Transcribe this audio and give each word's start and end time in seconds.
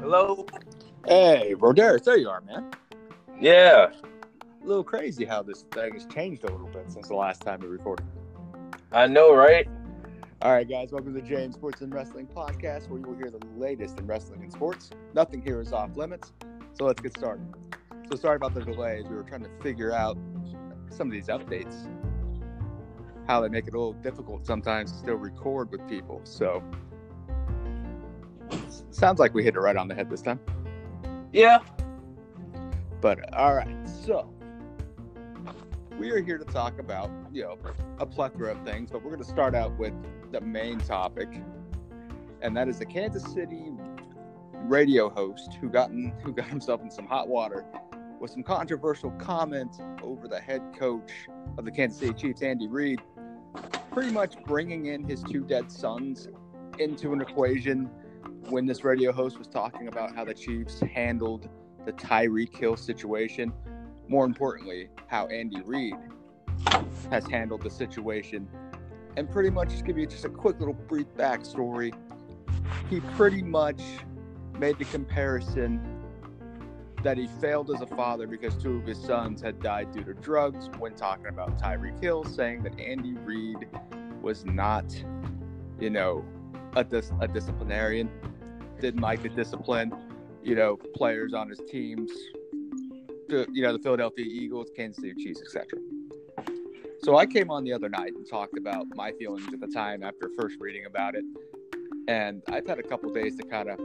Hello. 0.00 0.46
Hey, 1.06 1.54
Rodarius, 1.58 2.04
there 2.04 2.16
you 2.16 2.30
are, 2.30 2.40
man. 2.40 2.70
Yeah. 3.38 3.90
A 3.92 4.66
little 4.66 4.82
crazy 4.82 5.26
how 5.26 5.42
this 5.42 5.66
thing 5.70 5.92
has 5.92 6.06
changed 6.06 6.44
a 6.44 6.50
little 6.50 6.68
bit 6.68 6.90
since 6.90 7.08
the 7.08 7.14
last 7.14 7.42
time 7.42 7.60
we 7.60 7.66
recorded. 7.66 8.06
I 8.90 9.06
know, 9.06 9.34
right? 9.34 9.68
All 10.40 10.52
right, 10.52 10.66
guys, 10.66 10.92
welcome 10.92 11.12
to 11.12 11.20
the 11.20 11.28
James 11.28 11.56
Sports 11.56 11.82
and 11.82 11.92
Wrestling 11.92 12.26
Podcast, 12.26 12.88
where 12.88 13.00
you 13.00 13.06
will 13.06 13.18
hear 13.18 13.30
the 13.30 13.46
latest 13.58 13.98
in 13.98 14.06
wrestling 14.06 14.42
and 14.42 14.50
sports. 14.50 14.88
Nothing 15.12 15.42
here 15.42 15.60
is 15.60 15.74
off 15.74 15.94
limits, 15.94 16.32
so 16.72 16.86
let's 16.86 17.02
get 17.02 17.14
started. 17.18 17.44
So, 18.10 18.16
sorry 18.16 18.36
about 18.36 18.54
the 18.54 18.64
delays. 18.64 19.04
We 19.10 19.16
were 19.16 19.24
trying 19.24 19.44
to 19.44 19.50
figure 19.62 19.92
out 19.92 20.16
some 20.88 21.08
of 21.08 21.12
these 21.12 21.26
updates, 21.26 21.86
how 23.26 23.40
they 23.40 23.48
make 23.48 23.66
it 23.66 23.74
a 23.74 23.78
little 23.78 23.94
difficult 23.94 24.46
sometimes 24.46 24.92
to 24.92 24.98
still 24.98 25.14
record 25.14 25.70
with 25.70 25.86
people. 25.88 26.20
So, 26.24 26.62
sounds 28.90 29.18
like 29.18 29.34
we 29.34 29.42
hit 29.42 29.54
it 29.54 29.60
right 29.60 29.76
on 29.76 29.88
the 29.88 29.94
head 29.94 30.10
this 30.10 30.22
time. 30.22 30.40
Yeah. 31.32 31.58
But 33.00 33.34
all 33.34 33.54
right, 33.54 33.76
so 33.86 34.30
we 35.98 36.10
are 36.10 36.22
here 36.22 36.38
to 36.38 36.44
talk 36.44 36.78
about 36.78 37.10
you 37.32 37.42
know 37.42 37.58
a 37.98 38.06
plethora 38.06 38.52
of 38.52 38.64
things, 38.64 38.90
but 38.90 39.02
we're 39.02 39.10
going 39.10 39.22
to 39.22 39.28
start 39.28 39.54
out 39.54 39.76
with 39.78 39.92
the 40.32 40.40
main 40.40 40.78
topic, 40.78 41.28
and 42.42 42.56
that 42.56 42.68
is 42.68 42.78
the 42.78 42.86
Kansas 42.86 43.24
City 43.32 43.70
radio 44.64 45.10
host 45.10 45.54
who 45.60 45.68
got 45.68 45.90
in, 45.90 46.12
who 46.22 46.32
got 46.32 46.48
himself 46.48 46.80
in 46.82 46.90
some 46.90 47.06
hot 47.06 47.28
water 47.28 47.64
with 48.20 48.30
some 48.30 48.42
controversial 48.42 49.10
comments 49.12 49.80
over 50.02 50.26
the 50.26 50.40
head 50.40 50.62
coach 50.78 51.10
of 51.58 51.64
the 51.64 51.70
Kansas 51.70 51.98
City 51.98 52.14
Chiefs, 52.14 52.42
Andy 52.42 52.68
Reid, 52.68 53.02
pretty 53.94 54.10
much 54.10 54.34
bringing 54.44 54.86
in 54.86 55.04
his 55.04 55.22
two 55.22 55.44
dead 55.44 55.70
sons 55.70 56.26
into 56.80 57.12
an 57.12 57.20
equation 57.20 57.88
when 58.48 58.66
this 58.66 58.82
radio 58.82 59.12
host 59.12 59.38
was 59.38 59.46
talking 59.46 59.86
about 59.86 60.12
how 60.12 60.24
the 60.24 60.34
Chiefs 60.34 60.80
handled 60.80 61.48
the 61.86 61.92
Tyreek 61.92 62.56
Hill 62.56 62.76
situation. 62.76 63.52
More 64.08 64.24
importantly, 64.24 64.88
how 65.06 65.28
Andy 65.28 65.62
Reid 65.62 65.94
has 67.08 67.24
handled 67.28 67.62
the 67.62 67.70
situation. 67.70 68.48
And 69.16 69.30
pretty 69.30 69.50
much 69.50 69.70
just 69.70 69.84
give 69.84 69.96
you 69.96 70.08
just 70.08 70.24
a 70.24 70.28
quick 70.28 70.58
little 70.58 70.74
brief 70.74 71.06
backstory. 71.16 71.94
He 72.90 72.98
pretty 72.98 73.42
much 73.42 73.80
made 74.58 74.76
the 74.76 74.86
comparison 74.86 75.93
that 77.04 77.18
he 77.18 77.26
failed 77.26 77.70
as 77.70 77.82
a 77.82 77.86
father 77.86 78.26
because 78.26 78.56
two 78.56 78.78
of 78.78 78.86
his 78.86 78.98
sons 78.98 79.42
had 79.42 79.60
died 79.60 79.92
due 79.92 80.02
to 80.02 80.14
drugs 80.14 80.70
when 80.78 80.94
talking 80.94 81.26
about 81.26 81.58
Tyreek 81.60 82.02
Hill, 82.02 82.24
saying 82.24 82.62
that 82.62 82.80
Andy 82.80 83.12
Reid 83.12 83.68
was 84.22 84.46
not, 84.46 84.86
you 85.78 85.90
know, 85.90 86.24
a, 86.74 86.82
dis- 86.82 87.12
a 87.20 87.28
disciplinarian, 87.28 88.10
didn't 88.80 89.02
like 89.02 89.22
to 89.22 89.28
discipline, 89.28 89.92
you 90.42 90.54
know, 90.54 90.76
players 90.94 91.34
on 91.34 91.50
his 91.50 91.60
teams, 91.70 92.10
you 93.28 93.62
know, 93.62 93.74
the 93.74 93.82
Philadelphia 93.82 94.24
Eagles, 94.24 94.70
Kansas 94.74 95.02
City 95.02 95.14
Chiefs, 95.22 95.42
etc. 95.42 95.78
So 97.02 97.18
I 97.18 97.26
came 97.26 97.50
on 97.50 97.64
the 97.64 97.72
other 97.74 97.90
night 97.90 98.14
and 98.14 98.26
talked 98.26 98.56
about 98.56 98.86
my 98.94 99.12
feelings 99.12 99.46
at 99.52 99.60
the 99.60 99.66
time 99.66 100.02
after 100.02 100.30
first 100.38 100.56
reading 100.58 100.86
about 100.86 101.14
it. 101.14 101.24
And 102.08 102.42
I've 102.50 102.66
had 102.66 102.78
a 102.78 102.82
couple 102.82 103.12
days 103.12 103.36
to 103.36 103.42
kind 103.42 103.68
of 103.68 103.78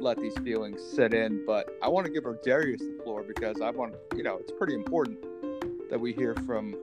let 0.00 0.18
these 0.18 0.36
feelings 0.38 0.80
sit 0.82 1.14
in, 1.14 1.44
but 1.46 1.68
I 1.82 1.88
want 1.88 2.06
to 2.06 2.12
give 2.12 2.24
Darius 2.42 2.80
the 2.80 3.00
floor 3.02 3.22
because 3.22 3.60
I 3.60 3.70
want, 3.70 3.94
you 4.14 4.22
know, 4.22 4.36
it's 4.36 4.52
pretty 4.52 4.74
important 4.74 5.18
that 5.90 5.98
we 5.98 6.12
hear 6.12 6.34
from 6.46 6.74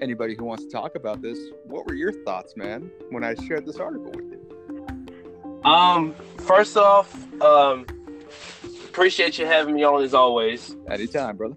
anybody 0.00 0.34
who 0.34 0.44
wants 0.44 0.64
to 0.64 0.70
talk 0.70 0.94
about 0.94 1.22
this. 1.22 1.38
What 1.64 1.86
were 1.86 1.94
your 1.94 2.12
thoughts, 2.24 2.56
man, 2.56 2.90
when 3.10 3.22
I 3.22 3.34
shared 3.46 3.66
this 3.66 3.76
article 3.76 4.10
with 4.10 4.32
you? 4.32 5.60
Um, 5.64 6.14
first 6.38 6.76
off, 6.76 7.14
um, 7.42 7.86
appreciate 8.88 9.38
you 9.38 9.46
having 9.46 9.74
me 9.74 9.84
on 9.84 10.02
as 10.02 10.14
always. 10.14 10.74
Anytime, 10.88 11.36
brother. 11.36 11.56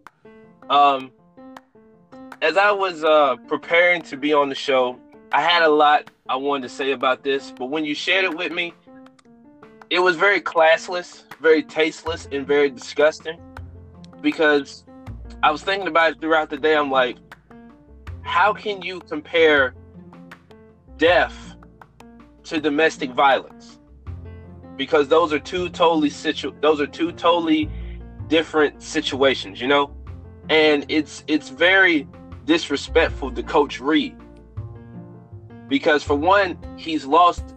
Um, 0.69 1.11
as 2.41 2.57
I 2.57 2.71
was 2.71 3.03
uh 3.03 3.37
preparing 3.47 4.01
to 4.03 4.17
be 4.17 4.33
on 4.33 4.49
the 4.49 4.55
show, 4.55 4.99
I 5.31 5.41
had 5.41 5.63
a 5.63 5.69
lot 5.69 6.09
I 6.27 6.35
wanted 6.35 6.63
to 6.63 6.69
say 6.69 6.91
about 6.91 7.23
this, 7.23 7.51
but 7.51 7.65
when 7.67 7.85
you 7.85 7.95
shared 7.95 8.25
it 8.25 8.35
with 8.35 8.51
me, 8.51 8.73
it 9.89 9.99
was 9.99 10.15
very 10.15 10.41
classless, 10.41 11.23
very 11.41 11.63
tasteless, 11.63 12.27
and 12.31 12.47
very 12.47 12.69
disgusting. 12.69 13.39
Because 14.21 14.85
I 15.41 15.51
was 15.51 15.63
thinking 15.63 15.87
about 15.87 16.13
it 16.13 16.21
throughout 16.21 16.49
the 16.49 16.57
day. 16.57 16.75
I'm 16.75 16.91
like, 16.91 17.17
how 18.21 18.53
can 18.53 18.81
you 18.81 18.99
compare 19.01 19.75
death 20.97 21.55
to 22.45 22.59
domestic 22.59 23.11
violence? 23.11 23.79
Because 24.77 25.07
those 25.07 25.31
are 25.33 25.39
two 25.39 25.69
totally 25.69 26.09
situ 26.09 26.53
those 26.61 26.81
are 26.81 26.87
two 26.87 27.11
totally 27.11 27.69
different 28.27 28.81
situations, 28.81 29.61
you 29.61 29.67
know? 29.67 29.95
And 30.49 30.85
it's 30.89 31.23
it's 31.27 31.49
very 31.49 32.07
disrespectful 32.45 33.31
to 33.31 33.43
Coach 33.43 33.79
Reid. 33.79 34.15
Because 35.67 36.03
for 36.03 36.15
one, 36.15 36.57
he's 36.77 37.05
lost 37.05 37.55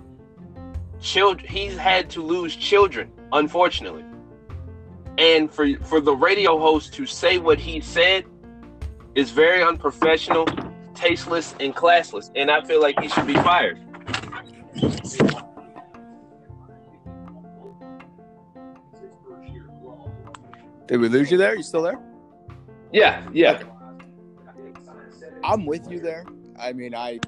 children 1.06 1.48
he's 1.48 1.76
had 1.76 2.10
to 2.10 2.20
lose 2.20 2.56
children, 2.56 3.10
unfortunately. 3.32 4.04
And 5.18 5.50
for 5.50 5.66
for 5.84 6.00
the 6.00 6.14
radio 6.14 6.58
host 6.58 6.92
to 6.94 7.06
say 7.06 7.38
what 7.38 7.58
he 7.58 7.80
said 7.80 8.24
is 9.14 9.30
very 9.30 9.62
unprofessional, 9.62 10.46
tasteless, 10.94 11.54
and 11.60 11.74
classless. 11.74 12.30
And 12.34 12.50
I 12.50 12.62
feel 12.64 12.82
like 12.82 12.98
he 13.00 13.08
should 13.08 13.26
be 13.26 13.34
fired. 13.34 13.78
Did 20.88 21.00
we 21.00 21.08
lose 21.08 21.30
you 21.30 21.38
there? 21.38 21.56
You 21.56 21.62
still 21.62 21.82
there? 21.82 22.00
Yeah, 22.92 23.26
yeah. 23.32 23.62
I'm 25.42 25.66
with 25.66 25.90
you 25.90 26.00
there. 26.00 26.26
I 26.58 26.72
mean, 26.72 26.94
I 26.94 27.20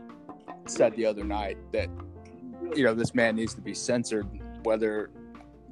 said 0.67 0.95
the 0.97 1.07
other 1.07 1.25
night 1.25 1.57
that 1.73 1.89
you 2.75 2.85
know 2.85 2.95
this 2.95 3.15
man 3.15 3.37
needs 3.37 3.55
to 3.55 3.61
be 3.61 3.75
censored, 3.75 4.27
whether 4.63 5.11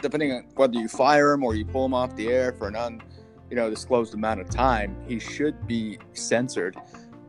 depending 0.00 0.32
on 0.32 0.44
whether 0.54 0.78
you 0.78 0.88
fire 0.88 1.32
him 1.32 1.42
or 1.42 1.54
you 1.54 1.64
pull 1.64 1.84
him 1.84 1.94
off 1.94 2.14
the 2.16 2.28
air 2.28 2.52
for 2.52 2.68
an 2.68 2.76
un 2.76 3.02
you 3.50 3.56
know 3.56 3.70
disclosed 3.70 4.14
amount 4.14 4.40
of 4.40 4.48
time, 4.50 4.96
he 5.06 5.18
should 5.18 5.66
be 5.66 5.98
censored. 6.12 6.76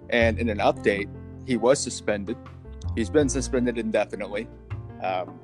And 0.10 0.40
in 0.40 0.50
an 0.50 0.60
update, 0.60 1.10
he 1.46 1.58
was 1.58 1.80
suspended. 1.80 2.38
He's 2.96 3.10
been 3.10 3.30
suspended 3.30 3.78
indefinitely. 3.78 4.48
Um, 5.04 5.40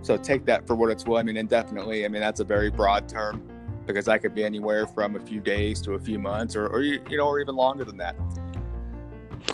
so 0.00 0.16
take 0.16 0.46
that 0.46 0.66
for 0.66 0.74
what 0.74 0.90
it's 0.90 1.04
worth. 1.04 1.20
I 1.20 1.22
mean, 1.22 1.36
indefinitely. 1.36 2.04
I 2.04 2.08
mean, 2.08 2.20
that's 2.20 2.40
a 2.40 2.44
very 2.44 2.70
broad 2.70 3.08
term 3.08 3.48
because 3.86 4.06
that 4.06 4.22
could 4.22 4.34
be 4.34 4.44
anywhere 4.44 4.86
from 4.86 5.16
a 5.16 5.20
few 5.20 5.40
days 5.40 5.80
to 5.82 5.94
a 5.94 5.98
few 5.98 6.18
months, 6.18 6.54
or, 6.56 6.66
or 6.68 6.82
you 6.82 7.00
know, 7.10 7.26
or 7.26 7.40
even 7.40 7.56
longer 7.56 7.84
than 7.84 7.96
that. 7.98 8.16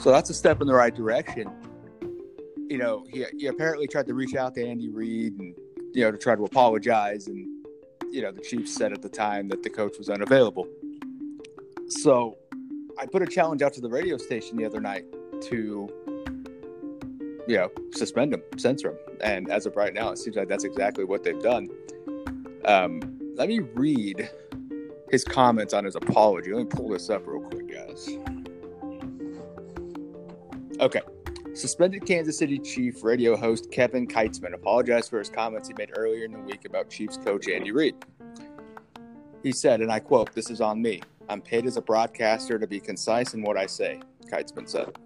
So 0.00 0.10
that's 0.10 0.31
a 0.31 0.34
step 0.34 0.60
in 0.60 0.66
the 0.66 0.75
right 0.75 0.94
direction. 0.94 1.50
You 2.68 2.78
know, 2.78 3.04
he, 3.10 3.24
he 3.38 3.46
apparently 3.46 3.86
tried 3.86 4.06
to 4.06 4.14
reach 4.14 4.34
out 4.34 4.54
to 4.56 4.66
Andy 4.66 4.88
Reid 4.88 5.38
and 5.38 5.54
you 5.94 6.04
know 6.04 6.10
to 6.10 6.18
try 6.18 6.36
to 6.36 6.44
apologize, 6.44 7.26
and 7.26 7.46
you 8.10 8.20
know 8.20 8.30
the 8.30 8.42
Chiefs 8.42 8.74
said 8.74 8.92
at 8.92 9.00
the 9.00 9.08
time 9.08 9.48
that 9.48 9.62
the 9.62 9.70
coach 9.70 9.96
was 9.98 10.10
unavailable. 10.10 10.68
So 11.88 12.36
I 12.98 13.06
put 13.06 13.22
a 13.22 13.26
challenge 13.26 13.62
out 13.62 13.72
to 13.74 13.80
the 13.80 13.88
radio 13.88 14.18
station 14.18 14.56
the 14.56 14.66
other 14.66 14.80
night 14.80 15.06
to 15.42 15.88
you 17.48 17.56
know 17.56 17.70
suspend 17.92 18.34
him, 18.34 18.42
censor 18.58 18.90
him, 18.90 18.98
and 19.22 19.50
as 19.50 19.64
of 19.64 19.74
right 19.76 19.94
now, 19.94 20.10
it 20.10 20.18
seems 20.18 20.36
like 20.36 20.48
that's 20.48 20.64
exactly 20.64 21.04
what 21.04 21.24
they've 21.24 21.42
done. 21.42 21.68
Um, 22.66 23.00
let 23.36 23.48
me 23.48 23.60
read 23.60 24.28
his 25.10 25.24
comments 25.24 25.72
on 25.72 25.84
his 25.84 25.96
apology. 25.96 26.52
Let 26.52 26.58
me 26.58 26.66
pull 26.66 26.90
this 26.90 27.08
up 27.08 27.26
real 27.26 27.40
quick, 27.40 27.72
guys. 27.72 28.10
Okay. 30.80 31.00
Suspended 31.58 32.06
Kansas 32.06 32.38
City 32.38 32.60
Chief 32.60 33.03
radio 33.03 33.36
host 33.36 33.72
Kevin 33.72 34.06
Kietzman 34.06 34.54
apologized 34.54 35.10
for 35.10 35.18
his 35.18 35.28
comments 35.28 35.66
he 35.66 35.74
made 35.74 35.91
earlier 35.97 36.24
in 36.24 36.30
the 36.30 36.38
week 36.38 36.65
about 36.65 36.88
Chiefs 36.88 37.16
coach 37.16 37.48
Andy 37.48 37.72
Reid. 37.72 37.97
He 39.42 39.50
said, 39.50 39.80
and 39.80 39.91
I 39.91 39.98
quote, 39.98 40.33
This 40.33 40.50
is 40.50 40.60
on 40.60 40.80
me. 40.80 41.03
I'm 41.28 41.42
paid 41.42 41.66
as 41.66 41.77
a 41.77 41.83
broadcaster 41.83 42.60
to 42.60 42.66
be 42.68 42.78
concise 42.78 43.34
in 43.34 43.42
what 43.42 43.56
I 43.56 43.66
say, 43.66 44.00
Kietzman 44.30 44.68
said. 44.68 44.97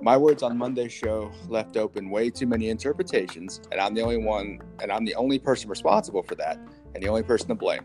My 0.00 0.16
words 0.16 0.42
on 0.42 0.56
Monday's 0.56 0.94
show 0.94 1.30
left 1.46 1.76
open 1.76 2.08
way 2.08 2.30
too 2.30 2.46
many 2.46 2.70
interpretations, 2.70 3.60
and 3.70 3.82
I'm 3.82 3.92
the 3.92 4.00
only 4.00 4.16
one, 4.16 4.62
and 4.80 4.90
I'm 4.90 5.04
the 5.04 5.14
only 5.16 5.38
person 5.38 5.68
responsible 5.68 6.22
for 6.22 6.36
that, 6.36 6.58
and 6.94 7.02
the 7.02 7.08
only 7.08 7.22
person 7.22 7.48
to 7.48 7.54
blame. 7.54 7.84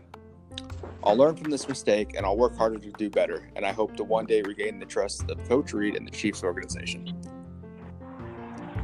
I'll 1.04 1.14
learn 1.14 1.36
from 1.36 1.50
this 1.50 1.68
mistake, 1.68 2.14
and 2.16 2.24
I'll 2.24 2.38
work 2.38 2.56
harder 2.56 2.78
to 2.78 2.90
do 2.92 3.10
better, 3.10 3.50
and 3.54 3.66
I 3.66 3.72
hope 3.72 3.98
to 3.98 4.04
one 4.04 4.24
day 4.24 4.40
regain 4.40 4.78
the 4.78 4.86
trust 4.86 5.30
of 5.30 5.46
Coach 5.46 5.74
Reid 5.74 5.94
and 5.94 6.06
the 6.06 6.10
Chiefs 6.10 6.42
organization. 6.42 7.14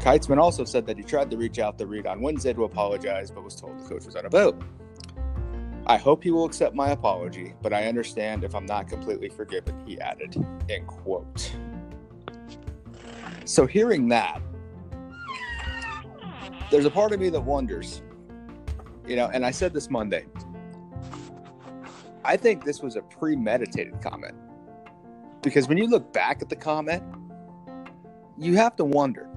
Kietzman 0.03 0.39
also 0.39 0.65
said 0.65 0.85
that 0.87 0.97
he 0.97 1.05
tried 1.05 1.31
to 1.31 1.37
reach 1.37 1.61
out 1.61 1.79
to 1.79 1.87
Reid 1.87 2.09
on 2.09 2.21
Wednesday 2.21 2.53
to 2.53 2.65
apologize, 2.65 3.31
but 3.31 3.45
was 3.45 3.55
told 3.55 3.79
the 3.79 3.89
coach 3.89 4.05
was 4.05 4.17
unavailable. 4.17 4.65
I 5.87 5.97
hope 5.97 6.25
he 6.25 6.33
will 6.33 6.45
accept 6.45 6.75
my 6.75 6.91
apology, 6.91 7.55
but 7.63 7.73
I 7.73 7.87
understand 7.87 8.43
if 8.43 8.53
I'm 8.53 8.67
not 8.67 8.89
completely 8.89 9.29
forgiven, 9.29 9.81
he 9.87 10.01
added. 10.01 10.45
End 10.69 10.89
quote. 10.89 11.55
So 13.45 13.65
hearing 13.65 14.09
that, 14.09 14.43
there's 16.73 16.85
a 16.85 16.91
part 16.91 17.13
of 17.13 17.21
me 17.21 17.29
that 17.29 17.41
wonders, 17.41 18.03
you 19.07 19.15
know, 19.15 19.31
and 19.33 19.47
I 19.47 19.53
said 19.53 19.73
this 19.73 19.89
Monday. 19.89 20.27
I 22.25 22.37
think 22.37 22.65
this 22.65 22.83
was 22.83 22.97
a 22.97 23.03
premeditated 23.03 24.03
comment 24.03 24.35
because 25.43 25.69
when 25.69 25.79
you 25.79 25.87
look 25.87 26.13
back 26.13 26.43
at 26.43 26.49
the 26.49 26.57
comment, 26.57 27.05
you 28.37 28.57
have 28.57 28.75
to 28.77 28.85
wonder 28.85 29.29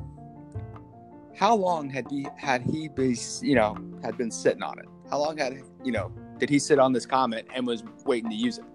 how 1.35 1.55
long 1.55 1.89
had 1.89 2.09
he 2.09 2.27
had 2.37 2.61
he 2.61 2.87
been, 2.87 3.15
you 3.41 3.55
know, 3.55 3.77
had 4.03 4.17
been 4.17 4.31
sitting 4.31 4.63
on 4.63 4.79
it? 4.79 4.85
How 5.09 5.19
long 5.19 5.37
had 5.37 5.61
you 5.83 5.91
know 5.91 6.11
did 6.37 6.49
he 6.49 6.59
sit 6.59 6.79
on 6.79 6.93
this 6.93 7.05
comment 7.05 7.47
and 7.53 7.65
was 7.65 7.83
waiting 8.05 8.29
to 8.29 8.35
use 8.35 8.57
it? 8.57 8.65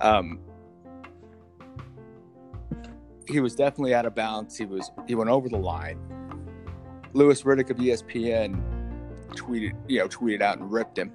Um, 0.00 0.40
he 3.26 3.40
was 3.40 3.54
definitely 3.54 3.94
out 3.94 4.06
of 4.06 4.14
bounds. 4.14 4.56
He 4.56 4.64
was 4.64 4.90
he 5.06 5.14
went 5.14 5.30
over 5.30 5.48
the 5.48 5.58
line. 5.58 5.98
Louis 7.12 7.42
Riddick 7.42 7.70
of 7.70 7.76
ESPN 7.78 8.62
tweeted, 9.30 9.74
you 9.88 9.98
know, 9.98 10.08
tweeted 10.08 10.42
out 10.42 10.58
and 10.58 10.70
ripped 10.70 10.98
him, 10.98 11.10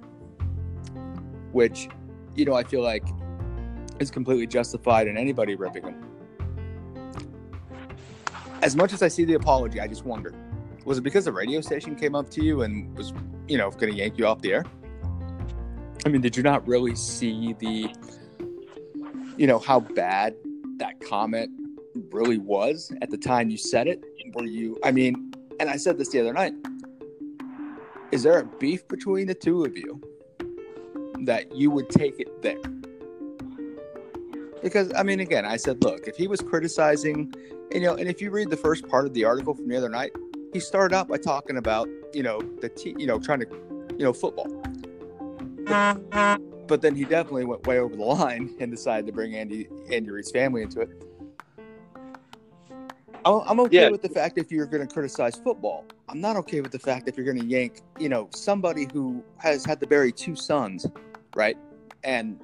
which, 1.52 1.88
you 2.34 2.44
know, 2.44 2.54
I 2.54 2.64
feel 2.64 2.82
like 2.82 3.06
is 3.98 4.10
completely 4.10 4.46
justified 4.46 5.08
in 5.08 5.16
anybody 5.16 5.54
ripping 5.54 5.84
him. 5.84 6.02
As 8.60 8.76
much 8.76 8.92
as 8.92 9.02
I 9.02 9.08
see 9.08 9.24
the 9.24 9.34
apology, 9.34 9.80
I 9.80 9.86
just 9.86 10.04
wonder, 10.04 10.34
was 10.86 10.98
it 10.98 11.02
because 11.02 11.24
the 11.24 11.32
radio 11.32 11.60
station 11.60 11.96
came 11.96 12.14
up 12.14 12.30
to 12.30 12.44
you 12.44 12.62
and 12.62 12.96
was, 12.96 13.12
you 13.48 13.58
know, 13.58 13.70
going 13.70 13.92
to 13.92 13.98
yank 13.98 14.16
you 14.16 14.24
off 14.24 14.40
the 14.40 14.52
air? 14.52 14.64
I 16.06 16.08
mean, 16.08 16.20
did 16.20 16.36
you 16.36 16.44
not 16.44 16.66
really 16.66 16.94
see 16.94 17.54
the, 17.54 17.92
you 19.36 19.48
know, 19.48 19.58
how 19.58 19.80
bad 19.80 20.36
that 20.78 21.00
comment 21.00 21.50
really 22.12 22.38
was 22.38 22.92
at 23.02 23.10
the 23.10 23.18
time 23.18 23.50
you 23.50 23.56
said 23.56 23.88
it? 23.88 24.04
Were 24.34 24.44
you, 24.44 24.78
I 24.84 24.92
mean, 24.92 25.32
and 25.58 25.68
I 25.68 25.76
said 25.76 25.98
this 25.98 26.10
the 26.10 26.20
other 26.20 26.32
night. 26.32 26.54
Is 28.12 28.22
there 28.22 28.38
a 28.38 28.44
beef 28.44 28.86
between 28.86 29.26
the 29.26 29.34
two 29.34 29.64
of 29.64 29.76
you 29.76 30.00
that 31.24 31.52
you 31.52 31.72
would 31.72 31.90
take 31.90 32.20
it 32.20 32.42
there? 32.42 32.60
Because 34.62 34.92
I 34.96 35.02
mean, 35.02 35.18
again, 35.18 35.44
I 35.44 35.56
said, 35.56 35.82
look, 35.82 36.06
if 36.06 36.16
he 36.16 36.28
was 36.28 36.40
criticizing, 36.40 37.34
you 37.72 37.80
know, 37.80 37.94
and 37.94 38.08
if 38.08 38.20
you 38.20 38.30
read 38.30 38.50
the 38.50 38.56
first 38.56 38.86
part 38.88 39.06
of 39.06 39.14
the 39.14 39.24
article 39.24 39.52
from 39.52 39.66
the 39.68 39.76
other 39.76 39.88
night, 39.88 40.12
he 40.56 40.60
started 40.60 40.96
out 40.96 41.06
by 41.06 41.18
talking 41.18 41.58
about, 41.58 41.86
you 42.14 42.22
know, 42.22 42.40
the 42.62 42.70
t- 42.70 42.94
you 42.96 43.06
know, 43.06 43.18
trying 43.18 43.40
to, 43.40 43.46
you 43.98 44.04
know, 44.04 44.12
football. 44.14 44.48
But, 46.66 46.80
then 46.80 46.96
he 46.96 47.04
definitely 47.04 47.44
went 47.44 47.66
way 47.66 47.78
over 47.78 47.94
the 47.94 48.02
line 48.02 48.56
and 48.58 48.70
decided 48.70 49.06
to 49.06 49.12
bring 49.12 49.36
Andy 49.36 49.68
Andy 49.92 50.10
Reid's 50.10 50.30
family 50.30 50.62
into 50.62 50.80
it. 50.80 50.88
I'm 53.24 53.60
okay 53.60 53.82
yeah. 53.82 53.90
with 53.90 54.02
the 54.02 54.08
fact 54.08 54.38
if 54.38 54.50
you're 54.50 54.66
going 54.66 54.86
to 54.86 54.92
criticize 54.92 55.36
football. 55.36 55.84
I'm 56.08 56.20
not 56.20 56.36
okay 56.36 56.60
with 56.60 56.72
the 56.72 56.78
fact 56.78 57.08
if 57.08 57.16
you're 57.16 57.26
going 57.26 57.40
to 57.40 57.46
yank, 57.46 57.82
you 57.98 58.08
know, 58.08 58.28
somebody 58.32 58.86
who 58.92 59.22
has 59.38 59.64
had 59.64 59.80
to 59.80 59.86
bury 59.86 60.12
two 60.12 60.36
sons, 60.36 60.86
right? 61.34 61.58
And 62.04 62.40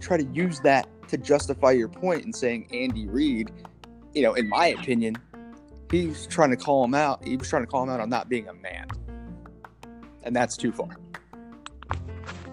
try 0.00 0.16
to 0.16 0.24
use 0.32 0.60
that 0.60 0.88
to 1.08 1.18
justify 1.18 1.72
your 1.72 1.88
point 1.88 2.24
in 2.24 2.32
saying 2.32 2.68
Andy 2.72 3.06
Reid, 3.06 3.52
you 4.14 4.22
know, 4.22 4.32
in 4.34 4.48
my 4.48 4.68
opinion, 4.68 5.16
he's 5.90 6.26
trying 6.26 6.50
to 6.50 6.56
call 6.56 6.84
him 6.84 6.94
out. 6.94 7.24
He 7.24 7.36
was 7.36 7.48
trying 7.48 7.62
to 7.62 7.66
call 7.66 7.82
him 7.82 7.90
out 7.90 8.00
on 8.00 8.08
not 8.08 8.28
being 8.28 8.48
a 8.48 8.54
man. 8.54 8.88
And 10.22 10.34
that's 10.34 10.56
too 10.56 10.72
far. 10.72 10.96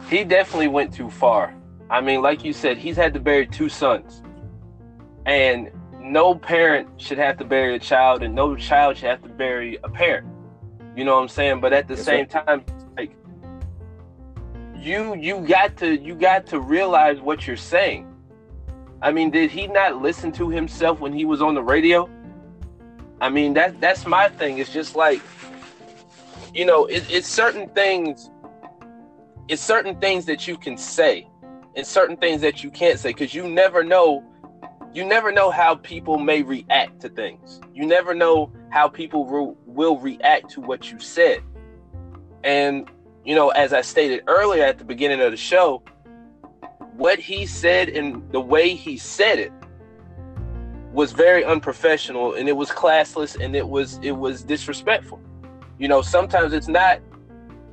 He 0.09 0.23
definitely 0.23 0.67
went 0.67 0.93
too 0.93 1.09
far. 1.09 1.55
I 1.89 2.01
mean, 2.01 2.21
like 2.21 2.43
you 2.43 2.53
said, 2.53 2.77
he's 2.77 2.95
had 2.95 3.13
to 3.13 3.19
bury 3.19 3.47
two 3.47 3.69
sons. 3.69 4.21
And 5.25 5.71
no 5.99 6.35
parent 6.35 6.89
should 6.97 7.17
have 7.17 7.37
to 7.37 7.45
bury 7.45 7.75
a 7.75 7.79
child 7.79 8.23
and 8.23 8.35
no 8.35 8.55
child 8.55 8.97
should 8.97 9.09
have 9.09 9.23
to 9.23 9.29
bury 9.29 9.79
a 9.83 9.89
parent. 9.89 10.27
You 10.95 11.05
know 11.05 11.15
what 11.15 11.21
I'm 11.21 11.29
saying? 11.29 11.61
But 11.61 11.73
at 11.73 11.87
the 11.87 11.95
yes, 11.95 12.05
same 12.05 12.29
sir. 12.29 12.43
time, 12.43 12.65
like 12.95 13.15
you 14.75 15.15
you 15.15 15.39
got 15.39 15.77
to 15.77 15.99
you 15.99 16.13
got 16.13 16.45
to 16.47 16.59
realize 16.59 17.19
what 17.19 17.47
you're 17.47 17.57
saying. 17.57 18.13
I 19.01 19.11
mean, 19.11 19.31
did 19.31 19.49
he 19.49 19.67
not 19.67 20.01
listen 20.01 20.31
to 20.33 20.49
himself 20.49 20.99
when 20.99 21.13
he 21.13 21.25
was 21.25 21.41
on 21.41 21.55
the 21.55 21.63
radio? 21.63 22.09
I 23.23 23.29
mean, 23.29 23.53
that 23.53 23.79
that's 23.79 24.05
my 24.05 24.27
thing. 24.27 24.57
It's 24.57 24.73
just 24.73 24.97
like, 24.97 25.21
you 26.53 26.65
know, 26.65 26.87
it, 26.87 27.05
it's 27.09 27.25
certain 27.25 27.69
things. 27.69 28.29
It's 29.47 29.61
certain 29.61 29.97
things 30.01 30.25
that 30.25 30.45
you 30.45 30.57
can 30.57 30.77
say, 30.77 31.29
and 31.77 31.87
certain 31.87 32.17
things 32.17 32.41
that 32.41 32.65
you 32.65 32.69
can't 32.69 32.99
say, 32.99 33.11
because 33.11 33.33
you 33.33 33.47
never 33.47 33.81
know 33.81 34.25
you 34.93 35.05
never 35.05 35.31
know 35.31 35.51
how 35.51 35.75
people 35.75 36.17
may 36.17 36.41
react 36.41 36.99
to 36.99 37.09
things. 37.09 37.61
You 37.73 37.85
never 37.85 38.13
know 38.13 38.51
how 38.71 38.89
people 38.89 39.25
re- 39.25 39.55
will 39.67 39.97
react 39.99 40.49
to 40.51 40.61
what 40.61 40.91
you 40.91 40.99
said. 40.99 41.41
And, 42.43 42.91
you 43.23 43.35
know, 43.35 43.49
as 43.51 43.71
I 43.71 43.81
stated 43.81 44.23
earlier 44.27 44.65
at 44.65 44.79
the 44.79 44.83
beginning 44.83 45.21
of 45.21 45.31
the 45.31 45.37
show, 45.37 45.81
what 46.97 47.19
he 47.19 47.45
said 47.45 47.87
and 47.87 48.29
the 48.33 48.41
way 48.41 48.75
he 48.75 48.97
said 48.97 49.39
it 49.39 49.53
was 50.93 51.11
very 51.11 51.43
unprofessional 51.43 52.35
and 52.35 52.47
it 52.47 52.55
was 52.55 52.69
classless 52.69 53.43
and 53.43 53.55
it 53.55 53.67
was 53.67 53.99
it 54.03 54.11
was 54.11 54.43
disrespectful. 54.43 55.19
You 55.79 55.87
know, 55.87 56.01
sometimes 56.01 56.53
it's 56.53 56.67
not 56.67 57.01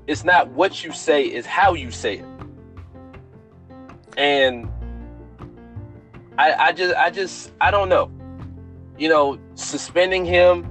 it's 0.07 0.25
not 0.25 0.49
what 0.49 0.83
you 0.83 0.91
say, 0.93 1.25
is 1.25 1.45
how 1.45 1.75
you 1.75 1.91
say 1.91 2.17
it. 2.19 2.25
And 4.17 4.69
I, 6.39 6.53
I 6.55 6.73
just 6.73 6.95
I 6.97 7.11
just 7.11 7.53
I 7.61 7.71
don't 7.71 7.91
know. 7.91 8.11
You 8.99 9.11
know, 9.11 9.39
suspending 9.55 10.25
him 10.25 10.69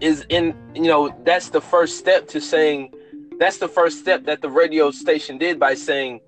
is 0.00 0.26
in 0.28 0.56
you 0.74 0.82
know, 0.82 1.16
that's 1.24 1.50
the 1.50 1.60
first 1.60 1.98
step 1.98 2.26
to 2.28 2.40
saying 2.40 2.92
that's 3.38 3.58
the 3.58 3.68
first 3.68 4.00
step 4.00 4.24
that 4.24 4.42
the 4.42 4.50
radio 4.50 4.90
station 4.90 5.38
did 5.38 5.60
by 5.60 5.74
saying, 5.74 6.20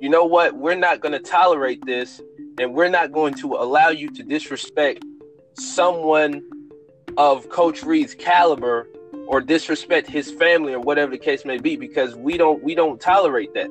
you 0.00 0.08
know 0.08 0.24
what, 0.24 0.56
we're 0.56 0.74
not 0.74 1.00
gonna 1.00 1.18
tolerate 1.18 1.84
this 1.84 2.22
and 2.58 2.74
we're 2.74 2.88
not 2.88 3.12
going 3.12 3.34
to 3.34 3.54
allow 3.54 3.88
you 3.88 4.10
to 4.10 4.22
disrespect 4.22 5.04
someone 5.54 6.42
of 7.16 7.48
Coach 7.48 7.82
Reid's 7.82 8.14
caliber 8.14 8.88
or 9.26 9.40
disrespect 9.40 10.08
his 10.08 10.30
family 10.30 10.72
or 10.72 10.80
whatever 10.80 11.12
the 11.12 11.18
case 11.18 11.44
may 11.44 11.58
be 11.58 11.76
because 11.76 12.14
we 12.14 12.36
don't 12.36 12.62
we 12.62 12.74
don't 12.74 13.00
tolerate 13.00 13.54
that 13.54 13.70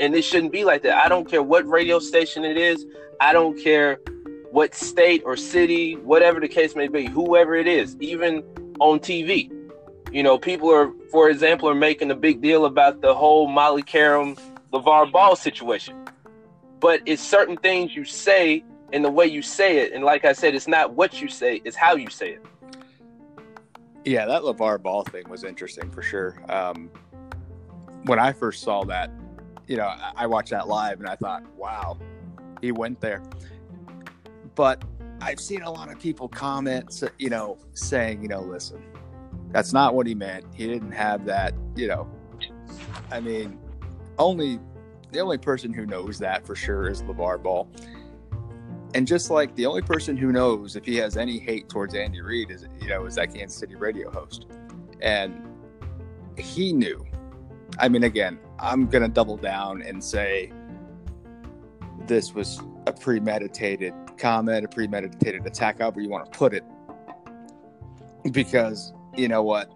and 0.00 0.14
it 0.14 0.22
shouldn't 0.22 0.50
be 0.50 0.64
like 0.64 0.82
that 0.82 0.96
i 0.96 1.08
don't 1.08 1.28
care 1.28 1.42
what 1.42 1.68
radio 1.68 1.98
station 1.98 2.44
it 2.44 2.56
is 2.56 2.84
I 3.20 3.32
don't 3.32 3.58
care 3.58 4.00
what 4.50 4.74
state 4.74 5.22
or 5.24 5.36
city, 5.36 5.96
whatever 5.96 6.40
the 6.40 6.48
case 6.48 6.76
may 6.76 6.88
be, 6.88 7.06
whoever 7.06 7.56
it 7.56 7.66
is, 7.66 7.96
even 8.00 8.42
on 8.80 9.00
TV. 9.00 9.50
You 10.12 10.22
know, 10.22 10.38
people 10.38 10.72
are, 10.72 10.92
for 11.10 11.28
example, 11.28 11.68
are 11.68 11.74
making 11.74 12.10
a 12.10 12.14
big 12.14 12.40
deal 12.40 12.64
about 12.64 13.00
the 13.00 13.14
whole 13.14 13.48
Molly 13.48 13.82
Qerim, 13.82 14.38
LeVar 14.72 15.10
Ball 15.12 15.36
situation. 15.36 15.96
But 16.80 17.02
it's 17.06 17.22
certain 17.22 17.56
things 17.56 17.94
you 17.94 18.04
say 18.04 18.64
and 18.92 19.04
the 19.04 19.10
way 19.10 19.26
you 19.26 19.42
say 19.42 19.78
it. 19.78 19.92
And 19.92 20.04
like 20.04 20.24
I 20.24 20.32
said, 20.32 20.54
it's 20.54 20.68
not 20.68 20.94
what 20.94 21.20
you 21.20 21.28
say, 21.28 21.60
it's 21.64 21.76
how 21.76 21.96
you 21.96 22.08
say 22.10 22.32
it. 22.32 22.44
Yeah, 24.04 24.26
that 24.26 24.42
LeVar 24.42 24.82
Ball 24.82 25.04
thing 25.04 25.28
was 25.28 25.44
interesting 25.44 25.90
for 25.90 26.02
sure. 26.02 26.42
Um, 26.48 26.90
when 28.04 28.18
I 28.18 28.32
first 28.32 28.62
saw 28.62 28.84
that, 28.84 29.10
you 29.66 29.76
know, 29.76 29.92
I 30.16 30.26
watched 30.26 30.50
that 30.50 30.68
live 30.68 31.00
and 31.00 31.08
I 31.08 31.16
thought, 31.16 31.44
wow, 31.56 31.98
he 32.60 32.72
went 32.72 33.00
there. 33.00 33.22
But 34.54 34.82
I've 35.20 35.40
seen 35.40 35.62
a 35.62 35.70
lot 35.70 35.90
of 35.90 35.98
people 35.98 36.28
comment, 36.28 37.02
you 37.18 37.28
know, 37.28 37.58
saying, 37.74 38.22
you 38.22 38.28
know, 38.28 38.40
listen, 38.40 38.82
that's 39.50 39.72
not 39.72 39.94
what 39.94 40.06
he 40.06 40.14
meant. 40.14 40.44
He 40.54 40.66
didn't 40.66 40.92
have 40.92 41.26
that, 41.26 41.54
you 41.76 41.88
know. 41.88 42.08
I 43.10 43.20
mean, 43.20 43.58
only 44.18 44.58
the 45.10 45.20
only 45.20 45.38
person 45.38 45.72
who 45.72 45.86
knows 45.86 46.18
that 46.18 46.46
for 46.46 46.54
sure 46.54 46.88
is 46.88 47.02
LeVar 47.02 47.42
Ball. 47.42 47.68
And 48.94 49.06
just 49.06 49.30
like 49.30 49.54
the 49.54 49.66
only 49.66 49.82
person 49.82 50.16
who 50.16 50.32
knows 50.32 50.74
if 50.76 50.84
he 50.84 50.96
has 50.96 51.16
any 51.16 51.38
hate 51.38 51.68
towards 51.68 51.94
Andy 51.94 52.20
Reid 52.20 52.50
is, 52.50 52.66
you 52.80 52.88
know, 52.88 53.04
is 53.04 53.16
that 53.16 53.34
Kansas 53.34 53.58
City 53.58 53.74
radio 53.74 54.10
host. 54.10 54.46
And 55.00 55.46
he 56.36 56.72
knew. 56.72 57.04
I 57.78 57.88
mean, 57.88 58.04
again, 58.04 58.38
I'm 58.58 58.86
going 58.86 59.02
to 59.02 59.08
double 59.08 59.36
down 59.36 59.82
and 59.82 60.02
say 60.02 60.52
this 62.06 62.34
was 62.34 62.60
a 62.86 62.92
premeditated 62.92 63.92
comment, 64.16 64.64
a 64.64 64.68
premeditated 64.68 65.46
attack, 65.46 65.80
however 65.80 66.00
you 66.00 66.08
want 66.08 66.30
to 66.30 66.38
put 66.38 66.54
it. 66.54 66.64
Because 68.32 68.92
you 69.16 69.28
know 69.28 69.42
what? 69.42 69.70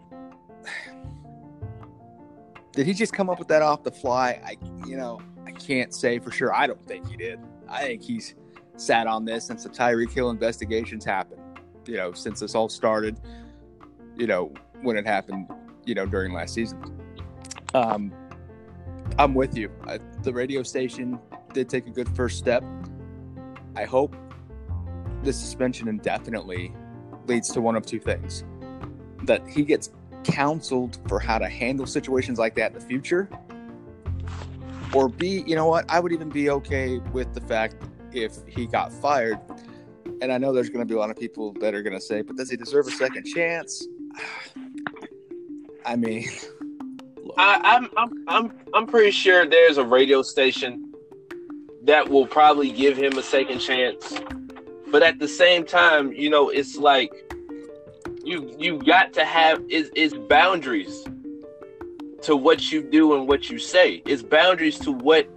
Did 2.72 2.86
he 2.86 2.94
just 2.94 3.12
come 3.12 3.28
up 3.28 3.38
with 3.38 3.48
that 3.48 3.62
off 3.62 3.82
the 3.82 3.92
fly? 3.92 4.40
I, 4.44 4.56
you 4.86 4.96
know, 4.96 5.20
I 5.46 5.52
can't 5.52 5.94
say 5.94 6.18
for 6.18 6.30
sure. 6.30 6.54
I 6.54 6.66
don't 6.66 6.84
think 6.86 7.08
he 7.08 7.16
did. 7.16 7.38
I 7.68 7.82
think 7.82 8.02
he's 8.02 8.34
sat 8.76 9.06
on 9.06 9.24
this 9.24 9.46
since 9.46 9.64
the 9.64 9.68
Tyreek 9.68 10.10
Hill 10.10 10.30
investigations 10.30 11.04
happened. 11.04 11.40
You 11.86 11.96
know, 11.96 12.12
since 12.12 12.40
this 12.40 12.54
all 12.54 12.68
started. 12.68 13.20
You 14.16 14.26
know, 14.26 14.52
when 14.80 14.96
it 14.96 15.06
happened. 15.06 15.50
You 15.84 15.94
know, 15.94 16.06
during 16.06 16.32
last 16.32 16.54
season. 16.54 16.80
Um, 17.74 18.12
I'm 19.18 19.34
with 19.34 19.56
you. 19.56 19.70
I, 19.84 19.98
the 20.22 20.32
radio 20.32 20.62
station 20.62 21.18
did 21.52 21.68
take 21.68 21.86
a 21.86 21.90
good 21.90 22.08
first 22.16 22.38
step. 22.38 22.64
I 23.76 23.84
hope 23.84 24.16
the 25.22 25.32
suspension 25.32 25.88
indefinitely 25.88 26.74
leads 27.26 27.50
to 27.50 27.60
one 27.60 27.76
of 27.76 27.86
two 27.86 28.00
things 28.00 28.44
that 29.24 29.46
he 29.48 29.62
gets 29.62 29.90
counseled 30.24 30.98
for 31.08 31.18
how 31.18 31.38
to 31.38 31.48
handle 31.48 31.86
situations 31.86 32.38
like 32.38 32.54
that 32.56 32.72
in 32.72 32.78
the 32.78 32.84
future? 32.84 33.28
Or 34.94 35.08
b 35.08 35.42
you 35.46 35.56
know 35.56 35.66
what 35.66 35.90
i 35.90 35.98
would 35.98 36.12
even 36.12 36.28
be 36.28 36.50
okay 36.50 36.98
with 37.12 37.32
the 37.32 37.40
fact 37.40 37.76
if 38.12 38.36
he 38.46 38.66
got 38.66 38.92
fired. 38.92 39.38
And 40.20 40.32
i 40.32 40.38
know 40.38 40.52
there's 40.52 40.68
going 40.68 40.86
to 40.86 40.86
be 40.86 40.94
a 40.94 40.98
lot 40.98 41.10
of 41.10 41.16
people 41.16 41.52
that 41.54 41.74
are 41.74 41.82
going 41.82 41.94
to 41.94 42.00
say 42.00 42.22
but 42.22 42.36
does 42.36 42.50
he 42.50 42.56
deserve 42.56 42.86
a 42.86 42.90
second 42.90 43.24
chance? 43.24 43.86
I 45.86 45.96
mean 45.96 46.28
I, 47.36 47.60
I'm 47.64 47.88
I'm 47.96 48.24
I'm 48.28 48.52
I'm 48.74 48.86
pretty 48.86 49.10
sure 49.10 49.46
there's 49.46 49.78
a 49.78 49.84
radio 49.84 50.22
station 50.22 50.92
that 51.84 52.08
will 52.08 52.26
probably 52.26 52.70
give 52.70 52.96
him 52.96 53.18
a 53.18 53.22
second 53.22 53.58
chance. 53.58 54.20
But 54.90 55.02
at 55.02 55.18
the 55.18 55.28
same 55.28 55.64
time, 55.64 56.12
you 56.12 56.30
know, 56.30 56.50
it's 56.50 56.76
like 56.76 57.31
you 58.24 58.54
you 58.58 58.78
got 58.78 59.12
to 59.14 59.24
have 59.24 59.62
is 59.68 59.90
is 59.94 60.14
boundaries 60.14 61.04
to 62.22 62.36
what 62.36 62.70
you 62.70 62.82
do 62.82 63.14
and 63.14 63.26
what 63.26 63.50
you 63.50 63.58
say. 63.58 64.02
It's 64.06 64.22
boundaries 64.22 64.78
to 64.80 64.92
what 64.92 65.28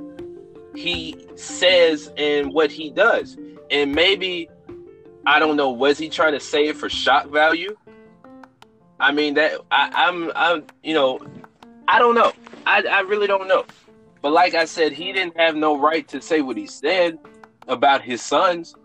he 0.75 1.15
says 1.35 2.11
and 2.17 2.53
what 2.53 2.71
he 2.71 2.89
does. 2.89 3.37
And 3.71 3.93
maybe 3.93 4.49
I 5.25 5.39
don't 5.39 5.57
know, 5.57 5.71
was 5.71 5.97
he 5.97 6.09
trying 6.09 6.33
to 6.33 6.39
say 6.39 6.67
it 6.67 6.75
for 6.75 6.89
shock 6.89 7.29
value? 7.29 7.75
I 8.99 9.11
mean 9.11 9.33
that 9.35 9.53
I, 9.71 9.91
I'm 9.93 10.31
I'm 10.35 10.63
you 10.83 10.93
know 10.93 11.19
I 11.87 11.99
don't 11.99 12.15
know. 12.15 12.31
I, 12.65 12.83
I 12.83 13.01
really 13.01 13.27
don't 13.27 13.47
know. 13.47 13.65
But 14.21 14.31
like 14.31 14.55
I 14.55 14.65
said, 14.65 14.91
he 14.91 15.13
didn't 15.13 15.37
have 15.37 15.55
no 15.55 15.77
right 15.77 16.07
to 16.07 16.19
say 16.19 16.41
what 16.41 16.57
he 16.57 16.65
said 16.65 17.19
about 17.67 18.01
his 18.01 18.23
sons, 18.23 18.75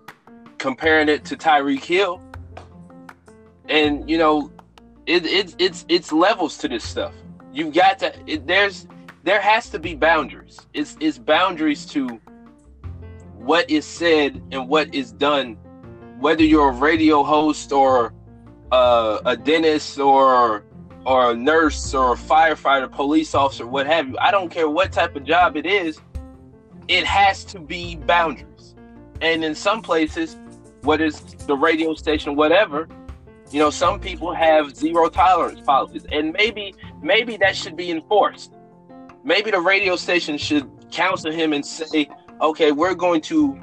comparing 0.59 1.09
it 1.09 1.25
to 1.27 1.37
Tyreek 1.37 1.83
Hill. 1.83 2.21
And 3.71 4.11
you 4.11 4.19
know, 4.19 4.53
it, 5.07 5.25
it 5.25 5.55
it's 5.59 5.87
it's 5.89 6.13
levels 6.13 6.59
to 6.59 6.69
this 6.69 6.85
stuff. 6.85 7.15
You've 7.53 7.73
got 7.73 7.99
to 8.01 8.13
it, 8.27 8.47
there's 8.47 8.87
there 9.23 9.41
has 9.41 9.71
to 9.71 9.79
be 9.79 9.95
boundaries. 9.95 10.67
It's 10.75 10.97
it's 11.01 11.19
boundaries 11.19 11.87
to 11.87 12.21
what 13.37 13.71
is 13.71 13.87
said 13.87 14.43
and 14.53 14.69
what 14.69 14.95
is 14.95 15.13
done, 15.13 15.55
whether 16.19 16.43
you're 16.43 16.71
a 16.71 16.73
radio 16.73 17.23
host 17.23 17.73
or 17.73 18.13
uh, 18.73 19.21
a 19.25 19.37
dentist 19.37 19.99
or 19.99 20.65
or 21.07 21.31
a 21.31 21.35
nurse 21.35 21.95
or 21.95 22.13
a 22.13 22.17
firefighter, 22.17 22.91
police 22.91 23.35
officer, 23.35 23.67
what 23.67 23.87
have 23.87 24.09
you. 24.09 24.19
I 24.19 24.31
don't 24.31 24.51
care 24.51 24.69
what 24.69 24.93
type 24.93 25.17
of 25.17 25.25
job 25.25 25.57
it 25.57 25.65
is, 25.65 26.01
it 26.89 27.05
has 27.05 27.45
to 27.47 27.61
be 27.61 27.97
boundaries. 27.97 28.75
And 29.21 29.45
in 29.45 29.55
some 29.55 29.81
places, 29.81 30.37
what 30.83 31.01
is 31.01 31.21
the 31.47 31.57
radio 31.57 31.95
station, 31.95 32.37
whatever, 32.37 32.89
you 33.51 33.59
know, 33.59 33.71
some 33.71 33.99
people 33.99 34.33
have 34.35 34.77
zero 34.77 35.09
tolerance 35.09 35.61
policies. 35.61 36.07
And 36.13 36.33
maybe 36.33 36.75
maybe 37.03 37.37
that 37.39 37.57
should 37.57 37.77
be 37.77 37.91
enforced. 37.91 38.53
Maybe 39.25 39.51
the 39.51 39.61
radio 39.61 39.97
station 39.97 40.39
should 40.39 40.71
counsel 40.91 41.31
him 41.31 41.53
and 41.53 41.65
say, 41.65 42.09
okay, 42.41 42.73
we're 42.73 42.95
going 42.95 43.21
to 43.23 43.61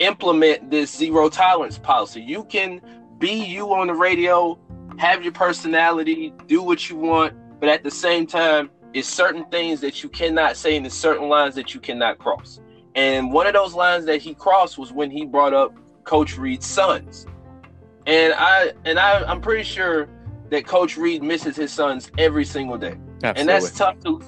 implement 0.00 0.70
this 0.70 0.94
zero 0.96 1.28
tolerance 1.28 1.78
policy. 1.78 2.22
You 2.22 2.44
can 2.44 2.80
be 3.18 3.44
you 3.44 3.72
on 3.72 3.88
the 3.88 3.94
radio 3.94 4.58
have 4.98 5.22
your 5.22 5.32
personality, 5.32 6.32
do 6.46 6.62
what 6.62 6.90
you 6.90 6.96
want, 6.96 7.34
but 7.60 7.68
at 7.68 7.82
the 7.82 7.90
same 7.90 8.26
time, 8.26 8.70
it's 8.92 9.08
certain 9.08 9.44
things 9.46 9.80
that 9.80 10.02
you 10.02 10.08
cannot 10.08 10.56
say 10.56 10.76
and 10.76 10.84
it's 10.84 10.94
certain 10.94 11.28
lines 11.28 11.54
that 11.54 11.74
you 11.74 11.80
cannot 11.80 12.18
cross. 12.18 12.60
And 12.96 13.32
one 13.32 13.46
of 13.46 13.52
those 13.52 13.74
lines 13.74 14.04
that 14.06 14.20
he 14.20 14.34
crossed 14.34 14.78
was 14.78 14.92
when 14.92 15.10
he 15.10 15.24
brought 15.24 15.54
up 15.54 15.74
Coach 16.04 16.36
Reid's 16.36 16.66
sons. 16.66 17.26
And 18.06 18.34
I 18.34 18.72
and 18.84 18.98
I, 18.98 19.22
I'm 19.24 19.40
pretty 19.40 19.62
sure 19.62 20.08
that 20.50 20.66
Coach 20.66 20.96
Reid 20.96 21.22
misses 21.22 21.56
his 21.56 21.72
sons 21.72 22.10
every 22.18 22.44
single 22.44 22.76
day. 22.76 22.96
Absolutely. 23.22 23.40
And 23.40 23.48
that's 23.48 23.70
tough 23.70 24.00
to 24.00 24.22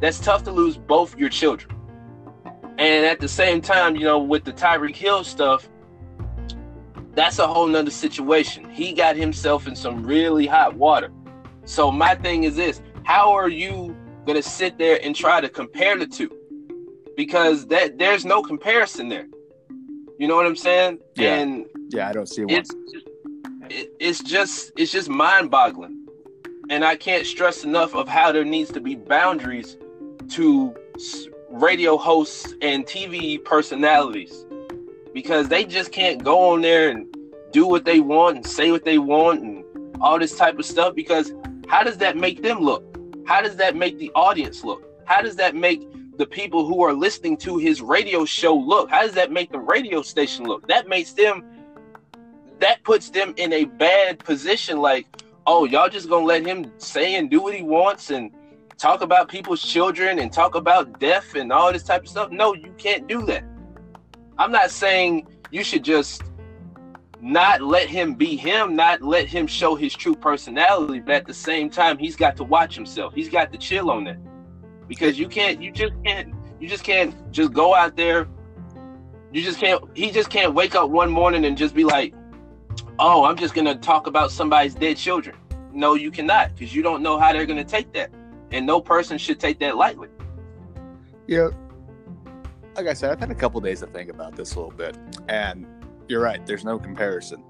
that's 0.00 0.18
tough 0.18 0.44
to 0.44 0.52
lose 0.52 0.76
both 0.76 1.16
your 1.16 1.28
children. 1.28 1.72
And 2.78 3.06
at 3.06 3.20
the 3.20 3.28
same 3.28 3.62
time, 3.62 3.96
you 3.96 4.04
know, 4.04 4.18
with 4.18 4.44
the 4.44 4.52
Tyreek 4.52 4.96
Hill 4.96 5.24
stuff, 5.24 5.68
that's 7.14 7.38
a 7.38 7.46
whole 7.46 7.66
nother 7.66 7.90
situation. 7.90 8.68
He 8.68 8.92
got 8.92 9.16
himself 9.16 9.66
in 9.66 9.74
some 9.74 10.04
really 10.04 10.46
hot 10.46 10.76
water. 10.76 11.10
So 11.64 11.90
my 11.90 12.14
thing 12.14 12.44
is 12.44 12.56
this: 12.56 12.82
How 13.04 13.32
are 13.32 13.48
you 13.48 13.96
gonna 14.26 14.42
sit 14.42 14.76
there 14.76 15.00
and 15.02 15.16
try 15.16 15.40
to 15.40 15.48
compare 15.48 15.96
the 15.96 16.06
two? 16.06 16.30
Because 17.16 17.66
that 17.68 17.96
there's 17.96 18.26
no 18.26 18.42
comparison 18.42 19.08
there. 19.08 19.26
You 20.18 20.28
know 20.28 20.36
what 20.36 20.46
I'm 20.46 20.56
saying? 20.56 20.98
Yeah. 21.14 21.36
And 21.36 21.66
yeah, 21.88 22.08
I 22.08 22.12
don't 22.12 22.28
see 22.28 22.44
one. 22.44 22.54
It's 22.54 22.74
it, 23.70 23.92
it's 23.98 24.22
just 24.22 24.72
it's 24.76 24.92
just 24.92 25.08
mind-boggling, 25.08 26.06
and 26.70 26.84
I 26.84 26.96
can't 26.96 27.26
stress 27.26 27.64
enough 27.64 27.94
of 27.94 28.08
how 28.08 28.32
there 28.32 28.44
needs 28.44 28.70
to 28.72 28.80
be 28.80 28.94
boundaries 28.94 29.76
to 30.30 30.74
radio 31.50 31.96
hosts 31.96 32.54
and 32.60 32.84
TV 32.84 33.42
personalities 33.42 34.44
because 35.14 35.48
they 35.48 35.64
just 35.64 35.92
can't 35.92 36.22
go 36.22 36.50
on 36.52 36.60
there 36.60 36.90
and 36.90 37.06
do 37.52 37.66
what 37.66 37.84
they 37.84 38.00
want 38.00 38.36
and 38.36 38.46
say 38.46 38.70
what 38.70 38.84
they 38.84 38.98
want 38.98 39.42
and 39.42 39.64
all 40.00 40.18
this 40.18 40.36
type 40.36 40.58
of 40.58 40.66
stuff 40.66 40.94
because 40.94 41.32
how 41.68 41.82
does 41.82 41.96
that 41.98 42.16
make 42.16 42.42
them 42.42 42.60
look? 42.60 42.84
How 43.26 43.40
does 43.40 43.56
that 43.56 43.76
make 43.76 43.98
the 43.98 44.10
audience 44.14 44.62
look? 44.62 44.84
How 45.06 45.22
does 45.22 45.36
that 45.36 45.54
make 45.54 45.88
the 46.18 46.26
people 46.26 46.66
who 46.66 46.82
are 46.82 46.92
listening 46.92 47.36
to 47.38 47.56
his 47.56 47.80
radio 47.80 48.24
show 48.24 48.54
look? 48.54 48.90
How 48.90 49.02
does 49.02 49.14
that 49.14 49.32
make 49.32 49.50
the 49.50 49.58
radio 49.58 50.02
station 50.02 50.44
look? 50.44 50.66
That 50.68 50.88
makes 50.88 51.12
them 51.12 51.44
that 52.60 52.82
puts 52.84 53.10
them 53.10 53.34
in 53.36 53.52
a 53.52 53.64
bad 53.64 54.18
position 54.18 54.78
like, 54.78 55.06
oh, 55.46 55.64
y'all 55.64 55.88
just 55.88 56.08
gonna 56.08 56.24
let 56.24 56.44
him 56.44 56.72
say 56.78 57.16
and 57.16 57.30
do 57.30 57.42
what 57.42 57.54
he 57.54 57.62
wants 57.62 58.10
and 58.10 58.30
talk 58.78 59.00
about 59.00 59.28
people's 59.28 59.62
children 59.62 60.18
and 60.18 60.32
talk 60.32 60.54
about 60.54 60.98
death 61.00 61.34
and 61.34 61.52
all 61.52 61.72
this 61.72 61.82
type 61.82 62.02
of 62.02 62.08
stuff. 62.08 62.30
No, 62.30 62.54
you 62.54 62.74
can't 62.78 63.06
do 63.06 63.24
that. 63.26 63.44
I'm 64.38 64.52
not 64.52 64.70
saying 64.70 65.26
you 65.50 65.64
should 65.64 65.84
just 65.84 66.22
not 67.20 67.62
let 67.62 67.88
him 67.88 68.14
be 68.14 68.36
him, 68.36 68.76
not 68.76 69.02
let 69.02 69.26
him 69.26 69.46
show 69.46 69.74
his 69.74 69.94
true 69.94 70.14
personality, 70.14 71.00
but 71.00 71.14
at 71.14 71.26
the 71.26 71.34
same 71.34 71.70
time, 71.70 71.98
he's 71.98 72.16
got 72.16 72.36
to 72.36 72.44
watch 72.44 72.74
himself. 72.74 73.14
He's 73.14 73.28
got 73.28 73.52
to 73.52 73.58
chill 73.58 73.90
on 73.90 74.06
it. 74.06 74.18
Because 74.86 75.18
you 75.18 75.28
can't, 75.28 75.60
you 75.60 75.72
just 75.72 75.94
can't, 76.04 76.34
you 76.60 76.68
just 76.68 76.84
can't 76.84 77.32
just 77.32 77.52
go 77.52 77.74
out 77.74 77.96
there. 77.96 78.28
You 79.32 79.42
just 79.42 79.58
can't, 79.58 79.82
he 79.94 80.10
just 80.10 80.30
can't 80.30 80.54
wake 80.54 80.74
up 80.74 80.90
one 80.90 81.10
morning 81.10 81.44
and 81.46 81.56
just 81.56 81.74
be 81.74 81.84
like, 81.84 82.14
oh, 82.98 83.24
I'm 83.24 83.36
just 83.36 83.54
going 83.54 83.66
to 83.66 83.74
talk 83.74 84.06
about 84.06 84.30
somebody's 84.30 84.74
dead 84.74 84.96
children. 84.96 85.36
No, 85.72 85.94
you 85.94 86.10
cannot, 86.10 86.54
because 86.54 86.74
you 86.74 86.82
don't 86.82 87.02
know 87.02 87.18
how 87.18 87.32
they're 87.32 87.46
going 87.46 87.58
to 87.58 87.64
take 87.64 87.92
that. 87.92 88.10
And 88.50 88.66
no 88.66 88.80
person 88.80 89.18
should 89.18 89.40
take 89.40 89.58
that 89.58 89.76
lightly. 89.76 90.08
Yeah, 91.26 91.48
like 92.76 92.86
I 92.86 92.92
said, 92.92 93.10
I've 93.10 93.20
had 93.20 93.30
a 93.30 93.34
couple 93.34 93.60
days 93.60 93.80
to 93.80 93.86
think 93.86 94.10
about 94.10 94.36
this 94.36 94.54
a 94.54 94.60
little 94.60 94.76
bit, 94.76 94.96
and 95.28 95.66
you're 96.08 96.20
right. 96.20 96.44
There's 96.46 96.64
no 96.64 96.78
comparison. 96.78 97.42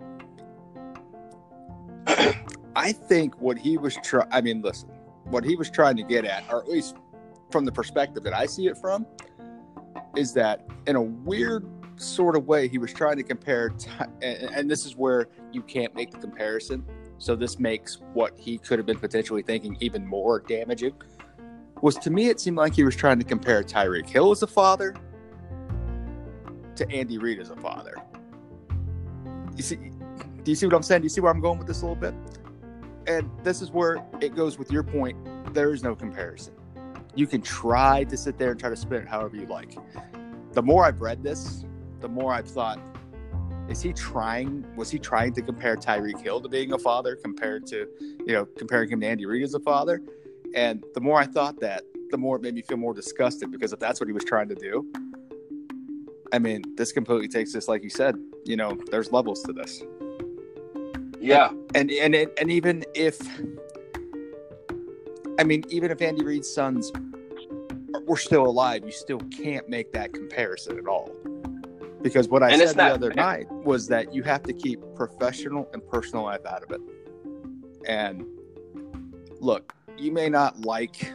I 2.76 2.92
think 2.92 3.40
what 3.40 3.58
he 3.58 3.76
was 3.76 3.96
trying. 4.02 4.28
I 4.30 4.40
mean, 4.40 4.62
listen, 4.62 4.88
what 5.24 5.44
he 5.44 5.56
was 5.56 5.68
trying 5.68 5.96
to 5.96 6.02
get 6.02 6.24
at, 6.24 6.44
or 6.50 6.62
at 6.62 6.68
least 6.68 6.96
from 7.50 7.64
the 7.64 7.72
perspective 7.72 8.22
that 8.22 8.34
I 8.34 8.46
see 8.46 8.68
it 8.68 8.78
from, 8.78 9.04
is 10.16 10.32
that 10.34 10.64
in 10.86 10.96
a 10.96 11.02
weird 11.02 11.66
sort 11.96 12.36
of 12.36 12.46
way, 12.46 12.68
he 12.68 12.78
was 12.78 12.92
trying 12.92 13.16
to 13.16 13.22
compare, 13.22 13.70
t- 13.70 13.90
and, 14.22 14.50
and 14.54 14.70
this 14.70 14.86
is 14.86 14.96
where 14.96 15.28
you 15.52 15.62
can't 15.62 15.94
make 15.94 16.10
the 16.10 16.18
comparison. 16.18 16.84
So 17.18 17.34
this 17.34 17.58
makes 17.58 18.00
what 18.12 18.38
he 18.38 18.58
could 18.58 18.78
have 18.78 18.86
been 18.86 18.98
potentially 18.98 19.42
thinking 19.42 19.76
even 19.80 20.06
more 20.06 20.40
damaging. 20.40 20.94
Was 21.82 21.96
to 21.96 22.10
me, 22.10 22.28
it 22.28 22.40
seemed 22.40 22.56
like 22.56 22.74
he 22.74 22.84
was 22.84 22.96
trying 22.96 23.18
to 23.18 23.24
compare 23.24 23.62
Tyreek 23.62 24.08
Hill 24.08 24.30
as 24.30 24.42
a 24.42 24.46
father 24.46 24.94
to 26.74 26.90
Andy 26.90 27.18
Reid 27.18 27.38
as 27.38 27.50
a 27.50 27.56
father. 27.56 27.96
You 29.56 29.62
see, 29.62 29.76
do 29.76 30.50
you 30.50 30.54
see 30.54 30.66
what 30.66 30.74
I'm 30.74 30.82
saying? 30.82 31.02
Do 31.02 31.06
you 31.06 31.10
see 31.10 31.20
where 31.20 31.32
I'm 31.32 31.40
going 31.40 31.58
with 31.58 31.66
this 31.66 31.82
a 31.82 31.86
little 31.86 32.00
bit? 32.00 32.14
And 33.06 33.30
this 33.42 33.62
is 33.62 33.70
where 33.70 34.04
it 34.20 34.34
goes 34.34 34.58
with 34.58 34.70
your 34.70 34.82
point. 34.82 35.16
There 35.54 35.72
is 35.72 35.82
no 35.82 35.94
comparison. 35.94 36.54
You 37.14 37.26
can 37.26 37.40
try 37.40 38.04
to 38.04 38.16
sit 38.16 38.36
there 38.36 38.50
and 38.50 38.60
try 38.60 38.68
to 38.68 38.76
spin 38.76 39.02
it 39.02 39.08
however 39.08 39.36
you 39.36 39.46
like. 39.46 39.76
The 40.52 40.62
more 40.62 40.84
I've 40.84 41.00
read 41.00 41.22
this, 41.22 41.64
the 42.00 42.08
more 42.08 42.32
I've 42.32 42.48
thought, 42.48 42.78
is 43.68 43.82
he 43.82 43.92
trying? 43.92 44.64
Was 44.76 44.90
he 44.90 44.98
trying 44.98 45.32
to 45.34 45.42
compare 45.42 45.76
Tyreek 45.76 46.20
Hill 46.20 46.40
to 46.40 46.48
being 46.48 46.72
a 46.72 46.78
father 46.78 47.16
compared 47.16 47.66
to, 47.68 47.88
you 48.00 48.32
know, 48.32 48.44
comparing 48.44 48.88
him 48.88 49.00
to 49.00 49.06
Andy 49.06 49.26
Reid 49.26 49.42
as 49.42 49.54
a 49.54 49.60
father? 49.60 50.02
And 50.54 50.84
the 50.94 51.00
more 51.00 51.18
I 51.18 51.26
thought 51.26 51.60
that, 51.60 51.82
the 52.10 52.18
more 52.18 52.36
it 52.36 52.42
made 52.42 52.54
me 52.54 52.62
feel 52.62 52.76
more 52.76 52.94
disgusted 52.94 53.50
because 53.50 53.72
if 53.72 53.80
that's 53.80 54.00
what 54.00 54.06
he 54.06 54.12
was 54.12 54.24
trying 54.24 54.48
to 54.48 54.54
do, 54.54 54.86
I 56.32 56.38
mean, 56.38 56.62
this 56.76 56.92
completely 56.92 57.28
takes 57.28 57.52
this, 57.52 57.68
like 57.68 57.82
you 57.82 57.90
said, 57.90 58.16
you 58.44 58.56
know, 58.56 58.78
there's 58.90 59.10
levels 59.10 59.42
to 59.42 59.52
this. 59.52 59.82
Yeah. 61.20 61.50
And 61.74 61.90
and 61.90 62.14
and, 62.14 62.30
and 62.38 62.50
even 62.50 62.84
if 62.94 63.20
I 65.38 65.44
mean, 65.44 65.64
even 65.68 65.90
if 65.90 66.00
Andy 66.00 66.24
Reid's 66.24 66.52
sons 66.52 66.92
were 68.06 68.16
still 68.16 68.46
alive, 68.46 68.82
you 68.84 68.92
still 68.92 69.20
can't 69.20 69.68
make 69.68 69.92
that 69.92 70.12
comparison 70.12 70.78
at 70.78 70.86
all. 70.86 71.10
Because 72.06 72.28
what 72.28 72.40
I 72.40 72.50
And 72.50 72.60
said 72.60 72.68
the 72.68 72.76
not 72.76 72.92
other 72.92 73.12
night 73.14 73.50
was 73.50 73.88
that 73.88 74.14
you 74.14 74.22
have 74.22 74.44
to 74.44 74.52
keep 74.52 74.80
professional 74.94 75.68
and 75.72 75.84
personal 75.88 76.22
life 76.22 76.46
out 76.46 76.62
of 76.62 76.70
it. 76.70 76.80
And 77.84 78.24
look, 79.40 79.74
you 79.98 80.12
may 80.12 80.28
not 80.28 80.60
like 80.60 81.12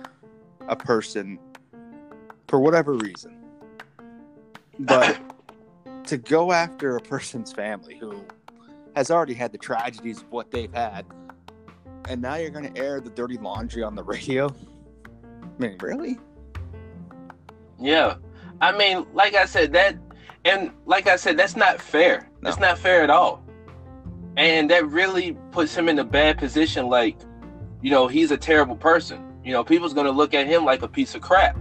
a 0.67 0.75
person 0.75 1.39
for 2.49 2.59
whatever 2.59 2.91
reason, 2.91 3.37
but 4.79 5.17
to 6.07 6.17
go 6.17 6.51
after 6.51 6.97
a 6.97 6.99
person's 6.99 7.53
family 7.53 7.95
who 7.97 8.25
has 8.93 9.09
already 9.09 9.33
had 9.33 9.53
the 9.53 9.57
tragedies 9.57 10.17
of 10.17 10.29
what 10.29 10.51
they've 10.51 10.73
had, 10.73 11.05
and 12.09 12.21
now 12.21 12.35
you're 12.35 12.49
going 12.49 12.73
to 12.73 12.77
air 12.77 12.99
the 12.99 13.11
dirty 13.11 13.37
laundry 13.37 13.81
on 13.81 13.95
the 13.95 14.03
radio. 14.03 14.53
I 15.41 15.47
mean, 15.57 15.77
really? 15.79 16.19
Yeah. 17.79 18.15
I 18.59 18.77
mean, 18.77 19.05
like 19.13 19.35
I 19.35 19.45
said, 19.45 19.71
that 19.71 19.95
and 20.45 20.71
like 20.85 21.07
I 21.07 21.15
said, 21.15 21.37
that's 21.37 21.55
not 21.55 21.79
fair. 21.79 22.29
That's 22.41 22.59
not 22.59 22.77
fair 22.77 23.03
at 23.03 23.09
all. 23.09 23.43
And 24.37 24.69
that 24.71 24.87
really 24.87 25.37
puts 25.51 25.75
him 25.75 25.89
in 25.89 25.99
a 25.99 26.03
bad 26.03 26.37
position, 26.37 26.87
like, 26.87 27.17
you 27.81 27.91
know, 27.91 28.07
he's 28.07 28.31
a 28.31 28.37
terrible 28.37 28.75
person. 28.75 29.23
You 29.43 29.51
know, 29.53 29.63
people's 29.63 29.93
gonna 29.93 30.11
look 30.11 30.33
at 30.33 30.47
him 30.47 30.65
like 30.65 30.81
a 30.81 30.87
piece 30.87 31.15
of 31.15 31.21
crap. 31.21 31.57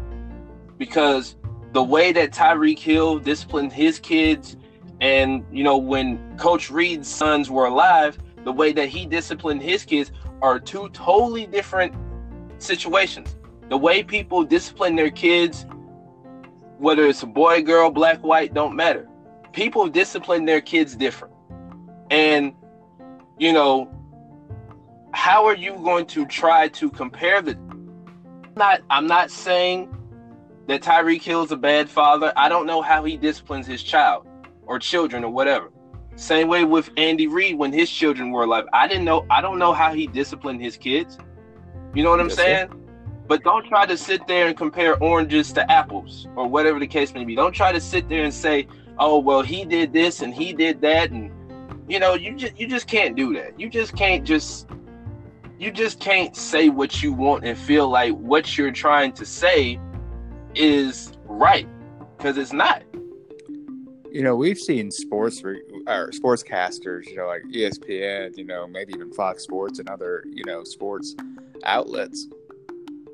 Because 0.78 1.36
the 1.72 1.82
way 1.82 2.12
that 2.12 2.32
Tyreek 2.32 2.78
Hill 2.78 3.18
disciplined 3.18 3.72
his 3.72 3.98
kids, 3.98 4.56
and 5.00 5.44
you 5.52 5.64
know, 5.64 5.76
when 5.76 6.36
Coach 6.36 6.70
Reid's 6.70 7.08
sons 7.08 7.50
were 7.50 7.66
alive, 7.66 8.18
the 8.44 8.52
way 8.52 8.72
that 8.72 8.88
he 8.88 9.04
disciplined 9.04 9.62
his 9.62 9.84
kids 9.84 10.12
are 10.40 10.58
two 10.58 10.88
totally 10.90 11.46
different 11.46 11.94
situations. 12.58 13.36
The 13.68 13.76
way 13.76 14.02
people 14.02 14.42
discipline 14.42 14.96
their 14.96 15.10
kids 15.10 15.66
whether 16.80 17.06
it's 17.06 17.22
a 17.22 17.26
boy, 17.26 17.62
girl, 17.62 17.90
black, 17.90 18.20
white, 18.20 18.54
don't 18.54 18.74
matter. 18.74 19.06
People 19.52 19.86
discipline 19.86 20.46
their 20.46 20.62
kids 20.62 20.96
different. 20.96 21.34
And, 22.10 22.54
you 23.38 23.52
know, 23.52 23.90
how 25.12 25.44
are 25.44 25.54
you 25.54 25.74
going 25.74 26.06
to 26.06 26.24
try 26.26 26.68
to 26.68 26.90
compare 26.90 27.42
the 27.42 27.58
not 28.56 28.80
I'm 28.90 29.06
not 29.06 29.30
saying 29.30 29.94
that 30.66 30.82
Tyreek 30.82 31.22
Hill's 31.22 31.52
a 31.52 31.56
bad 31.56 31.88
father. 31.88 32.32
I 32.36 32.48
don't 32.48 32.66
know 32.66 32.80
how 32.80 33.04
he 33.04 33.16
disciplines 33.16 33.66
his 33.66 33.82
child 33.82 34.26
or 34.66 34.78
children 34.78 35.22
or 35.24 35.30
whatever. 35.30 35.70
Same 36.16 36.48
way 36.48 36.64
with 36.64 36.90
Andy 36.96 37.26
Reid 37.26 37.58
when 37.58 37.72
his 37.72 37.90
children 37.90 38.30
were 38.30 38.44
alive. 38.44 38.64
I 38.72 38.88
didn't 38.88 39.04
know 39.04 39.26
I 39.30 39.40
don't 39.40 39.58
know 39.58 39.72
how 39.72 39.92
he 39.92 40.06
disciplined 40.06 40.62
his 40.62 40.76
kids. 40.76 41.18
You 41.94 42.04
know 42.04 42.10
what 42.10 42.20
I'm 42.20 42.28
Yes, 42.28 42.36
sir. 42.36 42.70
But 43.30 43.44
don't 43.44 43.64
try 43.64 43.86
to 43.86 43.96
sit 43.96 44.26
there 44.26 44.48
and 44.48 44.56
compare 44.56 45.00
oranges 45.00 45.52
to 45.52 45.70
apples 45.70 46.26
or 46.34 46.48
whatever 46.48 46.80
the 46.80 46.86
case 46.88 47.14
may 47.14 47.24
be. 47.24 47.36
Don't 47.36 47.52
try 47.52 47.70
to 47.70 47.80
sit 47.80 48.08
there 48.08 48.24
and 48.24 48.34
say, 48.34 48.66
"Oh, 48.98 49.20
well, 49.20 49.40
he 49.40 49.64
did 49.64 49.92
this 49.92 50.20
and 50.20 50.34
he 50.34 50.52
did 50.52 50.80
that," 50.80 51.12
and 51.12 51.30
you 51.88 52.00
know, 52.00 52.14
you 52.14 52.34
just 52.34 52.58
you 52.58 52.66
just 52.66 52.88
can't 52.88 53.14
do 53.14 53.32
that. 53.34 53.58
You 53.58 53.70
just 53.70 53.96
can't 53.96 54.24
just 54.24 54.66
you 55.60 55.70
just 55.70 56.00
can't 56.00 56.34
say 56.34 56.70
what 56.70 57.04
you 57.04 57.12
want 57.12 57.44
and 57.44 57.56
feel 57.56 57.88
like 57.88 58.14
what 58.14 58.58
you're 58.58 58.72
trying 58.72 59.12
to 59.12 59.24
say 59.24 59.78
is 60.56 61.12
right 61.26 61.68
because 62.18 62.36
it's 62.36 62.52
not. 62.52 62.82
You 64.10 64.22
know, 64.24 64.34
we've 64.34 64.58
seen 64.58 64.90
sports 64.90 65.44
re- 65.44 65.62
or 65.86 66.10
sportscasters, 66.10 67.06
you 67.06 67.14
know, 67.14 67.28
like 67.28 67.44
ESPN, 67.54 68.36
you 68.36 68.44
know, 68.44 68.66
maybe 68.66 68.92
even 68.92 69.12
Fox 69.12 69.44
Sports 69.44 69.78
and 69.78 69.88
other, 69.88 70.24
you 70.26 70.42
know, 70.46 70.64
sports 70.64 71.14
outlets. 71.62 72.26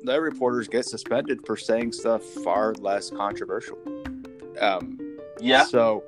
Their 0.03 0.21
reporters 0.21 0.67
get 0.67 0.85
suspended 0.85 1.45
for 1.45 1.57
saying 1.57 1.93
stuff 1.93 2.23
far 2.23 2.73
less 2.73 3.09
controversial. 3.09 3.77
Um, 4.59 4.99
Yeah, 5.39 5.65
So 5.65 6.03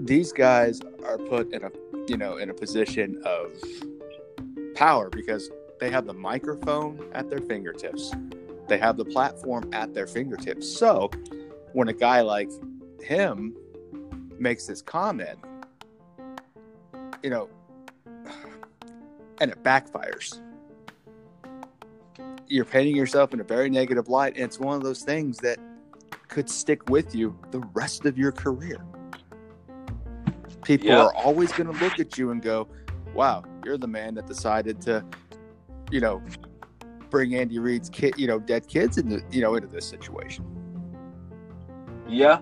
these 0.00 0.32
guys 0.32 0.80
are 1.04 1.18
put 1.18 1.52
in 1.52 1.64
a, 1.64 1.70
you 2.08 2.16
know, 2.16 2.36
in 2.36 2.50
a 2.50 2.54
position 2.54 3.20
of 3.24 3.52
power 4.74 5.08
because 5.10 5.50
they 5.80 5.90
have 5.90 6.06
the 6.06 6.14
microphone 6.14 6.98
at 7.12 7.28
their 7.28 7.40
fingertips. 7.40 8.12
They 8.68 8.78
have 8.78 8.96
the 8.96 9.04
platform 9.04 9.68
at 9.72 9.92
their 9.94 10.06
fingertips. 10.06 10.68
So 10.68 11.10
when 11.72 11.88
a 11.88 11.92
guy 11.92 12.22
like 12.22 12.50
him 13.02 13.54
makes 14.38 14.66
this 14.66 14.80
comment, 14.80 15.38
you 17.22 17.30
know, 17.30 17.48
and 19.40 19.50
it 19.50 19.62
backfires. 19.62 20.40
You're 22.54 22.64
painting 22.64 22.94
yourself 22.94 23.34
in 23.34 23.40
a 23.40 23.44
very 23.44 23.68
negative 23.68 24.08
light, 24.08 24.36
and 24.36 24.44
it's 24.44 24.60
one 24.60 24.76
of 24.76 24.84
those 24.84 25.02
things 25.02 25.38
that 25.38 25.58
could 26.28 26.48
stick 26.48 26.88
with 26.88 27.12
you 27.12 27.36
the 27.50 27.58
rest 27.72 28.06
of 28.06 28.16
your 28.16 28.30
career. 28.30 28.78
People 30.62 30.86
Yeah. 30.86 31.02
are 31.02 31.14
always 31.16 31.50
going 31.50 31.66
to 31.66 31.84
look 31.84 31.98
at 31.98 32.16
you 32.16 32.30
and 32.30 32.40
go, 32.40 32.68
"Wow, 33.12 33.42
you're 33.64 33.76
the 33.76 33.88
man 33.88 34.14
that 34.14 34.28
decided 34.28 34.80
to, 34.82 35.04
you 35.90 35.98
know, 35.98 36.22
bring 37.10 37.34
Andy 37.34 37.58
Reid's 37.58 37.90
kid, 37.90 38.14
you 38.16 38.28
know, 38.28 38.38
dead 38.38 38.68
kids 38.68 38.98
into, 38.98 39.20
you 39.32 39.40
know, 39.40 39.56
into 39.56 39.66
this 39.66 39.84
situation." 39.84 40.44
yeah. 42.08 42.38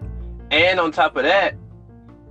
And 0.50 0.78
on 0.78 0.92
top 0.92 1.16
of 1.16 1.22
that, 1.22 1.54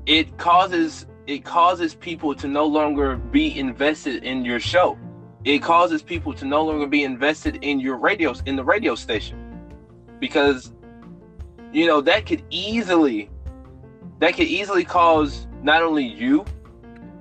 it 0.05 0.37
causes 0.37 1.07
it 1.25 1.43
causes 1.45 1.95
people 1.95 2.35
to 2.35 2.47
no 2.47 2.65
longer 2.65 3.15
be 3.15 3.57
invested 3.57 4.23
in 4.23 4.45
your 4.45 4.59
show. 4.59 4.99
It 5.43 5.59
causes 5.59 6.03
people 6.03 6.33
to 6.35 6.45
no 6.45 6.63
longer 6.63 6.87
be 6.87 7.03
invested 7.03 7.59
in 7.63 7.79
your 7.79 7.97
radios 7.97 8.43
in 8.45 8.55
the 8.55 8.63
radio 8.63 8.95
station. 8.95 9.37
Because 10.19 10.71
you 11.71 11.87
know, 11.87 12.01
that 12.01 12.25
could 12.25 12.43
easily 12.49 13.29
that 14.19 14.35
could 14.35 14.47
easily 14.47 14.83
cause 14.83 15.47
not 15.63 15.81
only 15.81 16.05
you, 16.05 16.45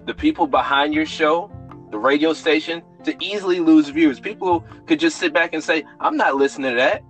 the 0.04 0.12
people 0.12 0.46
behind 0.46 0.92
your 0.92 1.06
show, 1.06 1.50
the 1.90 1.98
radio 1.98 2.34
station, 2.34 2.82
to 3.04 3.16
easily 3.24 3.60
lose 3.60 3.88
viewers. 3.88 4.20
People 4.20 4.66
could 4.86 5.00
just 5.00 5.16
sit 5.16 5.32
back 5.32 5.54
and 5.54 5.64
say, 5.64 5.84
I'm 5.98 6.16
not 6.16 6.36
listening 6.36 6.72
to 6.72 6.76
that. 6.76 7.02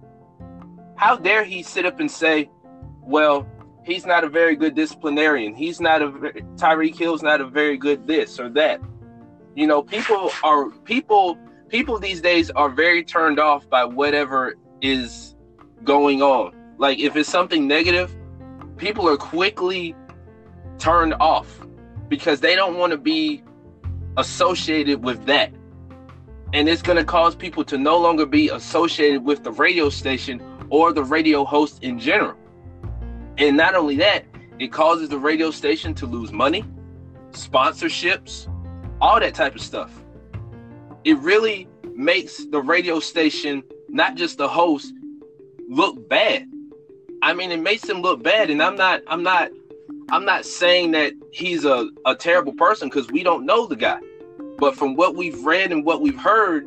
How 0.96 1.16
dare 1.16 1.42
he 1.42 1.64
sit 1.64 1.86
up 1.86 1.98
and 1.98 2.08
say, 2.10 2.50
well, 3.00 3.48
he's 3.84 4.06
not 4.06 4.22
a 4.22 4.28
very 4.28 4.54
good 4.54 4.76
disciplinarian. 4.76 5.54
He's 5.54 5.80
not 5.80 6.02
a 6.02 6.10
Tyreek 6.10 6.96
Hill's 6.96 7.22
not 7.22 7.40
a 7.40 7.46
very 7.46 7.76
good 7.76 8.06
this 8.06 8.38
or 8.38 8.48
that. 8.50 8.80
You 9.54 9.66
know, 9.66 9.82
people 9.82 10.30
are 10.44 10.70
people 10.84 11.38
people 11.68 11.98
these 11.98 12.20
days 12.20 12.50
are 12.50 12.68
very 12.68 13.02
turned 13.04 13.38
off 13.38 13.68
by 13.68 13.84
whatever 13.84 14.56
is 14.80 15.34
going 15.84 16.22
on. 16.22 16.54
Like 16.78 16.98
if 16.98 17.16
it's 17.16 17.28
something 17.28 17.66
negative, 17.66 18.14
people 18.76 19.08
are 19.08 19.16
quickly 19.16 19.94
turned 20.78 21.14
off 21.14 21.60
because 22.08 22.40
they 22.40 22.54
don't 22.54 22.76
want 22.76 22.92
to 22.92 22.98
be 22.98 23.42
associated 24.16 25.04
with 25.04 25.24
that. 25.26 25.52
And 26.52 26.68
it's 26.68 26.82
going 26.82 26.98
to 26.98 27.04
cause 27.04 27.36
people 27.36 27.64
to 27.64 27.78
no 27.78 27.96
longer 27.96 28.26
be 28.26 28.48
associated 28.48 29.24
with 29.24 29.44
the 29.44 29.52
radio 29.52 29.88
station 29.88 30.42
or 30.68 30.92
the 30.92 31.04
radio 31.04 31.44
host 31.44 31.82
in 31.82 31.98
general. 31.98 32.36
And 33.38 33.56
not 33.56 33.74
only 33.74 33.96
that, 33.96 34.24
it 34.58 34.72
causes 34.72 35.08
the 35.08 35.18
radio 35.18 35.50
station 35.50 35.94
to 35.94 36.06
lose 36.06 36.32
money, 36.32 36.64
sponsorships, 37.30 38.48
all 39.00 39.20
that 39.20 39.34
type 39.34 39.54
of 39.54 39.60
stuff. 39.60 39.92
It 41.04 41.18
really 41.18 41.66
makes 41.94 42.44
the 42.46 42.60
radio 42.60 43.00
station, 43.00 43.62
not 43.88 44.16
just 44.16 44.38
the 44.38 44.48
host, 44.48 44.92
look 45.68 46.08
bad. 46.08 46.46
I 47.22 47.32
mean, 47.32 47.50
it 47.50 47.60
makes 47.60 47.88
him 47.88 48.00
look 48.00 48.22
bad, 48.22 48.50
and 48.50 48.62
I'm 48.62 48.76
not, 48.76 49.02
I'm 49.06 49.22
not, 49.22 49.50
I'm 50.10 50.24
not 50.24 50.44
saying 50.44 50.92
that 50.92 51.12
he's 51.32 51.64
a, 51.64 51.88
a 52.06 52.14
terrible 52.14 52.52
person 52.54 52.88
because 52.88 53.10
we 53.10 53.22
don't 53.22 53.46
know 53.46 53.66
the 53.66 53.76
guy. 53.76 54.00
But 54.58 54.76
from 54.76 54.94
what 54.94 55.16
we've 55.16 55.42
read 55.44 55.72
and 55.72 55.84
what 55.84 56.00
we've 56.02 56.18
heard, 56.18 56.66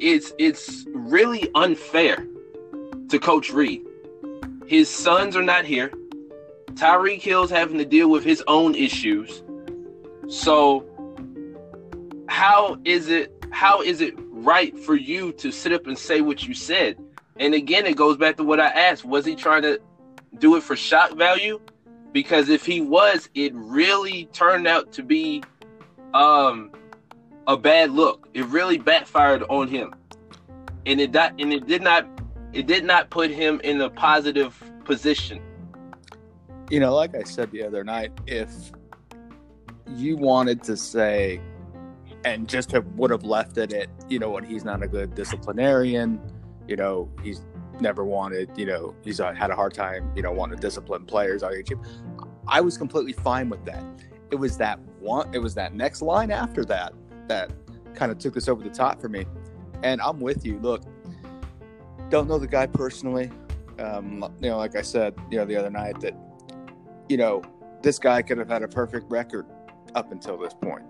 it's 0.00 0.32
it's 0.38 0.84
really 0.92 1.48
unfair 1.54 2.26
to 3.08 3.18
Coach 3.18 3.52
Reid. 3.52 3.82
His 4.66 4.88
sons 4.88 5.36
are 5.36 5.42
not 5.42 5.64
here. 5.64 5.92
Tyreek 6.74 7.20
Hill's 7.20 7.50
having 7.50 7.78
to 7.78 7.84
deal 7.84 8.08
with 8.08 8.24
his 8.24 8.42
own 8.46 8.74
issues. 8.74 9.42
So 10.28 10.84
how 12.34 12.76
is 12.84 13.10
it 13.10 13.32
how 13.52 13.80
is 13.80 14.00
it 14.00 14.12
right 14.18 14.76
for 14.76 14.96
you 14.96 15.30
to 15.34 15.52
sit 15.52 15.72
up 15.72 15.86
and 15.86 15.96
say 15.96 16.20
what 16.20 16.42
you 16.42 16.52
said? 16.52 16.98
And 17.36 17.54
again, 17.54 17.86
it 17.86 17.96
goes 17.96 18.16
back 18.16 18.36
to 18.38 18.42
what 18.42 18.58
I 18.58 18.66
asked. 18.66 19.04
Was 19.04 19.24
he 19.24 19.36
trying 19.36 19.62
to 19.62 19.80
do 20.38 20.56
it 20.56 20.64
for 20.64 20.74
shock 20.74 21.16
value? 21.16 21.60
Because 22.12 22.48
if 22.48 22.66
he 22.66 22.80
was, 22.80 23.28
it 23.34 23.52
really 23.54 24.24
turned 24.32 24.66
out 24.66 24.90
to 24.94 25.04
be 25.04 25.44
um 26.12 26.72
a 27.46 27.56
bad 27.56 27.92
look. 27.92 28.28
It 28.34 28.46
really 28.46 28.78
backfired 28.78 29.44
on 29.44 29.68
him. 29.68 29.94
And 30.86 31.00
it 31.00 31.14
and 31.14 31.52
it 31.52 31.68
did 31.68 31.82
not 31.82 32.04
it 32.52 32.66
did 32.66 32.84
not 32.84 33.10
put 33.10 33.30
him 33.30 33.60
in 33.62 33.80
a 33.80 33.88
positive 33.88 34.60
position. 34.84 35.40
You 36.68 36.80
know, 36.80 36.96
like 36.96 37.14
I 37.14 37.22
said 37.22 37.52
the 37.52 37.62
other 37.62 37.84
night, 37.84 38.10
if 38.26 38.50
you 39.86 40.16
wanted 40.16 40.64
to 40.64 40.76
say 40.76 41.40
and 42.24 42.48
just 42.48 42.70
have, 42.72 42.86
would 42.96 43.10
have 43.10 43.24
left 43.24 43.58
it 43.58 43.72
at, 43.72 43.88
you 44.08 44.18
know 44.18 44.30
what, 44.30 44.44
he's 44.44 44.64
not 44.64 44.82
a 44.82 44.88
good 44.88 45.14
disciplinarian, 45.14 46.20
you 46.66 46.76
know, 46.76 47.10
he's 47.22 47.42
never 47.80 48.04
wanted, 48.04 48.50
you 48.56 48.66
know, 48.66 48.94
he's 49.02 49.20
uh, 49.20 49.32
had 49.34 49.50
a 49.50 49.54
hard 49.54 49.74
time, 49.74 50.10
you 50.16 50.22
know, 50.22 50.32
wanting 50.32 50.56
to 50.56 50.60
discipline 50.60 51.04
players 51.04 51.42
on 51.42 51.52
YouTube. 51.52 51.84
I 52.46 52.60
was 52.60 52.78
completely 52.78 53.12
fine 53.12 53.48
with 53.48 53.64
that. 53.64 53.84
It 54.30 54.36
was 54.36 54.56
that 54.58 54.78
one, 54.98 55.32
it 55.34 55.38
was 55.38 55.54
that 55.54 55.74
next 55.74 56.02
line 56.02 56.30
after 56.30 56.64
that 56.66 56.94
that 57.28 57.50
kind 57.94 58.10
of 58.10 58.18
took 58.18 58.34
this 58.34 58.48
over 58.48 58.62
the 58.62 58.70
top 58.70 59.00
for 59.00 59.08
me. 59.08 59.26
And 59.82 60.00
I'm 60.00 60.20
with 60.20 60.44
you. 60.44 60.58
Look, 60.60 60.82
don't 62.08 62.28
know 62.28 62.38
the 62.38 62.46
guy 62.46 62.66
personally. 62.66 63.30
Um, 63.78 64.24
you 64.40 64.48
know, 64.48 64.56
like 64.56 64.76
I 64.76 64.82
said, 64.82 65.14
you 65.30 65.38
know, 65.38 65.44
the 65.44 65.56
other 65.56 65.70
night 65.70 66.00
that, 66.00 66.14
you 67.08 67.16
know, 67.16 67.42
this 67.82 67.98
guy 67.98 68.22
could 68.22 68.38
have 68.38 68.48
had 68.48 68.62
a 68.62 68.68
perfect 68.68 69.10
record 69.10 69.46
up 69.94 70.10
until 70.12 70.38
this 70.38 70.54
point. 70.54 70.84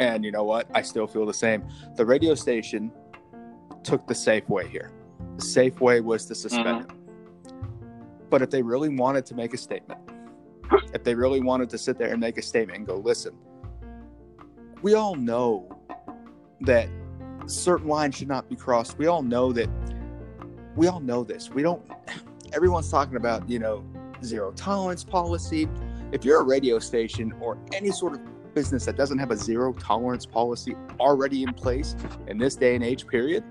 And 0.00 0.24
you 0.24 0.32
know 0.32 0.44
what? 0.44 0.66
I 0.74 0.80
still 0.80 1.06
feel 1.06 1.26
the 1.26 1.34
same. 1.34 1.62
The 1.94 2.06
radio 2.06 2.34
station 2.34 2.90
took 3.84 4.06
the 4.06 4.14
safe 4.14 4.48
way 4.48 4.66
here. 4.66 4.90
The 5.36 5.44
safe 5.44 5.78
way 5.78 6.00
was 6.00 6.24
to 6.26 6.34
suspend 6.34 6.86
mm-hmm. 6.86 6.90
him. 6.90 7.58
But 8.30 8.40
if 8.40 8.48
they 8.48 8.62
really 8.62 8.88
wanted 8.88 9.26
to 9.26 9.34
make 9.34 9.52
a 9.52 9.58
statement, 9.58 10.00
if 10.94 11.04
they 11.04 11.14
really 11.14 11.42
wanted 11.42 11.68
to 11.70 11.78
sit 11.78 11.98
there 11.98 12.08
and 12.08 12.18
make 12.18 12.38
a 12.38 12.42
statement 12.42 12.78
and 12.78 12.86
go, 12.86 12.96
listen, 12.96 13.36
we 14.80 14.94
all 14.94 15.16
know 15.16 15.68
that 16.62 16.88
certain 17.44 17.86
lines 17.86 18.16
should 18.16 18.28
not 18.28 18.48
be 18.48 18.56
crossed. 18.56 18.96
We 18.96 19.06
all 19.06 19.22
know 19.22 19.52
that 19.52 19.68
we 20.76 20.86
all 20.86 21.00
know 21.00 21.24
this. 21.24 21.50
We 21.50 21.62
don't 21.62 21.82
everyone's 22.54 22.90
talking 22.90 23.16
about, 23.16 23.46
you 23.50 23.58
know, 23.58 23.84
zero 24.24 24.52
tolerance 24.52 25.04
policy. 25.04 25.68
If 26.10 26.24
you're 26.24 26.40
a 26.40 26.44
radio 26.44 26.78
station 26.78 27.34
or 27.38 27.58
any 27.74 27.90
sort 27.90 28.14
of 28.14 28.20
business 28.54 28.84
that 28.84 28.96
doesn't 28.96 29.18
have 29.18 29.30
a 29.30 29.36
zero 29.36 29.72
tolerance 29.74 30.26
policy 30.26 30.74
already 30.98 31.42
in 31.42 31.52
place 31.54 31.96
in 32.26 32.38
this 32.38 32.56
day 32.56 32.74
and 32.74 32.84
age 32.84 33.06
period, 33.06 33.44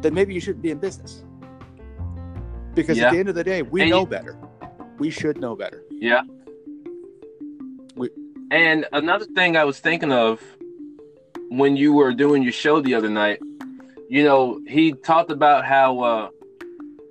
then 0.00 0.14
maybe 0.14 0.34
you 0.34 0.40
shouldn't 0.40 0.62
be 0.62 0.70
in 0.70 0.78
business. 0.78 1.24
Because 2.74 2.98
yeah. 2.98 3.06
at 3.06 3.12
the 3.12 3.18
end 3.18 3.28
of 3.28 3.34
the 3.34 3.44
day, 3.44 3.62
we 3.62 3.82
and 3.82 3.90
know 3.90 4.00
you, 4.00 4.06
better. 4.06 4.36
We 4.98 5.10
should 5.10 5.38
know 5.38 5.54
better. 5.54 5.82
Yeah. 5.90 6.22
We, 7.94 8.08
and 8.50 8.86
another 8.92 9.26
thing 9.26 9.56
I 9.56 9.64
was 9.64 9.78
thinking 9.78 10.12
of 10.12 10.40
when 11.50 11.76
you 11.76 11.92
were 11.92 12.14
doing 12.14 12.42
your 12.42 12.52
show 12.52 12.80
the 12.80 12.94
other 12.94 13.10
night, 13.10 13.40
you 14.08 14.24
know, 14.24 14.60
he 14.66 14.92
talked 14.92 15.30
about 15.30 15.64
how 15.64 16.00
uh, 16.00 16.28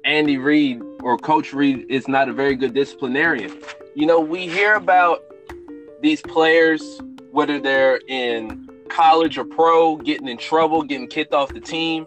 Andy 0.04 0.38
Reid 0.38 0.82
or 1.02 1.18
Coach 1.18 1.54
Reid 1.54 1.86
is 1.90 2.08
not 2.08 2.30
a 2.30 2.34
very 2.34 2.56
good 2.56 2.74
disciplinarian. 2.74 3.52
You 3.96 4.06
know, 4.06 4.20
we 4.20 4.48
hear 4.48 4.76
about 4.76 5.24
these 6.02 6.22
players, 6.22 7.00
whether 7.32 7.60
they're 7.60 8.00
in 8.08 8.70
college 8.90 9.38
or 9.38 9.46
pro, 9.46 9.96
getting 9.98 10.28
in 10.28 10.38
trouble, 10.38 10.84
getting 10.84 11.08
kicked 11.08 11.34
off 11.34 11.54
the 11.54 11.60
team. 11.60 12.06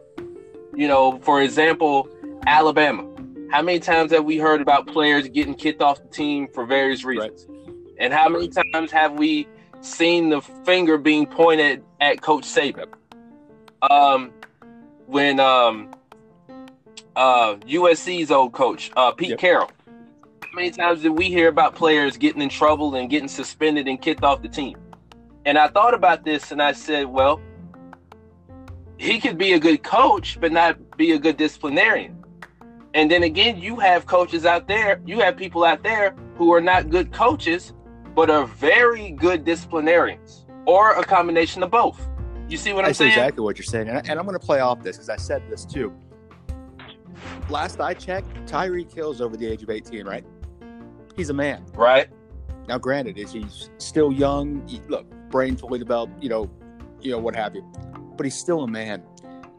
You 0.75 0.89
know, 0.89 1.19
for 1.21 1.43
example, 1.43 2.09
Alabama. 2.47 3.09
How 3.51 3.63
many 3.63 3.79
times 3.79 4.11
have 4.13 4.25
we 4.25 4.37
heard 4.37 4.61
about 4.61 4.87
players 4.89 5.29
getting 5.29 5.55
kicked 5.55 5.81
off 5.81 6.03
the 6.03 6.09
team 6.09 6.49
for 6.53 6.67
various 6.67 7.05
reasons? 7.05 7.47
Right. 7.49 7.67
And 7.99 8.13
how 8.13 8.29
many 8.29 8.49
times 8.49 8.91
have 8.91 9.13
we 9.13 9.47
seen 9.81 10.31
the 10.31 10.41
finger 10.41 10.99
being 10.99 11.27
pointed 11.27 11.85
at 12.01 12.21
Coach 12.21 12.45
Saban? 12.45 12.93
Um, 13.89 14.33
when 15.07 15.39
um, 15.39 15.95
uh, 17.15 17.55
USC's 17.57 18.31
old 18.31 18.53
coach, 18.53 18.91
uh, 18.97 19.13
Pete 19.13 19.31
yep. 19.31 19.39
Carroll. 19.39 19.71
Many 20.55 20.71
times 20.71 21.03
did 21.03 21.09
we 21.09 21.25
hear 21.25 21.49
about 21.49 21.75
players 21.75 22.17
getting 22.17 22.41
in 22.41 22.49
trouble 22.49 22.95
and 22.95 23.11
getting 23.11 23.27
suspended 23.27 23.89
and 23.89 24.01
kicked 24.01 24.23
off 24.23 24.41
the 24.41 24.49
team? 24.49 24.77
And 25.45 25.59
I 25.59 25.67
thought 25.67 25.95
about 25.95 26.25
this 26.25 26.53
and 26.53 26.63
I 26.63 26.71
said, 26.71 27.07
well, 27.07 27.41
he 28.97 29.19
could 29.19 29.37
be 29.37 29.55
a 29.55 29.59
good 29.59 29.83
coach, 29.83 30.39
but 30.41 30.53
not 30.53 30.97
be 30.97 31.11
a 31.11 31.19
good 31.19 31.37
disciplinarian. 31.37 32.25
And 32.95 33.11
then 33.11 33.25
again, 33.25 33.59
you 33.59 33.81
have 33.81 34.07
coaches 34.07 34.47
out 34.47 34.69
there, 34.69 35.01
you 35.05 35.19
have 35.19 35.37
people 35.37 35.65
out 35.65 35.83
there 35.83 36.15
who 36.37 36.55
are 36.55 36.61
not 36.61 36.89
good 36.89 37.13
coaches, 37.13 37.73
but 38.15 38.31
are 38.31 38.47
very 38.47 39.11
good 39.11 39.45
disciplinarians, 39.45 40.47
or 40.67 40.93
a 40.93 41.03
combination 41.03 41.65
of 41.65 41.73
both. 41.73 42.09
You 42.49 42.59
see 42.59 42.73
what 42.73 42.85
I'm 42.85 42.95
saying? 42.95 43.11
exactly 43.11 43.43
what 43.43 43.59
you're 43.59 43.65
saying. 43.65 43.89
And, 43.89 44.09
I, 44.09 44.13
am 44.13 44.25
going 44.25 44.39
to 44.39 44.47
play 44.47 44.61
off 44.61 44.85
this 44.85 44.97
because 44.97 45.09
I 45.09 45.17
said 45.17 45.43
this 45.51 45.65
too. 45.65 45.93
Last 47.49 47.81
I 47.81 47.95
checked, 47.95 48.33
Tyreek 48.47 48.95
Hill's 48.95 49.21
over 49.21 49.37
the 49.37 49.47
age 49.47 49.65
of 49.65 49.71
18, 49.71 50.07
right? 50.07 50.25
He's 51.17 51.31
a 51.31 51.35
man. 51.35 51.65
Right. 51.75 52.09
Now, 52.69 52.79
granted, 52.79 53.19
is 53.19 53.33
he's 53.33 53.71
still 53.79 54.13
young? 54.13 54.67
He, 54.67 54.81
look, 54.89 55.07
brain 55.31 55.57
fully 55.57 55.79
developed, 55.79 56.23
you 56.23 56.29
know, 56.29 56.51
you 57.01 57.11
know 57.11 57.19
what 57.19 57.37
have 57.37 57.55
you, 57.55 57.63
but 58.17 58.25
he's 58.25 58.35
still 58.35 58.63
a 58.63 58.69
man. 58.69 59.03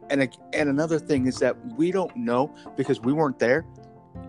And 0.10 0.30
and 0.54 0.70
another 0.70 1.00
thing 1.00 1.26
is 1.26 1.38
that 1.40 1.56
we 1.76 1.92
don't 1.92 2.16
know 2.16 2.54
because 2.76 3.00
we 3.02 3.14
weren't 3.14 3.40
there 3.40 3.66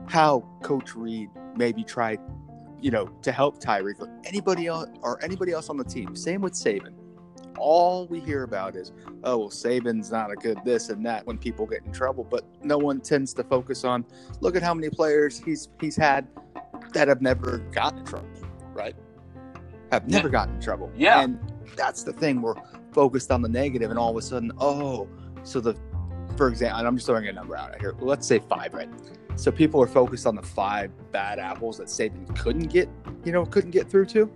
how 0.07 0.47
Coach 0.63 0.95
Reid 0.95 1.31
maybe 1.57 1.85
tried, 1.85 2.21
you 2.81 2.91
know, 2.91 3.07
to 3.23 3.33
help 3.33 3.63
Tyreek 3.63 4.01
or 4.01 4.09
anybody 4.25 4.67
else 4.67 4.89
or 5.03 5.23
anybody 5.23 5.53
else 5.53 5.69
on 5.69 5.77
the 5.77 5.85
team. 5.85 6.15
Same 6.15 6.41
with 6.41 6.53
Saban 6.53 6.95
all 7.59 8.07
we 8.07 8.21
hear 8.21 8.43
about 8.43 8.77
is, 8.77 8.93
oh, 9.25 9.39
well, 9.39 9.49
Saban's 9.51 10.11
not 10.11 10.31
a 10.31 10.35
good 10.35 10.59
this 10.65 10.89
and 10.89 11.05
that 11.07 11.27
when 11.27 11.39
people 11.39 11.67
get 11.67 11.85
in 11.85 11.93
trouble. 11.93 12.25
But 12.25 12.45
no 12.63 12.79
one 12.79 13.01
tends 13.01 13.33
to 13.35 13.45
focus 13.45 13.85
on, 13.85 14.05
look 14.41 14.57
at 14.57 14.63
how 14.63 14.75
many 14.75 14.91
players 14.91 15.39
he's 15.39 15.69
he's 15.81 15.97
had 15.97 16.27
that 16.97 17.09
have 17.09 17.21
never 17.21 17.59
gotten 17.73 17.99
in 17.99 18.07
trouble, 18.07 18.29
right? 18.73 18.97
Have 19.93 20.09
never 20.09 20.29
yeah. 20.29 20.33
gotten 20.33 20.55
in 20.55 20.61
trouble. 20.63 20.91
Yeah. 20.97 21.21
And 21.21 21.39
that's 21.77 22.03
the 22.03 22.13
thing. 22.13 22.41
We're 22.41 22.55
focused 22.93 23.31
on 23.31 23.43
the 23.43 23.51
negative, 23.51 23.91
and 23.91 23.99
all 23.99 24.11
of 24.11 24.17
a 24.17 24.23
sudden, 24.23 24.51
oh, 24.59 25.07
so 25.43 25.61
the, 25.61 25.77
for 26.39 26.49
example, 26.49 26.79
and 26.79 26.89
I'm 26.89 26.97
just 26.97 27.07
throwing 27.07 27.29
a 27.29 27.33
number 27.33 27.55
out 27.55 27.79
here. 27.79 27.95
Let's 28.01 28.27
say 28.27 28.39
five, 28.39 28.73
right? 28.73 28.89
So 29.35 29.53
people 29.53 29.83
are 29.83 29.87
focused 29.87 30.27
on 30.27 30.35
the 30.35 30.43
five 30.43 30.91
bad 31.13 31.39
apples 31.39 31.77
that 31.77 31.89
Saban 31.89 32.35
couldn't 32.39 32.69
get, 32.69 32.89
you 33.25 33.33
know, 33.33 33.45
couldn't 33.45 33.73
get 33.73 33.91
through 33.91 34.07
to. 34.07 34.27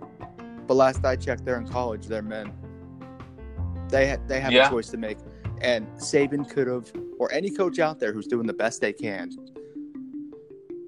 But 0.67 0.75
last 0.75 1.03
I 1.03 1.15
checked, 1.15 1.43
they're 1.43 1.57
in 1.57 1.67
college. 1.67 2.05
They're 2.05 2.21
men. 2.21 2.53
They 3.89 4.17
they 4.27 4.39
have 4.39 4.53
yeah. 4.53 4.67
a 4.67 4.69
choice 4.69 4.89
to 4.89 4.97
make, 4.97 5.17
and 5.61 5.87
Saban 5.97 6.47
could 6.47 6.67
have, 6.67 6.91
or 7.17 7.33
any 7.33 7.49
coach 7.49 7.79
out 7.79 7.99
there 7.99 8.13
who's 8.13 8.27
doing 8.27 8.45
the 8.45 8.53
best 8.53 8.79
they 8.79 8.93
can, 8.93 9.31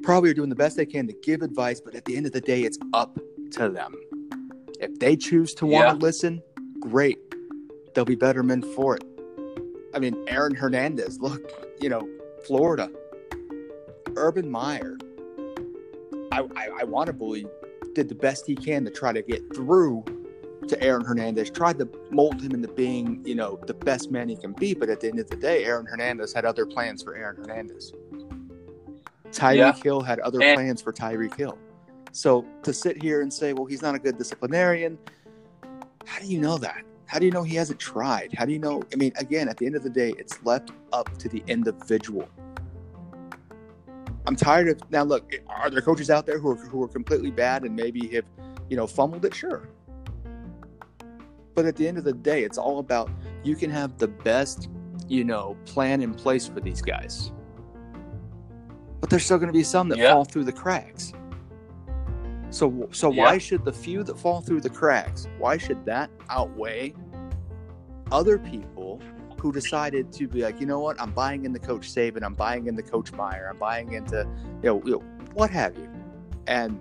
probably 0.04 0.30
are 0.30 0.34
doing 0.34 0.50
the 0.50 0.56
best 0.56 0.78
they 0.78 0.86
can 0.86 1.08
to 1.08 1.14
give 1.24 1.42
advice. 1.42 1.82
But 1.82 1.96
at 1.96 2.06
the 2.06 2.16
end 2.16 2.26
of 2.26 2.32
the 2.32 2.42
day, 2.42 2.62
it's 2.64 2.78
up 2.94 3.18
to 3.52 3.70
them. 3.70 3.96
If 4.80 5.00
they 5.00 5.16
choose 5.16 5.54
to 5.56 5.66
want 5.66 5.90
to 5.90 5.96
yeah. 5.96 6.02
listen, 6.02 6.42
great. 6.80 7.18
They'll 7.94 8.06
be 8.06 8.16
better 8.16 8.44
men 8.44 8.62
for 8.62 8.96
it. 8.96 9.04
I 9.94 10.00
mean, 10.00 10.24
Aaron 10.28 10.56
Hernandez, 10.56 11.20
look, 11.20 11.42
you 11.80 11.90
know, 11.90 12.08
Florida, 12.46 12.90
Urban 14.16 14.50
Meyer. 14.50 14.98
I, 16.32 16.42
I, 16.56 16.70
I 16.82 16.84
want 16.84 17.08
to 17.08 17.14
believe 17.14 17.48
did 17.94 18.10
the 18.10 18.16
best 18.16 18.46
he 18.48 18.56
can 18.56 18.84
to 18.86 18.92
try 18.92 19.14
to 19.14 19.22
get 19.22 19.42
through 19.54 20.04
to 20.68 20.82
Aaron 20.82 21.04
Hernandez, 21.04 21.50
tried 21.50 21.78
to 21.80 21.90
mold 22.10 22.42
him 22.42 22.54
into 22.54 22.70
being, 22.70 23.22
you 23.26 23.36
know, 23.36 23.60
the 23.68 23.74
best 23.74 24.12
man 24.12 24.30
he 24.30 24.36
can 24.36 24.54
be. 24.54 24.74
But 24.74 24.90
at 24.90 25.00
the 25.00 25.10
end 25.10 25.20
of 25.20 25.30
the 25.30 25.36
day, 25.36 25.66
Aaron 25.66 25.86
Hernandez 25.86 26.34
had 26.34 26.46
other 26.46 26.66
plans 26.66 27.04
for 27.04 27.16
Aaron 27.16 27.36
Hernandez. 27.36 27.94
Tyreek 29.34 29.58
yeah. 29.58 29.74
Hill 29.84 30.02
had 30.02 30.20
other 30.20 30.42
and- 30.42 30.56
plans 30.56 30.82
for 30.82 30.94
Tyreek 30.94 31.36
Hill. 31.36 31.58
So 32.12 32.46
to 32.62 32.72
sit 32.72 33.02
here 33.02 33.22
and 33.22 33.34
say, 33.34 33.54
well, 33.54 33.66
he's 33.66 33.82
not 33.82 33.96
a 33.96 34.00
good 34.00 34.20
disciplinarian, 34.20 35.00
how 36.06 36.20
do 36.20 36.28
you 36.28 36.40
know 36.40 36.60
that? 36.60 36.84
How 37.08 37.18
do 37.20 37.26
you 37.26 37.32
know 37.32 37.44
he 37.44 37.56
hasn't 37.56 37.80
tried? 37.80 38.34
How 38.34 38.46
do 38.46 38.52
you 38.52 38.60
know? 38.60 38.84
I 38.92 38.96
mean, 38.96 39.14
again, 39.18 39.50
at 39.50 39.58
the 39.58 39.66
end 39.66 39.76
of 39.76 39.84
the 39.84 39.90
day, 39.90 40.14
it's 40.18 40.44
left 40.44 40.72
up 40.92 41.18
to 41.18 41.28
the 41.28 41.44
individual. 41.48 42.28
I'm 44.26 44.36
tired 44.36 44.70
of 44.70 44.92
now. 44.92 45.04
Look, 45.04 45.34
are 45.48 45.70
there 45.70 45.82
coaches 45.82 46.10
out 46.10 46.26
there 46.26 46.40
who 46.40 46.52
are 46.52 46.56
who 46.56 46.82
are 46.84 46.88
completely 46.88 47.32
bad 47.32 47.64
and 47.64 47.76
maybe 47.76 48.08
have, 48.10 48.26
you 48.70 48.78
know, 48.78 48.88
fumbled 48.88 49.26
it? 49.26 49.36
Sure, 49.36 49.68
but 51.56 51.66
at 51.66 51.76
the 51.76 51.88
end 51.88 51.98
of 51.98 52.04
the 52.04 52.14
day, 52.14 52.44
it's 52.44 52.58
all 52.58 52.80
about 52.80 53.10
you 53.44 53.56
can 53.56 53.70
have 53.70 53.98
the 53.98 54.08
best, 54.08 54.70
you 55.08 55.24
know, 55.24 55.58
plan 55.66 56.02
in 56.02 56.14
place 56.14 56.48
for 56.48 56.62
these 56.62 56.82
guys. 56.82 57.32
But 59.04 59.10
there's 59.10 59.26
still 59.26 59.38
going 59.38 59.52
to 59.52 59.54
be 59.54 59.64
some 59.64 59.90
that 59.90 59.98
yeah. 59.98 60.14
fall 60.14 60.24
through 60.24 60.46
the 60.46 60.54
cracks. 60.54 61.12
So 62.52 62.88
so 62.94 63.12
yeah. 63.12 63.26
why 63.26 63.38
should 63.38 63.66
the 63.66 63.74
few 63.74 64.02
that 64.02 64.18
fall 64.18 64.40
through 64.40 64.62
the 64.62 64.70
cracks, 64.70 65.28
why 65.38 65.58
should 65.58 65.84
that 65.84 66.10
outweigh 66.30 66.94
other 68.14 68.40
people 68.40 69.02
who 69.42 69.52
decided 69.52 70.10
to 70.14 70.26
be 70.26 70.44
like, 70.44 70.62
you 70.62 70.66
know 70.66 70.80
what, 70.80 71.02
I'm 71.02 71.12
buying 71.12 71.44
into 71.44 71.60
Coach 71.60 71.94
Saban, 71.94 72.24
I'm 72.24 72.34
buying 72.34 72.68
into 72.68 72.82
Coach 72.82 73.12
Meyer, 73.12 73.50
I'm 73.52 73.58
buying 73.58 73.92
into 73.92 74.26
you 74.62 74.70
know, 74.70 74.82
you 74.86 74.92
know 74.94 75.04
what 75.34 75.50
have 75.50 75.76
you. 75.78 75.92
And 76.48 76.80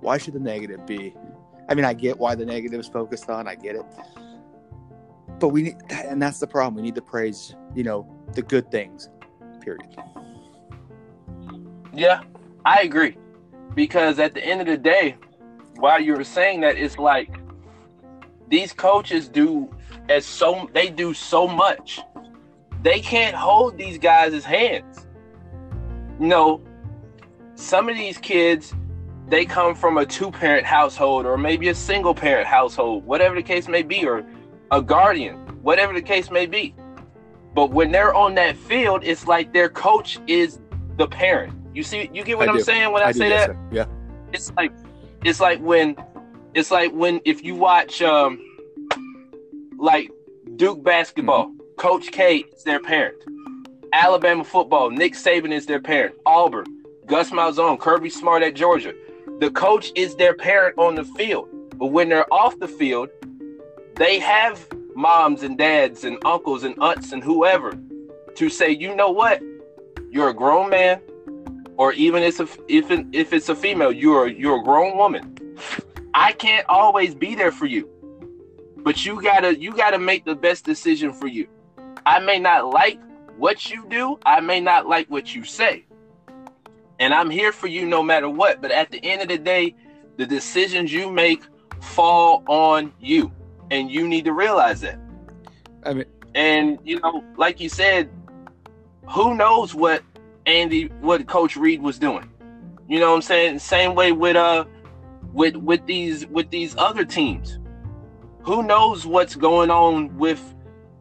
why 0.00 0.18
should 0.18 0.34
the 0.34 0.40
negative 0.40 0.84
be 0.84 1.14
I 1.70 1.74
mean, 1.74 1.86
I 1.86 1.94
get 1.94 2.18
why 2.18 2.34
the 2.34 2.44
negative 2.44 2.78
is 2.78 2.88
focused 2.88 3.30
on. 3.30 3.48
I 3.48 3.54
get 3.54 3.74
it, 3.74 3.86
but 5.38 5.48
we 5.48 5.62
need, 5.62 5.76
and 5.88 6.20
that's 6.20 6.40
the 6.40 6.46
problem. 6.46 6.74
We 6.74 6.82
need 6.82 6.94
to 6.96 7.00
praise, 7.00 7.54
you 7.74 7.84
know, 7.84 8.06
the 8.34 8.42
good 8.42 8.70
things. 8.70 9.08
Period. 9.62 9.96
Yeah, 11.98 12.22
I 12.64 12.82
agree, 12.82 13.16
because 13.74 14.18
at 14.18 14.32
the 14.32 14.44
end 14.44 14.60
of 14.60 14.66
the 14.68 14.78
day, 14.78 15.16
while 15.76 16.00
you 16.00 16.14
were 16.14 16.24
saying 16.24 16.60
that, 16.60 16.76
it's 16.76 16.96
like 16.96 17.40
these 18.48 18.72
coaches 18.72 19.28
do 19.28 19.68
as 20.08 20.24
so 20.24 20.70
they 20.72 20.88
do 20.88 21.12
so 21.12 21.46
much 21.46 22.00
they 22.82 23.00
can't 23.00 23.34
hold 23.34 23.76
these 23.76 23.98
guys' 23.98 24.44
hands. 24.44 25.06
Know, 26.18 26.62
some 27.54 27.88
of 27.88 27.96
these 27.96 28.18
kids, 28.18 28.72
they 29.28 29.44
come 29.44 29.74
from 29.74 29.98
a 29.98 30.06
two 30.06 30.30
parent 30.30 30.64
household 30.64 31.26
or 31.26 31.36
maybe 31.36 31.68
a 31.68 31.74
single 31.74 32.14
parent 32.14 32.46
household, 32.46 33.04
whatever 33.04 33.34
the 33.34 33.42
case 33.42 33.68
may 33.68 33.82
be, 33.82 34.06
or 34.06 34.24
a 34.70 34.80
guardian, 34.80 35.36
whatever 35.62 35.92
the 35.92 36.02
case 36.02 36.30
may 36.30 36.46
be. 36.46 36.74
But 37.54 37.70
when 37.70 37.90
they're 37.90 38.14
on 38.14 38.34
that 38.36 38.56
field, 38.56 39.02
it's 39.04 39.26
like 39.26 39.52
their 39.52 39.68
coach 39.68 40.20
is 40.26 40.60
the 40.96 41.08
parent. 41.08 41.52
You 41.74 41.82
see, 41.82 42.10
you 42.12 42.24
get 42.24 42.38
what 42.38 42.48
I 42.48 42.52
I'm 42.52 42.58
do. 42.58 42.64
saying 42.64 42.92
when 42.92 43.02
I, 43.02 43.06
I 43.06 43.12
say 43.12 43.28
yes, 43.28 43.48
that? 43.48 43.54
sir. 43.54 43.68
Yeah. 43.70 43.86
It's 44.32 44.52
like, 44.56 44.72
it's 45.24 45.40
like 45.40 45.60
when, 45.60 45.96
it's 46.54 46.70
like 46.70 46.92
when 46.92 47.20
if 47.24 47.44
you 47.44 47.54
watch, 47.54 48.02
um, 48.02 48.40
like 49.78 50.10
Duke 50.56 50.82
basketball, 50.82 51.52
Coach 51.76 52.10
K 52.10 52.38
is 52.38 52.64
their 52.64 52.80
parent. 52.80 53.16
Alabama 53.92 54.44
football, 54.44 54.90
Nick 54.90 55.14
Saban 55.14 55.52
is 55.52 55.66
their 55.66 55.80
parent. 55.80 56.14
Auburn, 56.26 56.66
Gus 57.06 57.30
Malzahn, 57.30 57.78
Kirby 57.78 58.10
Smart 58.10 58.42
at 58.42 58.54
Georgia. 58.54 58.92
The 59.40 59.50
coach 59.50 59.92
is 59.94 60.16
their 60.16 60.34
parent 60.34 60.76
on 60.78 60.96
the 60.96 61.04
field, 61.04 61.48
but 61.76 61.86
when 61.86 62.08
they're 62.08 62.30
off 62.32 62.58
the 62.58 62.68
field, 62.68 63.08
they 63.94 64.18
have 64.18 64.66
moms 64.94 65.42
and 65.44 65.56
dads 65.56 66.04
and 66.04 66.18
uncles 66.24 66.64
and 66.64 66.74
aunts 66.80 67.12
and 67.12 67.22
whoever 67.22 67.72
to 68.34 68.48
say, 68.48 68.70
you 68.70 68.94
know 68.96 69.10
what, 69.10 69.40
you're 70.10 70.28
a 70.28 70.34
grown 70.34 70.70
man, 70.70 71.00
or 71.78 71.92
even 71.92 72.22
if 72.24 72.40
it's 72.40 72.58
a, 72.58 72.62
if 72.68 72.90
it, 72.90 73.06
if 73.12 73.32
it's 73.32 73.48
a 73.48 73.54
female, 73.54 73.92
you're 73.92 74.26
a, 74.26 74.32
you're 74.32 74.60
a 74.60 74.62
grown 74.62 74.98
woman. 74.98 75.38
I 76.12 76.32
can't 76.32 76.66
always 76.68 77.14
be 77.14 77.34
there 77.36 77.52
for 77.52 77.66
you, 77.66 77.88
but 78.78 79.06
you 79.06 79.22
gotta 79.22 79.58
you 79.58 79.74
gotta 79.74 79.98
make 79.98 80.24
the 80.24 80.34
best 80.34 80.64
decision 80.64 81.12
for 81.12 81.28
you. 81.28 81.48
I 82.04 82.18
may 82.18 82.38
not 82.38 82.70
like 82.70 83.00
what 83.38 83.70
you 83.70 83.86
do, 83.88 84.18
I 84.26 84.40
may 84.40 84.60
not 84.60 84.88
like 84.88 85.08
what 85.08 85.34
you 85.34 85.44
say, 85.44 85.86
and 86.98 87.14
I'm 87.14 87.30
here 87.30 87.52
for 87.52 87.68
you 87.68 87.86
no 87.86 88.02
matter 88.02 88.28
what. 88.28 88.60
But 88.60 88.72
at 88.72 88.90
the 88.90 89.02
end 89.04 89.22
of 89.22 89.28
the 89.28 89.38
day, 89.38 89.76
the 90.16 90.26
decisions 90.26 90.92
you 90.92 91.10
make 91.10 91.42
fall 91.80 92.42
on 92.48 92.92
you, 92.98 93.32
and 93.70 93.88
you 93.88 94.08
need 94.08 94.24
to 94.24 94.32
realize 94.32 94.80
that. 94.80 94.98
I 95.84 95.94
mean, 95.94 96.06
And 96.34 96.78
you 96.82 96.98
know, 96.98 97.22
like 97.36 97.60
you 97.60 97.68
said, 97.68 98.10
who 99.08 99.36
knows 99.36 99.74
what 99.74 100.02
Andy, 100.48 100.86
what 101.02 101.26
Coach 101.26 101.56
Reid 101.58 101.82
was 101.82 101.98
doing? 101.98 102.26
You 102.88 103.00
know 103.00 103.10
what 103.10 103.16
I'm 103.16 103.22
saying? 103.22 103.58
Same 103.58 103.94
way 103.94 104.12
with 104.12 104.34
uh, 104.34 104.64
with 105.34 105.56
with 105.56 105.84
these 105.84 106.26
with 106.28 106.48
these 106.48 106.74
other 106.78 107.04
teams. 107.04 107.58
Who 108.44 108.62
knows 108.62 109.04
what's 109.04 109.36
going 109.36 109.70
on 109.70 110.16
with 110.16 110.54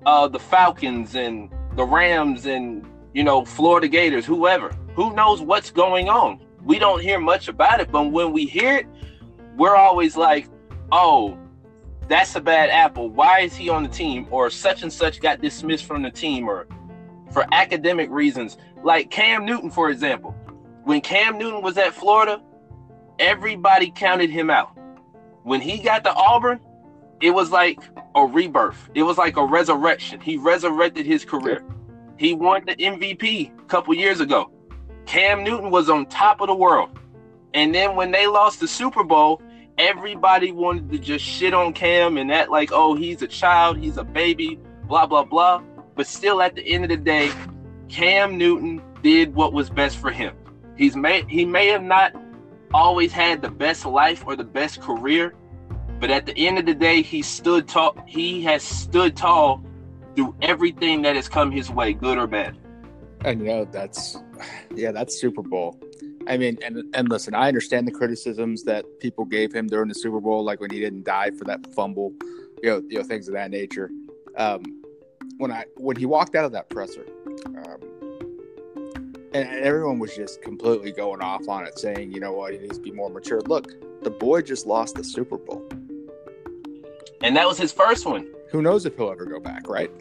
uh 0.05 0.27
the 0.27 0.37
Falcons 0.39 1.15
and 1.15 1.49
the 1.77 1.85
Rams 1.85 2.45
and 2.45 2.85
you 3.13 3.23
know 3.23 3.45
Florida 3.45 3.87
Gators, 3.87 4.25
whoever. 4.25 4.75
Who 4.95 5.13
knows 5.13 5.39
what's 5.41 5.71
going 5.71 6.09
on? 6.09 6.41
We 6.61 6.77
don't 6.77 7.01
hear 7.01 7.17
much 7.17 7.47
about 7.47 7.79
it, 7.79 7.89
but 7.89 8.11
when 8.11 8.33
we 8.33 8.45
hear 8.45 8.79
it, 8.79 8.87
we're 9.55 9.77
always 9.77 10.17
like, 10.17 10.49
"Oh, 10.91 11.37
that's 12.09 12.35
a 12.35 12.41
bad 12.41 12.69
apple. 12.69 13.09
Why 13.09 13.39
is 13.39 13.55
he 13.55 13.69
on 13.69 13.83
the 13.83 13.89
team? 13.89 14.27
Or 14.29 14.49
such 14.49 14.83
and 14.83 14.91
such 14.91 15.21
got 15.21 15.39
dismissed 15.39 15.85
from 15.85 16.01
the 16.01 16.11
team, 16.11 16.49
or 16.49 16.67
for 17.31 17.45
academic 17.53 18.09
reasons. 18.09 18.57
Like 18.83 19.11
Cam 19.11 19.45
Newton, 19.45 19.69
for 19.71 19.89
example. 19.89 20.35
When 20.83 21.01
Cam 21.01 21.37
Newton 21.37 21.61
was 21.61 21.77
at 21.77 21.93
Florida, 21.93 22.41
everybody 23.19 23.91
counted 23.91 24.29
him 24.29 24.49
out. 24.49 24.77
When 25.43 25.61
he 25.61 25.79
got 25.79 26.03
to 26.03 26.13
Auburn, 26.13 26.59
it 27.21 27.31
was 27.31 27.51
like 27.51 27.79
a 28.15 28.25
rebirth. 28.25 28.89
It 28.93 29.03
was 29.03 29.17
like 29.17 29.37
a 29.37 29.45
resurrection. 29.45 30.19
He 30.19 30.37
resurrected 30.37 31.05
his 31.05 31.25
career. 31.25 31.63
He 32.17 32.33
won 32.33 32.63
the 32.65 32.75
MVP 32.75 33.59
a 33.59 33.63
couple 33.63 33.93
years 33.93 34.19
ago. 34.19 34.51
Cam 35.05 35.43
Newton 35.43 35.71
was 35.71 35.89
on 35.89 36.05
top 36.07 36.41
of 36.41 36.47
the 36.47 36.55
world. 36.55 36.99
And 37.53 37.73
then 37.73 37.95
when 37.95 38.11
they 38.11 38.27
lost 38.27 38.59
the 38.59 38.67
Super 38.67 39.03
Bowl, 39.03 39.41
everybody 39.77 40.51
wanted 40.51 40.91
to 40.91 40.99
just 40.99 41.23
shit 41.23 41.53
on 41.53 41.73
Cam 41.73 42.17
and 42.17 42.29
that 42.29 42.51
like, 42.51 42.71
oh, 42.71 42.95
he's 42.95 43.21
a 43.21 43.27
child, 43.27 43.77
he's 43.77 43.97
a 43.97 44.03
baby, 44.03 44.59
blah 44.83 45.05
blah 45.05 45.23
blah. 45.23 45.61
But 45.95 46.07
still, 46.07 46.41
at 46.41 46.55
the 46.55 46.63
end 46.63 46.83
of 46.83 46.89
the 46.89 46.97
day, 46.97 47.31
Cam 47.89 48.37
Newton 48.37 48.81
did 49.03 49.35
what 49.35 49.53
was 49.53 49.69
best 49.69 49.97
for 49.97 50.11
him. 50.11 50.35
He's 50.77 50.95
may 50.95 51.23
he 51.27 51.45
may 51.45 51.67
have 51.67 51.83
not 51.83 52.15
always 52.73 53.11
had 53.11 53.41
the 53.41 53.49
best 53.49 53.85
life 53.85 54.23
or 54.25 54.35
the 54.35 54.43
best 54.43 54.81
career, 54.81 55.33
but 55.99 56.11
at 56.11 56.25
the 56.25 56.47
end 56.47 56.59
of 56.59 56.65
the 56.65 56.75
day, 56.75 57.01
he 57.01 57.21
stood 57.21 57.67
tall. 57.67 57.97
He 58.05 58.43
has 58.43 58.61
stood 58.63 59.15
tall 59.15 59.63
through 60.15 60.35
everything 60.41 61.01
that 61.03 61.15
has 61.15 61.29
come 61.29 61.51
his 61.51 61.69
way, 61.69 61.93
good 61.93 62.17
or 62.17 62.27
bad. 62.27 62.57
and 63.25 63.39
you 63.41 63.47
know 63.47 63.65
that's 63.65 64.17
yeah, 64.75 64.91
that's 64.91 65.19
Super 65.19 65.41
Bowl. 65.41 65.79
I 66.27 66.37
mean, 66.37 66.57
and 66.63 66.83
and 66.93 67.09
listen, 67.09 67.33
I 67.33 67.47
understand 67.47 67.87
the 67.87 67.91
criticisms 67.91 68.63
that 68.63 68.85
people 68.99 69.25
gave 69.25 69.53
him 69.53 69.67
during 69.67 69.87
the 69.87 69.95
Super 69.95 70.19
Bowl, 70.19 70.43
like 70.43 70.59
when 70.59 70.71
he 70.71 70.79
didn't 70.79 71.05
die 71.05 71.31
for 71.31 71.45
that 71.45 71.73
fumble, 71.73 72.13
you 72.61 72.69
know, 72.69 72.81
you 72.89 72.97
know, 72.97 73.03
things 73.03 73.27
of 73.27 73.33
that 73.33 73.49
nature. 73.49 73.89
Um, 74.35 74.83
when 75.37 75.51
I 75.51 75.65
when 75.77 75.95
he 75.95 76.05
walked 76.05 76.35
out 76.35 76.45
of 76.45 76.51
that 76.51 76.69
presser, 76.69 77.05
um, 77.45 77.79
and, 79.33 79.47
everyone 79.49 79.99
was 79.99 80.15
just 80.15 80.41
completely 80.41 80.91
going 80.91 81.21
off 81.21 81.47
on 81.47 81.65
it, 81.65 81.77
saying, 81.77 82.11
you 82.11 82.19
know 82.19 82.31
what, 82.33 82.53
he 82.53 82.59
needs 82.59 82.77
to 82.77 82.83
be 82.83 82.91
more 82.91 83.09
mature. 83.09 83.41
Look, 83.41 83.73
the 84.03 84.09
boy 84.09 84.41
just 84.41 84.65
lost 84.65 84.95
the 84.95 85.03
Super 85.03 85.37
Bowl. 85.37 85.67
And 87.21 87.35
that 87.35 87.47
was 87.47 87.57
his 87.57 87.71
first 87.71 88.05
one. 88.05 88.27
Who 88.51 88.61
knows 88.61 88.85
if 88.85 88.95
he'll 88.95 89.11
ever 89.11 89.25
go 89.25 89.39
back, 89.39 89.67
right? 89.67 89.91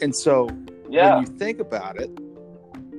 And 0.00 0.14
so 0.14 0.48
Yeah. 0.88 1.16
when 1.16 1.26
you 1.26 1.32
think 1.38 1.60
about 1.60 1.98
it, 2.00 2.10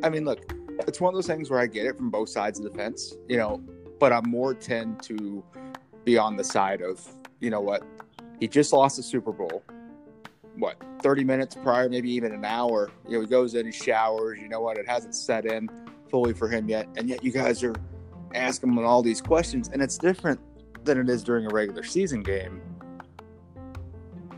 I 0.04 0.10
mean, 0.10 0.26
look, 0.26 0.54
it's 0.88 1.00
one 1.02 1.14
of 1.14 1.16
those 1.16 1.28
things 1.28 1.50
where 1.50 1.60
I 1.60 1.68
get 1.68 1.86
it 1.86 1.98
from 1.98 2.10
both 2.10 2.30
sides 2.30 2.60
of 2.60 2.66
the 2.66 2.72
fence, 2.72 3.16
you 3.28 3.38
know, 3.38 3.62
but 4.00 4.12
I'm 4.12 4.30
more 4.30 4.54
tend 4.54 5.02
to 5.04 5.44
be 6.04 6.18
on 6.18 6.36
the 6.36 6.44
side 6.44 6.82
of, 6.82 7.06
you 7.40 7.50
know 7.50 7.62
what, 7.62 7.84
he 8.40 8.48
just 8.48 8.74
lost 8.74 8.98
the 8.98 9.04
Super 9.04 9.32
Bowl. 9.32 9.64
What, 10.58 10.82
30 11.02 11.24
minutes 11.24 11.56
prior, 11.56 11.90
maybe 11.90 12.12
even 12.12 12.34
an 12.34 12.46
hour. 12.46 12.92
You 13.08 13.16
know, 13.16 13.22
he 13.22 13.28
goes 13.28 13.56
in, 13.56 13.66
he 13.66 13.72
showers, 13.72 14.40
you 14.40 14.50
know 14.50 14.62
what, 14.62 14.78
it 14.78 14.88
hasn't 14.88 15.16
set 15.16 15.46
in 15.46 15.70
fully 16.10 16.34
for 16.34 16.48
him 16.50 16.68
yet. 16.70 16.88
And 16.98 17.10
yet 17.10 17.24
you 17.24 17.32
guys 17.32 17.64
are 17.64 17.74
asking 18.36 18.70
him 18.70 18.86
all 18.86 19.02
these 19.02 19.22
questions, 19.22 19.70
and 19.70 19.82
it's 19.82 19.98
different 19.98 20.40
than 20.84 21.00
it 21.00 21.10
is 21.10 21.24
during 21.24 21.46
a 21.46 21.50
regular 21.50 21.84
season 21.84 22.22
game. 22.22 22.62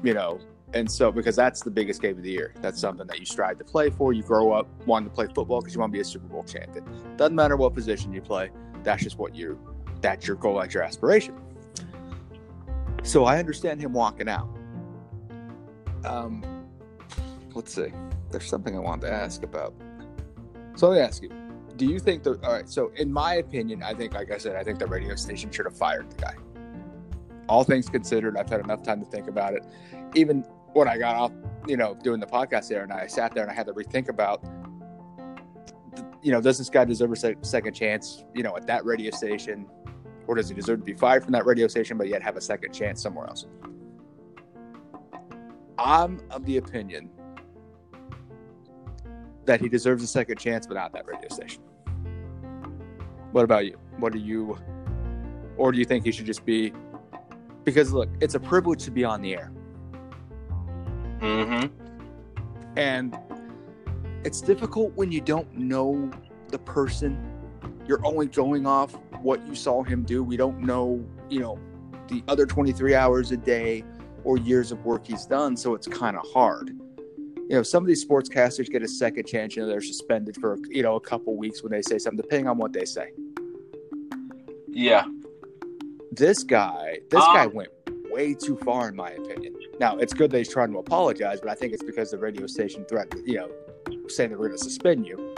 You 0.04 0.14
know, 0.14 0.40
and 0.74 0.90
so, 0.90 1.12
because 1.12 1.36
that's 1.36 1.62
the 1.62 1.72
biggest 1.72 2.02
game 2.02 2.18
of 2.18 2.24
the 2.24 2.32
year, 2.32 2.54
that's 2.62 2.80
something 2.80 3.08
that 3.08 3.20
you 3.20 3.26
strive 3.26 3.58
to 3.60 3.64
play 3.64 3.90
for. 3.90 4.12
You 4.12 4.24
grow 4.24 4.52
up 4.52 4.68
wanting 4.86 5.10
to 5.10 5.16
play 5.16 5.28
football 5.28 5.62
because 5.62 5.74
you 5.74 5.80
want 5.80 5.92
to 5.92 5.98
be 5.98 6.02
a 6.02 6.06
Super 6.06 6.28
Bowl 6.28 6.44
champion. 6.44 6.86
Doesn't 7.16 7.36
matter 7.36 7.56
what 7.56 7.74
position 7.74 8.12
you 8.12 8.22
play. 8.22 8.50
That's 8.84 9.04
just 9.04 9.18
what 9.18 9.36
you. 9.36 9.60
That's 10.02 10.28
your 10.28 10.36
goal. 10.36 10.60
That's 10.60 10.74
your 10.74 10.84
aspiration. 10.84 11.40
So 13.04 13.26
I 13.26 13.38
understand 13.38 13.80
him 13.80 13.94
walking 13.94 14.28
out. 14.28 14.50
Um, 16.06 16.44
let's 17.54 17.74
see. 17.74 17.92
There's 18.32 18.48
something 18.48 18.76
I 18.76 18.80
wanted 18.80 19.08
to 19.08 19.14
ask 19.14 19.44
about. 19.44 19.74
So 20.76 20.90
let 20.90 20.96
me 20.96 21.02
ask 21.02 21.22
you: 21.22 21.30
Do 21.76 21.86
you 21.86 22.00
think 22.00 22.24
that? 22.24 22.44
All 22.44 22.52
right. 22.52 22.70
So 22.70 22.92
in 22.96 23.12
my 23.12 23.36
opinion, 23.36 23.84
I 23.84 23.94
think, 23.94 24.14
like 24.14 24.32
I 24.32 24.38
said, 24.38 24.56
I 24.56 24.64
think 24.64 24.80
the 24.80 24.88
radio 24.88 25.16
station 25.16 25.52
should 25.52 25.66
have 25.66 25.78
fired 25.78 26.10
the 26.10 26.22
guy. 26.22 26.36
All 27.50 27.64
things 27.64 27.90
considered, 27.90 28.38
I've 28.38 28.50
had 28.50 28.62
enough 28.62 28.84
time 28.84 29.04
to 29.04 29.06
think 29.06 29.28
about 29.28 29.54
it. 29.54 29.66
Even 30.16 30.46
when 30.74 30.88
I 30.88 30.98
got 30.98 31.16
off, 31.16 31.32
you 31.68 31.78
know, 31.78 31.94
doing 31.94 32.20
the 32.20 32.26
podcast 32.26 32.70
there, 32.70 32.84
and 32.84 32.92
I 32.92 33.08
sat 33.08 33.34
there 33.34 33.44
and 33.44 33.52
I 33.52 33.54
had 33.54 33.68
to 33.68 33.74
rethink 33.74 34.10
about, 34.10 34.44
you 36.22 36.32
know, 36.32 36.42
does 36.42 36.58
this 36.58 36.70
guy 36.70 36.86
deserve 36.86 37.12
a 37.12 37.36
second 37.46 37.74
chance, 37.74 38.24
you 38.34 38.44
know, 38.44 38.56
at 38.56 38.66
that 38.68 38.86
radio 38.86 39.12
station, 39.12 39.68
or 40.26 40.36
does 40.36 40.50
he 40.50 40.56
deserve 40.56 40.80
to 40.80 40.86
be 40.86 40.94
fired 40.94 41.24
from 41.24 41.34
that 41.34 41.46
radio 41.46 41.68
station, 41.68 41.98
but 41.98 42.08
yet 42.08 42.24
have 42.24 42.38
a 42.38 42.42
second 42.42 42.72
chance 42.74 43.02
somewhere 43.02 43.28
else? 43.28 43.46
I'm 45.78 46.22
of 46.30 46.46
the 46.46 46.58
opinion 46.58 47.10
that 49.46 49.60
he 49.60 49.68
deserves 49.68 50.04
a 50.04 50.08
second 50.08 50.38
chance, 50.38 50.66
but 50.68 50.76
not 50.76 50.94
that 50.94 51.06
radio 51.06 51.30
station. 51.30 51.62
What 53.32 53.44
about 53.44 53.66
you? 53.66 53.78
What 53.98 54.14
do 54.14 54.20
you, 54.20 54.58
or 55.58 55.72
do 55.72 55.80
you 55.80 55.86
think 55.86 56.06
he 56.06 56.12
should 56.12 56.26
just 56.26 56.46
be? 56.46 56.74
Because 57.64 57.92
look, 57.92 58.10
it's 58.22 58.36
a 58.36 58.40
privilege 58.40 58.84
to 58.84 58.92
be 58.92 59.04
on 59.04 59.22
the 59.22 59.34
air. 59.36 59.52
Mm-hmm. 61.24 61.68
and 62.76 63.18
it's 64.26 64.42
difficult 64.42 64.92
when 64.96 65.10
you 65.10 65.22
don't 65.22 65.52
know 65.56 66.12
the 66.50 66.60
person 66.60 67.18
you're 67.88 68.06
only 68.06 68.28
going 68.28 68.68
off 68.68 68.94
what 69.22 69.46
you 69.48 69.56
saw 69.56 69.84
him 69.84 70.04
do 70.04 70.22
we 70.22 70.36
don't 70.36 70.60
know 70.60 71.02
you 71.30 71.40
know 71.40 71.58
the 72.10 72.22
other 72.28 72.46
23 72.46 72.94
hours 72.94 73.32
a 73.32 73.38
day 73.38 73.86
or 74.24 74.38
years 74.38 74.72
of 74.72 74.84
work 74.86 75.06
he's 75.06 75.26
done 75.26 75.56
so 75.58 75.74
it's 75.76 75.88
kind 75.88 76.16
of 76.18 76.24
hard 76.34 76.70
you 77.38 77.50
know 77.50 77.64
some 77.64 77.84
of 77.84 77.88
these 77.88 78.06
sportscasters 78.06 78.70
get 78.70 78.82
a 78.84 78.88
second 78.88 79.26
chance 79.26 79.56
you 79.56 79.62
know 79.62 79.68
they're 79.68 79.82
suspended 79.82 80.36
for 80.38 80.58
you 80.70 80.82
know 80.84 80.96
a 80.96 81.02
couple 81.02 81.36
weeks 81.36 81.62
when 81.64 81.72
they 81.72 81.82
say 81.82 81.98
something 81.98 82.18
depending 82.22 82.48
on 82.48 82.58
what 82.58 82.74
they 82.74 82.86
say 82.86 83.12
Yeah. 84.68 85.06
this 86.12 86.44
guy 86.44 87.00
this 87.10 87.22
Um, 87.24 87.36
guy 87.36 87.48
went 87.48 87.70
way 88.12 88.34
too 88.34 88.58
far 88.58 88.90
in 88.90 88.96
my 88.96 89.10
opinion 89.12 89.56
now 89.80 89.98
it's 89.98 90.14
good 90.14 90.30
that 90.32 90.38
he's 90.38 90.50
trying 90.52 90.72
to 90.72 90.78
apologize 90.78 91.40
but 91.42 91.50
i 91.50 91.56
think 91.56 91.74
it's 91.74 91.84
because 91.84 92.12
the 92.12 92.18
radio 92.18 92.48
station 92.48 92.86
threatened 92.86 93.22
you 93.28 93.38
know 93.38 93.50
saying 94.08 94.30
that 94.30 94.40
we're 94.40 94.48
going 94.48 94.58
to 94.58 94.64
suspend 94.64 95.06
you. 95.08 95.34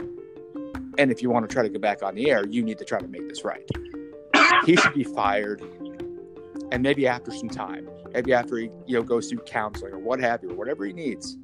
And 0.98 1.10
if 1.10 1.22
you 1.22 1.30
want 1.30 1.48
to 1.48 1.52
try 1.52 1.62
to 1.62 1.68
get 1.68 1.80
back 1.80 2.02
on 2.02 2.14
the 2.14 2.30
air, 2.30 2.46
you 2.46 2.62
need 2.62 2.78
to 2.78 2.84
try 2.84 2.98
to 3.00 3.06
make 3.06 3.28
this 3.28 3.44
right. 3.44 3.68
he 4.64 4.76
should 4.76 4.94
be 4.94 5.04
fired. 5.04 5.62
And 6.72 6.82
maybe 6.82 7.06
after 7.06 7.30
some 7.30 7.48
time, 7.48 7.88
maybe 8.16 8.32
after 8.32 8.56
he 8.56 8.70
you 8.86 8.96
know 8.96 9.02
goes 9.02 9.28
through 9.28 9.40
counseling 9.40 9.92
or 9.92 9.98
what 9.98 10.18
have 10.20 10.42
you, 10.42 10.50
or 10.50 10.54
whatever 10.54 10.86
he 10.86 10.92
needs, 10.94 11.36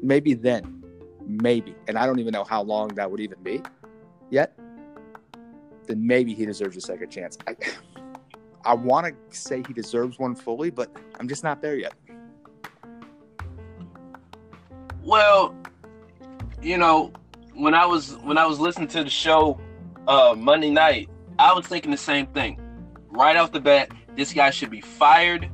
maybe 0.00 0.34
then, 0.34 0.84
maybe, 1.26 1.74
and 1.88 1.98
I 1.98 2.06
don't 2.06 2.20
even 2.20 2.32
know 2.32 2.44
how 2.44 2.62
long 2.62 2.88
that 2.94 3.10
would 3.10 3.20
even 3.20 3.42
be 3.42 3.60
yet. 4.30 4.56
Then 5.86 6.06
maybe 6.06 6.32
he 6.32 6.46
deserves 6.46 6.76
a 6.76 6.80
second 6.80 7.10
chance. 7.10 7.36
I, 7.48 7.56
I 8.64 8.74
want 8.74 9.06
to 9.06 9.36
say 9.36 9.64
he 9.66 9.72
deserves 9.72 10.18
one 10.18 10.36
fully, 10.36 10.70
but 10.70 10.96
I'm 11.18 11.28
just 11.28 11.42
not 11.42 11.60
there 11.60 11.76
yet. 11.76 11.92
Well, 15.02 15.56
you 16.62 16.78
know, 16.78 17.12
when 17.54 17.74
I 17.74 17.84
was 17.84 18.16
when 18.18 18.38
I 18.38 18.46
was 18.46 18.60
listening 18.60 18.88
to 18.88 19.02
the 19.02 19.10
show 19.10 19.60
uh, 20.06 20.36
Monday 20.38 20.70
night, 20.70 21.08
I 21.40 21.52
was 21.52 21.66
thinking 21.66 21.90
the 21.90 21.96
same 21.96 22.28
thing. 22.28 22.60
Right 23.08 23.36
off 23.36 23.50
the 23.50 23.60
bat, 23.60 23.90
this 24.14 24.32
guy 24.32 24.50
should 24.50 24.70
be 24.70 24.80
fired. 24.80 25.50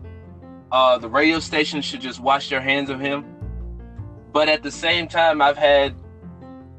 Uh, 0.72 0.96
the 0.96 1.08
radio 1.08 1.38
station 1.38 1.82
should 1.82 2.00
just 2.00 2.18
wash 2.18 2.48
their 2.48 2.62
hands 2.62 2.88
of 2.88 2.98
him. 2.98 3.26
But 4.32 4.48
at 4.48 4.62
the 4.62 4.70
same 4.70 5.06
time, 5.06 5.42
I've 5.42 5.58
had 5.58 5.94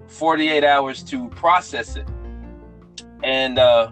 48 0.07 0.63
hours 0.63 1.03
to 1.03 1.29
process 1.29 1.95
it. 1.95 2.07
And, 3.23 3.59
uh, 3.59 3.91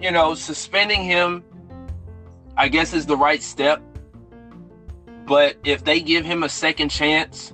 you 0.00 0.10
know, 0.10 0.34
suspending 0.34 1.04
him, 1.04 1.44
I 2.56 2.66
guess, 2.66 2.92
is 2.92 3.06
the 3.06 3.16
right 3.16 3.40
step. 3.40 3.80
But 5.26 5.56
if 5.62 5.84
they 5.84 6.00
give 6.00 6.24
him 6.24 6.42
a 6.42 6.48
second 6.48 6.88
chance 6.88 7.52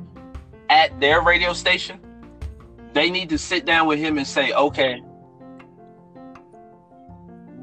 at 0.70 0.98
their 0.98 1.20
radio 1.20 1.52
station, 1.52 2.00
they 2.94 3.10
need 3.10 3.28
to 3.28 3.36
sit 3.36 3.66
down 3.66 3.86
with 3.86 3.98
him 3.98 4.16
and 4.16 4.26
say, 4.26 4.54
okay, 4.54 5.02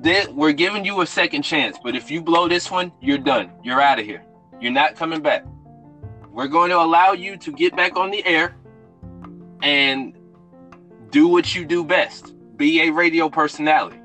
this, 0.03 0.27
we're 0.27 0.51
giving 0.51 0.85
you 0.85 1.01
a 1.01 1.07
second 1.07 1.43
chance, 1.43 1.77
but 1.81 1.95
if 1.95 2.11
you 2.11 2.21
blow 2.21 2.47
this 2.47 2.69
one, 2.69 2.91
you're 3.01 3.17
done. 3.17 3.51
You're 3.63 3.81
out 3.81 3.99
of 3.99 4.05
here. 4.05 4.23
You're 4.59 4.71
not 4.71 4.95
coming 4.95 5.21
back. 5.21 5.45
We're 6.29 6.47
going 6.47 6.69
to 6.71 6.79
allow 6.79 7.13
you 7.13 7.37
to 7.37 7.51
get 7.51 7.75
back 7.75 7.95
on 7.95 8.11
the 8.11 8.25
air 8.25 8.55
and 9.61 10.13
do 11.09 11.27
what 11.27 11.55
you 11.55 11.63
do 11.63 11.83
best. 11.83 12.33
Be 12.57 12.81
a 12.81 12.91
radio 12.91 13.29
personality. 13.29 13.99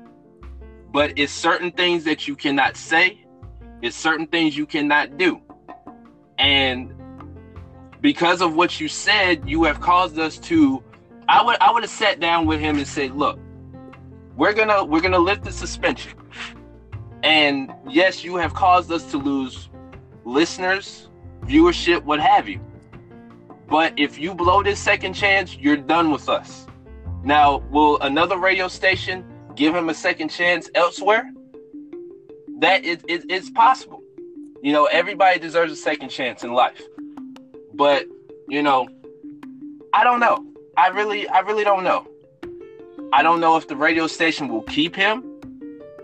But 0.91 1.19
it's 1.19 1.33
certain 1.33 1.71
things 1.71 2.05
that 2.05 2.27
you 2.27 2.35
cannot 2.35 2.77
say, 2.77 3.25
it's 3.81 3.95
certain 3.95 4.27
things 4.27 4.57
you 4.57 4.65
cannot 4.65 5.17
do. 5.17 5.41
And 6.37 6.93
because 8.01 8.41
of 8.41 8.55
what 8.55 8.79
you 8.79 8.87
said, 8.87 9.49
you 9.49 9.63
have 9.65 9.81
caused 9.81 10.17
us 10.17 10.37
to 10.39 10.83
I 11.27 11.43
would 11.43 11.57
I 11.61 11.71
would 11.71 11.83
have 11.83 11.91
sat 11.91 12.19
down 12.19 12.47
with 12.47 12.59
him 12.59 12.77
and 12.77 12.87
said, 12.87 13.15
"Look, 13.15 13.37
we're 14.39 14.53
gonna 14.53 14.85
we're 14.85 15.01
gonna 15.01 15.19
lift 15.19 15.43
the 15.43 15.51
suspension. 15.51 16.13
And 17.23 17.73
yes, 17.89 18.23
you 18.23 18.37
have 18.37 18.53
caused 18.53 18.89
us 18.89 19.11
to 19.11 19.17
lose 19.17 19.67
listeners, 20.23 21.09
viewership, 21.41 22.03
what 22.05 22.21
have 22.21 22.47
you. 22.47 22.61
But 23.67 23.93
if 23.97 24.17
you 24.17 24.33
blow 24.33 24.63
this 24.63 24.79
second 24.79 25.13
chance, 25.13 25.57
you're 25.57 25.75
done 25.75 26.09
with 26.09 26.29
us. 26.29 26.65
Now, 27.21 27.57
will 27.69 27.99
another 27.99 28.37
radio 28.37 28.69
station 28.69 29.25
give 29.55 29.75
him 29.75 29.89
a 29.89 29.93
second 29.93 30.29
chance 30.29 30.69
elsewhere? 30.73 31.29
That 32.59 32.85
is 32.85 33.03
it, 33.09 33.25
it's 33.29 33.49
possible. 33.49 34.01
You 34.63 34.71
know, 34.71 34.85
everybody 34.85 35.37
deserves 35.39 35.73
a 35.73 35.75
second 35.75 36.09
chance 36.09 36.45
in 36.45 36.53
life. 36.53 36.81
But, 37.73 38.05
you 38.47 38.63
know, 38.63 38.87
I 39.93 40.05
don't 40.05 40.21
know. 40.21 40.45
I 40.77 40.87
really 40.87 41.27
I 41.27 41.39
really 41.39 41.65
don't 41.65 41.83
know. 41.83 42.07
I 43.11 43.23
don't 43.23 43.39
know 43.39 43.57
if 43.57 43.67
the 43.67 43.75
radio 43.75 44.05
station 44.05 44.49
will 44.49 44.61
keep 44.63 44.95
him 44.95 45.23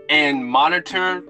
and 0.08 0.44
monitor 0.44 1.22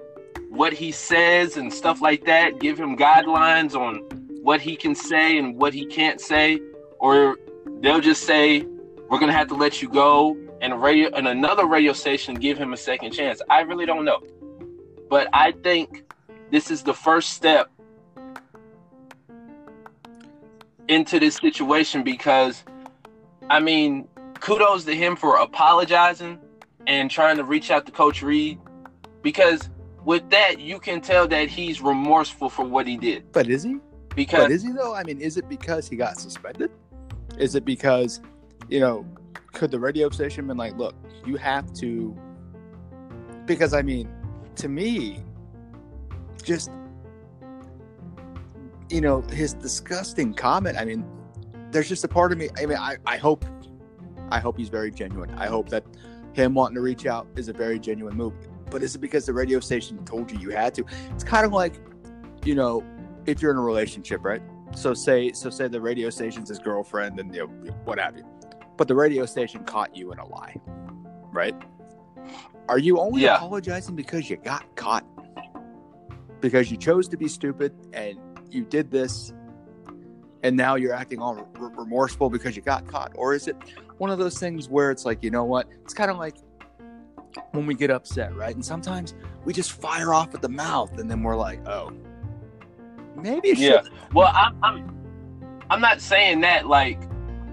what 0.49 0.73
he 0.73 0.91
says 0.91 1.55
and 1.57 1.71
stuff 1.71 2.01
like 2.01 2.25
that, 2.25 2.59
give 2.59 2.79
him 2.79 2.97
guidelines 2.97 3.75
on 3.75 3.97
what 4.41 4.59
he 4.59 4.75
can 4.75 4.95
say 4.95 5.37
and 5.37 5.55
what 5.55 5.73
he 5.73 5.85
can't 5.85 6.19
say, 6.19 6.59
or 6.97 7.37
they'll 7.81 7.99
just 7.99 8.23
say, 8.23 8.65
We're 9.09 9.19
gonna 9.19 9.33
have 9.33 9.49
to 9.49 9.55
let 9.55 9.81
you 9.81 9.89
go 9.89 10.35
and 10.61 10.81
radio 10.81 11.11
and 11.13 11.27
another 11.27 11.67
radio 11.67 11.93
station 11.93 12.33
give 12.33 12.57
him 12.57 12.73
a 12.73 12.77
second 12.77 13.11
chance. 13.11 13.39
I 13.47 13.61
really 13.61 13.85
don't 13.85 14.03
know. 14.03 14.23
But 15.09 15.27
I 15.31 15.51
think 15.51 16.11
this 16.49 16.71
is 16.71 16.81
the 16.81 16.93
first 16.93 17.33
step 17.33 17.69
into 20.87 21.19
this 21.19 21.35
situation 21.35 22.03
because 22.03 22.63
I 23.49 23.59
mean, 23.59 24.07
kudos 24.37 24.85
to 24.85 24.95
him 24.95 25.15
for 25.15 25.37
apologizing 25.37 26.39
and 26.87 27.11
trying 27.11 27.37
to 27.37 27.43
reach 27.43 27.69
out 27.71 27.85
to 27.85 27.91
Coach 27.91 28.21
Reid 28.21 28.59
because 29.21 29.69
with 30.03 30.29
that 30.29 30.59
you 30.59 30.79
can 30.79 31.01
tell 31.01 31.27
that 31.27 31.49
he's 31.49 31.81
remorseful 31.81 32.49
for 32.49 32.65
what 32.65 32.87
he 32.87 32.97
did. 32.97 33.31
But 33.31 33.49
is 33.49 33.63
he? 33.63 33.77
Because 34.15 34.45
but 34.45 34.51
is 34.51 34.63
he 34.63 34.71
though? 34.71 34.95
I 34.95 35.03
mean, 35.03 35.19
is 35.19 35.37
it 35.37 35.47
because 35.49 35.87
he 35.87 35.95
got 35.95 36.17
suspended? 36.17 36.71
Is 37.37 37.55
it 37.55 37.65
because, 37.65 38.21
you 38.69 38.79
know, 38.79 39.05
could 39.53 39.69
the 39.69 39.79
radio 39.79 40.09
station 40.09 40.47
been 40.47 40.57
like, 40.57 40.75
look, 40.77 40.95
you 41.25 41.35
have 41.35 41.71
to 41.73 42.17
because 43.45 43.73
I 43.73 43.81
mean, 43.81 44.09
to 44.55 44.69
me, 44.69 45.23
just 46.43 46.71
you 48.89 49.01
know, 49.01 49.21
his 49.21 49.53
disgusting 49.53 50.33
comment, 50.33 50.77
I 50.77 50.85
mean, 50.85 51.05
there's 51.71 51.89
just 51.89 52.03
a 52.05 52.07
part 52.07 52.31
of 52.31 52.37
me 52.37 52.49
I 52.57 52.65
mean, 52.65 52.77
I, 52.77 52.95
I 53.05 53.17
hope 53.17 53.45
I 54.31 54.39
hope 54.39 54.57
he's 54.57 54.69
very 54.69 54.91
genuine. 54.91 55.33
I 55.35 55.47
hope 55.47 55.69
that 55.69 55.83
him 56.33 56.53
wanting 56.53 56.75
to 56.75 56.81
reach 56.81 57.05
out 57.05 57.27
is 57.35 57.47
a 57.47 57.53
very 57.53 57.79
genuine 57.79 58.15
move. 58.15 58.33
But 58.69 58.83
is 58.83 58.95
it 58.95 58.99
because 58.99 59.25
the 59.25 59.33
radio 59.33 59.59
station 59.59 60.03
told 60.05 60.31
you 60.31 60.39
you 60.39 60.49
had 60.49 60.73
to? 60.75 60.85
It's 61.11 61.23
kind 61.23 61.45
of 61.45 61.51
like, 61.51 61.75
you 62.43 62.55
know, 62.55 62.83
if 63.25 63.41
you're 63.41 63.51
in 63.51 63.57
a 63.57 63.61
relationship, 63.61 64.23
right? 64.23 64.41
So 64.75 64.93
say 64.93 65.31
so 65.31 65.49
say 65.49 65.67
the 65.67 65.81
radio 65.81 66.09
station's 66.09 66.49
his 66.49 66.59
girlfriend 66.59 67.19
and 67.19 67.33
you 67.33 67.47
know, 67.47 67.73
what 67.85 67.99
have 67.99 68.17
you. 68.17 68.25
But 68.75 68.87
the 68.87 68.95
radio 68.95 69.25
station 69.25 69.63
caught 69.63 69.95
you 69.95 70.11
in 70.11 70.19
a 70.19 70.27
lie, 70.27 70.55
right? 71.31 71.55
Are 72.69 72.77
you 72.77 72.99
only 72.99 73.23
yeah. 73.23 73.37
apologizing 73.37 73.95
because 73.95 74.29
you 74.29 74.37
got 74.37 74.75
caught? 74.75 75.05
Because 76.41 76.69
you 76.69 76.77
chose 76.77 77.07
to 77.07 77.17
be 77.17 77.27
stupid 77.27 77.73
and 77.93 78.19
you 78.51 78.65
did 78.65 78.91
this 78.91 79.33
and 80.43 80.55
now 80.55 80.75
you're 80.75 80.93
acting 80.93 81.19
all 81.19 81.49
remorseful 81.55 82.29
because 82.29 82.55
you 82.55 82.61
got 82.61 82.85
caught? 82.87 83.11
Or 83.15 83.33
is 83.33 83.47
it 83.47 83.55
one 83.97 84.09
of 84.09 84.19
those 84.19 84.39
things 84.39 84.69
where 84.69 84.91
it's 84.91 85.05
like, 85.05 85.23
you 85.23 85.31
know 85.31 85.43
what? 85.43 85.67
It's 85.83 85.93
kind 85.93 86.11
of 86.11 86.17
like 86.17 86.35
when 87.51 87.65
we 87.65 87.73
get 87.73 87.89
upset, 87.89 88.35
right? 88.35 88.53
And 88.53 88.63
sometimes 88.63 89.15
we 89.45 89.53
just 89.53 89.73
fire 89.73 90.13
off 90.13 90.33
at 90.33 90.41
the 90.41 90.49
mouth, 90.49 90.97
and 90.97 91.09
then 91.09 91.23
we're 91.23 91.35
like, 91.35 91.65
oh, 91.67 91.91
maybe. 93.15 93.49
it 93.49 93.57
yeah. 93.57 93.81
Well, 94.13 94.31
I'm, 94.33 94.57
I'm, 94.63 94.95
I'm 95.69 95.81
not 95.81 96.01
saying 96.01 96.41
that 96.41 96.67
like, 96.67 96.99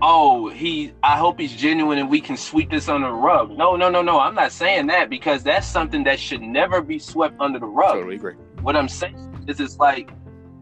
oh, 0.03 0.49
he. 0.49 0.93
I 1.03 1.17
hope 1.17 1.39
he's 1.39 1.55
genuine, 1.55 1.99
and 1.99 2.11
we 2.11 2.21
can 2.21 2.37
sweep 2.37 2.71
this 2.71 2.89
under 2.89 3.09
the 3.09 3.15
rug. 3.15 3.51
No, 3.57 3.77
no, 3.77 3.89
no, 3.89 4.03
no. 4.03 4.21
I'm 4.21 4.35
not 4.35 4.53
saying 4.53 4.87
that 4.89 5.11
because 5.11 5.43
that's 5.43 5.67
something 5.67 6.05
that 6.05 6.19
should 6.19 6.43
never 6.43 6.81
be 6.81 6.99
swept 6.99 7.37
under 7.41 7.59
the 7.59 7.67
rug. 7.67 7.95
Totally 7.95 8.17
agree. 8.17 8.35
What 8.63 8.77
I'm 8.77 8.89
saying 8.89 9.45
is, 9.47 9.61
it's 9.61 9.79
like, 9.79 10.11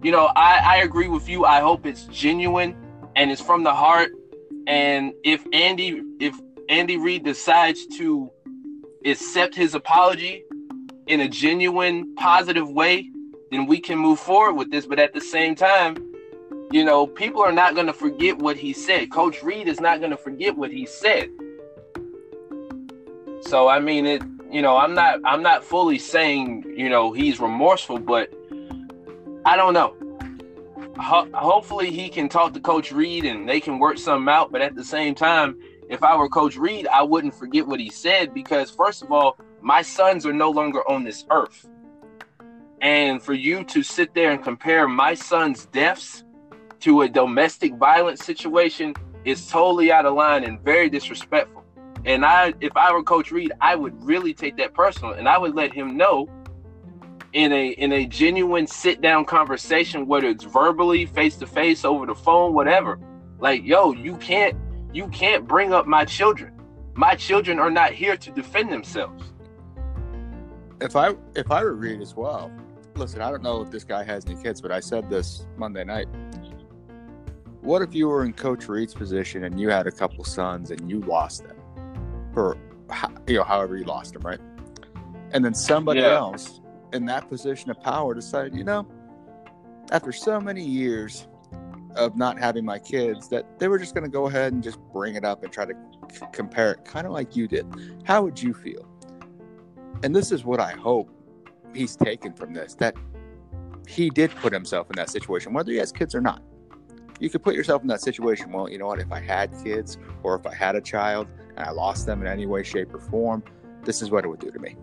you 0.03 0.11
know, 0.11 0.27
I, 0.37 0.61
I 0.65 0.77
agree 0.79 1.09
with 1.09 1.29
you. 1.29 1.45
I 1.45 1.61
hope 1.61 1.87
it's 1.87 2.05
genuine 2.05 2.77
and 3.15 3.31
it's 3.31 3.41
from 3.41 3.63
the 3.63 3.73
heart 3.73 4.11
and 4.67 5.13
if 5.25 5.45
Andy 5.53 6.03
if 6.21 6.35
Andy 6.69 6.97
Reid 6.97 7.25
decides 7.25 7.87
to 7.99 8.31
accept 9.05 9.55
his 9.55 9.75
apology 9.75 10.45
in 11.07 11.21
a 11.21 11.29
genuine 11.29 12.15
positive 12.15 12.71
way, 12.71 13.11
then 13.51 13.67
we 13.67 13.81
can 13.81 13.99
move 13.99 14.21
forward 14.21 14.55
with 14.55 14.71
this. 14.71 14.87
But 14.87 14.99
at 14.99 15.13
the 15.13 15.21
same 15.21 15.55
time, 15.55 15.97
you 16.71 16.85
know, 16.85 17.07
people 17.07 17.43
are 17.43 17.53
not 17.53 17.75
going 17.75 17.89
to 17.89 17.93
forget 17.93 18.39
what 18.39 18.57
he 18.57 18.73
said. 18.73 19.11
Coach 19.11 19.43
Reid 19.43 19.69
is 19.69 19.81
not 19.81 19.99
going 19.99 20.13
to 20.13 20.17
forget 20.17 20.57
what 20.57 20.71
he 20.71 20.87
said. 20.87 21.29
So 23.43 23.69
I 23.69 23.81
mean 23.81 24.07
it, 24.07 24.23
you 24.51 24.63
know, 24.63 24.77
I'm 24.77 24.95
not 24.95 25.21
I'm 25.25 25.43
not 25.43 25.65
fully 25.65 25.99
saying, 25.99 26.65
you 26.77 26.89
know, 26.89 27.13
he's 27.13 27.41
remorseful, 27.41 27.99
but 27.99 28.33
I 29.45 29.57
don't 29.57 29.75
know 29.75 29.97
ho- 31.03 31.29
hopefully 31.35 31.91
he 31.91 32.09
can 32.09 32.29
talk 32.29 32.55
to 32.55 32.61
Coach 32.61 32.93
Reid 32.93 33.25
and 33.25 33.49
they 33.49 33.61
can 33.61 33.79
work 33.79 33.99
something 33.99 34.33
out. 34.33 34.53
But 34.53 34.63
at 34.63 34.75
the 34.75 34.85
same 34.85 35.15
time, 35.15 35.59
if 35.89 36.03
I 36.03 36.17
were 36.17 36.29
Coach 36.29 36.57
Reid, 36.57 36.87
I 36.87 37.03
wouldn't 37.03 37.35
forget 37.35 37.67
what 37.67 37.81
he 37.81 37.91
said 37.91 38.33
because 38.33 38.71
first 38.71 39.03
of 39.03 39.13
all, 39.13 39.37
my 39.61 39.83
sons 39.83 40.25
are 40.25 40.33
no 40.33 40.51
longer 40.51 40.89
on 40.89 41.05
this 41.05 41.25
earth. 41.31 41.69
And 42.81 43.23
for 43.23 43.35
you 43.35 43.63
to 43.65 43.83
sit 43.83 44.15
there 44.15 44.33
and 44.33 44.43
compare 44.43 44.89
my 44.89 45.15
son's 45.15 45.67
deaths 45.67 46.25
to 46.81 47.03
a 47.03 47.09
domestic 47.09 47.75
violence 47.75 48.25
situation 48.25 48.95
is 49.25 49.47
totally 49.49 49.93
out 49.93 50.05
of 50.05 50.15
line 50.15 50.43
and 50.43 50.61
very 50.61 50.89
disrespectful. 50.89 51.65
And 52.05 52.25
I, 52.25 52.55
if 52.61 52.77
I 52.77 52.93
were 52.93 53.05
Coach 53.05 53.31
Reid, 53.31 53.53
I 53.61 53.77
would 53.77 54.03
really 54.03 54.35
take 54.35 54.57
that 54.57 54.75
personal 54.75 55.13
and 55.13 55.29
I 55.29 55.39
would 55.39 55.55
let 55.55 55.73
him 55.73 55.97
know 55.97 56.29
in 57.33 57.53
a 57.53 57.69
in 57.71 57.93
a 57.93 58.07
genuine 58.07 58.67
sit 58.67 59.01
down 59.01 59.25
conversation, 59.25 60.07
whether 60.07 60.29
it's 60.29 60.45
verbally, 60.45 61.07
face 61.07 61.37
to 61.37 61.47
face, 61.47 61.85
over 61.85 62.07
the 62.07 62.15
phone, 62.15 62.55
whatever. 62.55 62.99
Like, 63.39 63.65
yo, 63.65 63.93
you 63.93 64.17
can't 64.17 64.57
you 64.93 65.09
can't 65.09 65.47
bring 65.47 65.73
up 65.73 65.87
my 65.87 66.05
children. 66.05 66.53
My 66.95 67.15
children 67.15 67.59
are 67.59 67.71
not 67.71 67.93
here 67.93 68.17
to 68.17 68.31
defend 68.31 68.71
themselves. 68.71 69.25
If 70.81 70.97
I 70.97 71.15
if 71.35 71.51
I 71.51 71.65
were 71.65 71.75
Reid 71.75 72.01
as 72.01 72.15
well, 72.15 72.53
listen, 72.97 73.23
I 73.23 73.31
don't 73.31 73.43
know 73.43 73.63
if 73.63 73.71
this 73.71 73.85
guy 73.85 74.05
has 74.05 74.27
any 74.27 74.41
kids, 74.43 74.61
but 74.61 74.71
I 74.71 74.81
said 74.81 75.09
this 75.09 75.47
Monday 75.57 75.85
night. 75.85 76.09
What 77.63 77.81
if 77.81 77.95
you 77.95 78.09
were 78.09 78.25
in 78.25 78.33
Coach 78.33 78.69
Reid's 78.69 78.93
position 78.93 79.45
and 79.45 79.59
you 79.61 79.71
had 79.71 79.87
a 79.87 79.93
couple 79.93 80.25
sons 80.25 80.73
and 80.73 80.91
you 80.91 81.01
lost 81.01 81.45
them, 81.47 81.57
for 82.35 82.59
you 83.27 83.37
know 83.37 83.45
however 83.45 83.77
you 83.77 83.85
lost 83.85 84.15
them, 84.15 84.23
right? 84.23 84.41
And 85.31 85.45
then 85.45 85.55
somebody 85.55 86.01
Yeah. 86.01 86.17
else 86.17 86.61
in 86.93 87.07
that 87.07 87.29
position 87.29 87.71
of 87.71 87.81
power 87.81 88.15
decided, 88.15 88.55
you 88.55 88.65
know, 88.65 88.87
after 89.91 90.13
so 90.13 90.41
many 90.41 90.63
years 90.63 91.27
of 91.97 92.17
not 92.17 92.39
having 92.39 92.65
my 92.65 92.79
kids, 92.79 93.29
that 93.29 93.59
they 93.59 93.69
were 93.69 93.79
just 93.79 93.95
going 93.95 94.05
to 94.05 94.11
go 94.11 94.27
ahead 94.27 94.53
and 94.53 94.63
just 94.63 94.79
bring 94.93 95.15
it 95.15 95.25
up 95.25 95.43
and 95.43 95.53
try 95.53 95.65
to 95.65 95.75
c- 96.11 96.27
compare 96.33 96.73
it, 96.73 96.85
kind 96.85 97.07
of 97.07 97.13
like 97.13 97.37
you 97.37 97.47
did. 97.47 97.67
How 98.05 98.23
would 98.23 98.41
you 98.41 98.55
feel? 98.55 98.89
And 100.03 100.15
this 100.15 100.33
is 100.33 100.45
what 100.45 100.61
I 100.61 100.73
hope 100.73 101.11
he's 101.75 101.97
taken 101.97 102.33
from 102.33 102.53
this 102.53 102.75
that 102.77 102.95
he 103.87 104.11
did 104.11 104.31
put 104.37 104.53
himself 104.53 104.89
in 104.91 104.97
that 104.97 105.11
situation, 105.11 105.53
whether 105.53 105.73
he 105.73 105.79
has 105.79 105.93
kids 105.93 106.15
or 106.15 106.21
not. 106.21 106.43
You 107.21 107.31
could 107.31 107.43
put 107.43 107.55
yourself 107.55 107.83
in 107.83 107.89
that 107.89 108.01
situation. 108.01 108.51
Well, 108.51 108.69
you 108.69 108.79
know 108.79 108.87
what? 108.87 108.99
If 108.99 109.13
I 109.13 109.21
had 109.21 109.53
kids 109.63 109.99
or 110.23 110.35
if 110.35 110.47
I 110.47 110.55
had 110.55 110.77
a 110.77 110.81
child 110.81 111.29
and 111.57 111.61
I 111.61 111.71
lost 111.71 112.07
them 112.07 112.21
in 112.21 112.27
any 112.27 112.47
way, 112.47 112.63
shape, 112.63 112.93
or 112.95 112.99
form, 112.99 113.45
this 113.85 114.03
is 114.03 114.11
what 114.11 114.25
it 114.25 114.29
would 114.29 114.41
do 114.41 114.51
to 114.51 114.59
me. 114.59 114.77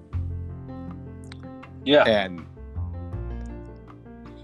Yeah. 1.86 2.03
And 2.03 2.45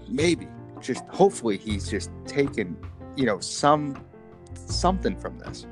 maybe, 0.08 0.48
just 0.80 1.04
hopefully, 1.08 1.56
he's 1.56 1.88
just 1.88 2.10
taken, 2.26 2.76
you 3.16 3.26
know, 3.26 3.40
some 3.40 4.02
something 4.54 5.16
from 5.16 5.38
this. 5.38 5.66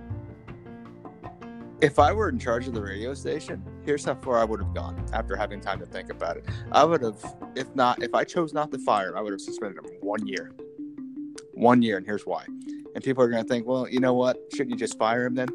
If 1.81 1.99
I 1.99 2.13
were 2.13 2.29
in 2.29 2.39
charge 2.39 2.67
of 2.67 2.75
the 2.75 2.81
radio 2.81 3.13
station, 3.15 3.63
here's 3.85 4.05
how 4.05 4.15
far 4.15 4.39
I 4.39 4.45
would 4.45 4.61
have 4.61 4.73
gone 4.73 5.05
after 5.13 5.37
having 5.37 5.61
time 5.61 5.79
to 5.81 5.87
think 5.87 6.11
about 6.11 6.37
it. 6.37 6.45
I 6.73 6.85
would 6.85 7.03
have, 7.03 7.23
if 7.57 7.75
not, 7.75 8.03
if 8.03 8.15
I 8.15 8.25
chose 8.25 8.55
not 8.55 8.71
to 8.73 8.79
fire 8.79 9.11
him, 9.11 9.17
I 9.17 9.21
would 9.21 9.33
have 9.33 9.41
suspended 9.41 9.85
him 9.85 9.91
one 10.01 10.27
year. 10.27 10.53
One 11.53 11.83
year, 11.83 11.99
and 11.99 12.07
here's 12.07 12.25
why. 12.25 12.47
And 12.95 13.05
people 13.05 13.23
are 13.23 13.29
going 13.29 13.43
to 13.43 13.49
think, 13.49 13.67
well, 13.67 13.89
you 13.89 14.01
know 14.01 14.15
what? 14.15 14.39
Shouldn't 14.53 14.71
you 14.71 14.77
just 14.77 14.97
fire 14.97 15.27
him 15.27 15.35
then? 15.35 15.49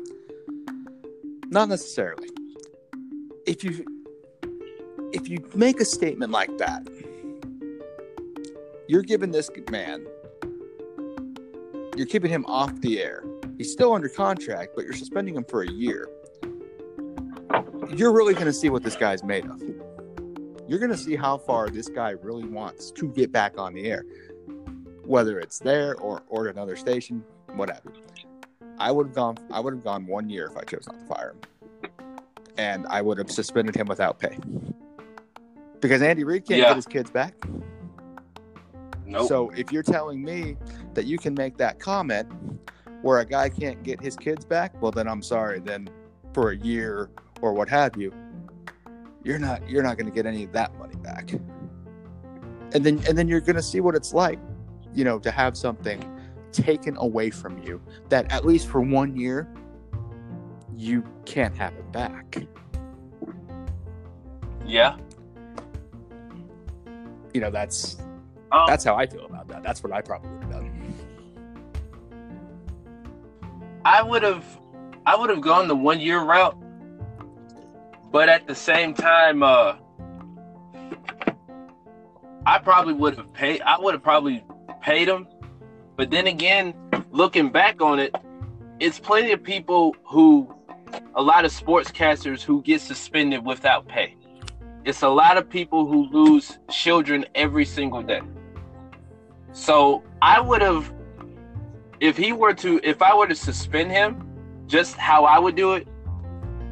Not 1.47 1.69
necessarily. 1.69 2.29
If 3.47 3.63
you 3.63 3.85
if 5.11 5.29
you 5.29 5.43
make 5.55 5.79
a 5.79 5.85
statement 5.85 6.31
like 6.31 6.57
that, 6.57 6.87
you're 8.87 9.01
giving 9.01 9.31
this 9.31 9.49
man, 9.69 10.05
you're 11.95 12.07
keeping 12.07 12.31
him 12.31 12.45
off 12.45 12.79
the 12.81 13.01
air. 13.01 13.23
He's 13.57 13.71
still 13.71 13.93
under 13.93 14.09
contract, 14.09 14.71
but 14.75 14.85
you're 14.85 14.93
suspending 14.93 15.35
him 15.35 15.43
for 15.43 15.63
a 15.63 15.69
year. 15.69 16.07
You're 17.95 18.13
really 18.13 18.33
going 18.33 18.45
to 18.45 18.53
see 18.53 18.69
what 18.69 18.83
this 18.83 18.95
guy's 18.95 19.23
made 19.23 19.45
of. 19.45 19.61
You're 20.67 20.79
going 20.79 20.91
to 20.91 20.97
see 20.97 21.15
how 21.15 21.37
far 21.37 21.69
this 21.69 21.89
guy 21.89 22.11
really 22.11 22.47
wants 22.47 22.91
to 22.91 23.07
get 23.09 23.31
back 23.31 23.57
on 23.57 23.73
the 23.73 23.85
air, 23.85 24.05
whether 25.03 25.39
it's 25.39 25.59
there 25.59 25.95
or 25.95 26.21
or 26.29 26.47
another 26.47 26.75
station, 26.75 27.23
whatever. 27.55 27.91
I 28.77 28.91
would 28.91 29.07
have 29.07 29.15
gone. 29.15 29.37
I 29.51 29.59
would 29.59 29.73
have 29.73 29.83
gone 29.83 30.05
one 30.05 30.29
year 30.29 30.45
if 30.45 30.55
I 30.55 30.61
chose 30.61 30.87
not 30.87 30.99
to 30.99 31.05
fire 31.05 31.33
him, 31.33 31.91
and 32.57 32.85
I 32.87 33.01
would 33.01 33.17
have 33.17 33.31
suspended 33.31 33.75
him 33.75 33.87
without 33.87 34.19
pay. 34.19 34.37
Because 35.81 36.01
Andy 36.01 36.23
Reid 36.23 36.45
can't 36.45 36.59
Yeah. 36.59 36.67
get 36.67 36.75
his 36.75 36.85
kids 36.85 37.09
back. 37.09 37.33
Nope. 39.05 39.27
So 39.27 39.49
if 39.55 39.71
you're 39.71 39.83
telling 39.83 40.21
me 40.23 40.55
that 40.93 41.05
you 41.05 41.17
can 41.17 41.33
make 41.33 41.57
that 41.57 41.79
comment 41.79 42.27
where 43.01 43.19
a 43.19 43.25
guy 43.25 43.49
can't 43.49 43.81
get 43.83 43.99
his 44.01 44.15
kids 44.15 44.45
back, 44.45 44.79
well 44.81 44.91
then 44.91 45.07
I'm 45.07 45.21
sorry. 45.21 45.59
Then 45.59 45.89
for 46.33 46.51
a 46.51 46.57
year 46.57 47.09
or 47.41 47.53
what 47.53 47.69
have 47.69 47.97
you, 47.97 48.13
you're 49.23 49.39
not 49.39 49.67
you're 49.69 49.83
not 49.83 49.97
going 49.97 50.05
to 50.05 50.11
get 50.13 50.25
any 50.25 50.43
of 50.43 50.51
that 50.53 50.77
money 50.77 50.95
back. 50.97 51.31
And 52.73 52.83
then 52.85 53.01
and 53.07 53.17
then 53.17 53.27
you're 53.27 53.41
going 53.41 53.55
to 53.55 53.63
see 53.63 53.79
what 53.79 53.95
it's 53.95 54.13
like, 54.13 54.37
you 54.93 55.03
know, 55.03 55.17
to 55.19 55.31
have 55.31 55.57
something 55.57 56.03
taken 56.51 56.95
away 56.97 57.29
from 57.29 57.57
you 57.63 57.81
that 58.09 58.31
at 58.31 58.45
least 58.45 58.67
for 58.67 58.81
one 58.81 59.15
year 59.15 59.47
you 60.75 61.03
can't 61.25 61.55
have 61.57 61.73
it 61.73 61.91
back. 61.91 62.43
yeah. 64.65 64.97
You 67.33 67.41
know, 67.41 67.51
that's 67.51 67.97
Um, 68.51 68.65
that's 68.67 68.83
how 68.83 68.95
I 68.95 69.05
feel 69.05 69.25
about 69.25 69.47
that. 69.49 69.63
That's 69.63 69.83
what 69.83 69.91
I 69.91 70.01
probably 70.01 70.31
would 70.31 70.41
have 70.43 70.51
done. 70.51 70.93
I 73.85 74.01
would 74.03 74.23
have 74.23 74.45
I 75.05 75.15
would 75.15 75.29
have 75.29 75.41
gone 75.41 75.67
the 75.67 75.75
one 75.75 75.99
year 75.99 76.21
route. 76.21 76.57
But 78.11 78.27
at 78.29 78.47
the 78.47 78.55
same 78.55 78.93
time, 78.93 79.43
uh 79.43 79.75
I 82.45 82.57
probably 82.57 82.93
would 82.93 83.15
have 83.17 83.31
paid 83.33 83.61
I 83.61 83.79
would 83.79 83.93
have 83.93 84.03
probably 84.03 84.43
paid 84.81 85.07
him. 85.07 85.27
But 85.95 86.09
then 86.09 86.27
again, 86.27 86.73
looking 87.11 87.51
back 87.51 87.81
on 87.81 87.99
it, 87.99 88.15
it's 88.79 88.99
plenty 88.99 89.31
of 89.33 89.43
people 89.43 89.95
who 90.03 90.53
a 91.15 91.21
lot 91.21 91.45
of 91.45 91.51
sportscasters 91.51 92.41
who 92.41 92.61
get 92.63 92.81
suspended 92.81 93.45
without 93.45 93.87
pay. 93.87 94.15
It's 94.85 95.01
a 95.03 95.09
lot 95.09 95.37
of 95.37 95.49
people 95.49 95.85
who 95.85 96.05
lose 96.09 96.57
children 96.69 97.25
every 97.35 97.65
single 97.65 98.01
day. 98.01 98.21
So 99.51 100.03
I 100.21 100.39
would 100.39 100.61
have 100.61 100.93
if 101.99 102.15
he 102.17 102.31
were 102.31 102.53
to 102.55 102.79
if 102.83 103.01
I 103.01 103.13
were 103.15 103.27
to 103.27 103.35
suspend 103.35 103.91
him, 103.91 104.25
just 104.67 104.95
how 104.95 105.25
I 105.25 105.37
would 105.39 105.55
do 105.55 105.73
it, 105.73 105.87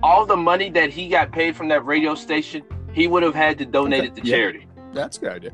all 0.02 0.26
the 0.26 0.38
money 0.38 0.70
that 0.72 0.90
he 0.90 1.10
got 1.10 1.32
paid 1.32 1.56
from 1.56 1.68
that 1.70 1.86
radio 1.86 2.16
station, 2.16 2.64
he 2.94 3.08
would 3.08 3.24
have 3.24 3.36
had 3.36 3.58
to 3.60 3.66
donate 3.66 4.00
Okay, 4.00 4.08
it 4.08 4.16
to 4.16 4.24
yeah. 4.24 4.36
charity. 4.36 4.68
That's 4.94 5.18
a 5.18 5.20
good 5.22 5.32
idea. 5.34 5.52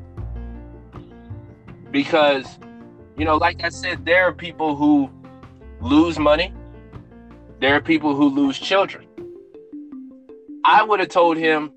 Because, 1.90 2.58
you 3.16 3.24
know, 3.24 3.36
like 3.36 3.62
I 3.64 3.68
said, 3.68 4.04
there 4.04 4.24
are 4.24 4.32
people 4.32 4.76
who 4.76 5.10
lose 5.80 6.18
money. 6.18 6.52
There 7.60 7.74
are 7.74 7.80
people 7.80 8.14
who 8.14 8.28
lose 8.28 8.58
children. 8.58 9.06
I 10.64 10.82
would 10.82 11.00
have 11.00 11.08
told 11.10 11.36
him, 11.36 11.72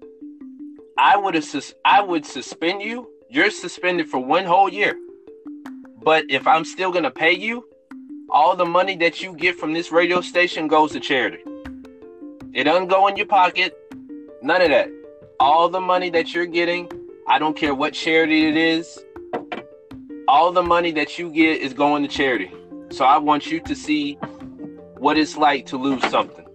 I 0.97 1.15
would 1.15 1.43
sus- 1.43 1.75
I 1.85 2.01
would 2.01 2.25
suspend 2.25 2.81
you. 2.81 3.07
You're 3.29 3.51
suspended 3.51 4.09
for 4.09 4.19
one 4.19 4.45
whole 4.45 4.69
year. 4.69 4.97
But 6.03 6.25
if 6.29 6.47
I'm 6.47 6.65
still 6.65 6.91
gonna 6.91 7.11
pay 7.11 7.33
you, 7.33 7.65
all 8.29 8.55
the 8.55 8.65
money 8.65 8.95
that 8.97 9.21
you 9.21 9.33
get 9.33 9.55
from 9.55 9.73
this 9.73 9.91
radio 9.91 10.21
station 10.21 10.67
goes 10.67 10.93
to 10.93 10.99
charity. 10.99 11.43
It 12.53 12.63
doesn't 12.63 12.87
go 12.87 13.07
in 13.07 13.15
your 13.15 13.27
pocket. 13.27 13.77
None 14.41 14.61
of 14.61 14.69
that. 14.69 14.89
All 15.39 15.69
the 15.69 15.79
money 15.79 16.09
that 16.09 16.33
you're 16.33 16.47
getting, 16.47 16.91
I 17.27 17.37
don't 17.37 17.55
care 17.55 17.75
what 17.75 17.93
charity 17.93 18.47
it 18.47 18.57
is, 18.57 18.99
all 20.27 20.51
the 20.51 20.63
money 20.63 20.91
that 20.93 21.19
you 21.19 21.29
get 21.29 21.61
is 21.61 21.73
going 21.73 22.01
to 22.03 22.09
charity. 22.09 22.51
So 22.89 23.05
I 23.05 23.17
want 23.17 23.51
you 23.51 23.59
to 23.61 23.75
see 23.75 24.15
what 24.97 25.17
it's 25.17 25.37
like 25.37 25.67
to 25.67 25.77
lose 25.77 26.03
something. 26.09 26.46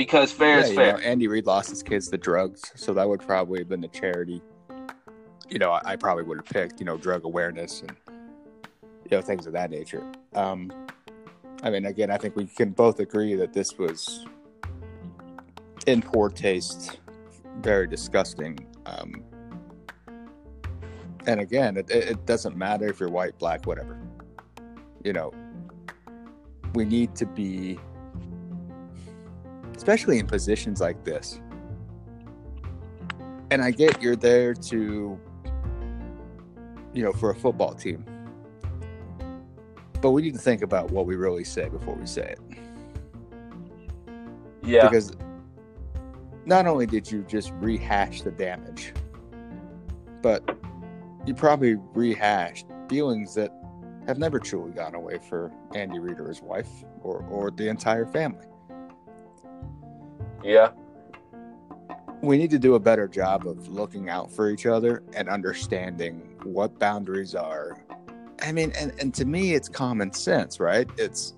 Because 0.00 0.32
fair 0.32 0.60
Yeah, 0.60 0.64
is 0.64 0.74
fair. 0.74 0.92
know, 0.94 0.98
Andy 1.00 1.28
Reid 1.28 1.44
lost 1.44 1.68
his 1.68 1.82
kids 1.82 2.08
to 2.08 2.16
drugs, 2.16 2.72
so 2.74 2.94
that 2.94 3.06
would 3.06 3.20
probably 3.20 3.58
have 3.58 3.68
been 3.68 3.82
the 3.82 3.88
charity. 3.88 4.40
You 5.50 5.58
know, 5.58 5.72
I, 5.72 5.82
I 5.84 5.96
probably 5.96 6.24
would 6.24 6.38
have 6.38 6.46
picked, 6.46 6.80
you 6.80 6.86
know, 6.86 6.96
drug 6.96 7.26
awareness 7.26 7.82
and 7.82 7.94
you 9.04 9.10
know 9.10 9.20
things 9.20 9.46
of 9.46 9.52
that 9.52 9.70
nature. 9.70 10.10
Um, 10.34 10.72
I 11.62 11.68
mean, 11.68 11.84
again, 11.84 12.10
I 12.10 12.16
think 12.16 12.34
we 12.34 12.46
can 12.46 12.70
both 12.70 12.98
agree 12.98 13.34
that 13.34 13.52
this 13.52 13.76
was 13.76 14.24
in 15.86 16.00
poor 16.00 16.30
taste, 16.30 16.98
very 17.58 17.86
disgusting. 17.86 18.58
Um, 18.86 19.22
and 21.26 21.40
again, 21.40 21.76
it, 21.76 21.90
it 21.90 22.08
it 22.08 22.24
doesn't 22.24 22.56
matter 22.56 22.88
if 22.88 23.00
you're 23.00 23.10
white, 23.10 23.38
black, 23.38 23.66
whatever. 23.66 24.00
You 25.04 25.12
know, 25.12 25.30
we 26.72 26.86
need 26.86 27.14
to 27.16 27.26
be 27.26 27.78
especially 29.80 30.18
in 30.18 30.26
positions 30.26 30.78
like 30.78 31.04
this. 31.04 31.40
And 33.50 33.62
I 33.62 33.70
get 33.70 34.02
you're 34.02 34.14
there 34.14 34.52
to, 34.52 35.18
you 36.92 37.02
know, 37.02 37.14
for 37.14 37.30
a 37.30 37.34
football 37.34 37.72
team. 37.72 38.04
But 40.02 40.10
we 40.10 40.20
need 40.20 40.34
to 40.34 40.38
think 40.38 40.60
about 40.60 40.90
what 40.90 41.06
we 41.06 41.16
really 41.16 41.44
say 41.44 41.70
before 41.70 41.94
we 41.94 42.04
say 42.06 42.34
it. 42.34 42.40
Yeah. 44.62 44.86
Because 44.86 45.16
not 46.44 46.66
only 46.66 46.84
did 46.84 47.10
you 47.10 47.22
just 47.22 47.50
rehash 47.52 48.20
the 48.20 48.32
damage, 48.32 48.92
but 50.20 50.58
you 51.24 51.32
probably 51.32 51.76
rehashed 51.94 52.66
feelings 52.90 53.34
that 53.34 53.50
have 54.06 54.18
never 54.18 54.38
truly 54.38 54.72
gone 54.72 54.94
away 54.94 55.18
for 55.26 55.50
Andy 55.74 56.00
Reid 56.00 56.20
or 56.20 56.28
his 56.28 56.42
wife 56.42 56.68
or, 57.02 57.24
or 57.30 57.50
the 57.50 57.66
entire 57.66 58.04
family. 58.04 58.44
Yeah. 60.42 60.70
we 62.22 62.36
need 62.36 62.50
to 62.50 62.58
do 62.58 62.74
a 62.74 62.80
better 62.80 63.08
job 63.08 63.46
of 63.46 63.68
looking 63.68 64.08
out 64.08 64.30
for 64.30 64.50
each 64.50 64.66
other 64.66 65.02
and 65.14 65.28
understanding 65.28 66.36
what 66.44 66.78
boundaries 66.78 67.34
are 67.34 67.84
I 68.42 68.52
mean, 68.52 68.72
and, 68.78 68.92
and 68.98 69.12
to 69.14 69.24
me, 69.24 69.54
it's 69.54 69.68
common 69.68 70.12
sense, 70.12 70.60
right? 70.60 70.88
It's 70.96 71.34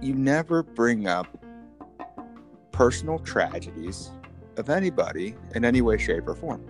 you 0.00 0.14
never 0.14 0.62
bring 0.62 1.06
up 1.06 1.26
personal 2.72 3.18
tragedies 3.18 4.10
of 4.56 4.70
anybody 4.70 5.36
in 5.54 5.64
any 5.64 5.80
way, 5.80 5.98
shape, 5.98 6.26
or 6.26 6.34
form. 6.34 6.64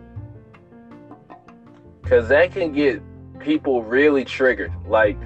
Because 2.03 2.29
that 2.29 2.53
can 2.53 2.73
get 2.73 3.03
people 3.39 3.83
really 3.83 4.25
triggered. 4.25 4.73
Like, 4.87 5.17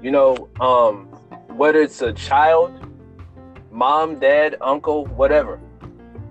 you 0.00 0.10
know, 0.10 0.48
um, 0.60 1.06
whether 1.56 1.80
it's 1.80 2.02
a 2.02 2.12
child, 2.12 2.72
mom, 3.70 4.18
dad, 4.18 4.56
uncle, 4.60 5.06
whatever. 5.06 5.60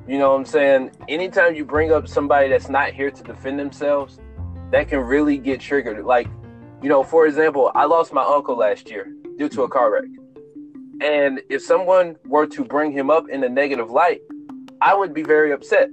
You 0.08 0.18
know 0.18 0.32
what 0.32 0.38
I'm 0.38 0.46
saying? 0.46 0.92
Anytime 1.08 1.56
you 1.56 1.64
bring 1.64 1.92
up 1.92 2.08
somebody 2.08 2.50
that's 2.50 2.70
not 2.70 2.94
here 2.94 3.12
to 3.12 3.24
defend 3.24 3.60
themselves, 3.60 4.20
that 4.72 4.88
can 4.88 5.00
really 5.00 5.38
get 5.38 5.60
triggered. 5.60 6.04
Like, 6.06 6.28
you 6.82 6.90
know, 6.90 7.04
for 7.04 7.28
example, 7.28 7.72
I 7.76 7.86
lost 7.86 8.12
my 8.12 8.24
uncle 8.24 8.58
last 8.58 8.90
year 8.90 9.14
due 9.38 9.50
to 9.50 9.64
a 9.64 9.70
car 9.70 9.92
wreck. 9.92 10.10
And 11.02 11.42
if 11.50 11.62
someone 11.62 12.16
were 12.26 12.48
to 12.48 12.64
bring 12.64 12.92
him 12.92 13.10
up 13.10 13.30
in 13.30 13.44
a 13.44 13.50
negative 13.50 13.92
light, 13.92 14.22
I 14.82 14.96
would 14.96 15.14
be 15.14 15.24
very 15.24 15.52
upset. 15.52 15.90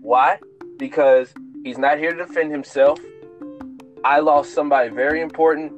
Why? 0.00 0.38
Because 0.78 1.32
he's 1.64 1.78
not 1.78 1.98
here 1.98 2.12
to 2.12 2.26
defend 2.26 2.50
himself. 2.50 2.98
I 4.04 4.20
lost 4.20 4.54
somebody 4.54 4.88
very 4.88 5.20
important 5.20 5.72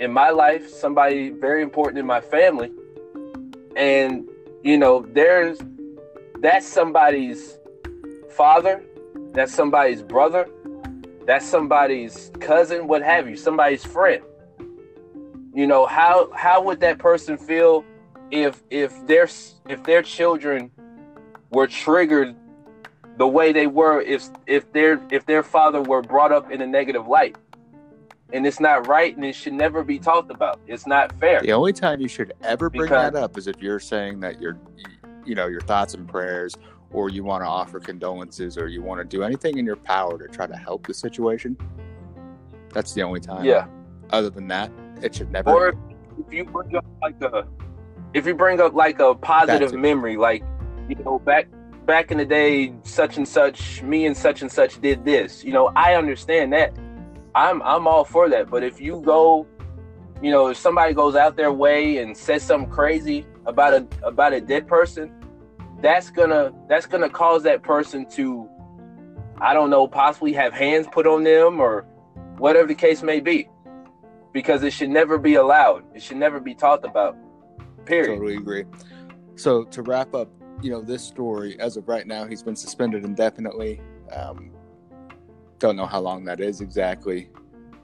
in 0.00 0.12
my 0.12 0.30
life, 0.30 0.68
somebody 0.68 1.30
very 1.30 1.62
important 1.62 1.98
in 1.98 2.06
my 2.06 2.20
family. 2.20 2.70
And, 3.76 4.28
you 4.62 4.78
know, 4.78 5.06
there's 5.12 5.58
that's 6.40 6.66
somebody's 6.66 7.58
father, 8.30 8.82
that's 9.32 9.52
somebody's 9.52 10.02
brother, 10.02 10.48
that's 11.26 11.46
somebody's 11.46 12.30
cousin, 12.40 12.86
what 12.86 13.02
have 13.02 13.28
you, 13.28 13.36
somebody's 13.36 13.84
friend. 13.84 14.22
You 15.54 15.66
know, 15.66 15.86
how 15.86 16.30
how 16.32 16.62
would 16.62 16.80
that 16.80 16.98
person 16.98 17.38
feel 17.38 17.84
if 18.30 18.62
if 18.70 19.06
their 19.06 19.28
if 19.68 19.82
their 19.84 20.02
children 20.02 20.70
were 21.50 21.66
triggered 21.66 22.36
the 23.16 23.26
way 23.26 23.52
they 23.52 23.66
were 23.66 24.02
if 24.02 24.28
if 24.46 24.70
their 24.72 25.00
if 25.10 25.24
their 25.24 25.42
father 25.42 25.80
were 25.80 26.02
brought 26.02 26.32
up 26.32 26.50
in 26.50 26.60
a 26.60 26.66
negative 26.66 27.06
light? 27.06 27.36
and 28.32 28.46
it's 28.46 28.60
not 28.60 28.86
right 28.86 29.14
and 29.14 29.24
it 29.24 29.34
should 29.34 29.52
never 29.52 29.84
be 29.84 29.98
talked 29.98 30.30
about. 30.30 30.58
It's 30.66 30.86
not 30.86 31.12
fair. 31.20 31.40
The 31.40 31.52
only 31.52 31.72
time 31.72 32.00
you 32.00 32.08
should 32.08 32.32
ever 32.42 32.68
bring 32.68 32.82
because, 32.82 33.12
that 33.12 33.22
up 33.22 33.38
is 33.38 33.46
if 33.46 33.62
you're 33.62 33.80
saying 33.80 34.20
that 34.20 34.40
you're 34.40 34.58
you 35.26 35.34
know 35.34 35.46
your 35.46 35.60
thoughts 35.60 35.94
and 35.94 36.08
prayers 36.08 36.56
or 36.92 37.10
you 37.10 37.24
want 37.24 37.42
to 37.42 37.46
offer 37.46 37.80
condolences 37.80 38.56
or 38.56 38.68
you 38.68 38.82
want 38.82 38.98
to 39.00 39.04
do 39.04 39.22
anything 39.22 39.58
in 39.58 39.66
your 39.66 39.76
power 39.76 40.18
to 40.18 40.28
try 40.28 40.46
to 40.46 40.56
help 40.56 40.86
the 40.86 40.94
situation 40.94 41.56
that's 42.72 42.92
the 42.92 43.02
only 43.02 43.20
time. 43.20 43.44
Yeah. 43.44 43.66
Other 44.10 44.30
than 44.30 44.48
that 44.48 44.70
it 45.02 45.14
should 45.14 45.30
never 45.30 45.50
or 45.50 45.68
if 45.68 46.32
you 46.32 46.44
bring 46.44 46.74
up 46.76 46.86
like 47.02 47.20
a 47.22 47.46
if 48.14 48.26
you 48.26 48.34
bring 48.34 48.60
up 48.60 48.74
like 48.74 48.98
a 49.00 49.14
positive 49.14 49.74
memory 49.74 50.16
like 50.16 50.42
you 50.88 50.94
know 50.96 51.18
back 51.18 51.48
back 51.84 52.10
in 52.10 52.18
the 52.18 52.24
day 52.24 52.72
such 52.82 53.16
and 53.16 53.28
such 53.28 53.82
me 53.82 54.06
and 54.06 54.16
such 54.16 54.42
and 54.42 54.50
such 54.50 54.80
did 54.80 55.04
this 55.04 55.44
you 55.44 55.52
know 55.52 55.70
i 55.76 55.94
understand 55.94 56.52
that. 56.52 56.74
I'm 57.36 57.60
I'm 57.62 57.86
all 57.86 58.04
for 58.04 58.28
that. 58.30 58.48
But 58.50 58.64
if 58.64 58.80
you 58.80 59.02
go, 59.04 59.46
you 60.22 60.30
know, 60.30 60.48
if 60.48 60.56
somebody 60.56 60.94
goes 60.94 61.14
out 61.14 61.36
their 61.36 61.52
way 61.52 61.98
and 61.98 62.16
says 62.16 62.42
something 62.42 62.70
crazy 62.70 63.26
about 63.44 63.74
a 63.74 63.86
about 64.02 64.32
a 64.32 64.40
dead 64.40 64.66
person, 64.66 65.12
that's 65.82 66.10
gonna 66.10 66.52
that's 66.68 66.86
gonna 66.86 67.10
cause 67.10 67.42
that 67.42 67.62
person 67.62 68.06
to, 68.10 68.48
I 69.38 69.52
don't 69.52 69.70
know, 69.70 69.86
possibly 69.86 70.32
have 70.32 70.52
hands 70.52 70.86
put 70.90 71.06
on 71.06 71.24
them 71.24 71.60
or 71.60 71.82
whatever 72.38 72.66
the 72.66 72.74
case 72.74 73.02
may 73.02 73.20
be, 73.20 73.48
because 74.32 74.62
it 74.62 74.72
should 74.72 74.90
never 74.90 75.18
be 75.18 75.34
allowed. 75.34 75.84
It 75.94 76.02
should 76.02 76.16
never 76.16 76.40
be 76.40 76.54
talked 76.54 76.84
about. 76.84 77.16
Period. 77.84 78.16
Totally 78.16 78.36
agree. 78.36 78.64
So 79.36 79.64
to 79.64 79.82
wrap 79.82 80.14
up, 80.14 80.28
you 80.62 80.70
know, 80.70 80.80
this 80.80 81.02
story 81.02 81.60
as 81.60 81.76
of 81.76 81.88
right 81.88 82.06
now, 82.06 82.24
he's 82.24 82.42
been 82.42 82.56
suspended 82.56 83.04
indefinitely. 83.04 83.80
Um, 84.10 84.50
don't 85.58 85.76
know 85.76 85.86
how 85.86 86.00
long 86.00 86.24
that 86.24 86.40
is 86.40 86.60
exactly. 86.60 87.30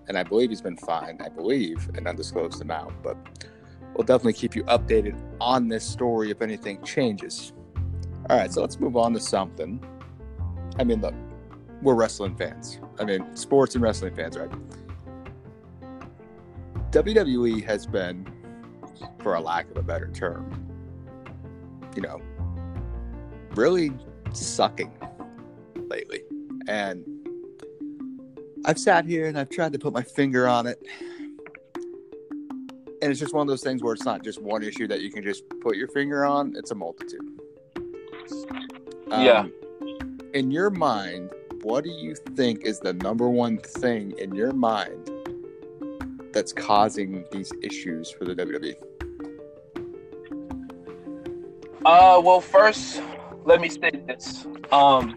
And 0.08 0.18
I 0.18 0.22
believe 0.22 0.50
he's 0.50 0.60
been 0.60 0.76
fined, 0.76 1.22
I 1.22 1.28
believe, 1.28 1.88
an 1.94 2.06
undisclosed 2.06 2.60
amount. 2.60 3.02
But 3.02 3.16
we'll 3.94 4.04
definitely 4.04 4.32
keep 4.34 4.56
you 4.56 4.64
updated 4.64 5.20
on 5.40 5.68
this 5.68 5.84
story 5.84 6.30
if 6.30 6.42
anything 6.42 6.82
changes. 6.82 7.52
All 8.30 8.36
right, 8.36 8.52
so 8.52 8.60
let's 8.60 8.78
move 8.78 8.96
on 8.96 9.12
to 9.14 9.20
something. 9.20 9.84
I 10.78 10.84
mean, 10.84 11.00
look, 11.00 11.14
we're 11.82 11.94
wrestling 11.94 12.36
fans. 12.36 12.80
I 12.98 13.04
mean, 13.04 13.34
sports 13.36 13.74
and 13.74 13.82
wrestling 13.82 14.14
fans, 14.14 14.38
right? 14.38 14.50
WWE 16.90 17.64
has 17.64 17.86
been, 17.86 18.26
for 19.20 19.34
a 19.34 19.40
lack 19.40 19.70
of 19.70 19.76
a 19.76 19.82
better 19.82 20.08
term, 20.08 20.68
you 21.96 22.02
know, 22.02 22.20
really 23.54 23.92
sucking 24.32 24.92
lately. 25.88 26.22
And 26.68 27.04
I've 28.64 28.78
sat 28.78 29.06
here 29.06 29.26
and 29.26 29.38
I've 29.38 29.48
tried 29.48 29.72
to 29.72 29.78
put 29.78 29.92
my 29.92 30.02
finger 30.02 30.46
on 30.46 30.66
it. 30.66 30.80
And 31.74 33.10
it's 33.10 33.18
just 33.18 33.34
one 33.34 33.42
of 33.42 33.48
those 33.48 33.62
things 33.62 33.82
where 33.82 33.94
it's 33.94 34.04
not 34.04 34.22
just 34.22 34.40
one 34.40 34.62
issue 34.62 34.86
that 34.86 35.00
you 35.00 35.10
can 35.10 35.24
just 35.24 35.42
put 35.60 35.76
your 35.76 35.88
finger 35.88 36.24
on, 36.24 36.54
it's 36.56 36.70
a 36.70 36.74
multitude. 36.74 37.20
Um, 39.10 39.24
yeah. 39.24 39.46
In 40.34 40.52
your 40.52 40.70
mind, 40.70 41.30
what 41.62 41.82
do 41.82 41.90
you 41.90 42.14
think 42.36 42.64
is 42.64 42.78
the 42.78 42.92
number 42.92 43.28
one 43.28 43.58
thing 43.58 44.12
in 44.18 44.34
your 44.34 44.52
mind 44.52 45.10
that's 46.32 46.52
causing 46.52 47.24
these 47.32 47.52
issues 47.62 48.10
for 48.10 48.24
the 48.24 48.34
WWE? 48.34 48.74
Uh, 51.84 52.20
well, 52.24 52.40
first, 52.40 53.02
let 53.44 53.60
me 53.60 53.68
say 53.68 53.90
this. 54.06 54.46
Um, 54.70 55.16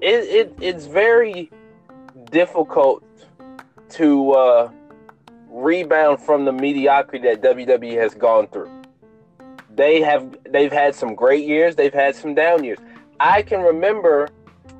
it, 0.00 0.24
it 0.24 0.54
it's 0.60 0.86
very 0.86 1.50
difficult 2.30 3.04
to 3.90 4.32
uh, 4.32 4.70
rebound 5.48 6.20
from 6.20 6.44
the 6.44 6.52
mediocrity 6.52 7.28
that 7.28 7.42
WWE 7.42 7.96
has 8.00 8.14
gone 8.14 8.46
through. 8.48 8.70
They 9.74 10.00
have 10.00 10.36
they've 10.50 10.72
had 10.72 10.94
some 10.94 11.14
great 11.14 11.46
years, 11.46 11.76
they've 11.76 11.94
had 11.94 12.14
some 12.16 12.34
down 12.34 12.64
years. 12.64 12.78
I 13.18 13.42
can 13.42 13.60
remember 13.60 14.28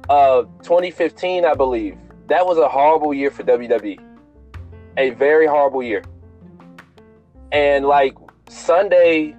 uh, 0.08 0.42
2015, 0.62 1.44
I 1.44 1.54
believe. 1.54 1.96
That 2.28 2.46
was 2.46 2.58
a 2.58 2.68
horrible 2.68 3.12
year 3.12 3.30
for 3.30 3.42
WWE. 3.42 3.98
A 4.96 5.10
very 5.10 5.46
horrible 5.46 5.82
year. 5.82 6.02
And 7.52 7.84
like 7.84 8.14
Sunday, 8.48 9.36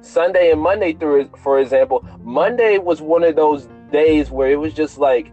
Sunday 0.00 0.52
and 0.52 0.60
Monday 0.60 0.92
through 0.92 1.30
for 1.42 1.58
example, 1.58 2.06
Monday 2.20 2.78
was 2.78 3.00
one 3.00 3.24
of 3.24 3.34
those 3.34 3.68
days 3.90 4.30
where 4.30 4.50
it 4.50 4.56
was 4.56 4.74
just 4.74 4.98
like 4.98 5.32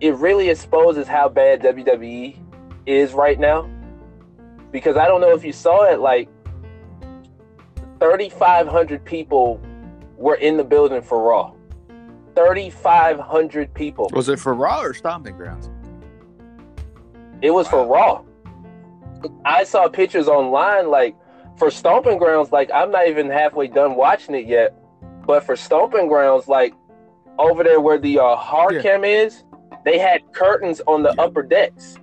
it 0.00 0.14
really 0.16 0.48
exposes 0.48 1.06
how 1.06 1.28
bad 1.28 1.62
WWE 1.62 2.36
is 2.86 3.12
right 3.12 3.38
now. 3.38 3.70
Because 4.72 4.96
I 4.96 5.06
don't 5.06 5.20
know 5.20 5.32
if 5.32 5.44
you 5.44 5.52
saw 5.52 5.84
it, 5.84 6.00
like 6.00 6.28
3,500 8.00 9.04
people 9.04 9.60
were 10.16 10.34
in 10.34 10.56
the 10.56 10.64
building 10.64 11.02
for 11.02 11.22
Raw. 11.22 11.52
3,500 12.34 13.72
people. 13.74 14.10
Was 14.12 14.28
it 14.28 14.40
for 14.40 14.54
Raw 14.54 14.82
or 14.82 14.92
Stomping 14.92 15.36
Grounds? 15.36 15.70
It 17.40 17.50
was 17.50 17.66
wow. 17.66 17.70
for 17.70 17.86
Raw. 17.86 18.24
I 19.44 19.62
saw 19.62 19.88
pictures 19.88 20.26
online, 20.26 20.90
like 20.90 21.14
for 21.58 21.70
Stomping 21.70 22.18
Grounds, 22.18 22.50
like 22.50 22.70
I'm 22.74 22.90
not 22.90 23.06
even 23.06 23.30
halfway 23.30 23.68
done 23.68 23.94
watching 23.94 24.34
it 24.34 24.46
yet. 24.46 24.76
But 25.24 25.44
for 25.44 25.54
Stomping 25.54 26.08
Grounds, 26.08 26.48
like 26.48 26.74
over 27.38 27.64
there 27.64 27.80
where 27.80 27.98
the 27.98 28.18
uh, 28.18 28.36
hard 28.36 28.74
yeah. 28.76 28.82
cam 28.82 29.04
is, 29.04 29.44
they 29.84 29.98
had 29.98 30.20
curtains 30.32 30.80
on 30.86 31.02
the 31.02 31.14
yeah. 31.16 31.24
upper 31.24 31.42
decks. 31.42 31.96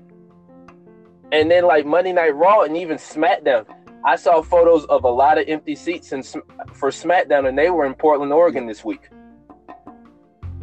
And 1.32 1.50
then 1.50 1.66
like 1.66 1.86
Monday 1.86 2.12
Night 2.12 2.36
Raw 2.36 2.62
and 2.62 2.76
even 2.76 2.98
SmackDown, 2.98 3.66
I 4.06 4.16
saw 4.16 4.42
photos 4.42 4.86
of 4.86 5.04
a 5.04 5.10
lot 5.10 5.38
of 5.38 5.48
empty 5.48 5.76
seats 5.76 6.12
and 6.12 6.26
for 6.26 6.90
SmackDown, 6.90 7.48
and 7.48 7.58
they 7.58 7.70
were 7.70 7.86
in 7.86 7.94
Portland, 7.94 8.32
Oregon 8.32 8.66
this 8.66 8.84
week. 8.84 9.10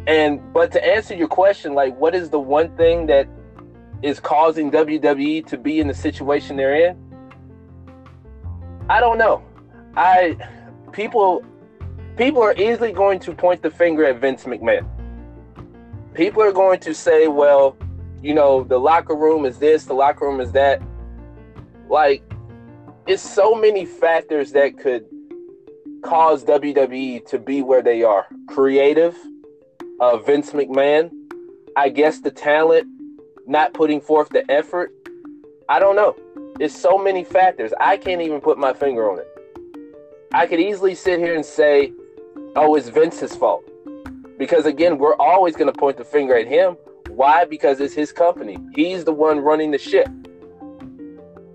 And 0.07 0.53
but 0.53 0.71
to 0.71 0.83
answer 0.83 1.15
your 1.15 1.27
question, 1.27 1.73
like, 1.73 1.95
what 1.97 2.15
is 2.15 2.29
the 2.29 2.39
one 2.39 2.75
thing 2.77 3.05
that 3.07 3.27
is 4.01 4.19
causing 4.19 4.71
WWE 4.71 5.45
to 5.47 5.57
be 5.57 5.79
in 5.79 5.87
the 5.87 5.93
situation 5.93 6.55
they're 6.55 6.89
in? 6.89 6.97
I 8.89 8.99
don't 8.99 9.17
know. 9.17 9.43
I 9.95 10.37
people 10.91 11.43
people 12.17 12.41
are 12.41 12.55
easily 12.55 12.91
going 12.91 13.19
to 13.19 13.33
point 13.33 13.61
the 13.61 13.69
finger 13.69 14.03
at 14.05 14.19
Vince 14.19 14.43
McMahon. 14.45 14.85
People 16.13 16.41
are 16.41 16.51
going 16.51 16.79
to 16.79 16.93
say, 16.93 17.27
well, 17.27 17.77
you 18.23 18.33
know, 18.33 18.63
the 18.63 18.79
locker 18.79 19.15
room 19.15 19.45
is 19.45 19.59
this, 19.59 19.85
the 19.85 19.93
locker 19.93 20.25
room 20.25 20.41
is 20.41 20.51
that. 20.53 20.81
Like, 21.87 22.23
it's 23.05 23.21
so 23.21 23.53
many 23.53 23.85
factors 23.85 24.51
that 24.53 24.77
could 24.77 25.05
cause 26.03 26.43
WWE 26.43 27.25
to 27.27 27.37
be 27.37 27.61
where 27.61 27.83
they 27.83 28.01
are. 28.03 28.25
Creative, 28.47 29.15
uh, 29.99 30.17
Vince 30.17 30.51
McMahon, 30.51 31.11
I 31.75 31.89
guess 31.89 32.19
the 32.19 32.31
talent, 32.31 32.87
not 33.45 33.73
putting 33.73 34.01
forth 34.01 34.29
the 34.29 34.43
effort, 34.51 34.91
I 35.69 35.79
don't 35.79 35.95
know. 35.95 36.15
There's 36.57 36.75
so 36.75 36.97
many 36.97 37.23
factors. 37.23 37.71
I 37.79 37.97
can't 37.97 38.21
even 38.21 38.41
put 38.41 38.57
my 38.57 38.73
finger 38.73 39.11
on 39.11 39.19
it. 39.19 39.27
I 40.33 40.47
could 40.47 40.59
easily 40.59 40.95
sit 40.95 41.19
here 41.19 41.35
and 41.35 41.45
say, 41.45 41.93
oh, 42.57 42.75
it's 42.75 42.89
Vince's 42.89 43.35
fault. 43.35 43.63
Because 44.37 44.65
again, 44.65 44.97
we're 44.97 45.15
always 45.15 45.55
going 45.55 45.71
to 45.71 45.77
point 45.77 45.97
the 45.97 46.03
finger 46.03 46.35
at 46.35 46.47
him. 46.47 46.75
Why? 47.09 47.45
Because 47.45 47.79
it's 47.79 47.93
his 47.93 48.11
company. 48.11 48.57
He's 48.75 49.05
the 49.05 49.13
one 49.13 49.39
running 49.39 49.71
the 49.71 49.77
ship. 49.77 50.09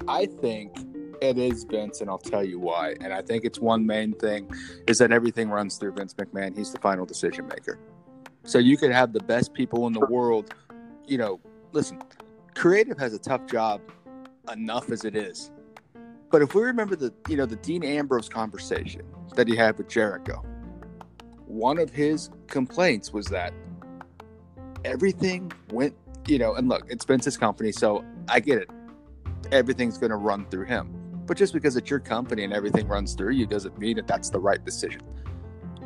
I 0.08 0.26
think 0.26 0.72
it 1.20 1.38
is 1.38 1.64
Vince, 1.64 2.00
and 2.00 2.10
I'll 2.10 2.18
tell 2.18 2.44
you 2.44 2.58
why. 2.58 2.96
And 3.00 3.12
I 3.12 3.22
think 3.22 3.44
it's 3.44 3.60
one 3.60 3.86
main 3.86 4.14
thing 4.14 4.50
is 4.86 4.98
that 4.98 5.12
everything 5.12 5.50
runs 5.50 5.76
through 5.76 5.92
Vince 5.92 6.14
McMahon. 6.14 6.56
He's 6.56 6.72
the 6.72 6.80
final 6.80 7.04
decision 7.04 7.46
maker. 7.46 7.78
So 8.44 8.58
you 8.58 8.76
could 8.76 8.90
have 8.90 9.12
the 9.12 9.20
best 9.20 9.54
people 9.54 9.86
in 9.86 9.92
the 9.92 10.06
world. 10.06 10.52
You 11.06 11.18
know, 11.18 11.40
listen, 11.72 12.02
creative 12.54 12.98
has 12.98 13.14
a 13.14 13.18
tough 13.18 13.46
job 13.46 13.80
enough 14.52 14.90
as 14.90 15.04
it 15.04 15.14
is. 15.14 15.52
But 16.30 16.42
if 16.42 16.54
we 16.54 16.62
remember 16.62 16.96
the 16.96 17.12
you 17.28 17.36
know 17.36 17.46
the 17.46 17.56
Dean 17.56 17.84
Ambrose 17.84 18.28
conversation 18.28 19.02
that 19.36 19.46
he 19.46 19.54
had 19.54 19.78
with 19.78 19.88
Jericho, 19.88 20.44
one 21.52 21.78
of 21.78 21.90
his 21.90 22.30
complaints 22.48 23.12
was 23.12 23.26
that 23.26 23.52
everything 24.86 25.52
went 25.70 25.94
you 26.26 26.38
know 26.38 26.54
and 26.54 26.66
look 26.68 26.82
it's 26.88 27.04
Vince's 27.04 27.36
company 27.36 27.70
so 27.70 28.02
I 28.28 28.40
get 28.40 28.58
it. 28.58 28.70
Everything's 29.50 29.98
going 29.98 30.10
to 30.10 30.16
run 30.16 30.46
through 30.46 30.64
him. 30.64 30.88
But 31.26 31.36
just 31.36 31.52
because 31.52 31.76
it's 31.76 31.90
your 31.90 31.98
company 32.00 32.44
and 32.44 32.52
everything 32.54 32.88
runs 32.88 33.14
through 33.14 33.32
you 33.32 33.46
doesn't 33.46 33.78
mean 33.78 33.96
that 33.96 34.06
that's 34.06 34.30
the 34.30 34.38
right 34.40 34.64
decision. 34.64 35.02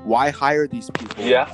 Why 0.04 0.30
hire 0.30 0.68
these 0.68 0.88
people 0.90 1.24
Yeah. 1.24 1.52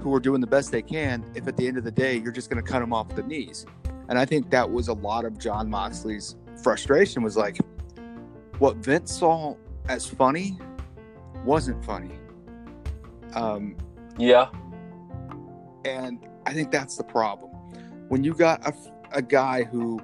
who 0.00 0.14
are 0.14 0.20
doing 0.20 0.40
the 0.40 0.46
best 0.46 0.72
they 0.72 0.80
can 0.82 1.22
if 1.34 1.46
at 1.46 1.56
the 1.58 1.68
end 1.68 1.76
of 1.76 1.84
the 1.84 1.90
day 1.90 2.16
you're 2.16 2.32
just 2.32 2.48
going 2.48 2.64
to 2.64 2.68
cut 2.72 2.80
them 2.80 2.94
off 2.94 3.14
the 3.14 3.22
knees? 3.22 3.66
And 4.08 4.18
i 4.18 4.24
think 4.24 4.50
that 4.50 4.68
was 4.68 4.88
a 4.88 4.94
lot 4.94 5.24
of 5.26 5.38
jon 5.38 5.68
moxley's 5.68 6.34
frustration 6.62 7.22
was 7.22 7.36
like 7.36 7.58
what 8.58 8.76
vince 8.78 9.12
saw 9.18 9.54
as 9.88 10.06
funny 10.06 10.58
wasn't 11.44 11.84
funny 11.84 12.10
um, 13.34 13.76
Yeah. 14.18 14.48
and 15.84 16.26
i 16.46 16.52
think 16.52 16.70
that's 16.70 16.96
the 16.96 17.04
problem 17.04 17.50
when 18.08 18.24
you 18.24 18.34
got 18.34 18.66
a, 18.66 18.74
a 19.12 19.22
guy 19.22 19.62
who 19.64 20.00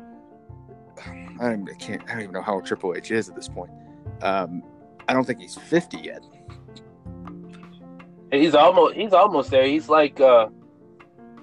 I, 1.05 1.11
don't 1.41 1.63
even, 1.63 1.69
I 1.69 1.75
can't 1.79 2.03
i 2.09 2.13
don't 2.13 2.23
even 2.23 2.33
know 2.33 2.43
how 2.43 2.61
triple 2.61 2.95
h 2.95 3.11
is 3.11 3.29
at 3.29 3.35
this 3.37 3.49
point 3.49 3.71
um, 4.23 4.63
i 5.09 5.13
don't 5.13 5.25
think 5.25 5.41
he's 5.41 5.55
50 5.57 5.99
yet 5.99 6.23
He's 8.33 8.55
almost 8.55 8.97
he's 8.97 9.13
almost 9.13 9.51
there. 9.51 9.67
He's 9.67 9.89
like 9.89 10.21
uh 10.21 10.49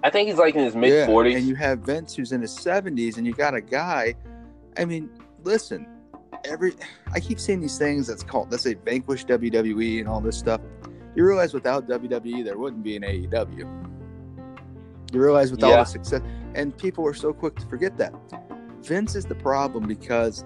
I 0.03 0.09
think 0.09 0.27
he's 0.27 0.37
like 0.37 0.53
in 0.53 0.65
his 0.65 0.75
mid 0.75 0.91
Yeah, 0.91 1.05
forties. 1.05 1.37
And 1.37 1.47
you 1.47 1.55
have 1.55 1.79
Vince 1.79 2.13
who's 2.13 2.33
in 2.33 2.41
his 2.41 2.51
seventies, 2.51 3.17
and 3.17 3.25
you 3.25 3.33
got 3.33 3.55
a 3.55 3.61
guy. 3.61 4.15
I 4.77 4.83
mean, 4.83 5.09
listen, 5.43 5.87
every 6.43 6.73
I 7.13 7.21
keep 7.21 7.39
seeing 7.39 7.61
these 7.61 7.77
things 7.77 8.07
that's 8.07 8.21
called 8.21 8.51
let's 8.51 8.63
say 8.63 8.73
vanquish 8.73 9.25
WWE 9.25 10.01
and 10.01 10.09
all 10.09 10.19
this 10.19 10.37
stuff. 10.37 10.59
You 11.15 11.25
realize 11.25 11.53
without 11.53 11.87
WWE 11.87 12.43
there 12.43 12.57
wouldn't 12.57 12.83
be 12.83 12.95
an 12.95 13.03
AEW. 13.03 13.67
You 15.13 15.21
realize 15.21 15.51
with 15.51 15.63
all 15.63 15.69
Yeah. 15.71 15.77
the 15.77 15.85
success 15.85 16.21
and 16.55 16.75
people 16.77 17.05
are 17.05 17.13
so 17.13 17.33
quick 17.33 17.55
to 17.57 17.65
forget 17.67 17.97
that. 17.97 18.13
Vince 18.81 19.15
is 19.15 19.25
the 19.25 19.35
problem 19.35 19.87
because 19.87 20.43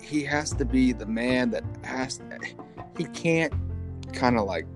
he 0.00 0.22
has 0.24 0.52
to 0.52 0.64
be 0.64 0.92
the 0.92 1.06
man 1.06 1.50
that 1.50 1.64
has 1.82 2.20
he 2.96 3.04
can't 3.06 3.52
kind 4.12 4.38
of 4.38 4.46
like 4.46 4.66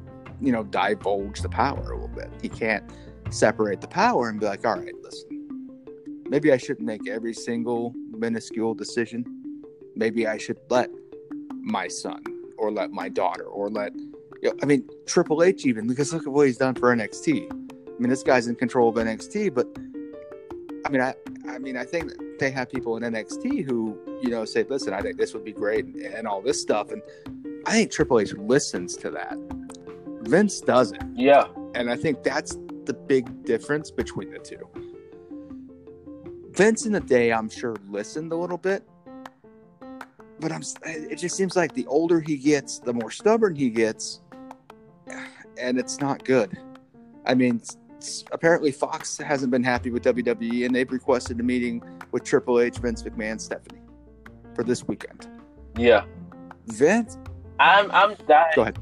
you 0.41 0.53
know 0.53 0.65
divulge 0.65 1.41
the 1.41 1.49
power 1.49 1.79
a 1.93 1.95
little 1.95 2.09
bit. 2.09 2.31
He 2.43 2.49
can't 2.49 2.85
separate 3.31 3.81
the 3.81 3.89
power 3.89 4.29
and 4.29 4.39
be 4.41 4.47
like, 4.47 4.67
all 4.67 4.79
right, 4.79 4.95
listen, 5.03 5.69
maybe 6.29 6.53
I 6.53 6.57
shouldn't 6.57 6.87
make 6.87 7.09
every 7.09 7.33
single 7.33 7.95
minuscule 8.11 8.75
decision. 8.75 9.25
Maybe 9.95 10.27
I 10.27 10.37
should 10.39 10.59
let 10.69 10.91
my 11.51 11.87
son 11.89 12.23
or 12.59 12.71
let 12.73 12.91
my 12.91 13.09
daughter 13.09 13.45
or 13.45 13.71
let, 13.71 13.93
I 14.63 14.67
mean, 14.67 14.89
Triple 15.07 15.43
H 15.43 15.67
even, 15.67 15.87
because 15.87 16.13
look 16.13 16.27
at 16.27 16.33
what 16.33 16.47
he's 16.47 16.57
done 16.57 16.75
for 16.75 16.95
NXT. 16.95 17.51
I 17.51 17.99
mean, 17.99 18.11
this 18.11 18.23
guy's 18.23 18.49
in 18.49 18.57
control 18.57 18.89
of 18.89 18.97
NXT, 18.97 19.55
but 19.55 19.67
I 20.85 20.89
mean, 20.89 21.01
I, 21.01 21.15
I 21.49 21.59
mean, 21.59 21.77
I 21.77 21.85
think 21.85 22.13
they 22.39 22.51
have 22.51 22.69
people 22.69 22.97
in 22.97 23.03
NXT 23.03 23.65
who, 23.65 23.97
you 24.23 24.31
know, 24.31 24.45
say, 24.45 24.65
listen, 24.69 24.93
I 24.93 25.01
think 25.01 25.17
this 25.17 25.33
would 25.35 25.45
be 25.45 25.53
great 25.53 25.85
and, 25.85 25.97
and 25.97 26.27
all 26.27 26.43
this 26.43 26.61
stuff. 26.61 26.91
And 26.91 27.03
I 27.67 27.73
think 27.73 27.93
Triple 27.93 28.19
H 28.19 28.35
listens 28.35 28.97
to 28.97 29.11
that. 29.11 29.37
Vince 30.23 30.61
doesn't. 30.61 31.17
yeah. 31.17 31.47
And 31.75 31.91
I 31.91 31.97
think 31.97 32.23
that's 32.23 32.57
the 32.85 32.93
big 32.95 33.45
difference 33.45 33.91
between 33.91 34.31
the 34.31 34.39
two. 34.39 34.69
Vince 36.51 36.85
in 36.85 36.93
the 36.93 37.01
day, 37.01 37.33
I'm 37.33 37.49
sure, 37.49 37.77
listened 37.89 38.33
a 38.33 38.37
little 38.37 38.59
bit. 38.59 38.87
But 40.39 40.53
I'm 40.53 40.63
it 40.85 41.17
just 41.17 41.37
seems 41.37 41.55
like 41.55 41.73
the 41.75 41.87
older 41.87 42.21
he 42.21 42.37
gets, 42.37 42.81
the 42.81 42.93
more 42.93 43.11
stubborn 43.11 43.55
he 43.55 43.71
gets. 43.71 44.21
And 45.63 45.79
it's 45.79 46.01
not 46.01 46.25
good. 46.25 46.59
I 47.25 47.35
mean, 47.35 47.63
apparently 48.33 48.73
Fox 48.73 49.17
hasn't 49.19 49.53
been 49.53 49.63
happy 49.63 49.91
with 49.91 50.03
WWE 50.05 50.67
and 50.67 50.75
they've 50.75 50.91
requested 50.91 51.39
a 51.39 51.43
meeting 51.43 51.83
with 52.11 52.25
Triple 52.25 52.61
H, 52.61 52.79
Vince 52.79 53.03
McMahon, 53.05 53.41
Stephanie 53.41 53.81
for 54.55 54.65
this 54.65 54.87
weekend. 54.89 55.29
Yeah. 55.79 56.05
Vince, 56.67 57.17
I'm 57.61 57.91
I'm 57.93 58.15
dying. 58.27 58.53
go 58.57 58.63
ahead. 58.63 58.79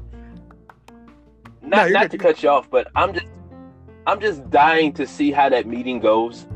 Not 1.61 1.87
No, 1.87 1.93
not 1.93 2.01
good. 2.09 2.11
to 2.11 2.17
cut 2.17 2.41
you 2.43 2.49
off, 2.49 2.69
but 2.69 2.87
I'm 2.95 3.13
just 3.13 3.27
I'm 4.07 4.19
just 4.19 4.49
dying 4.49 4.91
to 4.93 5.05
see 5.05 5.31
how 5.31 5.49
that 5.49 5.67
meeting 5.67 5.99
goes. 5.99 6.47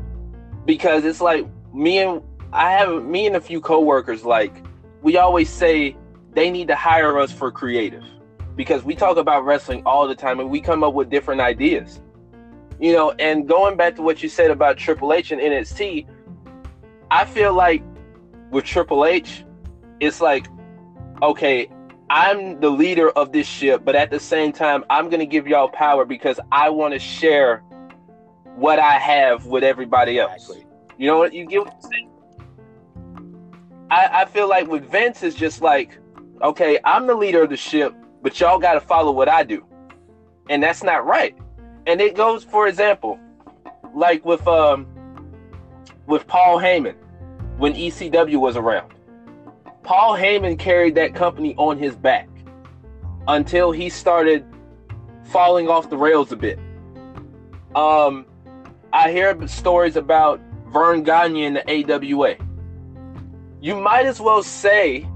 Because 0.64 1.04
it's 1.04 1.20
like 1.20 1.46
me 1.72 1.98
and 1.98 2.20
I 2.52 2.72
have 2.72 3.04
me 3.04 3.26
and 3.26 3.36
a 3.36 3.40
few 3.40 3.60
coworkers 3.60 4.24
like 4.24 4.64
we 5.02 5.16
always 5.16 5.48
say 5.48 5.96
they 6.32 6.50
need 6.50 6.66
to 6.68 6.74
hire 6.74 7.18
us 7.18 7.30
for 7.30 7.52
creative 7.52 8.02
because 8.56 8.82
we 8.82 8.94
talk 8.94 9.16
about 9.18 9.44
wrestling 9.44 9.82
all 9.84 10.08
the 10.08 10.14
time 10.14 10.40
and 10.40 10.50
we 10.50 10.60
come 10.60 10.82
up 10.82 10.94
with 10.94 11.10
different 11.10 11.40
ideas. 11.40 12.00
You 12.80 12.92
know, 12.92 13.12
and 13.12 13.48
going 13.48 13.76
back 13.76 13.96
to 13.96 14.02
what 14.02 14.22
you 14.22 14.28
said 14.28 14.50
about 14.50 14.76
Triple 14.76 15.12
H 15.12 15.30
and 15.30 15.40
NXT, 15.40 16.06
I 17.10 17.24
feel 17.24 17.54
like 17.54 17.82
with 18.50 18.64
Triple 18.64 19.04
H, 19.06 19.44
it's 20.00 20.20
like, 20.20 20.48
okay, 21.22 21.70
I'm 22.10 22.60
the 22.60 22.70
leader 22.70 23.10
of 23.10 23.32
this 23.32 23.46
ship, 23.46 23.82
but 23.84 23.94
at 23.94 24.10
the 24.10 24.20
same 24.20 24.52
time, 24.52 24.84
I'm 24.90 25.08
going 25.08 25.20
to 25.20 25.26
give 25.26 25.46
y'all 25.46 25.68
power 25.68 26.04
because 26.04 26.38
I 26.52 26.70
want 26.70 26.94
to 26.94 27.00
share 27.00 27.62
what 28.56 28.78
I 28.78 28.98
have 28.98 29.46
with 29.46 29.64
everybody 29.64 30.18
else. 30.18 30.48
Exactly. 30.48 30.66
You 30.98 31.06
know 31.08 31.18
what? 31.18 31.32
You 31.32 31.46
get 31.46 31.64
what 31.64 31.74
I'm 31.74 31.90
saying? 31.90 32.10
I, 33.90 34.22
I 34.22 34.24
feel 34.26 34.48
like 34.48 34.66
with 34.68 34.90
Vince, 34.90 35.22
it's 35.22 35.36
just 35.36 35.62
like, 35.62 35.98
okay, 36.42 36.78
I'm 36.84 37.06
the 37.06 37.14
leader 37.14 37.42
of 37.42 37.50
the 37.50 37.56
ship, 37.56 37.94
but 38.26 38.40
y'all 38.40 38.58
got 38.58 38.72
to 38.72 38.80
follow 38.80 39.12
what 39.12 39.28
I 39.28 39.44
do. 39.44 39.64
And 40.50 40.60
that's 40.60 40.82
not 40.82 41.06
right. 41.06 41.38
And 41.86 42.00
it 42.00 42.16
goes, 42.16 42.42
for 42.42 42.66
example, 42.66 43.20
like 43.94 44.24
with 44.24 44.44
um 44.48 44.84
with 46.08 46.26
Paul 46.26 46.58
Heyman 46.58 46.96
when 47.56 47.74
ECW 47.74 48.40
was 48.40 48.56
around. 48.56 48.92
Paul 49.84 50.16
Heyman 50.18 50.58
carried 50.58 50.96
that 50.96 51.14
company 51.14 51.54
on 51.56 51.78
his 51.78 51.94
back 51.94 52.28
until 53.28 53.70
he 53.70 53.88
started 53.88 54.44
falling 55.26 55.68
off 55.68 55.88
the 55.88 55.96
rails 55.96 56.32
a 56.32 56.36
bit. 56.36 56.58
Um, 57.76 58.26
I 58.92 59.12
hear 59.12 59.46
stories 59.46 59.94
about 59.94 60.40
Verne 60.72 61.04
Gagne 61.04 61.44
in 61.44 61.54
the 61.54 61.94
AWA. 61.94 62.34
You 63.60 63.76
might 63.76 64.06
as 64.06 64.20
well 64.20 64.42
say, 64.42 65.08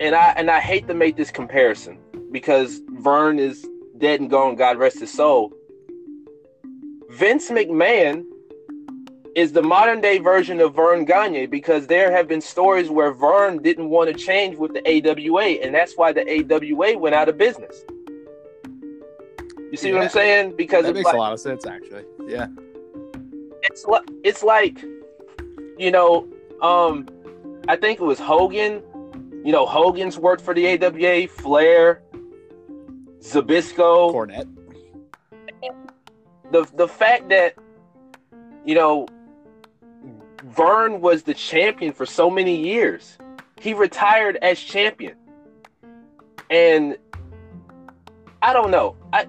and 0.00 0.14
I 0.14 0.32
and 0.36 0.50
I 0.50 0.60
hate 0.60 0.88
to 0.88 0.94
make 0.94 1.16
this 1.16 1.30
comparison 1.30 1.98
because 2.32 2.80
Verne 2.88 3.38
is 3.38 3.66
dead 3.98 4.20
and 4.20 4.30
gone, 4.30 4.56
God 4.56 4.78
rest 4.78 4.98
his 4.98 5.12
soul. 5.12 5.52
Vince 7.10 7.50
McMahon 7.50 8.24
is 9.36 9.52
the 9.52 9.62
modern 9.62 10.00
day 10.00 10.18
version 10.18 10.60
of 10.60 10.74
Verne 10.74 11.04
Gagne 11.04 11.46
because 11.46 11.86
there 11.86 12.10
have 12.10 12.26
been 12.26 12.40
stories 12.40 12.88
where 12.90 13.12
Verne 13.12 13.62
didn't 13.62 13.90
want 13.90 14.10
to 14.10 14.14
change 14.14 14.56
with 14.56 14.72
the 14.72 14.82
AWA, 14.88 15.60
and 15.62 15.74
that's 15.74 15.96
why 15.96 16.12
the 16.12 16.22
AWA 16.22 16.98
went 16.98 17.14
out 17.14 17.28
of 17.28 17.36
business. 17.38 17.84
You 19.70 19.76
see 19.76 19.92
what 19.92 20.02
I'm 20.02 20.08
saying? 20.08 20.56
Because 20.56 20.86
it's 20.86 20.94
makes 20.94 21.04
like, 21.04 21.14
a 21.14 21.18
lot 21.18 21.32
of 21.32 21.38
sense, 21.38 21.64
actually. 21.66 22.04
Yeah. 22.26 22.46
it's 23.62 23.84
like 23.84 24.08
it's 24.24 24.42
like 24.42 24.82
you 25.78 25.90
know 25.90 26.28
um 26.62 27.08
i 27.68 27.76
think 27.76 28.00
it 28.00 28.04
was 28.04 28.18
hogan 28.18 28.82
you 29.44 29.52
know 29.52 29.66
hogan's 29.66 30.18
worked 30.18 30.42
for 30.42 30.54
the 30.54 30.66
awa 30.66 31.26
flair 31.28 32.02
zbyszko. 33.20 34.12
Cornette. 34.12 34.48
the 36.50 36.66
the 36.74 36.88
fact 36.88 37.28
that 37.28 37.54
you 38.64 38.74
know 38.74 39.06
verne 40.44 41.00
was 41.00 41.22
the 41.22 41.34
champion 41.34 41.92
for 41.92 42.06
so 42.06 42.30
many 42.30 42.56
years. 42.56 43.18
He 43.60 43.74
retired 43.74 44.38
as 44.42 44.58
champion. 44.58 45.16
And 46.50 46.96
i 48.42 48.52
don't 48.52 48.70
know. 48.70 48.96
I 49.12 49.26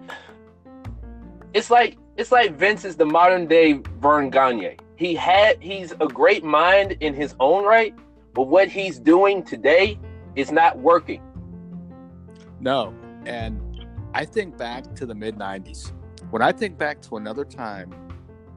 it's 1.54 1.70
like 1.70 1.98
it's 2.18 2.32
like 2.32 2.56
vince 2.56 2.86
is 2.86 2.96
the 2.96 3.06
modern 3.06 3.48
day 3.48 3.82
verne 4.00 4.30
gagne. 4.30 4.78
He 4.96 5.16
had 5.16 5.62
he's 5.62 5.92
a 5.94 6.08
great 6.08 6.44
mind 6.44 6.94
in 7.02 7.14
his 7.14 7.36
own 7.40 7.66
right, 7.66 7.94
but 8.34 8.44
what 8.44 8.68
he's 8.70 9.00
doing 9.00 9.44
today 9.44 10.00
is 10.36 10.52
not 10.52 10.78
working. 10.80 11.22
No, 12.60 12.94
and 13.26 13.60
I 14.14 14.26
think 14.26 14.58
back 14.58 14.94
to 14.96 15.06
the 15.06 15.16
mid 15.16 15.36
'90s. 15.36 15.92
When 16.30 16.42
I 16.42 16.52
think 16.52 16.78
back 16.78 17.02
to 17.04 17.18
another 17.18 17.44
time, 17.44 17.94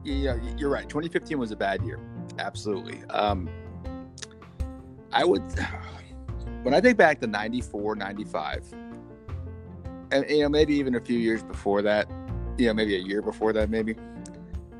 yeah, 0.03 0.37
you're 0.57 0.69
right. 0.69 0.87
2015 0.87 1.37
was 1.37 1.51
a 1.51 1.55
bad 1.55 1.81
year, 1.83 1.99
absolutely. 2.39 3.03
Um, 3.09 3.49
I 5.11 5.25
would, 5.25 5.41
when 6.63 6.73
I 6.73 6.79
think 6.81 6.97
back 6.97 7.19
to 7.21 7.27
94, 7.27 7.95
95, 7.95 8.63
and 10.11 10.25
you 10.29 10.43
know 10.43 10.49
maybe 10.49 10.75
even 10.75 10.95
a 10.95 11.01
few 11.01 11.17
years 11.17 11.43
before 11.43 11.81
that, 11.81 12.07
you 12.57 12.67
know 12.67 12.73
maybe 12.73 12.95
a 12.95 12.99
year 12.99 13.21
before 13.21 13.51
that, 13.53 13.69
maybe 13.69 13.95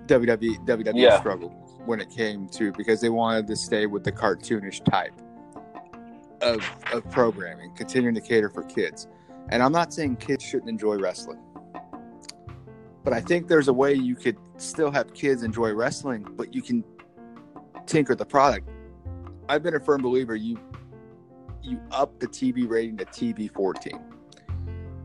WWE 0.05 0.65
WWE 0.65 0.93
Yeah. 1.01 1.19
struggled 1.19 1.53
when 1.85 1.99
it 1.99 2.09
came 2.09 2.47
to 2.49 2.71
because 2.73 3.01
they 3.01 3.09
wanted 3.09 3.47
to 3.47 3.55
stay 3.55 3.85
with 3.85 4.03
the 4.03 4.11
cartoonish 4.11 4.83
type 4.85 5.13
of 6.41 6.63
of 6.93 7.09
programming, 7.11 7.73
continuing 7.75 8.15
to 8.15 8.21
cater 8.21 8.49
for 8.49 8.63
kids. 8.63 9.07
And 9.49 9.61
I'm 9.61 9.71
not 9.71 9.93
saying 9.93 10.17
kids 10.17 10.43
shouldn't 10.43 10.69
enjoy 10.69 10.97
wrestling, 10.97 11.39
but 13.03 13.13
I 13.13 13.21
think 13.21 13.47
there's 13.47 13.67
a 13.67 13.73
way 13.73 13.93
you 13.93 14.15
could 14.15 14.37
still 14.57 14.91
have 14.91 15.13
kids 15.13 15.43
enjoy 15.43 15.73
wrestling, 15.73 16.27
but 16.35 16.53
you 16.53 16.61
can 16.61 16.83
tinker 17.85 18.15
the 18.15 18.25
product. 18.25 18.69
I've 19.47 19.61
been 19.61 19.75
a 19.75 19.79
firm 19.79 20.01
believer 20.01 20.35
you 20.35 20.57
you 21.61 21.79
up 21.91 22.19
the 22.19 22.27
TV 22.27 22.69
rating 22.69 22.97
to 22.97 23.05
TV 23.05 23.51
14. 23.51 23.99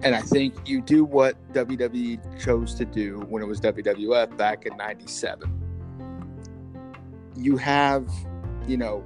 And 0.03 0.15
I 0.15 0.23
think 0.23 0.69
you 0.69 0.81
do 0.81 1.05
what 1.05 1.37
WWE 1.53 2.43
chose 2.43 2.75
to 2.75 2.85
do 2.85 3.21
when 3.29 3.43
it 3.43 3.47
was 3.47 3.61
WWF 3.61 4.37
back 4.37 4.67
in 4.67 4.77
97. 4.77 5.60
You 7.37 7.57
have, 7.57 8.09
you 8.67 8.77
know, 8.77 9.05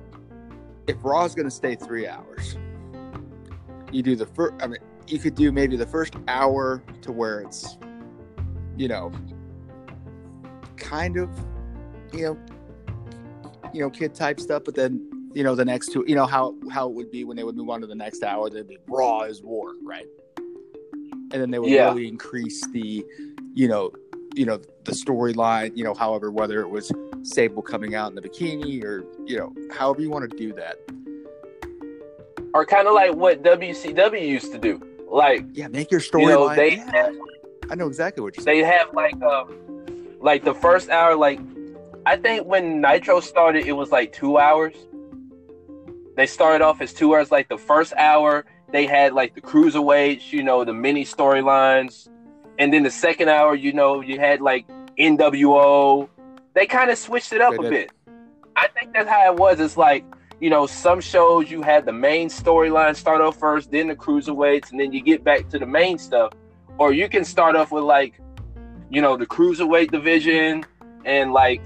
if 0.87 0.97
Raw's 1.05 1.35
going 1.35 1.47
to 1.47 1.55
stay 1.55 1.75
three 1.77 2.07
hours, 2.07 2.57
you 3.93 4.03
do 4.03 4.17
the 4.17 4.27
first, 4.27 4.55
I 4.61 4.67
mean, 4.67 4.79
you 5.07 5.19
could 5.19 5.35
do 5.35 5.53
maybe 5.53 5.77
the 5.77 5.87
first 5.87 6.15
hour 6.29 6.83
to 7.03 7.13
where 7.13 7.41
it's, 7.41 7.79
you 8.77 8.89
know, 8.89 9.13
kind 10.77 11.17
of, 11.17 11.31
you 12.13 12.23
know, 12.25 12.39
you 13.73 13.81
know, 13.81 13.91
kid 13.91 14.15
type 14.15 14.41
stuff, 14.41 14.63
but 14.65 14.75
then 14.75 15.11
you 15.35 15.43
know 15.43 15.57
the 15.57 15.65
next 15.65 15.93
two, 15.93 16.05
you 16.07 16.15
know 16.15 16.27
how 16.27 16.55
how 16.71 16.89
it 16.89 16.95
would 16.95 17.11
be 17.11 17.25
when 17.25 17.37
they 17.37 17.43
would 17.43 17.57
move 17.57 17.69
on 17.69 17.81
to 17.81 17.87
the 17.89 17.95
next 17.95 18.23
hour. 18.23 18.49
They'd 18.49 18.69
be 18.69 18.79
Raw 18.87 19.23
is 19.23 19.43
War, 19.43 19.75
right? 19.83 20.07
And 20.37 21.33
then 21.33 21.51
they 21.51 21.59
would 21.59 21.71
Yeah. 21.71 21.89
really 21.89 22.07
increase 22.07 22.65
the, 22.69 23.05
you 23.53 23.67
know, 23.67 23.91
you 24.35 24.45
know 24.45 24.59
the 24.85 24.93
storyline. 24.93 25.77
You 25.77 25.85
know, 25.85 25.95
however, 25.95 26.31
whether 26.31 26.61
it 26.61 26.69
was 26.69 26.93
Sable 27.23 27.63
coming 27.63 27.95
out 27.95 28.11
in 28.11 28.15
the 28.17 28.23
bikini 28.23 28.85
or 28.85 29.05
you 29.25 29.39
know, 29.39 29.55
however 29.73 30.03
you 30.03 30.11
want 30.11 30.31
to 30.31 30.37
do 30.37 30.53
that. 30.55 30.77
Or 32.53 32.65
kind 32.67 32.87
of 32.87 32.95
like 32.95 33.15
what 33.15 33.43
WCW 33.43 34.29
used 34.29 34.53
to 34.53 34.59
do. 34.59 34.81
Like 35.09 35.45
Yeah, 35.53 35.69
make 35.69 35.91
your 35.91 36.01
you 36.01 36.27
know, 36.29 36.49
storyline. 36.49 36.57
they 36.57 36.77
yeah, 36.77 37.13
I 37.71 37.75
know 37.75 37.87
exactly 37.87 38.23
what 38.23 38.37
you're 38.37 38.45
saying. 38.45 38.61
they 38.63 38.67
have 38.67 38.93
like 38.93 39.21
um 39.23 39.57
like 40.21 40.45
the 40.45 40.55
first 40.55 40.91
hour 40.91 41.17
like 41.17 41.41
I 42.07 42.17
think 42.17 42.47
when 42.47 42.81
Nitro 42.81 43.21
started 43.21 43.67
it 43.67 43.73
was 43.73 43.91
like 43.91 44.13
two 44.13 44.39
hours. 44.39 44.75
They 46.17 46.27
started 46.27 46.63
off 46.63 46.81
as 46.81 46.93
two 46.93 47.15
hours. 47.15 47.33
Like 47.33 47.49
the 47.49 47.59
first 47.59 47.93
hour 47.95 48.45
they 48.71 48.87
had 48.87 49.15
like 49.15 49.35
the 49.35 49.41
cruiserweights, 49.41 50.33
you 50.33 50.43
know, 50.43 50.65
the 50.65 50.75
mini 50.75 51.05
storylines, 51.05 52.09
and 52.59 52.73
then 52.73 52.83
the 52.83 52.91
second 52.91 53.29
hour, 53.29 53.55
you 53.55 53.73
know, 53.73 54.01
you 54.01 54.19
had 54.19 54.41
like 54.41 54.67
NWO. 54.99 56.09
They 56.55 56.67
kind 56.67 56.91
of 56.91 56.99
switched 56.99 57.33
it 57.33 57.41
up 57.41 57.53
They 57.53 57.59
a 57.59 57.63
did. 57.63 57.71
bit. 57.71 57.91
I 58.57 58.69
think 58.69 58.93
that's 58.95 59.09
how 59.09 59.33
it 59.33 59.39
was. 59.39 59.59
It's 59.61 59.77
like 59.77 60.05
you 60.41 60.51
know, 60.51 60.67
some 60.67 61.01
shows 61.01 61.51
you 61.51 61.63
had 61.63 61.87
the 61.87 61.93
main 61.93 62.29
storyline 62.29 62.95
start 62.97 63.21
off 63.21 63.39
first, 63.39 63.71
then 63.71 63.87
the 63.89 63.95
cruiserweights, 63.97 64.73
and 64.73 64.81
then 64.81 64.93
you 64.93 65.01
get 65.01 65.25
back 65.25 65.49
to 65.49 65.59
the 65.59 65.65
main 65.67 65.97
stuff. 65.97 66.33
Or 66.77 66.93
you 66.93 67.09
can 67.09 67.25
start 67.25 67.55
off 67.57 67.71
with 67.71 67.85
like, 67.85 68.21
you 68.91 69.01
know, 69.01 69.17
the 69.17 69.27
cruiserweight 69.27 69.91
division 69.93 70.67
and 71.05 71.33
like, 71.33 71.63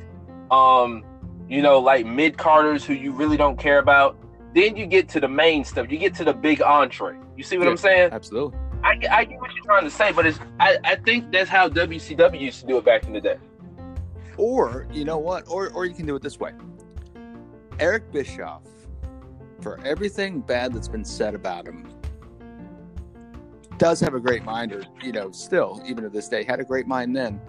um, 0.51 1.03
you 1.49 1.63
know, 1.63 1.79
like 1.81 2.05
mid 2.07 2.37
carders 2.37 2.85
who 2.85 2.93
you 2.93 3.11
really 3.11 3.39
don't 3.39 3.59
care 3.59 3.79
about. 3.79 4.17
Then 4.55 4.77
you 4.77 4.87
get 4.87 5.09
to 5.11 5.19
the 5.21 5.29
main 5.29 5.65
stuff. 5.65 5.91
You 5.91 5.99
get 5.99 6.15
to 6.17 6.25
the 6.25 6.35
big 6.35 6.61
entree. 6.63 7.17
You 7.37 7.43
see 7.43 7.57
what 7.57 7.65
Yeah. 7.65 7.71
I'm 7.71 7.77
saying? 7.79 8.11
Absolutely. 8.13 8.59
I, 8.85 8.99
I 9.11 9.25
get 9.25 9.41
what 9.41 9.55
you're 9.55 9.65
trying 9.65 9.85
to 9.85 9.91
say, 9.91 10.13
but 10.13 10.27
it's 10.27 10.39
I, 10.61 10.79
I 10.85 10.97
think 10.97 11.31
that's 11.33 11.51
how 11.51 11.69
WCW 11.69 12.41
used 12.41 12.61
to 12.61 12.67
do 12.67 12.79
it 12.79 12.85
back 12.85 13.05
in 13.07 13.13
the 13.13 13.21
day. 13.21 13.37
Or 14.37 14.87
you 14.93 15.05
know 15.05 15.19
what? 15.19 15.49
Or 15.49 15.71
or 15.71 15.85
you 15.85 15.95
can 15.95 16.07
do 16.07 16.15
it 16.17 16.23
this 16.23 16.39
way. 16.39 16.53
Eric 17.81 18.11
Bischoff, 18.13 18.63
for 19.61 19.81
everything 19.85 20.41
bad 20.41 20.73
that's 20.73 20.89
been 20.89 21.05
said 21.05 21.35
about 21.35 21.67
him, 21.67 21.87
does 23.79 24.01
have 24.01 24.15
a 24.15 24.21
great 24.21 24.45
mind, 24.45 24.73
or 24.73 24.83
you 25.03 25.13
know, 25.13 25.31
still 25.31 25.81
even 25.87 26.05
to 26.05 26.11
this 26.11 26.29
day, 26.29 26.45
had 26.45 26.61
a 26.61 26.65
great 26.65 26.87
mind 26.87 27.15
then, 27.17 27.41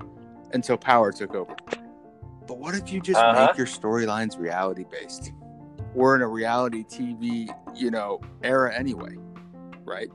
until 0.53 0.77
Power 0.77 1.11
took 1.11 1.36
over. 1.36 1.55
But 2.47 2.57
what 2.57 2.73
if 2.75 2.91
you 2.91 2.99
just 3.01 3.19
Uh-huh. 3.19 3.47
make 3.47 3.57
your 3.57 3.67
storylines 3.67 4.39
reality 4.39 4.86
based? 4.89 5.32
We're 5.93 6.15
in 6.15 6.21
a 6.21 6.27
reality 6.27 6.84
TV, 6.84 7.49
you 7.75 7.89
know, 7.91 8.19
era 8.43 8.73
anyway, 8.75 9.15
right? 9.86 10.09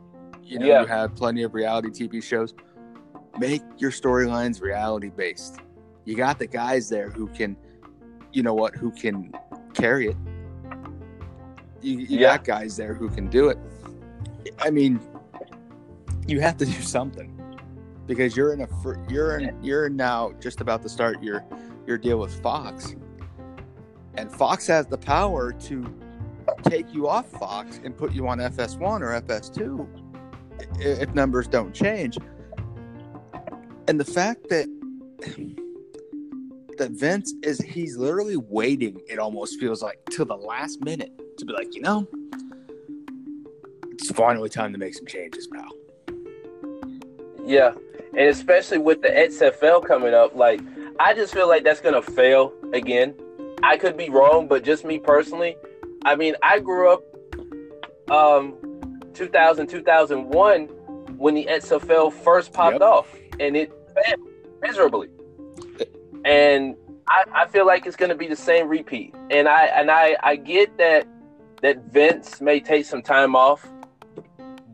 You 0.44 0.58
know, 0.58 0.66
Yeah. 0.66 0.80
you 0.82 0.86
have 0.86 1.14
plenty 1.16 1.42
of 1.42 1.54
reality 1.54 1.88
TV 1.90 2.22
shows. 2.22 2.54
Make 3.38 3.62
your 3.78 3.90
storylines 3.90 4.60
reality 4.60 5.10
based. 5.10 5.58
You 6.04 6.16
got 6.16 6.38
the 6.38 6.46
guys 6.46 6.88
there 6.88 7.10
who 7.10 7.26
can, 7.28 7.56
you 8.32 8.42
know 8.42 8.54
what, 8.54 8.74
who 8.76 8.90
can 8.90 9.32
carry 9.72 10.08
it. 10.08 10.16
You, 11.80 11.98
you 11.98 12.18
Yeah. 12.20 12.36
got 12.36 12.44
guys 12.44 12.76
there 12.76 12.94
who 12.94 13.08
can 13.08 13.28
do 13.28 13.48
it. 13.48 13.58
I 14.60 14.70
mean, 14.70 15.00
you 16.26 16.40
have 16.40 16.56
to 16.58 16.64
do 16.66 16.72
something 16.72 17.30
because 18.06 18.36
you're 18.36 18.52
in 18.52 18.60
a 18.60 18.68
you're 19.08 19.38
in 19.38 19.62
you're 19.64 19.88
now 19.88 20.32
just 20.40 20.60
about 20.60 20.82
to 20.82 20.88
start 20.88 21.22
your 21.22 21.44
your 21.86 21.98
deal 21.98 22.18
with 22.18 22.34
Fox, 22.40 22.94
and 24.14 24.30
Fox 24.32 24.66
has 24.66 24.86
the 24.86 24.96
power 24.98 25.52
to 25.52 25.84
take 26.62 26.92
you 26.94 27.08
off 27.08 27.26
Fox 27.30 27.80
and 27.84 27.96
put 27.96 28.12
you 28.12 28.26
on 28.28 28.38
FS1 28.38 29.00
or 29.02 29.12
FS2 29.20 29.86
i- 29.96 30.00
if 30.78 31.14
numbers 31.14 31.46
don't 31.46 31.74
change. 31.74 32.18
And 33.86 34.00
the 34.00 34.04
fact 34.04 34.48
that 34.48 34.66
that 36.78 36.90
Vince 36.90 37.34
is 37.42 37.60
he's 37.60 37.96
literally 37.96 38.36
waiting, 38.36 39.00
it 39.08 39.18
almost 39.18 39.60
feels 39.60 39.82
like 39.82 39.98
till 40.10 40.24
the 40.24 40.36
last 40.36 40.82
minute 40.84 41.12
to 41.38 41.44
be 41.44 41.52
like, 41.52 41.74
you 41.74 41.82
know, 41.82 42.06
it's 43.92 44.10
finally 44.10 44.48
time 44.48 44.72
to 44.72 44.78
make 44.78 44.94
some 44.94 45.06
changes, 45.06 45.46
pal. 45.46 45.70
Yeah, 47.46 47.72
and 48.12 48.28
especially 48.28 48.78
with 48.78 49.02
the 49.02 49.08
XFL 49.08 49.86
coming 49.86 50.14
up, 50.14 50.34
like 50.34 50.60
I 50.98 51.14
just 51.14 51.34
feel 51.34 51.48
like 51.48 51.64
that's 51.64 51.80
gonna 51.80 52.02
fail 52.02 52.52
again. 52.72 53.14
I 53.62 53.76
could 53.76 53.96
be 53.96 54.08
wrong, 54.08 54.48
but 54.48 54.64
just 54.64 54.84
me 54.84 54.98
personally, 54.98 55.56
I 56.04 56.16
mean, 56.16 56.34
I 56.42 56.60
grew 56.60 56.92
up 56.92 57.02
um 58.10 58.54
2000 59.14 59.66
2001 59.66 60.64
when 61.16 61.34
the 61.34 61.46
XFL 61.46 62.12
first 62.12 62.52
popped 62.52 62.74
Yep. 62.74 62.82
off, 62.82 63.14
and 63.40 63.56
it 63.56 63.72
failed 63.94 64.20
miserably. 64.60 65.08
And 66.24 66.74
I, 67.06 67.24
I 67.32 67.46
feel 67.46 67.66
like 67.66 67.86
it's 67.86 67.96
gonna 67.96 68.14
be 68.14 68.26
the 68.26 68.36
same 68.36 68.68
repeat. 68.68 69.14
And 69.30 69.48
I 69.48 69.66
and 69.66 69.90
I 69.90 70.16
I 70.22 70.36
get 70.36 70.76
that 70.78 71.06
that 71.62 71.84
Vince 71.92 72.40
may 72.40 72.60
take 72.60 72.84
some 72.84 73.02
time 73.02 73.34
off, 73.36 73.66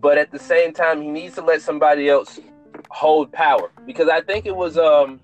but 0.00 0.18
at 0.18 0.30
the 0.30 0.38
same 0.38 0.72
time, 0.72 1.02
he 1.02 1.08
needs 1.08 1.34
to 1.36 1.42
let 1.42 1.62
somebody 1.62 2.08
else 2.08 2.40
hold 2.88 3.30
power 3.32 3.70
because 3.86 4.08
I 4.08 4.20
think 4.20 4.46
it 4.46 4.56
was 4.56 4.78
um 4.78 5.20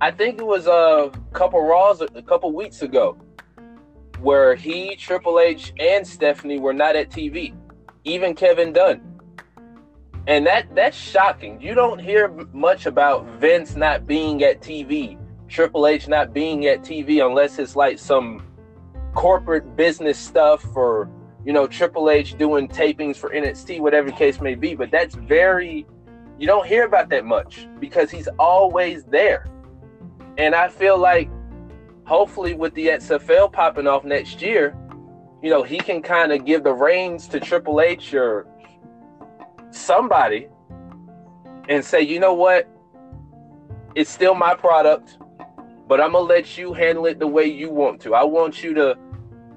I 0.00 0.10
think 0.10 0.38
it 0.38 0.46
was 0.46 0.66
a 0.66 1.10
couple 1.32 1.60
Raws 1.62 2.00
a 2.00 2.22
couple 2.22 2.52
weeks 2.52 2.82
ago 2.82 3.18
where 4.20 4.54
he, 4.54 4.96
Triple 4.96 5.38
H, 5.38 5.72
and 5.80 6.06
Stephanie 6.06 6.58
were 6.58 6.72
not 6.74 6.94
at 6.96 7.10
TV, 7.10 7.54
even 8.04 8.34
Kevin 8.34 8.72
Dunn, 8.72 9.00
and 10.26 10.46
that 10.46 10.74
that's 10.74 10.96
shocking. 10.96 11.60
You 11.60 11.74
don't 11.74 11.98
hear 11.98 12.28
much 12.52 12.86
about 12.86 13.26
Vince 13.38 13.76
not 13.76 14.06
being 14.06 14.42
at 14.42 14.60
TV, 14.60 15.18
Triple 15.48 15.86
H 15.86 16.08
not 16.08 16.32
being 16.32 16.66
at 16.66 16.82
TV 16.82 17.24
unless 17.24 17.58
it's 17.58 17.76
like 17.76 17.98
some 17.98 18.42
corporate 19.14 19.76
business 19.76 20.18
stuff 20.18 20.64
or 20.76 21.10
you 21.44 21.52
know 21.52 21.66
Triple 21.66 22.10
H 22.10 22.36
doing 22.38 22.68
tapings 22.68 23.16
for 23.16 23.30
NXT, 23.30 23.80
whatever 23.80 24.10
case 24.10 24.40
may 24.40 24.54
be. 24.54 24.74
But 24.74 24.90
that's 24.90 25.14
very 25.14 25.86
you 26.38 26.46
don't 26.46 26.66
hear 26.66 26.86
about 26.86 27.10
that 27.10 27.26
much 27.26 27.68
because 27.78 28.10
he's 28.10 28.28
always 28.38 29.04
there. 29.04 29.46
And 30.38 30.54
I 30.54 30.68
feel 30.68 30.96
like 30.96 31.28
hopefully 32.04 32.54
with 32.54 32.72
the 32.74 32.86
XFL 32.86 33.52
popping 33.52 33.86
off 33.86 34.04
next 34.04 34.40
year, 34.40 34.74
you 35.42 35.50
know, 35.50 35.62
he 35.62 35.78
can 35.78 36.02
kind 36.02 36.32
of 36.32 36.44
give 36.44 36.64
the 36.64 36.72
reins 36.72 37.26
to 37.28 37.40
Triple 37.40 37.80
H 37.80 38.14
or 38.14 38.46
somebody 39.70 40.48
and 41.68 41.84
say, 41.84 42.02
you 42.02 42.20
know 42.20 42.34
what? 42.34 42.68
It's 43.94 44.10
still 44.10 44.34
my 44.34 44.54
product, 44.54 45.18
but 45.88 46.00
I'm 46.00 46.12
gonna 46.12 46.24
let 46.24 46.58
you 46.58 46.72
handle 46.72 47.06
it 47.06 47.18
the 47.18 47.26
way 47.26 47.44
you 47.46 47.70
want 47.70 48.00
to. 48.02 48.14
I 48.14 48.24
want 48.24 48.62
you 48.62 48.74
to 48.74 48.96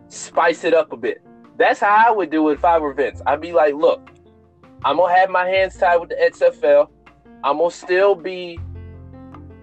spice 0.07 0.63
it 0.63 0.73
up 0.73 0.93
a 0.93 0.97
bit. 0.97 1.21
That's 1.57 1.79
how 1.79 2.05
I 2.07 2.11
would 2.11 2.31
do 2.31 2.49
it 2.49 2.53
if 2.53 2.65
I 2.65 2.77
were 2.79 2.93
Vince. 2.93 3.21
I'd 3.25 3.41
be 3.41 3.51
like, 3.51 3.75
look, 3.75 4.09
I'm 4.85 4.97
gonna 4.97 5.13
have 5.13 5.29
my 5.29 5.47
hands 5.47 5.77
tied 5.77 5.97
with 5.97 6.09
the 6.09 6.15
XFL. 6.15 6.89
I'm 7.43 7.57
gonna 7.57 7.71
still 7.71 8.15
be, 8.15 8.59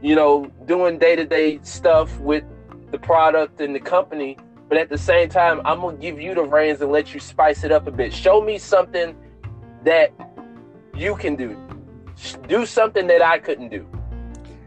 you 0.02 0.14
know, 0.14 0.50
doing 0.66 0.98
day 0.98 1.16
to 1.16 1.24
day 1.24 1.60
stuff 1.62 2.18
with 2.20 2.44
the 2.90 2.98
product 2.98 3.60
and 3.60 3.74
the 3.74 3.80
company. 3.80 4.36
But 4.70 4.78
at 4.78 4.88
the 4.88 4.96
same 4.96 5.28
time, 5.28 5.60
I'm 5.66 5.80
gonna 5.80 5.96
give 5.98 6.20
you 6.20 6.32
the 6.34 6.44
reins 6.44 6.80
and 6.80 6.90
let 6.92 7.12
you 7.12 7.18
spice 7.20 7.64
it 7.64 7.72
up 7.72 7.86
a 7.88 7.90
bit. 7.90 8.14
Show 8.14 8.40
me 8.40 8.56
something 8.56 9.16
that 9.84 10.12
you 10.94 11.16
can 11.16 11.34
do. 11.34 11.58
Do 12.48 12.64
something 12.64 13.08
that 13.08 13.20
I 13.20 13.38
couldn't 13.40 13.70
do. 13.70 13.84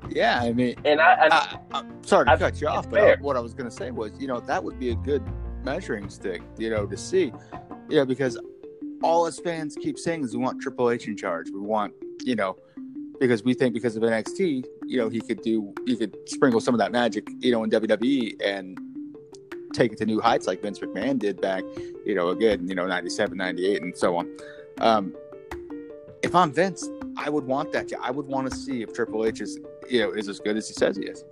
Yeah, 0.10 0.42
I 0.42 0.52
mean, 0.52 0.76
And 0.84 1.00
I, 1.00 1.28
I, 1.32 1.58
I'm 1.72 2.04
sorry 2.04 2.26
to 2.26 2.32
I- 2.34 2.38
cut 2.38 2.60
you 2.60 2.68
off, 2.68 2.90
but 2.90 3.00
uh, 3.00 3.04
fair. 3.06 3.18
what 3.22 3.38
I 3.38 3.40
was 3.40 3.54
going 3.54 3.70
to 3.70 3.76
say 3.76 3.90
was, 3.92 4.12
you 4.20 4.28
know, 4.28 4.40
that 4.42 4.62
would 4.64 4.78
be 4.78 4.90
a 4.90 4.96
good 4.96 5.24
measuring 5.64 6.10
stick, 6.10 6.42
you 6.58 6.70
know, 6.70 6.86
to 6.86 6.98
see, 6.98 7.32
you 7.90 7.96
know, 7.96 8.06
because 8.06 8.38
all 9.02 9.26
us 9.26 9.40
fans 9.40 9.76
keep 9.82 9.98
saying 9.98 10.24
is 10.26 10.36
we 10.36 10.44
want 10.44 10.62
Triple 10.62 10.92
H 10.92 11.08
in 11.08 11.16
charge. 11.16 11.50
We 11.50 11.60
want, 11.62 11.94
you 12.24 12.36
know, 12.36 12.58
because 13.20 13.44
we 13.44 13.54
think 13.54 13.74
because 13.74 13.96
of 13.96 14.04
NXT, 14.04 14.66
you 14.86 14.98
know, 14.98 15.08
he 15.10 15.22
could 15.22 15.42
do, 15.42 15.74
he 15.86 15.96
could 15.96 16.16
sprinkle 16.28 16.60
some 16.60 16.74
of 16.76 16.80
that 16.80 16.92
magic, 16.92 17.28
you 17.40 17.52
know, 17.52 17.64
in 17.64 17.70
WWE 17.72 18.36
and 18.44 18.78
take 19.74 19.92
it 19.92 19.98
to 20.00 20.06
new 20.06 20.22
heights 20.22 20.48
like 20.48 20.62
Vince 20.62 20.80
McMahon 20.80 21.20
did 21.20 21.42
back, 21.42 21.64
you 22.06 22.16
know, 22.16 22.30
again, 22.30 22.68
you 22.68 22.76
know, 22.76 22.86
97, 22.86 23.38
98, 23.38 23.82
and 23.82 23.98
so 23.98 24.16
on. 24.16 24.30
Um, 24.80 25.16
if 26.22 26.34
I'm 26.36 26.52
Vince, 26.54 26.88
I 27.18 27.30
would 27.30 27.46
want 27.46 27.72
that. 27.74 27.92
I 28.02 28.12
would 28.12 28.28
want 28.28 28.50
to 28.50 28.56
see 28.56 28.82
if 28.82 28.94
Triple 28.94 29.26
H 29.26 29.42
is, 29.42 29.60
you 29.90 30.00
know, 30.00 30.12
is 30.12 30.30
as 30.30 30.40
good 30.40 30.58
as 30.58 30.68
he 30.68 30.74
says 30.74 30.96
he 30.96 31.04
is. 31.04 31.24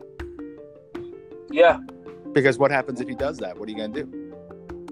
yeah, 1.50 1.80
Because 2.34 2.58
what 2.58 2.72
happens 2.72 3.00
if 3.00 3.08
he 3.08 3.16
does 3.16 3.38
that? 3.38 3.58
What 3.58 3.68
are 3.68 3.72
you 3.72 3.78
going 3.78 3.94
to 3.94 4.04
do? 4.04 4.34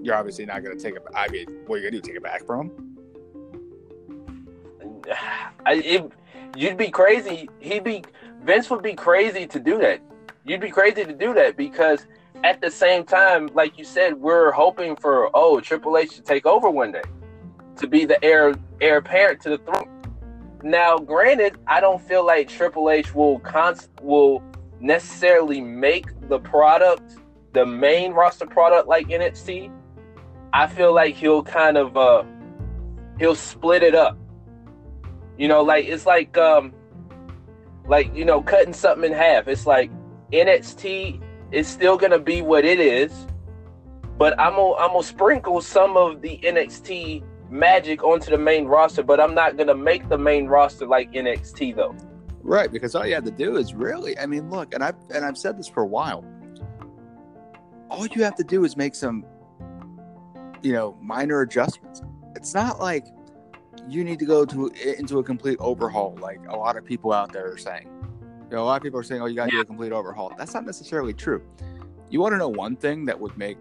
You're 0.02 0.14
obviously 0.16 0.46
not 0.46 0.62
going 0.62 0.76
to 0.76 0.82
take 0.82 0.96
it. 0.96 1.02
I 1.14 1.28
mean, 1.28 1.46
what 1.66 1.76
are 1.76 1.78
you 1.78 1.90
going 1.90 2.00
to 2.00 2.00
do? 2.00 2.08
Take 2.08 2.16
it 2.16 2.22
back 2.22 2.46
from 2.46 2.70
him? 2.70 2.96
I, 5.66 5.74
it, 5.74 6.10
you'd 6.56 6.78
be 6.78 6.90
crazy. 6.90 7.48
He'd 7.58 7.84
be 7.84 8.02
Vince 8.42 8.70
would 8.70 8.82
be 8.82 8.94
crazy 8.94 9.46
to 9.46 9.60
do 9.60 9.78
that. 9.78 10.00
You'd 10.44 10.60
be 10.60 10.70
crazy 10.70 11.04
to 11.04 11.12
do 11.12 11.34
that 11.34 11.56
because 11.56 12.06
at 12.44 12.60
the 12.60 12.70
same 12.70 13.04
time, 13.04 13.48
like 13.54 13.78
you 13.78 13.84
said, 13.84 14.14
we're 14.14 14.50
hoping 14.52 14.96
for 14.96 15.30
oh 15.34 15.60
Triple 15.60 15.96
H 15.96 16.16
to 16.16 16.22
take 16.22 16.46
over 16.46 16.70
one 16.70 16.92
day, 16.92 17.02
to 17.76 17.86
be 17.86 18.04
the 18.04 18.22
heir 18.24 18.54
heir 18.80 18.98
apparent 18.98 19.40
to 19.42 19.50
the 19.50 19.58
throne. 19.58 19.88
Now, 20.62 20.98
granted, 20.98 21.56
I 21.66 21.80
don't 21.80 22.00
feel 22.00 22.24
like 22.24 22.48
Triple 22.48 22.90
H 22.90 23.14
will 23.14 23.38
cons- 23.40 23.88
will 24.02 24.42
necessarily 24.80 25.60
make 25.60 26.06
the 26.28 26.38
product 26.38 27.16
the 27.52 27.66
main 27.66 28.12
roster 28.12 28.46
product 28.46 28.88
like 28.88 29.08
NXT. 29.08 29.70
I 30.52 30.66
feel 30.66 30.94
like 30.94 31.14
he'll 31.14 31.42
kind 31.42 31.76
of 31.76 31.96
uh 31.96 32.24
he'll 33.18 33.34
split 33.34 33.82
it 33.82 33.94
up. 33.94 34.18
You 35.36 35.48
know, 35.48 35.62
like 35.62 35.86
it's 35.86 36.06
like 36.06 36.36
um 36.38 36.72
like 37.86 38.14
you 38.14 38.24
know 38.24 38.40
cutting 38.40 38.72
something 38.72 39.10
in 39.10 39.16
half. 39.16 39.48
It's 39.48 39.66
like 39.66 39.90
NXT 40.32 41.20
is 41.52 41.66
still 41.66 41.96
gonna 41.96 42.18
be 42.18 42.42
what 42.42 42.64
it 42.64 42.80
is, 42.80 43.26
but 44.18 44.38
I'm 44.38 44.54
gonna 44.54 44.74
I'm 44.74 45.02
sprinkle 45.02 45.60
some 45.60 45.96
of 45.96 46.22
the 46.22 46.38
NXT 46.38 47.22
magic 47.50 48.04
onto 48.04 48.30
the 48.30 48.38
main 48.38 48.66
roster, 48.66 49.02
but 49.02 49.20
I'm 49.20 49.34
not 49.34 49.56
gonna 49.56 49.74
make 49.74 50.08
the 50.08 50.18
main 50.18 50.46
roster 50.46 50.86
like 50.86 51.12
NXT 51.12 51.76
though. 51.76 51.94
Right, 52.42 52.72
because 52.72 52.94
all 52.94 53.06
you 53.06 53.14
have 53.14 53.24
to 53.24 53.30
do 53.30 53.56
is 53.56 53.74
really, 53.74 54.18
I 54.18 54.26
mean, 54.26 54.50
look, 54.50 54.74
and 54.74 54.82
I've 54.82 54.96
and 55.14 55.24
I've 55.24 55.36
said 55.36 55.58
this 55.58 55.68
for 55.68 55.82
a 55.82 55.86
while. 55.86 56.24
All 57.90 58.06
you 58.06 58.22
have 58.22 58.36
to 58.36 58.44
do 58.44 58.64
is 58.64 58.76
make 58.76 58.94
some, 58.94 59.26
you 60.62 60.72
know, 60.72 60.96
minor 61.02 61.40
adjustments. 61.42 62.02
It's 62.36 62.54
not 62.54 62.78
like 62.78 63.06
you 63.88 64.04
need 64.04 64.18
to 64.20 64.24
go 64.24 64.44
to 64.44 64.68
into 64.98 65.18
a 65.18 65.24
complete 65.24 65.58
overhaul, 65.60 66.16
like 66.20 66.40
a 66.48 66.56
lot 66.56 66.76
of 66.76 66.84
people 66.84 67.12
out 67.12 67.32
there 67.32 67.52
are 67.52 67.58
saying. 67.58 67.88
You 68.50 68.56
know, 68.56 68.64
a 68.64 68.66
lot 68.66 68.78
of 68.78 68.82
people 68.82 68.98
are 68.98 69.04
saying, 69.04 69.22
"Oh, 69.22 69.26
you 69.26 69.36
got 69.36 69.44
to 69.44 69.52
do 69.52 69.60
a 69.60 69.64
complete 69.64 69.92
overhaul." 69.92 70.32
That's 70.36 70.54
not 70.54 70.66
necessarily 70.66 71.12
true. 71.12 71.40
You 72.08 72.20
want 72.20 72.32
to 72.32 72.38
know 72.38 72.48
one 72.48 72.74
thing 72.74 73.04
that 73.04 73.18
would 73.18 73.38
make 73.38 73.56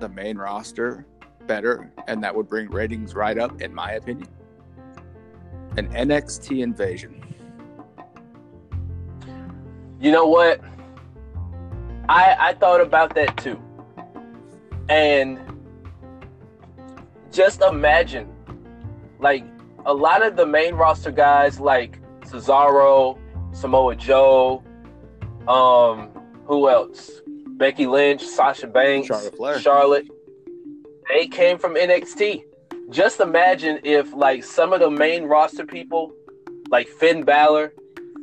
the 0.00 0.08
main 0.08 0.36
roster 0.36 1.06
better, 1.46 1.92
and 2.08 2.22
that 2.24 2.34
would 2.34 2.48
bring 2.48 2.68
ratings 2.68 3.14
right 3.14 3.38
up, 3.38 3.62
in 3.62 3.72
my 3.72 3.92
opinion. 3.92 4.28
An 5.76 5.88
NXT 5.90 6.62
invasion. 6.64 7.22
You 10.00 10.10
know 10.10 10.26
what? 10.26 10.60
I 12.08 12.36
I 12.38 12.54
thought 12.54 12.80
about 12.80 13.14
that 13.14 13.36
too. 13.36 13.60
And 14.88 15.38
just 17.30 17.62
imagine 17.62 18.28
like 19.20 19.44
a 19.86 19.94
lot 19.94 20.26
of 20.26 20.34
the 20.34 20.46
main 20.46 20.74
roster 20.74 21.12
guys 21.12 21.60
like 21.60 22.00
Cesaro, 22.22 23.16
Samoa 23.52 23.96
Joe, 23.96 24.62
um 25.46 26.08
who 26.44 26.68
else? 26.68 27.20
Becky 27.58 27.86
Lynch, 27.86 28.22
Sasha 28.22 28.66
Banks, 28.66 29.08
Charlotte 29.08 29.36
Flair. 29.36 29.58
Charlotte. 29.60 30.06
They 31.08 31.26
came 31.26 31.58
from 31.58 31.74
NXT. 31.74 32.44
Just 32.90 33.20
imagine 33.20 33.80
if 33.82 34.12
like 34.14 34.44
some 34.44 34.72
of 34.72 34.80
the 34.80 34.90
main 34.90 35.24
roster 35.24 35.66
people 35.66 36.12
like 36.70 36.86
Finn 36.88 37.24
Balor, 37.24 37.72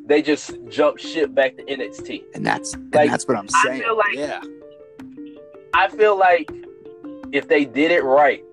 they 0.06 0.22
just 0.22 0.52
jump 0.70 0.98
ship 1.00 1.34
back 1.36 1.58
to 1.58 1.64
NXT. 1.64 2.24
And 2.34 2.46
that's 2.46 2.74
and 2.74 2.94
Like, 2.94 3.10
that's 3.12 3.28
what 3.28 3.38
I'm 3.38 3.48
I 3.54 3.64
saying. 3.64 3.82
feel 3.82 3.98
like- 3.98 4.16
yeah. 4.16 4.42
I 5.74 5.88
feel 5.90 6.18
like 6.18 6.50
if 7.34 7.48
they 7.50 7.66
did 7.66 7.92
it 7.92 8.04
right, 8.04 8.44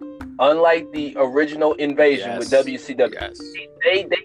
unlike 0.40 0.90
the 0.92 1.14
original 1.16 1.74
invasion 1.74 2.30
Yes. 2.30 2.38
with 2.40 2.50
WCW, 2.66 3.12
Yes. 3.20 3.40
they 3.84 4.02
they 4.04 4.16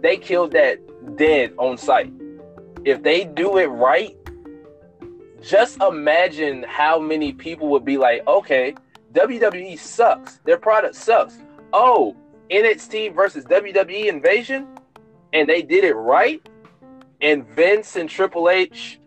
they 0.00 0.16
killed 0.16 0.52
that 0.52 0.78
dead 1.16 1.52
on 1.58 1.76
sight. 1.76 2.12
If 2.84 3.02
they 3.02 3.24
do 3.24 3.58
it 3.58 3.66
right, 3.66 4.16
just 5.42 5.80
imagine 5.82 6.64
how 6.68 6.98
many 6.98 7.32
people 7.32 7.68
would 7.68 7.84
be 7.84 7.96
like, 7.96 8.26
okay, 8.26 8.74
WWE 9.12 9.78
sucks. 9.78 10.38
Their 10.44 10.58
product 10.58 10.94
sucks. 10.94 11.38
Oh, 11.72 12.16
NXT 12.50 13.14
versus 13.14 13.44
WWE 13.44 14.06
invasion, 14.06 14.66
and 15.32 15.48
they 15.48 15.62
did 15.62 15.84
it 15.84 15.94
right. 15.94 16.46
And 17.20 17.46
Vince 17.48 17.96
and 17.96 18.08
Triple 18.08 18.48
H, 18.48 19.00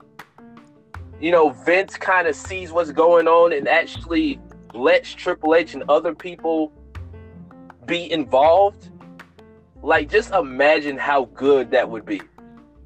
you 1.19 1.31
know, 1.31 1.49
Vince 1.49 1.97
kind 1.97 2.27
of 2.27 2.35
sees 2.35 2.71
what's 2.71 2.91
going 2.91 3.27
on 3.27 3.53
and 3.53 3.67
actually 3.67 4.39
lets 4.73 5.13
Triple 5.13 5.55
H 5.55 5.73
and 5.73 5.83
other 5.89 6.13
people 6.13 6.71
be 7.85 8.11
involved. 8.11 8.90
Like, 9.81 10.09
just 10.09 10.31
imagine 10.31 10.97
how 10.97 11.25
good 11.33 11.71
that 11.71 11.89
would 11.89 12.05
be. 12.05 12.21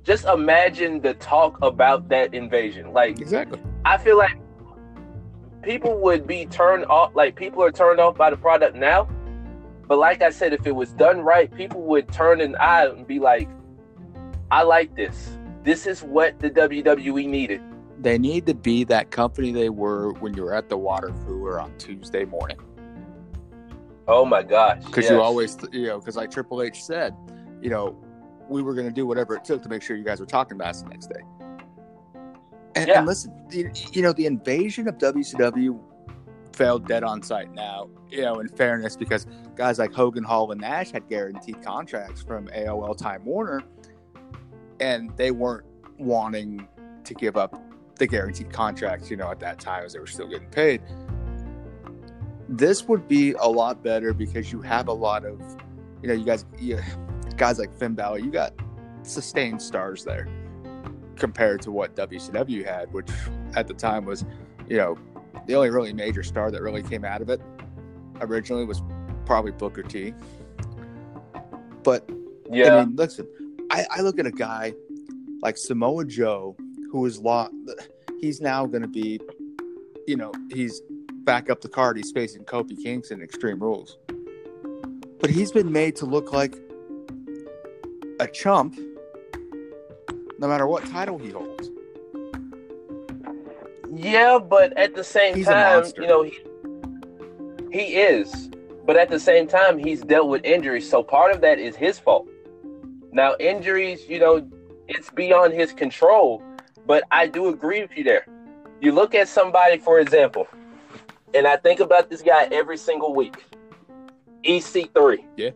Just 0.04 0.26
imagine 0.26 1.02
the 1.02 1.16
talk 1.16 1.58
about 1.62 2.10
that 2.10 2.34
invasion. 2.34 2.94
Like, 2.94 3.20
Exactly. 3.20 3.60
I 3.84 3.98
feel 3.98 4.18
like 4.18 4.38
people 5.66 5.98
would 5.98 6.26
be 6.26 6.46
turned 6.46 6.86
off. 6.86 7.16
Like 7.16 7.36
people 7.36 7.62
are 7.64 7.72
turned 7.72 8.00
off 8.00 8.16
by 8.16 8.30
the 8.30 8.38
product 8.38 8.76
now, 8.76 9.10
but 9.88 9.98
like 9.98 10.22
I 10.22 10.30
said, 10.30 10.54
if 10.54 10.66
it 10.66 10.76
was 10.76 10.92
done 10.92 11.22
right, 11.22 11.54
people 11.54 11.82
would 11.84 12.12
turn 12.12 12.40
an 12.40 12.56
eye 12.58 12.86
and 12.86 13.06
be 13.06 13.20
like, 13.20 13.50
"I 14.52 14.64
like 14.64 14.96
this. 14.96 15.38
This 15.64 15.88
is 15.88 16.04
what 16.04 16.40
the 16.40 16.50
WWE 16.50 17.28
needed." 17.28 17.62
They 18.00 18.18
need 18.18 18.46
to 18.46 18.54
be 18.54 18.84
that 18.86 19.10
company 19.10 19.52
they 19.52 19.70
were 19.70 20.12
when 20.14 20.36
you 20.36 20.44
were 20.44 20.54
at 20.54 20.70
the 20.70 20.78
water 20.78 21.12
cooler 21.26 21.60
on 21.60 21.76
Tuesday 21.78 22.26
morning. 22.26 22.58
Oh 24.08 24.26
my 24.26 24.44
gosh! 24.44 24.84
Because 24.84 25.06
yes. 25.06 25.12
you 25.12 25.22
always, 25.22 25.58
you 25.72 25.88
know, 25.88 26.00
because 26.00 26.16
like 26.16 26.32
Triple 26.32 26.62
H 26.62 26.84
said, 26.84 27.16
you 27.62 27.70
know, 27.70 27.98
we 28.48 28.62
were 28.62 28.74
going 28.74 28.88
to 28.88 28.94
do 28.94 29.06
whatever 29.06 29.36
it 29.36 29.44
took 29.44 29.64
to 29.64 29.70
make 29.70 29.82
sure 29.82 29.96
you 29.96 30.04
guys 30.04 30.20
were 30.20 30.26
talking 30.26 30.56
about 30.56 30.70
us 30.70 30.82
the 30.84 30.90
next 30.90 31.08
day. 31.08 31.22
And, 32.76 32.88
Yeah. 32.88 33.00
and 33.00 33.08
listen, 33.08 33.34
you, 33.50 33.72
you 33.92 34.02
know, 34.02 34.14
the 34.14 34.26
invasion 34.26 34.88
of 34.88 34.98
WCW 34.98 35.80
failed 36.54 36.88
dead 36.88 37.04
on 37.04 37.22
sight. 37.24 37.54
Now, 37.54 37.90
you 38.10 38.22
know, 38.22 38.40
in 38.40 38.48
fairness, 38.48 38.96
because 38.96 39.26
guys 39.56 39.80
like 39.80 39.94
Hogan, 39.94 40.24
Hall, 40.24 40.52
and 40.52 40.62
Nash 40.62 40.92
had 40.92 41.08
guaranteed 41.10 41.62
contracts 41.64 42.22
from 42.22 42.48
AOL 42.50 42.96
Time 42.98 43.24
Warner, 43.26 43.64
and 44.80 45.16
they 45.18 45.32
weren't 45.32 45.66
wanting 45.98 46.68
to 47.04 47.14
give 47.14 47.38
up 47.38 47.62
the 47.98 48.08
guaranteed 48.08 48.52
contracts, 48.52 49.10
you 49.10 49.18
know, 49.18 49.32
at 49.32 49.40
that 49.40 49.60
time 49.60 49.86
as 49.86 49.94
they 49.94 50.00
were 50.00 50.08
still 50.08 50.28
getting 50.28 50.50
paid. 50.50 50.82
This 52.48 52.88
would 52.88 53.08
be 53.08 53.34
a 53.34 53.48
lot 53.48 53.84
better 53.84 54.14
because 54.14 54.52
you 54.52 54.62
have 54.62 54.88
a 54.88 54.94
lot 54.94 55.26
of, 55.26 55.42
you 56.02 56.08
know, 56.08 56.14
you 56.14 56.26
guys, 56.26 56.46
you, 56.60 56.80
guys 57.38 57.60
like 57.60 57.74
Finn 57.74 57.96
Balor, 57.96 58.20
you 58.20 58.32
got 58.32 58.54
sustained 59.04 59.62
stars 59.62 60.04
there 60.04 60.28
compared 61.16 61.62
to 61.62 61.72
what 61.72 61.96
WCW 61.96 62.66
had, 62.66 62.92
which 62.94 63.10
at 63.56 63.68
the 63.68 63.74
time 63.74 64.06
was, 64.06 64.26
you 64.68 64.78
know, 64.78 64.98
the 65.48 65.56
only 65.56 65.70
really 65.70 65.94
major 65.94 66.24
star 66.24 66.52
that 66.52 66.62
really 66.62 66.84
came 66.84 67.06
out 67.06 67.22
of 67.22 67.30
it 67.30 67.42
originally 68.22 68.66
was 68.66 68.82
probably 69.26 69.52
Booker 69.52 69.84
T. 69.84 70.14
But 71.84 72.10
yeah, 72.52 72.78
I 72.78 72.86
mean, 72.86 72.96
listen, 72.96 73.28
I, 73.72 73.86
I 73.92 74.02
look 74.02 74.20
at 74.20 74.26
a 74.26 74.32
guy 74.32 74.74
like 75.42 75.58
Samoa 75.58 76.06
Joe 76.06 76.56
who 76.92 77.06
is 77.06 77.20
law. 77.20 77.50
He's 78.20 78.42
now 78.42 78.66
going 78.66 78.82
to 78.82 78.88
be, 78.88 79.20
you 80.08 80.16
know, 80.16 80.32
he's 80.52 80.82
back 81.26 81.50
up 81.50 81.62
the 81.62 81.70
card. 81.70 81.98
He's 81.98 82.12
facing 82.12 82.46
Kofi 82.46 82.82
Kingston 82.82 83.22
Extreme 83.22 83.60
Rules, 83.60 83.98
but 85.20 85.30
he's 85.30 85.52
been 85.52 85.72
made 85.72 85.96
to 85.98 86.06
look 86.06 86.32
like 86.32 86.56
a 88.20 88.28
chump, 88.28 88.78
no 90.40 90.48
matter 90.48 90.68
what 90.68 90.86
title 90.86 91.18
he 91.18 91.32
holds. 91.32 91.70
Yeah, 93.94 94.40
but 94.40 94.78
at 94.78 94.94
the 94.94 95.04
same 95.04 95.36
He's 95.36 95.46
time, 95.46 95.86
you 95.98 96.08
know, 96.08 96.24
he, 96.24 96.40
he 97.72 97.96
is. 97.96 98.50
But 98.86 98.98
at 98.98 99.10
the 99.10 99.20
same 99.20 99.48
time, 99.48 99.80
he's 99.80 100.02
dealt 100.02 100.30
with 100.30 100.46
injuries, 100.46 100.88
so 100.88 101.02
part 101.02 101.34
of 101.34 101.42
that 101.42 101.58
is 101.58 101.76
his 101.76 101.98
fault. 101.98 102.28
Now, 103.12 103.36
injuries, 103.40 104.08
you 104.08 104.20
know, 104.20 104.48
it's 104.88 105.10
beyond 105.10 105.54
his 105.54 105.74
control, 105.74 106.44
but 106.86 107.04
I 107.10 107.28
do 107.28 107.48
agree 107.48 107.82
with 107.82 107.98
you 107.98 108.04
there. 108.04 108.28
You 108.82 108.92
look 108.92 109.16
at 109.16 109.28
somebody, 109.28 109.80
for 109.80 110.00
example, 110.00 110.48
and 111.36 111.46
I 111.46 111.58
think 111.58 111.82
about 111.82 112.10
this 112.10 112.22
guy 112.22 112.48
every 112.52 112.78
single 112.78 113.14
week 113.14 113.46
EC3. 114.44 115.24
Yeah. 115.36 115.50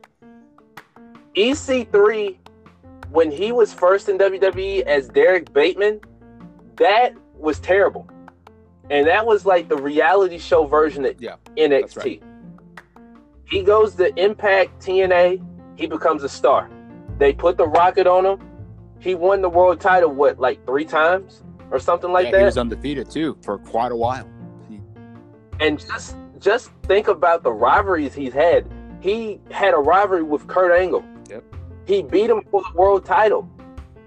EC3, 1.36 2.38
when 3.12 3.32
he 3.32 3.52
was 3.52 3.74
first 3.74 4.10
in 4.10 4.18
WWE 4.18 4.82
as 4.82 5.08
Derrick 5.08 5.54
Bateman, 5.54 6.02
that 6.78 7.14
was 7.36 7.60
terrible. 7.60 8.10
And 8.90 9.08
that 9.08 9.26
was 9.26 9.46
like 9.46 9.70
the 9.70 9.78
reality 9.78 10.38
show 10.40 10.66
version 10.66 11.06
of 11.06 11.22
Yeah, 11.22 11.36
NXT. 11.56 11.98
right. 11.98 12.24
He 13.46 13.64
goes 13.64 13.96
to 13.96 14.14
Impact 14.22 14.80
TNA, 14.84 15.44
he 15.76 15.88
becomes 15.88 16.24
a 16.24 16.30
star. 16.30 16.70
They 17.20 17.34
put 17.34 17.58
the 17.58 17.68
rocket 17.68 18.08
on 18.08 18.26
him. 18.26 18.40
He 19.00 19.16
won 19.16 19.42
the 19.42 19.50
world 19.50 19.80
title, 19.80 20.12
what, 20.12 20.40
like 20.40 20.66
three 20.66 20.86
times 20.86 21.44
or 21.72 21.80
something 21.80 22.12
like 22.12 22.26
yeah, 22.26 22.32
that? 22.32 22.40
he 22.40 22.46
was 22.46 22.58
undefeated 22.58 23.10
too 23.10 23.38
for 23.44 23.60
quite 23.60 23.92
a 23.92 23.96
while. 23.96 24.28
And 25.60 25.80
just 25.80 26.16
just 26.40 26.72
think 26.84 27.08
about 27.08 27.44
the 27.44 27.52
rivalries 27.52 28.14
he's 28.14 28.34
had. 28.34 28.66
He 29.02 29.40
had 29.52 29.74
a 29.74 29.78
rivalry 29.78 30.24
with 30.24 30.48
Kurt 30.48 30.78
Angle. 30.80 31.04
Yep. 31.30 31.44
He 31.86 32.02
beat 32.02 32.30
him 32.30 32.44
for 32.50 32.62
the 32.62 32.78
world 32.78 33.06
title. 33.06 33.50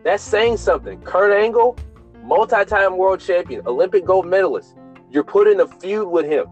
That's 0.02 0.22
saying 0.22 0.56
something. 0.56 1.00
Kurt 1.02 1.32
Angle, 1.32 1.78
multi-time 2.22 2.96
world 2.96 3.20
champion, 3.20 3.66
Olympic 3.66 4.04
gold 4.04 4.26
medalist. 4.26 4.76
You're 5.10 5.24
put 5.24 5.46
in 5.46 5.60
a 5.60 5.66
feud 5.66 6.08
with 6.08 6.26
him. 6.26 6.46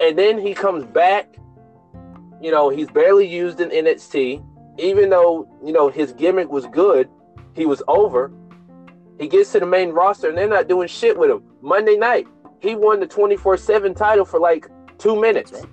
And 0.00 0.18
then 0.18 0.38
he 0.38 0.54
comes 0.54 0.84
back. 0.84 1.36
You 2.40 2.50
know, 2.50 2.68
he's 2.68 2.90
barely 2.90 3.26
used 3.26 3.60
in 3.60 3.70
NXT. 3.70 4.44
Even 4.78 5.08
though, 5.10 5.48
you 5.64 5.72
know, 5.72 5.88
his 5.88 6.12
gimmick 6.12 6.50
was 6.50 6.66
good, 6.66 7.08
he 7.54 7.64
was 7.64 7.82
over. 7.86 8.32
He 9.20 9.28
gets 9.28 9.52
to 9.52 9.60
the 9.60 9.66
main 9.66 9.90
roster 9.90 10.28
and 10.28 10.36
they're 10.36 10.48
not 10.48 10.66
doing 10.66 10.88
shit 10.88 11.16
with 11.16 11.30
him. 11.30 11.42
Monday 11.62 11.96
night, 11.96 12.26
he 12.60 12.74
won 12.74 13.00
the 13.00 13.06
24 13.06 13.56
7 13.56 13.94
title 13.94 14.24
for 14.24 14.40
like 14.40 14.68
two 14.98 15.20
minutes. 15.20 15.50
That's 15.50 15.66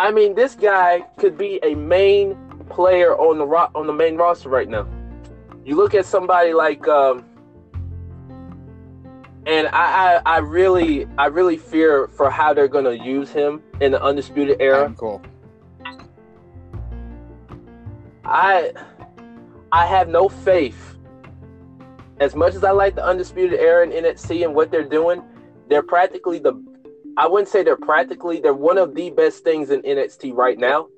I 0.00 0.10
mean, 0.10 0.34
this 0.34 0.54
guy 0.54 1.02
could 1.18 1.36
be 1.36 1.60
a 1.62 1.74
main 1.74 2.34
player 2.70 3.14
on 3.18 3.36
the 3.36 3.46
ro- 3.46 3.70
on 3.74 3.86
the 3.86 3.92
main 3.92 4.16
roster 4.16 4.48
right 4.48 4.66
now. 4.66 4.88
You 5.62 5.76
look 5.76 5.94
at 5.94 6.06
somebody 6.06 6.54
like, 6.54 6.88
um, 6.88 7.22
and 9.46 9.68
I, 9.68 10.16
I, 10.16 10.22
I 10.24 10.38
really, 10.38 11.06
I 11.18 11.26
really 11.26 11.58
fear 11.58 12.08
for 12.08 12.30
how 12.30 12.54
they're 12.54 12.66
gonna 12.66 12.92
use 12.94 13.28
him 13.30 13.62
in 13.82 13.92
the 13.92 14.02
undisputed 14.02 14.56
era. 14.58 14.80
Adam 14.80 14.94
Cole. 14.94 15.20
I 18.24 18.72
I 19.70 19.84
have 19.84 20.08
no 20.08 20.30
faith. 20.30 20.89
As 22.20 22.34
much 22.34 22.54
as 22.54 22.62
I 22.62 22.70
like 22.70 22.94
the 22.94 23.04
undisputed 23.04 23.58
era 23.58 23.82
in 23.82 23.90
NXT 23.90 24.44
and 24.44 24.54
what 24.54 24.70
they're 24.70 24.88
doing, 24.88 25.22
they're 25.68 25.82
practically 25.82 26.38
the 26.38 26.62
I 27.16 27.26
wouldn't 27.26 27.48
say 27.48 27.62
they're 27.62 27.76
practically 27.76 28.40
they're 28.40 28.54
one 28.54 28.78
of 28.78 28.94
the 28.94 29.10
best 29.10 29.42
things 29.42 29.70
in 29.70 29.82
NXT 29.82 30.34
right 30.34 30.58
now. 30.58 30.88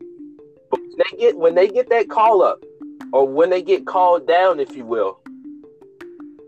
But 0.71 0.81
when 0.81 0.99
they 0.99 1.19
get 1.19 1.39
when 1.39 1.55
they 1.55 1.69
get 1.69 1.89
that 1.91 2.11
call 2.11 2.43
up, 2.43 2.65
or 3.13 3.27
when 3.27 3.51
they 3.51 3.63
get 3.63 3.87
called 3.87 4.27
down, 4.27 4.59
if 4.59 4.77
you 4.77 4.85
will, 4.85 5.21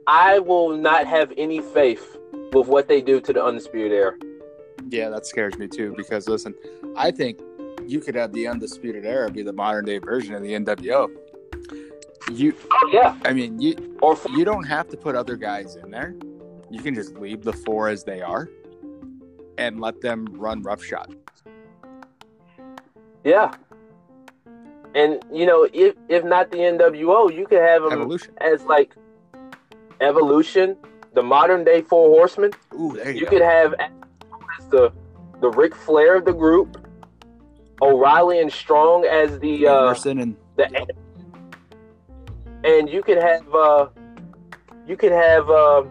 I 0.08 0.40
will 0.40 0.76
not 0.76 1.06
have 1.06 1.32
any 1.36 1.60
faith 1.60 2.16
with 2.52 2.66
what 2.66 2.88
they 2.88 3.00
do 3.00 3.20
to 3.20 3.32
the 3.32 3.44
undisputed 3.44 3.92
era. 3.92 4.16
Yeah, 4.88 5.08
that 5.10 5.24
scares 5.24 5.56
me 5.56 5.68
too. 5.68 5.94
Because 5.96 6.28
listen, 6.28 6.52
I 6.96 7.12
think 7.12 7.38
you 7.86 8.00
could 8.00 8.14
have 8.16 8.32
the 8.32 8.48
undisputed 8.48 9.06
era 9.06 9.30
be 9.30 9.42
the 9.42 9.52
modern 9.52 9.84
day 9.84 9.98
version 9.98 10.34
of 10.34 10.42
the 10.42 10.52
NWO. 10.52 11.10
You, 12.32 12.54
yeah. 12.90 13.16
I 13.24 13.32
mean, 13.32 13.60
you 13.60 13.96
Or 14.02 14.18
you 14.30 14.44
don't 14.44 14.64
have 14.64 14.88
to 14.88 14.96
put 14.96 15.14
other 15.14 15.36
guys 15.36 15.76
in 15.76 15.90
there. 15.90 16.14
You 16.70 16.80
can 16.80 16.94
just 16.94 17.14
leave 17.14 17.42
the 17.42 17.52
four 17.52 17.88
as 17.88 18.04
they 18.04 18.22
are, 18.22 18.48
and 19.58 19.80
let 19.80 20.00
them 20.00 20.26
run 20.32 20.62
roughshod. 20.62 21.14
yeah. 23.24 23.54
And 24.94 25.24
you 25.32 25.44
know, 25.44 25.68
if 25.72 25.96
if 26.08 26.24
not 26.24 26.50
the 26.50 26.58
NWO, 26.58 27.34
you 27.34 27.46
could 27.46 27.60
have 27.60 27.82
them 27.82 27.92
Evolution. 27.92 28.32
as 28.40 28.62
like 28.64 28.94
evolution, 30.00 30.76
the 31.14 31.22
modern 31.22 31.64
day 31.64 31.82
four 31.82 32.08
horsemen. 32.08 32.52
Ooh, 32.74 32.92
there 32.94 33.10
you, 33.10 33.20
You 33.20 33.26
could 33.26 33.42
have 33.42 33.74
as 33.74 34.68
the 34.68 34.92
the 35.40 35.50
Ric 35.50 35.74
Flair 35.74 36.16
of 36.16 36.24
the 36.24 36.32
group, 36.32 36.86
O'Reilly 37.82 38.40
and 38.40 38.52
Strong 38.52 39.04
as 39.04 39.38
the 39.40 39.66
uh, 39.66 39.94
and 40.06 40.36
the 40.56 40.94
and 42.64 42.88
you 42.88 43.02
could 43.02 43.18
have 43.18 43.54
uh, 43.54 43.88
you 44.86 44.96
could 44.96 45.12
have 45.12 45.48
uh, 45.48 45.84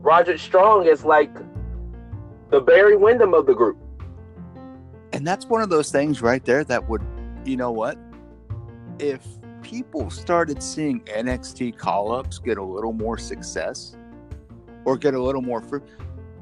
Roger 0.00 0.38
Strong 0.38 0.88
as 0.88 1.04
like 1.04 1.30
the 2.50 2.60
Barry 2.60 2.96
Windham 2.96 3.34
of 3.34 3.46
the 3.46 3.54
group. 3.54 3.76
And 5.12 5.26
that's 5.26 5.46
one 5.46 5.62
of 5.62 5.68
those 5.68 5.90
things 5.90 6.20
right 6.20 6.44
there 6.44 6.64
that 6.64 6.88
would, 6.88 7.02
you 7.44 7.56
know 7.56 7.70
what? 7.70 7.98
If 8.98 9.22
people 9.62 10.10
started 10.10 10.62
seeing 10.62 11.00
NXT 11.00 11.76
call 11.76 12.12
ups 12.12 12.38
get 12.38 12.58
a 12.58 12.62
little 12.62 12.92
more 12.92 13.18
success 13.18 13.96
or 14.84 14.96
get 14.96 15.14
a 15.14 15.22
little 15.22 15.42
more 15.42 15.60
fruit, 15.60 15.84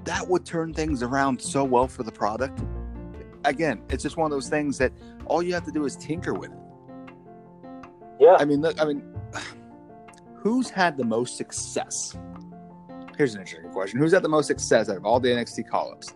that 0.04 0.28
would 0.28 0.44
turn 0.44 0.74
things 0.74 1.02
around 1.02 1.40
so 1.40 1.64
well 1.64 1.88
for 1.88 2.02
the 2.02 2.12
product. 2.12 2.62
Again, 3.44 3.82
it's 3.88 4.02
just 4.02 4.16
one 4.16 4.26
of 4.26 4.32
those 4.32 4.48
things 4.48 4.78
that 4.78 4.92
all 5.26 5.42
you 5.42 5.54
have 5.54 5.64
to 5.64 5.72
do 5.72 5.84
is 5.84 5.96
tinker 5.96 6.34
with 6.34 6.50
it. 6.50 6.58
Yeah, 8.24 8.36
I 8.38 8.44
mean, 8.44 8.60
look, 8.60 8.80
I 8.80 8.84
mean, 8.86 9.02
who's 10.36 10.70
had 10.70 10.96
the 10.96 11.04
most 11.04 11.36
success? 11.36 12.16
Here's 13.16 13.34
an 13.34 13.42
interesting 13.42 13.70
question. 13.70 14.00
Who's 14.00 14.12
had 14.12 14.22
the 14.22 14.28
most 14.28 14.46
success 14.46 14.88
out 14.88 14.96
of 14.96 15.04
all 15.04 15.20
the 15.20 15.28
NXT 15.28 15.68
call 15.68 15.92
ups? 15.92 16.14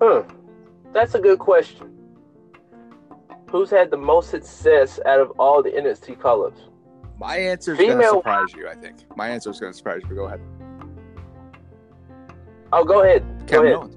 huh. 0.00 0.22
That's 0.92 1.14
a 1.14 1.20
good 1.20 1.38
question. 1.38 1.90
Who's 3.50 3.70
had 3.70 3.90
the 3.90 3.96
most 3.96 4.30
success 4.30 5.00
out 5.06 5.20
of 5.20 5.32
all 5.38 5.62
the 5.62 5.70
NXT 5.70 6.20
call-ups? 6.20 6.60
My 7.18 7.36
answer 7.36 7.72
is 7.72 7.78
going 7.78 7.98
to 7.98 8.08
surprise 8.08 8.52
you, 8.56 8.68
I 8.68 8.74
think. 8.74 9.04
My 9.16 9.28
answer 9.28 9.50
is 9.50 9.60
going 9.60 9.72
to 9.72 9.76
surprise 9.76 10.00
you, 10.02 10.08
but 10.08 10.14
go 10.14 10.26
ahead. 10.26 10.40
Oh, 12.72 12.84
go 12.84 13.02
ahead. 13.02 13.24
Go 13.46 13.64
ahead. 13.64 13.74
Owens. 13.74 13.96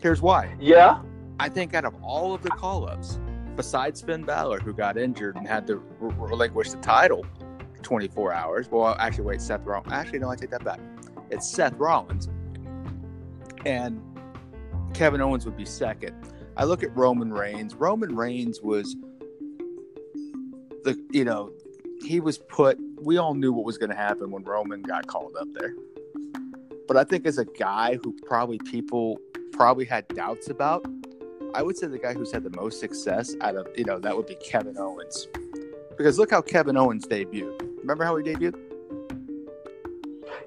Here's 0.00 0.20
why. 0.20 0.54
Yeah. 0.60 1.00
I 1.38 1.48
think 1.48 1.74
out 1.74 1.84
of 1.84 1.94
all 2.02 2.34
of 2.34 2.42
the 2.42 2.50
call 2.50 2.88
ups, 2.88 3.18
besides 3.56 4.00
Finn 4.00 4.22
Balor, 4.22 4.60
who 4.60 4.72
got 4.72 4.96
injured 4.96 5.36
and 5.36 5.46
had 5.46 5.66
to 5.66 5.76
re- 5.76 6.14
relinquish 6.16 6.70
the 6.70 6.78
title 6.78 7.26
24 7.82 8.32
hours. 8.32 8.70
Well, 8.70 8.96
actually, 8.98 9.24
wait, 9.24 9.40
Seth 9.40 9.64
Rollins. 9.64 9.92
Actually, 9.92 10.20
no, 10.20 10.30
I 10.30 10.36
take 10.36 10.50
that 10.50 10.64
back. 10.64 10.80
It's 11.30 11.48
Seth 11.48 11.74
Rollins. 11.74 12.28
And 13.64 14.00
Kevin 14.94 15.20
Owens 15.20 15.44
would 15.44 15.56
be 15.56 15.64
second. 15.64 16.14
I 16.56 16.64
look 16.64 16.82
at 16.82 16.96
Roman 16.96 17.32
Reigns. 17.32 17.74
Roman 17.74 18.16
Reigns 18.16 18.62
was 18.62 18.96
the, 20.84 20.98
you 21.10 21.24
know, 21.24 21.52
he 22.02 22.20
was 22.20 22.38
put, 22.38 22.78
we 23.00 23.18
all 23.18 23.34
knew 23.34 23.52
what 23.52 23.64
was 23.64 23.76
going 23.76 23.90
to 23.90 23.96
happen 23.96 24.30
when 24.30 24.42
Roman 24.42 24.82
got 24.82 25.06
called 25.06 25.36
up 25.38 25.48
there. 25.58 25.74
But 26.88 26.96
I 26.96 27.04
think 27.04 27.26
as 27.26 27.36
a 27.38 27.44
guy 27.44 27.98
who 28.02 28.16
probably 28.24 28.58
people 28.58 29.18
probably 29.52 29.84
had 29.84 30.06
doubts 30.08 30.48
about, 30.48 30.86
I 31.56 31.62
would 31.62 31.78
say 31.78 31.86
the 31.86 31.98
guy 31.98 32.12
who's 32.12 32.30
had 32.30 32.44
the 32.44 32.54
most 32.54 32.80
success 32.80 33.34
out 33.40 33.56
of, 33.56 33.66
you 33.74 33.84
know, 33.84 33.98
that 33.98 34.14
would 34.14 34.26
be 34.26 34.34
Kevin 34.34 34.76
Owens. 34.76 35.26
Because 35.96 36.18
look 36.18 36.30
how 36.30 36.42
Kevin 36.42 36.76
Owens 36.76 37.06
debuted. 37.06 37.58
Remember 37.78 38.04
how 38.04 38.14
he 38.16 38.22
debuted? 38.22 38.56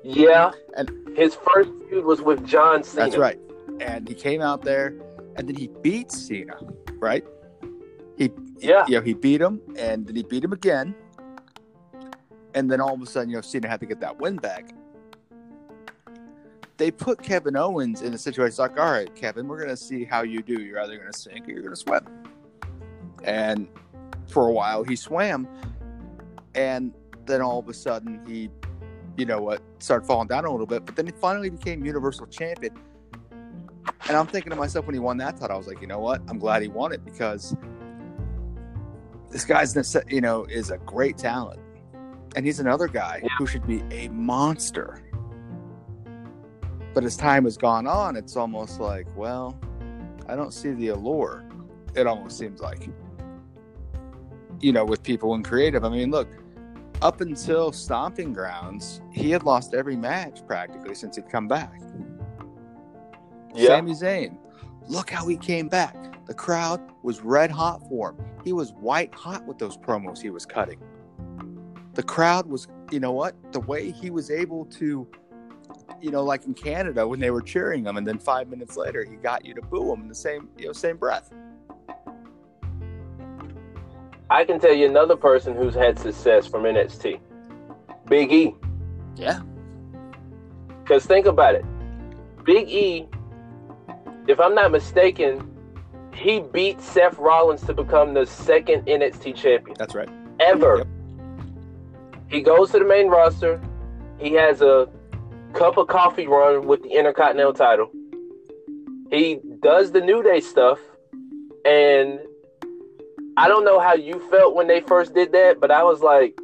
Yeah. 0.03 0.51
And- 0.78 0.91
his 1.18 1.36
first 1.51 1.72
feud 1.89 2.05
was 2.05 2.22
with 2.22 2.45
John 2.45 2.84
Cena. 2.84 3.05
That's 3.05 3.18
right. 3.18 3.39
And 3.82 4.07
he 4.07 4.14
came 4.14 4.39
out 4.41 4.62
there 4.62 4.93
and 5.36 5.49
then 5.49 5.55
he 5.55 5.68
beat 5.82 6.12
Cena, 6.12 6.55
right? 6.99 7.26
He 8.16 8.32
Yeah. 8.60 8.86
you 8.88 8.97
know, 8.97 9.01
he 9.01 9.16
beat 9.16 9.41
him 9.41 9.60
and 9.76 10.05
then 10.05 10.16
he 10.16 10.22
beat 10.22 10.43
him 10.43 10.53
again. 10.53 10.93
And 12.53 12.70
then 12.70 12.80
all 12.80 12.93
of 12.93 13.01
a 13.01 13.07
sudden, 13.07 13.30
you 13.30 13.36
know, 13.38 13.41
Cena 13.41 13.68
had 13.68 13.80
to 13.80 13.88
get 13.88 13.99
that 14.01 14.20
win 14.20 14.36
back. 14.36 14.72
They 16.80 16.89
put 16.89 17.21
Kevin 17.21 17.55
Owens 17.55 18.01
in 18.01 18.15
a 18.15 18.17
situation 18.17 18.47
it's 18.47 18.57
like, 18.57 18.80
all 18.80 18.91
right, 18.91 19.13
Kevin, 19.13 19.47
we're 19.47 19.59
gonna 19.59 19.77
see 19.77 20.03
how 20.03 20.23
you 20.23 20.41
do. 20.41 20.59
You're 20.59 20.80
either 20.80 20.97
gonna 20.97 21.13
sink 21.13 21.47
or 21.47 21.51
you're 21.51 21.61
gonna 21.61 21.75
swim. 21.75 22.07
And 23.23 23.67
for 24.30 24.47
a 24.47 24.51
while. 24.51 24.84
He 24.84 24.95
swam, 24.95 25.47
and 26.55 26.93
then 27.25 27.41
all 27.41 27.59
of 27.59 27.67
a 27.67 27.73
sudden 27.73 28.21
he, 28.25 28.49
you 29.17 29.25
know 29.25 29.41
what, 29.41 29.61
started 29.80 30.05
falling 30.05 30.27
down 30.27 30.45
a 30.45 30.51
little 30.51 30.65
bit. 30.65 30.86
But 30.86 30.95
then 30.95 31.05
he 31.05 31.11
finally 31.11 31.49
became 31.49 31.84
Universal 31.84 32.27
Champion. 32.27 32.73
And 34.07 34.17
I'm 34.17 34.27
thinking 34.27 34.49
to 34.51 34.55
myself 34.55 34.86
when 34.86 34.95
he 34.95 34.99
won 34.99 35.17
that 35.17 35.38
title, 35.38 35.55
I 35.55 35.57
was 35.57 35.67
like, 35.67 35.82
you 35.82 35.88
know 35.88 35.99
what? 35.99 36.21
I'm 36.27 36.39
glad 36.39 36.61
he 36.61 36.67
won 36.67 36.93
it 36.93 37.03
because 37.03 37.55
this 39.30 39.45
guy's, 39.45 39.75
you 40.07 40.21
know, 40.21 40.45
is 40.45 40.71
a 40.71 40.77
great 40.80 41.17
talent, 41.17 41.59
and 42.36 42.45
he's 42.45 42.59
another 42.59 42.88
guy 42.88 43.21
who 43.38 43.45
should 43.45 43.67
be 43.67 43.84
a 43.91 44.07
monster. 44.09 45.03
But 46.94 47.04
as 47.04 47.16
time 47.16 47.44
has 47.44 47.58
gone 47.58 47.88
on, 47.88 48.16
it's 48.16 48.36
almost 48.36 48.80
like, 48.80 49.08
well, 49.16 49.60
I 50.28 50.36
don't 50.36 50.54
see 50.54 50.72
the 50.72 50.90
allure. 50.90 51.46
It 51.96 52.08
almost 52.08 52.38
seems 52.38 52.62
like, 52.62 52.90
you 54.60 54.72
know, 54.72 54.86
with 54.86 55.04
people 55.04 55.34
in 55.36 55.44
creative. 55.44 55.84
I 55.84 55.90
mean, 55.90 56.12
look, 56.12 56.28
up 57.02 57.22
until 57.22 57.72
Stomping 57.72 58.34
Grounds, 58.34 59.02
he 59.12 59.32
had 59.32 59.44
lost 59.44 59.74
every 59.74 59.96
match 59.96 60.46
practically 60.46 60.96
since 60.96 61.16
he'd 61.16 61.30
come 61.30 61.48
back. 61.48 61.80
Yeah. 63.56 63.68
Sami 63.68 63.94
Zayn, 63.94 64.38
look 64.88 65.10
how 65.10 65.28
he 65.28 65.38
came 65.38 65.68
back. 65.68 65.96
The 66.26 66.34
crowd 66.34 66.82
was 67.02 67.22
red 67.22 67.50
hot 67.50 67.88
for 67.88 68.12
him. 68.12 68.18
He 68.44 68.54
was 68.54 68.74
white 68.74 69.14
hot 69.16 69.46
with 69.46 69.58
those 69.58 69.78
promos 69.78 70.22
he 70.22 70.30
was 70.30 70.46
cutting. 70.46 70.80
The 71.94 72.04
crowd 72.04 72.46
was, 72.46 72.68
you 72.92 73.00
know 73.00 73.12
what? 73.12 73.36
The 73.52 73.62
way 73.62 73.92
he 73.92 74.10
was 74.10 74.30
able 74.30 74.66
to, 74.66 75.08
you 76.02 76.12
know, 76.12 76.24
like 76.24 76.45
in 76.45 76.54
Canada 76.54 77.08
when 77.08 77.20
they 77.20 77.32
were 77.32 77.41
cheering 77.41 77.86
him, 77.86 77.97
and 77.97 78.08
then 78.08 78.18
five 78.18 78.47
minutes 78.47 78.78
later 78.78 79.04
he 79.04 79.16
got 79.16 79.45
you 79.45 79.54
to 79.54 79.62
boo 79.62 79.91
him 79.93 80.02
in 80.02 80.08
the 80.08 80.16
same, 80.16 80.50
you 80.58 80.68
know, 80.68 80.74
same 80.74 80.97
breath. 80.97 81.32
I 84.30 84.45
can 84.45 84.60
tell 84.60 84.74
you 84.74 84.88
another 84.88 85.16
person 85.16 85.56
who's 85.56 85.74
had 85.74 85.97
success 85.97 86.45
from 86.45 86.64
NXT, 86.64 87.20
Big 88.08 88.32
E. 88.32 88.56
Yeah. 89.16 89.41
Because 90.84 91.06
think 91.06 91.26
about 91.26 91.56
it, 91.56 91.66
Big 92.43 92.70
E. 92.70 93.08
If 94.28 94.39
I'm 94.39 94.54
not 94.54 94.72
mistaken, 94.72 95.50
he 96.14 96.39
beat 96.39 96.80
Seth 96.82 97.18
Rollins 97.18 97.62
to 97.62 97.74
become 97.74 98.14
the 98.14 98.26
second 98.26 98.86
NXT 98.86 99.36
champion. 99.36 99.76
That's 99.80 99.95
right. 99.95 100.10
Ever. 100.39 100.78
Yep. 100.78 100.88
He 102.30 102.41
goes 102.41 102.72
to 102.72 102.80
the 102.80 102.86
main 102.86 103.08
roster. 103.08 103.60
He 104.20 104.34
has 104.34 104.62
a 104.62 104.89
cup 105.54 105.78
of 105.78 105.88
coffee 105.88 106.28
run 106.28 106.68
with 106.68 106.84
the 106.84 106.89
Intercontinental 106.89 107.54
title. 107.54 107.91
He 109.10 109.39
does 109.62 109.91
the 109.91 110.02
New 110.02 110.22
Day 110.22 110.39
stuff, 110.39 110.80
and 111.66 112.20
I 113.38 113.47
don't 113.47 113.66
know 113.66 113.80
how 113.80 113.95
you 113.95 114.20
felt 114.30 114.56
when 114.56 114.68
they 114.68 114.82
first 114.82 115.14
did 115.14 115.32
that, 115.32 115.60
but 115.60 115.72
I 115.72 115.84
was 115.84 116.02
like, 116.02 116.39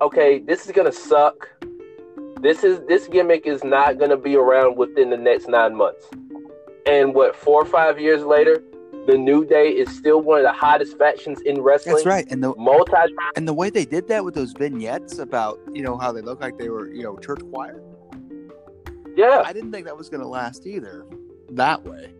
okay, 0.00 0.38
this 0.38 0.66
is 0.66 0.72
gonna 0.72 0.92
suck. 0.92 1.48
This 2.40 2.64
is 2.64 2.80
this 2.86 3.08
gimmick 3.08 3.46
is 3.46 3.64
not 3.64 3.98
gonna 3.98 4.16
be 4.16 4.36
around 4.36 4.76
within 4.76 5.10
the 5.10 5.16
next 5.16 5.48
nine 5.48 5.74
months. 5.74 6.04
And 6.86 7.14
what 7.14 7.36
four 7.36 7.62
or 7.62 7.66
five 7.66 8.00
years 8.00 8.22
later, 8.22 8.62
the 9.06 9.18
New 9.18 9.44
Day 9.44 9.70
is 9.70 9.94
still 9.94 10.20
one 10.20 10.38
of 10.38 10.44
the 10.44 10.52
hottest 10.52 10.96
factions 10.96 11.40
in 11.42 11.60
wrestling. 11.60 11.96
That's 11.96 12.06
right, 12.06 12.26
and 12.30 12.42
the 12.42 12.54
multi 12.56 12.92
and 13.36 13.46
the 13.46 13.54
way 13.54 13.68
they 13.68 13.84
did 13.84 14.08
that 14.08 14.24
with 14.24 14.34
those 14.34 14.52
vignettes 14.52 15.18
about 15.18 15.58
you 15.72 15.82
know 15.82 15.98
how 15.98 16.12
they 16.12 16.22
look 16.22 16.40
like 16.40 16.58
they 16.58 16.68
were 16.68 16.88
you 16.88 17.02
know 17.02 17.16
church 17.18 17.40
choir. 17.50 17.82
Yeah, 19.18 19.42
I 19.44 19.52
didn't 19.52 19.72
think 19.72 19.86
that 19.86 19.96
was 19.96 20.08
gonna 20.08 20.28
last 20.28 20.66
either. 20.66 21.04
That 21.50 21.84
way 21.84 22.12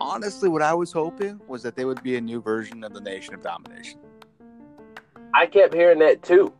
honestly, 0.00 0.48
what 0.48 0.62
I 0.62 0.74
was 0.74 0.92
hoping 0.92 1.40
was 1.46 1.62
that 1.62 1.76
they 1.76 1.84
would 1.84 2.02
be 2.02 2.16
a 2.16 2.20
new 2.20 2.40
version 2.40 2.84
of 2.84 2.92
the 2.92 3.00
Nation 3.00 3.34
of 3.34 3.42
Domination. 3.42 4.00
I 5.34 5.46
kept 5.46 5.74
hearing 5.74 5.98
that 6.00 6.22
too. 6.22 6.52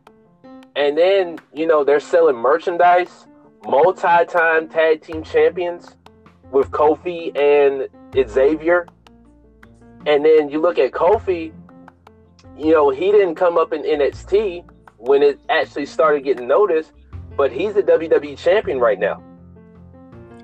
And 0.75 0.97
then, 0.97 1.39
you 1.53 1.67
know, 1.67 1.83
they're 1.83 1.99
selling 1.99 2.35
merchandise, 2.35 3.27
multi 3.65 4.25
time 4.25 4.69
tag 4.69 5.01
team 5.01 5.23
champions 5.23 5.97
with 6.51 6.69
Kofi 6.71 7.37
and 7.37 7.87
Xavier. 8.29 8.87
And 10.05 10.23
then 10.23 10.49
you 10.49 10.61
look 10.61 10.79
at 10.79 10.91
Kofi, 10.91 11.51
you 12.57 12.71
know, 12.71 12.89
he 12.89 13.11
didn't 13.11 13.35
come 13.35 13.57
up 13.57 13.73
in 13.73 13.83
NXT 13.83 14.65
when 14.97 15.23
it 15.23 15.39
actually 15.49 15.85
started 15.85 16.23
getting 16.23 16.47
noticed, 16.47 16.93
but 17.35 17.51
he's 17.51 17.73
the 17.73 17.83
WWE 17.83 18.37
champion 18.37 18.79
right 18.79 18.99
now. 18.99 19.23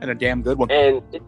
And 0.05 0.11
a 0.11 0.15
damn 0.15 0.43
good 0.43 0.59
one. 0.59 0.69
And 0.69 1.01
it, 1.11 1.23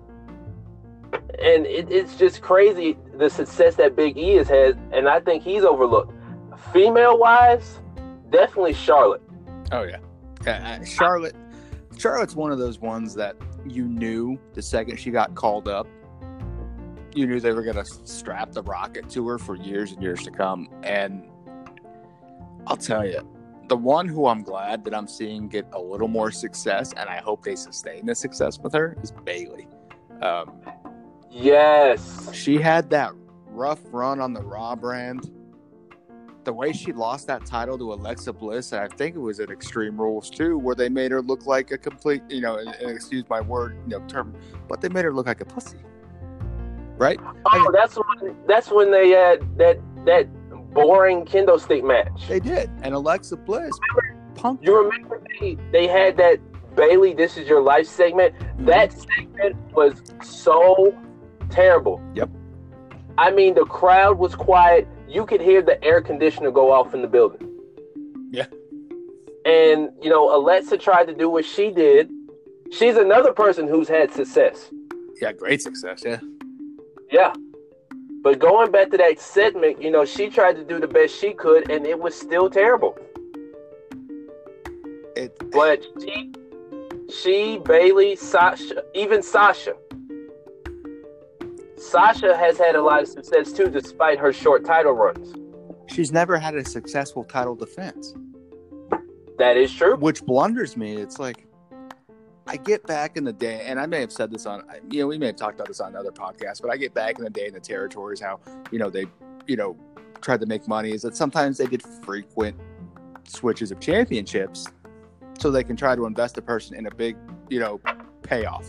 and 1.41 1.65
it, 1.65 1.91
it's 1.91 2.15
just 2.15 2.43
crazy 2.43 2.95
the 3.15 3.27
success 3.27 3.73
that 3.77 3.95
Big 3.95 4.19
E 4.19 4.35
has 4.35 4.47
had, 4.47 4.77
and 4.93 5.09
I 5.09 5.19
think 5.19 5.41
he's 5.41 5.63
overlooked. 5.63 6.13
Female 6.71 7.17
wise, 7.17 7.79
definitely 8.29 8.73
Charlotte. 8.73 9.23
Oh 9.71 9.81
yeah, 9.81 9.97
uh, 10.45 10.85
Charlotte. 10.85 11.35
Charlotte's 11.97 12.35
one 12.35 12.51
of 12.51 12.59
those 12.59 12.77
ones 12.77 13.15
that 13.15 13.35
you 13.65 13.85
knew 13.85 14.37
the 14.53 14.61
second 14.61 14.99
she 14.99 15.09
got 15.09 15.33
called 15.33 15.67
up, 15.67 15.87
you 17.15 17.25
knew 17.25 17.39
they 17.39 17.53
were 17.53 17.63
going 17.63 17.83
to 17.83 17.85
strap 18.03 18.51
the 18.51 18.61
rocket 18.61 19.09
to 19.09 19.27
her 19.27 19.39
for 19.39 19.55
years 19.55 19.91
and 19.93 20.03
years 20.03 20.21
to 20.21 20.29
come. 20.29 20.69
And 20.83 21.27
I'll 22.67 22.77
tell 22.77 23.07
you, 23.07 23.27
the 23.67 23.77
one 23.77 24.07
who 24.07 24.27
I'm 24.27 24.43
glad 24.43 24.83
that 24.85 24.95
I'm 24.95 25.07
seeing 25.07 25.47
get 25.47 25.65
a 25.73 25.79
little 25.79 26.07
more 26.07 26.31
success, 26.31 26.93
and 26.95 27.09
I 27.09 27.17
hope 27.17 27.43
they 27.43 27.55
sustain 27.55 28.05
the 28.05 28.15
success 28.15 28.59
with 28.59 28.73
her, 28.73 28.97
is 29.01 29.11
Bayley. 29.11 29.67
Um, 30.21 30.61
Yes. 31.37 32.33
She 32.33 32.57
had 32.57 32.89
that 32.89 33.11
rough 33.47 33.81
run 33.91 34.19
on 34.19 34.33
the 34.33 34.41
Raw 34.41 34.75
brand. 34.75 35.31
The 36.45 36.53
way 36.53 36.71
she 36.71 36.93
lost 36.93 37.27
that 37.27 37.45
title 37.45 37.77
to 37.77 37.93
Alexa 37.93 38.31
Bliss, 38.33 38.71
I 38.71 38.87
think 38.87 39.15
it 39.15 39.19
was 39.19 39.39
at 39.39 39.51
Extreme 39.51 39.99
Rules 39.99 40.29
too, 40.29 40.57
where 40.57 40.75
they 40.75 40.87
made 40.87 41.11
her 41.11 41.21
look 41.21 41.45
like 41.45 41.71
a 41.71 41.77
complete, 41.77 42.23
you 42.29 42.41
know, 42.41 42.57
and, 42.57 42.69
and 42.69 42.89
excuse 42.89 43.25
my 43.29 43.41
word, 43.41 43.77
you 43.85 43.99
know, 43.99 44.05
term, 44.07 44.33
but 44.69 44.79
they 44.79 44.87
made 44.89 45.03
her 45.03 45.13
look 45.13 45.27
like 45.27 45.41
a 45.41 45.45
pussy. 45.45 45.79
Right? 46.97 47.19
Oh, 47.21 47.35
I 47.51 47.59
mean, 47.59 47.71
that's 47.73 47.95
when 47.95 48.35
that's 48.47 48.71
when 48.71 48.91
they 48.91 49.09
had 49.09 49.57
that 49.57 49.79
that 50.05 50.27
boring 50.73 51.25
kendo 51.25 51.59
stick 51.59 51.83
match. 51.83 52.27
They 52.27 52.39
did, 52.39 52.69
and 52.83 52.93
Alexa 52.93 53.37
Bliss 53.37 53.77
punked. 54.35 54.63
You 54.63 54.77
remember 54.77 55.21
they 55.39 55.57
they 55.71 55.87
had 55.87 56.17
that 56.17 56.39
Bayley, 56.75 57.13
this 57.13 57.37
is 57.37 57.47
your 57.47 57.61
life 57.61 57.87
segment. 57.87 58.35
Mm-hmm. 58.35 58.65
That 58.65 58.93
segment 58.93 59.55
was 59.73 60.01
so 60.21 60.95
Terrible. 61.49 62.01
Yep. 62.13 62.29
I 63.17 63.31
mean, 63.31 63.55
the 63.55 63.65
crowd 63.65 64.17
was 64.17 64.35
quiet. 64.35 64.87
You 65.07 65.25
could 65.25 65.41
hear 65.41 65.61
the 65.61 65.83
air 65.83 66.01
conditioner 66.01 66.51
go 66.51 66.71
off 66.71 66.93
in 66.93 67.01
the 67.01 67.07
building. 67.07 67.49
Yeah. 68.31 68.45
And, 69.45 69.89
you 70.01 70.09
know, 70.09 70.35
Alexa 70.35 70.77
tried 70.77 71.05
to 71.05 71.15
do 71.15 71.29
what 71.29 71.45
she 71.45 71.71
did. 71.71 72.11
She's 72.71 72.97
another 72.97 73.31
person 73.31 73.67
who's 73.67 73.87
had 73.87 74.11
success. 74.11 74.69
Yeah, 75.21 75.31
great 75.31 75.61
success. 75.61 76.03
Yeah. 76.05 76.19
Yeah. 77.11 77.33
But 78.27 78.39
going 78.39 78.71
back 78.71 78.91
to 78.91 78.97
that 78.97 79.21
segment, 79.21 79.81
you 79.81 79.89
know, 79.89 80.03
she 80.03 80.29
tried 80.29 80.57
to 80.57 80.63
do 80.65 80.81
the 80.81 80.87
best 80.87 81.17
she 81.17 81.31
could, 81.31 81.71
and 81.71 81.87
it 81.87 81.97
was 81.97 82.13
still 82.13 82.49
terrible. 82.49 82.97
It, 85.15 85.41
but 85.49 85.81
she, 86.01 86.33
she, 87.09 87.57
Bayley, 87.63 88.17
Sasha, 88.17 88.83
even 88.93 89.23
Sasha, 89.23 89.75
Sasha 91.77 92.35
has 92.35 92.57
had 92.57 92.75
a 92.75 92.81
lot 92.81 93.01
of 93.01 93.07
success 93.07 93.53
too, 93.53 93.69
despite 93.69 94.19
her 94.19 94.33
short 94.33 94.65
title 94.65 94.91
runs. 94.91 95.33
She's 95.85 96.11
never 96.11 96.37
had 96.37 96.53
a 96.53 96.65
successful 96.65 97.23
title 97.23 97.55
defense. 97.55 98.13
That 99.37 99.55
is 99.55 99.73
true. 99.73 99.95
Which 99.95 100.21
blunders 100.25 100.75
me. 100.75 100.97
It's 100.97 101.17
like 101.17 101.46
I 102.47 102.57
get 102.57 102.85
back 102.87 103.17
in 103.17 103.23
the 103.23 103.33
day, 103.33 103.63
and 103.65 103.79
I 103.79 103.85
may 103.85 103.99
have 103.99 104.11
said 104.11 104.31
this 104.31 104.45
on, 104.45 104.63
you 104.89 105.01
know, 105.01 105.07
we 105.07 105.17
may 105.17 105.27
have 105.27 105.35
talked 105.35 105.55
about 105.55 105.67
this 105.67 105.79
on 105.79 105.89
another 105.89 106.11
podcast, 106.11 106.61
but 106.61 106.71
I 106.71 106.77
get 106.77 106.93
back 106.93 107.17
in 107.17 107.23
the 107.23 107.29
day 107.29 107.47
in 107.47 107.53
the 107.53 107.59
territories 107.59 108.21
how, 108.21 108.39
you 108.71 108.79
know, 108.79 108.89
they, 108.89 109.05
you 109.47 109.57
know, 109.57 109.77
tried 110.21 110.39
to 110.39 110.45
make 110.45 110.67
money 110.67 110.91
is 110.91 111.01
that 111.03 111.15
sometimes 111.15 111.57
they 111.57 111.67
did 111.67 111.83
frequent 111.83 112.57
switches 113.25 113.71
of 113.71 113.79
championships 113.79 114.67
so 115.39 115.51
they 115.51 115.63
can 115.63 115.75
try 115.75 115.95
to 115.95 116.05
invest 116.05 116.37
a 116.37 116.41
person 116.41 116.75
in 116.75 116.87
a 116.87 116.91
big, 116.95 117.17
you 117.49 117.59
know, 117.59 117.79
payoff, 118.23 118.67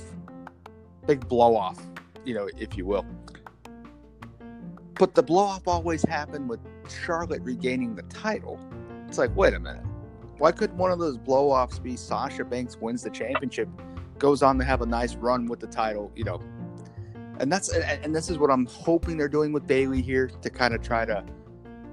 big 1.07 1.27
blow 1.29 1.57
off 1.57 1.81
you 2.29 2.35
know, 2.35 2.49
if 2.59 2.77
you 2.77 2.85
will. 2.85 3.07
But 4.95 5.15
the 5.15 5.23
blow 5.23 5.45
off 5.45 5.67
always 5.67 6.03
happened 6.03 6.49
with 6.49 6.61
Charlotte 6.89 7.43
regaining 7.43 7.95
the 7.95 8.03
title. 8.03 8.61
It's 9.09 9.17
like, 9.17 9.35
wait 9.35 9.55
a 9.55 9.59
minute. 9.59 9.85
Why 10.39 10.53
couldn't 10.53 10.77
one 10.77 10.91
of 10.93 10.99
those 10.99 11.19
blow 11.19 11.51
offs 11.51 11.79
be 11.79 11.97
Sasha 11.97 12.45
Banks 12.45 12.77
wins 12.77 13.03
the 13.03 13.11
championship, 13.11 13.69
goes 14.19 14.43
on 14.43 14.59
to 14.59 14.65
have 14.65 14.83
a 14.83 14.87
nice 14.87 15.17
run 15.17 15.47
with 15.47 15.61
the 15.61 15.67
title, 15.67 16.13
you 16.15 16.25
know? 16.25 16.41
And 17.41 17.53
that's 17.53 17.69
and 17.69 18.15
this 18.15 18.31
is 18.31 18.39
what 18.39 18.51
I'm 18.51 18.67
hoping 18.67 19.17
they're 19.17 19.29
doing 19.29 19.53
with 19.53 19.67
Bayley 19.67 20.03
here 20.03 20.29
to 20.29 20.51
kind 20.51 20.75
of 20.75 20.83
try 20.83 21.05
to, 21.05 21.25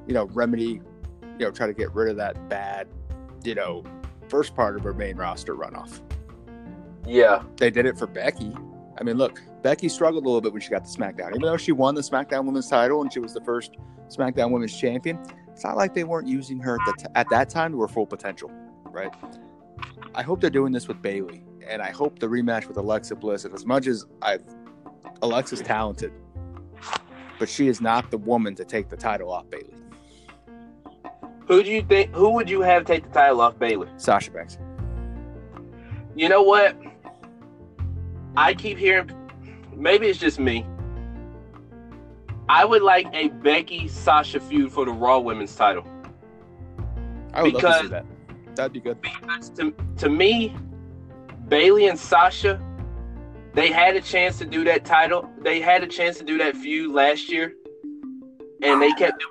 you 0.08 0.14
know, 0.14 0.26
remedy, 0.28 0.82
you 1.22 1.46
know, 1.46 1.52
try 1.52 1.68
to 1.68 1.74
get 1.74 1.94
rid 1.94 2.10
of 2.10 2.18
that 2.18 2.50
bad, 2.50 2.88
you 3.44 3.54
know, 3.54 3.84
first 4.28 4.56
part 4.56 4.76
of 4.76 4.84
her 4.84 4.94
main 4.94 5.18
roster 5.18 5.56
runoff. 5.56 6.02
Yeah. 7.06 7.44
They 7.58 7.70
did 7.70 7.86
it 7.86 7.98
for 7.98 8.08
Becky. 8.08 8.56
I 8.98 9.04
mean, 9.04 9.18
look, 9.18 9.42
Becky 9.62 9.90
struggled 9.90 10.24
a 10.24 10.28
little 10.28 10.42
bit 10.42 10.54
when 10.54 10.62
she 10.62 10.70
got 10.70 10.86
the 10.86 10.90
SmackDown, 10.90 11.30
even 11.30 11.42
though 11.42 11.58
she 11.58 11.72
won 11.72 11.96
the 11.96 12.02
SmackDown 12.02 12.46
Women's 12.46 12.70
title 12.70 13.02
and 13.02 13.12
she 13.12 13.20
was 13.20 13.34
the 13.34 13.42
first 13.42 13.76
SmackDown 14.08 14.52
Women's 14.52 14.76
Champion, 14.76 15.20
it's 15.56 15.64
not 15.64 15.78
like 15.78 15.94
they 15.94 16.04
weren't 16.04 16.28
using 16.28 16.60
her 16.60 16.76
at, 16.76 16.82
the 16.86 17.04
t- 17.04 17.14
at 17.16 17.30
that 17.30 17.50
time 17.50 17.72
to 17.72 17.80
her 17.80 17.88
full 17.88 18.06
potential, 18.06 18.52
right? 18.92 19.14
I 20.14 20.22
hope 20.22 20.42
they're 20.42 20.50
doing 20.50 20.74
this 20.74 20.90
with 20.90 21.02
Bayley, 21.02 21.46
and 21.66 21.82
I 21.82 21.92
hope 21.92 22.20
the 22.20 22.28
rematch 22.28 22.68
with 22.68 22.76
Alexa 22.76 23.16
Bliss. 23.16 23.46
And 23.46 23.54
as 23.54 23.66
much 23.66 23.88
as 23.88 24.06
I, 24.22 24.40
Alexa's 25.22 25.62
talented, 25.62 26.12
but 27.40 27.48
she 27.48 27.70
is 27.70 27.80
not 27.80 28.12
the 28.12 28.18
woman 28.18 28.54
to 28.56 28.66
take 28.66 28.90
the 28.90 28.98
title 28.98 29.32
off 29.32 29.50
Bayley. 29.50 29.76
Who 31.48 31.64
do 31.64 31.72
you 31.72 31.84
think? 31.84 32.14
Who 32.14 32.32
would 32.32 32.50
you 32.50 32.60
have 32.60 32.84
take 32.84 33.04
the 33.04 33.10
title 33.12 33.40
off 33.40 33.58
Bayley? 33.58 33.88
Sasha 33.96 34.32
Banks. 34.32 34.58
You 36.18 36.28
know 36.28 36.44
what? 36.44 36.76
I 38.36 38.54
keep 38.56 38.78
hearing. 38.78 39.10
Maybe 39.74 40.08
it's 40.08 40.20
just 40.20 40.38
me. 40.38 40.66
I 42.48 42.64
would 42.66 42.84
like 42.84 43.08
a 43.14 43.30
Becky 43.30 43.88
Sasha 43.88 44.40
feud 44.40 44.72
for 44.72 44.86
the 44.86 44.92
Raw 44.92 45.20
Women's 45.20 45.56
title. 45.56 45.86
I 47.34 47.44
would 47.44 47.54
love 47.54 47.62
to 47.62 47.80
see 47.82 47.88
that. 47.88 48.06
That'd 48.56 48.74
be 48.74 48.80
good. 48.80 49.02
Because 49.02 49.50
to, 49.52 49.74
to 49.98 50.10
me, 50.10 50.56
Bayley 51.48 51.88
and 51.88 52.00
Sasha, 52.00 52.62
they 53.54 53.72
had 53.72 53.96
a 53.96 54.02
chance 54.02 54.38
to 54.40 54.46
do 54.46 54.64
that 54.66 54.86
title. 54.86 55.30
They 55.42 55.60
had 55.60 55.84
a 55.84 55.88
chance 55.88 56.18
to 56.18 56.24
do 56.24 56.38
that 56.38 56.56
feud 56.56 56.94
last 56.94 57.32
year, 57.32 57.56
and 58.62 58.82
they 58.82 58.92
kept 58.92 59.24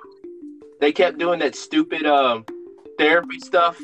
they 0.81 0.91
kept 0.91 1.17
doing 1.17 1.39
that 1.39 1.55
stupid 1.55 2.05
um, 2.05 2.45
therapy 2.97 3.39
stuff. 3.39 3.79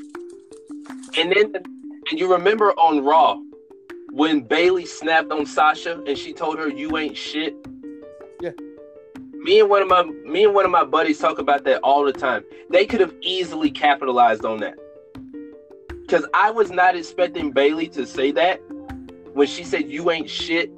And 1.18 1.32
then, 1.32 1.54
and 2.10 2.20
you 2.20 2.32
remember 2.32 2.72
on 2.74 3.04
Raw 3.04 3.40
when 4.12 4.42
Bayley 4.42 4.86
snapped 4.86 5.32
on 5.32 5.46
Sasha 5.46 6.02
and 6.06 6.18
she 6.18 6.34
told 6.34 6.60
her, 6.60 6.70
"You 6.70 6.98
ain't 6.98 7.18
shit." 7.18 7.56
Yeah. 8.42 8.52
Me 9.42 9.60
and 9.60 9.70
one 9.72 9.82
of 9.82 9.88
my 9.88 10.04
me 10.04 10.44
and 10.44 10.54
one 10.54 10.66
of 10.66 10.72
my 10.72 10.84
buddies 10.84 11.18
talk 11.18 11.40
about 11.40 11.64
that 11.64 11.80
all 11.82 12.06
the 12.06 12.14
time. 12.14 12.44
They 12.70 12.86
could 12.86 13.00
have 13.00 13.16
easily 13.22 13.72
capitalized 13.72 14.46
on 14.46 14.60
that. 14.60 14.76
Cause 16.08 16.28
I 16.36 16.52
was 16.52 16.70
not 16.70 16.96
expecting 16.96 17.52
Bayley 17.52 17.88
to 17.90 18.06
say 18.06 18.32
that 18.34 18.62
when 19.34 19.48
she 19.48 19.64
said 19.64 19.90
you 19.90 20.12
ain't 20.12 20.30
shit. 20.30 20.72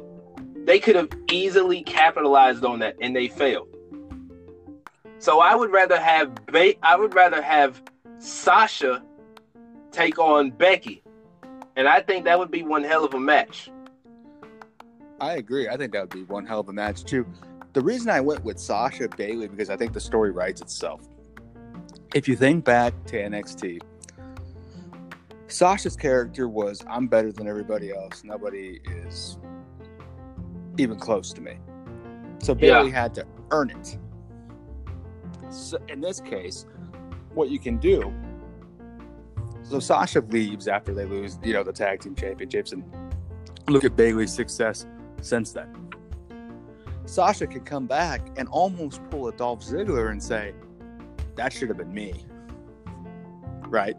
They 0.66 0.80
could 0.80 0.96
have 0.96 1.10
easily 1.30 1.84
capitalized 1.84 2.64
on 2.64 2.80
that 2.80 2.96
and 3.02 3.14
they 3.14 3.28
failed. 3.28 3.68
So 5.20 5.42
I 5.42 5.56
would 5.56 5.72
rather 5.72 6.00
have 6.00 6.34
ba- 6.46 6.76
I 6.84 6.96
would 6.96 7.14
rather 7.14 7.42
have 7.42 7.82
Sasha 8.18 9.04
take 9.92 10.18
on 10.18 10.52
Becky. 10.52 11.04
And 11.76 11.86
I 11.86 12.00
think 12.00 12.24
that 12.26 12.40
would 12.40 12.52
be 12.52 12.64
one 12.64 12.86
hell 12.86 13.04
of 13.04 13.14
a 13.14 13.20
match. 13.20 13.70
I 15.20 15.34
agree. 15.34 15.68
I 15.68 15.76
think 15.76 15.92
that 15.92 16.02
would 16.02 16.10
be 16.12 16.24
one 16.24 16.46
hell 16.46 16.62
of 16.62 16.70
a 16.70 16.74
match 16.74 17.04
too. 17.04 17.26
The 17.74 17.82
reason 17.82 18.10
I 18.10 18.22
went 18.22 18.44
with 18.44 18.60
Sasha 18.60 19.10
Bayley 19.10 19.48
because 19.48 19.70
I 19.70 19.78
think 19.78 19.94
the 19.94 20.00
story 20.00 20.32
writes 20.32 20.62
itself. 20.62 21.02
If 22.14 22.28
you 22.28 22.36
think 22.36 22.64
back 22.64 22.94
to 23.06 23.18
NXT, 23.18 23.82
Sasha's 25.48 25.96
character 25.96 26.48
was 26.48 26.84
I'm 26.88 27.08
better 27.08 27.32
than 27.32 27.48
everybody 27.48 27.92
else. 27.92 28.24
Nobody 28.24 28.80
is 28.86 29.38
even 30.78 30.98
close 31.00 31.34
to 31.34 31.42
me. 31.42 31.58
So 32.40 32.54
Yeah. 32.54 32.80
Bayley 32.80 32.92
had 32.92 33.14
to 33.16 33.26
earn 33.52 33.72
it. 33.72 33.98
So 35.50 35.78
in 35.90 36.02
this 36.02 36.20
case, 36.20 36.66
what 37.34 37.50
you 37.50 37.60
can 37.60 37.78
do 37.78 38.14
so 39.64 39.80
Sasha 39.80 40.20
leaves 40.30 40.68
after 40.68 40.94
they 40.94 41.06
lose, 41.06 41.40
you 41.44 41.54
know, 41.54 41.64
the 41.64 41.72
tag 41.74 42.02
team 42.02 42.16
championships 42.16 42.74
and 42.74 42.84
look 43.68 43.84
at 43.84 43.96
Bayley's 43.96 44.34
success 44.34 44.86
since 45.22 45.52
then. 45.52 45.74
Sasha 47.14 47.46
could 47.46 47.64
come 47.64 47.86
back 47.86 48.28
and 48.38 48.48
almost 48.50 49.00
pull 49.12 49.28
a 49.28 49.32
Dolph 49.34 49.62
Ziggler 49.62 50.10
and 50.10 50.22
say, 50.22 50.52
that 51.36 51.54
should 51.54 51.68
have 51.68 51.78
been 51.78 51.94
me. 51.94 52.26
Right? 53.68 53.96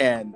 And 0.00 0.34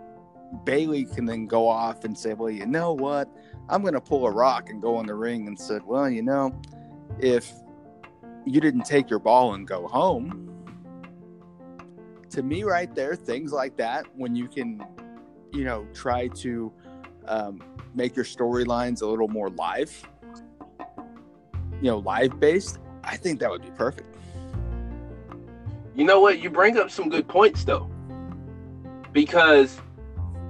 Bayley 0.64 1.06
can 1.06 1.24
then 1.24 1.46
go 1.46 1.66
off 1.66 2.04
and 2.04 2.16
say, 2.16 2.34
well, 2.34 2.50
you 2.50 2.66
know 2.66 2.92
what? 2.92 3.30
I'm 3.70 3.80
going 3.80 3.94
to 3.94 4.00
pull 4.00 4.26
a 4.26 4.30
rock 4.30 4.68
and 4.68 4.82
go 4.82 5.00
in 5.00 5.06
the 5.06 5.14
ring 5.14 5.46
and 5.46 5.58
said, 5.58 5.80
well, 5.86 6.10
you 6.10 6.20
know, 6.20 6.52
if 7.18 7.50
you 8.44 8.60
didn't 8.60 8.84
take 8.84 9.08
your 9.08 9.18
ball 9.18 9.54
and 9.54 9.66
go 9.66 9.88
home, 9.88 10.54
to 12.28 12.42
me, 12.42 12.62
right 12.62 12.94
there, 12.94 13.14
things 13.16 13.54
like 13.54 13.78
that, 13.78 14.04
when 14.14 14.36
you 14.36 14.48
can, 14.48 14.84
you 15.50 15.64
know, 15.64 15.86
try 15.94 16.28
to 16.28 16.70
um, 17.26 17.62
make 17.94 18.14
your 18.14 18.26
storylines 18.26 19.00
a 19.00 19.06
little 19.06 19.28
more 19.28 19.48
live, 19.48 20.06
you 21.80 21.90
know, 21.90 21.98
live 21.98 22.38
based, 22.38 22.78
I 23.04 23.16
think 23.16 23.40
that 23.40 23.50
would 23.50 23.62
be 23.62 23.70
perfect. 23.70 24.14
You 25.94 26.04
know 26.04 26.20
what? 26.20 26.40
You 26.40 26.50
bring 26.50 26.78
up 26.78 26.90
some 26.90 27.08
good 27.08 27.28
points 27.28 27.64
though. 27.64 27.90
Because 29.12 29.80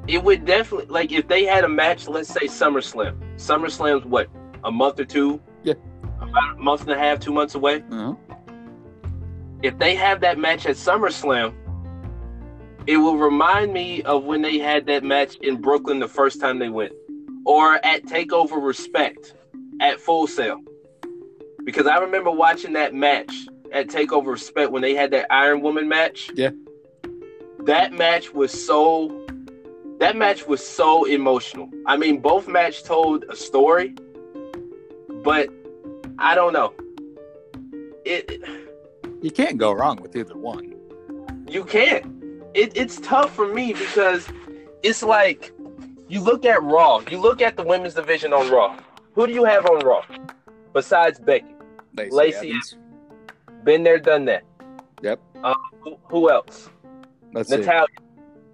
it 0.06 0.22
would 0.22 0.44
definitely 0.44 0.86
like 0.86 1.12
if 1.12 1.28
they 1.28 1.44
had 1.44 1.64
a 1.64 1.68
match, 1.68 2.08
let's 2.08 2.28
say 2.28 2.46
SummerSlam. 2.46 3.16
SummerSlam's 3.36 4.04
what, 4.04 4.28
a 4.64 4.70
month 4.70 5.00
or 5.00 5.04
two? 5.04 5.40
Yeah. 5.62 5.74
About 6.20 6.58
a 6.58 6.60
month 6.60 6.82
and 6.82 6.90
a 6.90 6.98
half, 6.98 7.20
two 7.20 7.32
months 7.32 7.54
away. 7.54 7.82
Uh-huh. 7.90 8.14
If 9.62 9.78
they 9.78 9.94
have 9.94 10.20
that 10.20 10.38
match 10.38 10.66
at 10.66 10.76
SummerSlam, 10.76 11.54
it 12.86 12.96
will 12.96 13.18
remind 13.18 13.72
me 13.72 14.02
of 14.02 14.24
when 14.24 14.42
they 14.42 14.58
had 14.58 14.86
that 14.86 15.04
match 15.04 15.36
in 15.42 15.60
Brooklyn 15.60 16.00
the 16.00 16.08
first 16.08 16.40
time 16.40 16.58
they 16.58 16.70
went. 16.70 16.92
Or 17.44 17.74
at 17.84 18.04
Takeover 18.04 18.62
Respect 18.62 19.34
at 19.80 20.00
Full 20.00 20.26
Sail. 20.26 20.60
Because 21.64 21.86
I 21.86 21.98
remember 21.98 22.30
watching 22.30 22.72
that 22.74 22.94
match 22.94 23.32
at 23.72 23.88
Takeover 23.88 24.28
Respect 24.28 24.70
when 24.70 24.82
they 24.82 24.94
had 24.94 25.10
that 25.12 25.26
Iron 25.32 25.60
Woman 25.60 25.88
match. 25.88 26.30
Yeah. 26.34 26.50
That 27.60 27.92
match 27.92 28.32
was 28.32 28.50
so 28.52 29.26
that 29.98 30.16
match 30.16 30.46
was 30.46 30.66
so 30.66 31.04
emotional. 31.04 31.68
I 31.86 31.96
mean, 31.98 32.20
both 32.20 32.48
match 32.48 32.84
told 32.84 33.24
a 33.28 33.36
story, 33.36 33.94
but 35.22 35.50
I 36.18 36.34
don't 36.34 36.54
know. 36.54 36.72
It 38.06 38.42
You 39.20 39.30
can't 39.30 39.58
go 39.58 39.72
wrong 39.72 39.96
with 40.00 40.16
either 40.16 40.36
one. 40.36 40.74
you 41.48 41.64
can't. 41.64 42.06
It, 42.54 42.76
it's 42.76 42.98
tough 43.00 43.34
for 43.34 43.46
me 43.46 43.74
because 43.74 44.26
it's 44.82 45.02
like 45.02 45.52
you 46.08 46.20
look 46.20 46.44
at 46.46 46.62
Raw, 46.62 47.02
you 47.10 47.18
look 47.20 47.42
at 47.42 47.56
the 47.56 47.62
women's 47.62 47.94
division 47.94 48.32
on 48.32 48.50
Raw. 48.50 48.78
Who 49.14 49.26
do 49.26 49.32
you 49.34 49.44
have 49.44 49.66
on 49.66 49.80
Raw 49.80 50.02
besides 50.72 51.18
Becky? 51.18 51.54
Lacey, 51.96 52.10
Lacey 52.14 52.48
Evans. 52.50 52.76
Been 53.64 53.82
there, 53.82 53.98
done 53.98 54.24
that. 54.26 54.44
Yep. 55.02 55.20
Who, 55.82 55.98
who 56.04 56.30
else? 56.30 56.70
Let's 57.32 57.48
see. 57.48 57.56
Natalya, 57.58 57.86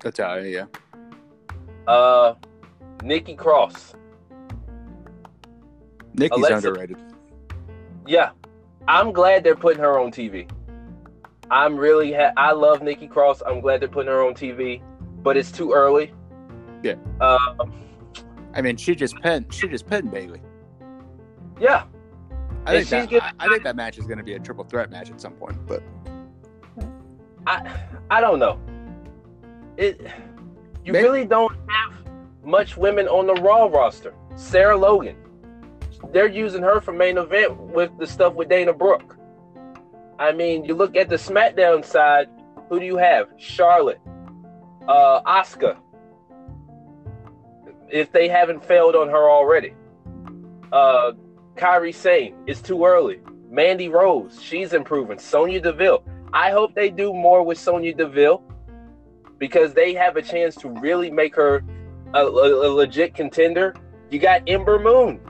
Natalya, 0.05 0.67
yeah. 1.87 1.93
uh, 1.93 2.35
Nikki 3.03 3.35
Cross. 3.35 3.95
Nikki's 6.15 6.39
Alexa- 6.39 6.69
underrated. 6.69 6.97
Yeah, 8.07 8.31
I'm 8.89 9.13
glad 9.13 9.45
they're 9.45 9.57
putting 9.57 9.83
her 9.83 9.99
on 9.99 10.11
TV. 10.11 10.49
I'm 11.51 11.77
really 11.77 12.13
ha- 12.13 12.33
I 12.37 12.53
love 12.53 12.83
Nikki 12.83 13.07
Cross. 13.07 13.43
I'm 13.47 13.61
glad 13.61 13.81
they're 13.81 13.89
putting 13.89 14.11
her 14.11 14.25
on 14.27 14.35
TV, 14.35 14.83
but 15.23 15.37
it's 15.37 15.51
too 15.53 15.73
early. 15.73 16.13
Yeah. 16.83 16.95
Uh, 17.21 17.39
I 18.55 18.63
mean, 18.63 18.77
she 18.77 18.95
just 18.95 19.17
pinned. 19.23 19.53
She 19.53 19.69
just 19.69 19.87
pinned 19.87 20.11
Bayley. 20.11 20.41
yeah. 21.61 21.85
I 22.67 22.83
think 22.83 22.89
that. 22.91 23.11
she's 23.11 23.21
I, 23.21 23.33
I 23.39 23.49
think 23.49 23.63
that 23.63 23.77
match 23.77 23.99
is 23.99 24.07
going 24.07 24.19
to 24.19 24.25
be 24.25 24.35
a 24.35 24.39
triple 24.41 24.65
threat 24.65 24.91
match 24.91 25.11
at 25.11 25.21
some 25.21 25.33
point. 25.35 25.57
But 25.67 25.83
I 27.47 27.79
I 28.11 28.21
don't 28.21 28.39
know. 28.39 28.59
It 29.77 30.01
you 30.85 30.93
Maybe- 30.93 31.05
really 31.05 31.25
don't 31.25 31.53
have 31.69 31.95
much 32.45 32.77
women 32.77 33.09
on 33.09 33.27
the 33.27 33.35
Raw 33.35 33.67
roster. 33.67 34.15
Sarah 34.37 34.77
Logan. 34.77 35.17
They're 36.13 36.29
using 36.29 36.63
her 36.63 36.81
for 36.81 36.93
main 36.93 37.19
event 37.19 37.57
with 37.59 37.91
the 37.99 38.07
stuff 38.07 38.35
with 38.35 38.49
Dana 38.49 38.73
Brooke. 38.73 39.17
I 40.19 40.33
mean, 40.33 40.65
you 40.65 40.75
look 40.75 40.97
at 40.97 41.09
the 41.09 41.17
SmackDown 41.17 41.85
side, 41.85 42.29
who 42.69 42.79
do 42.79 42.87
you 42.87 42.97
have? 42.97 43.29
Charlotte, 43.39 44.01
uh, 44.89 45.21
Asuka. 45.23 45.77
If 47.89 48.13
they 48.13 48.29
haven't 48.29 48.65
failed 48.65 48.95
on 48.95 49.09
her 49.09 49.31
already. 49.31 49.75
Uh 50.73 51.13
Kairi 51.57 51.95
Sane, 51.95 52.35
it's 52.47 52.61
too 52.61 52.85
early. 52.85 53.21
Mandy 53.51 53.89
Rose, 53.89 54.41
she's 54.43 54.73
improving. 54.73 55.19
Sonya 55.19 55.61
Deville. 55.61 56.03
I 56.33 56.51
hope 56.51 56.75
they 56.75 56.91
do 56.91 57.13
more 57.13 57.43
with 57.43 57.59
Sonya 57.59 57.95
Deville 57.95 58.43
because 59.39 59.73
they 59.75 59.95
have 59.95 60.17
a 60.17 60.23
chance 60.23 60.55
to 60.57 60.69
really 60.69 61.11
make 61.11 61.35
her 61.37 61.63
a, 62.15 62.19
a- 62.27 62.69
a 62.69 62.71
legit 62.73 63.15
contender. 63.15 63.75
You 64.11 64.19
got 64.19 64.43
Ember 64.47 64.79
Moon. 64.79 65.21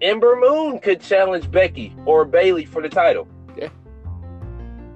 Ember 0.00 0.36
Moon 0.36 0.78
could 0.78 1.00
challenge 1.00 1.50
Becky 1.50 1.94
or 2.04 2.24
Bayley 2.24 2.64
for 2.64 2.82
the 2.82 2.88
title. 2.88 3.26
Yeah. 3.56 3.68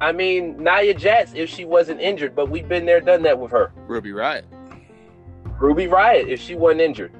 I 0.01 0.13
mean, 0.13 0.63
Nia 0.63 0.95
Jax 0.95 1.33
if 1.35 1.49
she 1.49 1.65
wasn't 1.65 2.01
injured, 2.01 2.35
but 2.35 2.51
we've 2.51 2.69
been 2.69 2.87
there, 2.87 3.01
done 3.01 3.23
that 3.23 3.39
with 3.39 3.51
her. 3.53 3.73
Ruby 3.89 4.13
Riot. 4.13 4.45
Ruby 5.61 5.87
Riot 5.87 6.29
if 6.29 6.41
she 6.41 6.55
wasn't 6.55 6.83
injured. 6.83 7.13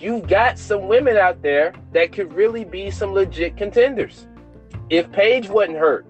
You've 0.00 0.26
got 0.28 0.58
some 0.58 0.88
women 0.88 1.18
out 1.18 1.42
there 1.42 1.74
that 1.92 2.12
could 2.12 2.32
really 2.32 2.64
be 2.64 2.90
some 2.90 3.12
legit 3.12 3.58
contenders. 3.58 4.26
If 4.88 5.12
Paige 5.12 5.50
wasn't 5.50 5.76
hurt, 5.76 6.06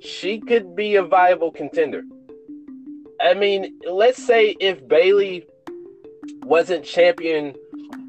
she 0.00 0.40
could 0.40 0.74
be 0.74 0.96
a 0.96 1.02
viable 1.02 1.50
contender. 1.50 2.04
I 3.20 3.34
mean, 3.34 3.78
let's 3.86 4.24
say 4.24 4.56
if 4.60 4.88
Bayley 4.88 5.46
wasn't 6.42 6.86
champion 6.86 7.54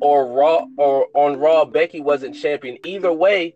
or 0.02 0.26
Raw 0.26 0.68
or 0.78 1.08
on 1.14 1.38
Raw 1.38 1.66
Becky 1.66 2.00
wasn't 2.00 2.34
champion, 2.34 2.78
either 2.86 3.12
way, 3.12 3.56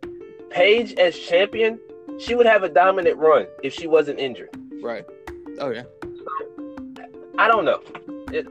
Paige 0.49 0.93
as 0.95 1.17
champion, 1.17 1.79
she 2.19 2.35
would 2.35 2.45
have 2.45 2.63
a 2.63 2.69
dominant 2.69 3.15
run 3.17 3.47
if 3.63 3.73
she 3.73 3.87
wasn't 3.87 4.19
injured. 4.19 4.49
Right. 4.83 5.05
Oh 5.59 5.69
yeah. 5.69 5.83
I 7.37 7.47
don't 7.47 7.63
know. 7.63 7.81
It, 8.33 8.47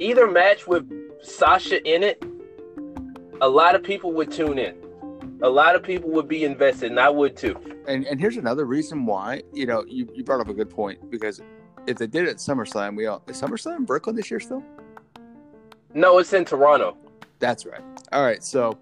either 0.00 0.30
match 0.30 0.68
with 0.68 0.88
Sasha 1.22 1.82
in 1.88 2.02
it, 2.02 2.24
a 3.40 3.48
lot 3.48 3.74
of 3.74 3.82
people 3.82 4.12
would 4.12 4.30
tune 4.30 4.58
in. 4.58 4.76
A 5.42 5.48
lot 5.48 5.76
of 5.76 5.82
people 5.82 6.10
would 6.10 6.28
be 6.28 6.44
invested, 6.44 6.90
and 6.90 6.98
I 6.98 7.08
would 7.08 7.36
too. 7.36 7.56
And 7.86 8.04
and 8.06 8.20
here's 8.20 8.36
another 8.36 8.64
reason 8.64 9.06
why. 9.06 9.42
You 9.52 9.66
know, 9.66 9.84
you, 9.86 10.08
you 10.14 10.24
brought 10.24 10.40
up 10.40 10.48
a 10.48 10.54
good 10.54 10.70
point 10.70 11.10
because 11.10 11.40
if 11.86 11.96
they 11.96 12.06
did 12.06 12.24
it 12.24 12.30
at 12.30 12.36
SummerSlam, 12.36 12.96
we 12.96 13.06
all 13.06 13.22
is 13.28 13.40
SummerSlam 13.40 13.76
in 13.76 13.84
Brooklyn 13.84 14.16
this 14.16 14.30
year 14.30 14.40
still? 14.40 14.64
No, 15.94 16.18
it's 16.18 16.32
in 16.32 16.44
Toronto. 16.44 16.96
That's 17.38 17.64
right. 17.64 17.82
All 18.12 18.24
right. 18.24 18.42
So 18.42 18.78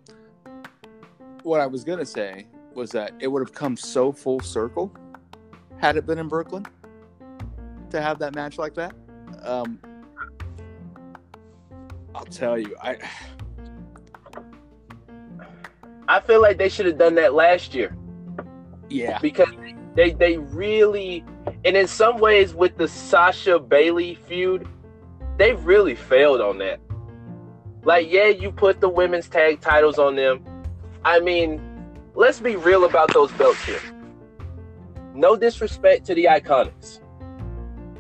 what 1.43 1.61
I 1.61 1.67
was 1.67 1.85
gonna 1.85 2.07
say 2.07 2.47
was 2.75 2.91
that 2.91 3.13
it 3.21 3.29
would 3.29 3.41
have 3.41 3.55
come 3.55 3.77
so 3.77 4.13
full 4.13 4.41
circle 4.41 4.93
had 5.79 5.97
it 5.97 6.07
been 6.07 6.19
in 6.19 6.29
Brooklyn 6.29 6.67
to 7.91 8.01
have 8.01 8.19
that 8.19 8.35
match 8.35 8.59
like 8.59 8.75
that. 8.75 8.95
Um, 9.43 9.79
I'll 12.17 12.25
tell 12.25 12.59
you, 12.59 12.75
I 12.83 12.97
I 16.09 16.21
feel 16.21 16.41
like 16.41 16.57
they 16.57 16.71
should 16.71 16.87
have 16.87 16.97
done 16.97 17.15
that 17.17 17.35
last 17.35 17.75
year 17.75 17.95
yeah, 18.89 19.19
because 19.19 19.49
they 19.95 20.13
they 20.13 20.39
really 20.39 21.25
and 21.65 21.77
in 21.77 21.87
some 21.87 22.19
ways 22.19 22.55
with 22.55 22.77
the 22.79 22.89
Sasha 22.89 23.59
Bayley 23.59 24.15
feud, 24.15 24.67
they've 25.37 25.63
really 25.65 25.95
failed 25.95 26.41
on 26.41 26.59
that. 26.59 26.81
Like, 27.83 28.11
yeah, 28.11 28.29
you 28.29 28.51
put 28.51 28.81
the 28.81 28.89
women's 28.89 29.29
tag 29.29 29.61
titles 29.61 29.99
on 29.99 30.17
them. 30.17 30.45
I 31.05 31.21
mean, 31.21 31.61
let's 32.15 32.41
be 32.41 32.57
real 32.57 32.85
about 32.85 33.13
those 33.13 33.31
belts 33.33 33.63
here. 33.65 33.81
No 35.15 35.37
disrespect 35.37 36.05
to 36.07 36.15
the 36.15 36.25
Iconics, 36.25 37.01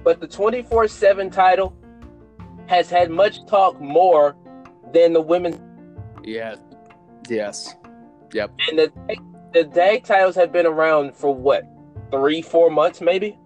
but 0.02 0.20
the 0.20 0.26
24 0.26 0.88
7 0.88 1.30
title 1.30 1.76
has 2.66 2.90
had 2.90 3.10
much 3.10 3.44
talk 3.46 3.80
more 3.80 4.36
than 4.92 5.12
the 5.12 5.20
women's. 5.20 5.60
yeah, 6.22 6.56
yes, 7.28 7.74
yep. 8.32 8.52
And 8.68 8.78
the, 8.78 8.92
the 9.52 9.64
tag 9.64 10.04
titles 10.04 10.34
have 10.36 10.52
been 10.52 10.66
around 10.66 11.14
for 11.14 11.34
what, 11.34 11.64
three, 12.10 12.42
four 12.42 12.70
months 12.70 13.00
maybe? 13.00 13.38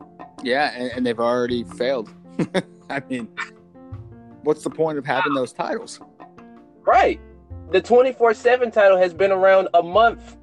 Yeah, 0.43 0.73
and, 0.75 0.91
and 0.93 1.07
they've 1.07 1.19
already 1.19 1.65
failed. 1.65 2.13
I 2.91 3.03
mean, 3.09 3.29
what's 4.43 4.65
the 4.65 4.71
point 4.71 4.99
of 4.99 5.07
having 5.07 5.35
those 5.35 5.53
titles? 5.53 6.01
Right. 6.83 7.21
The 7.71 7.81
24 7.81 8.35
7 8.35 8.71
title 8.71 8.97
has 8.97 9.15
been 9.15 9.31
around 9.31 9.69
a 9.75 9.83
month. 9.83 10.37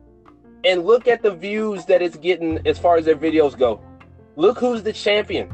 And 0.64 0.86
look 0.86 1.08
at 1.08 1.22
the 1.22 1.32
views 1.32 1.86
that 1.86 2.02
it's 2.02 2.18
getting 2.18 2.66
as 2.68 2.78
far 2.78 2.98
as 2.98 3.06
their 3.06 3.16
videos 3.16 3.58
go. 3.58 3.82
Look 4.36 4.58
who's 4.60 4.84
the 4.84 4.94
champion. 4.94 5.50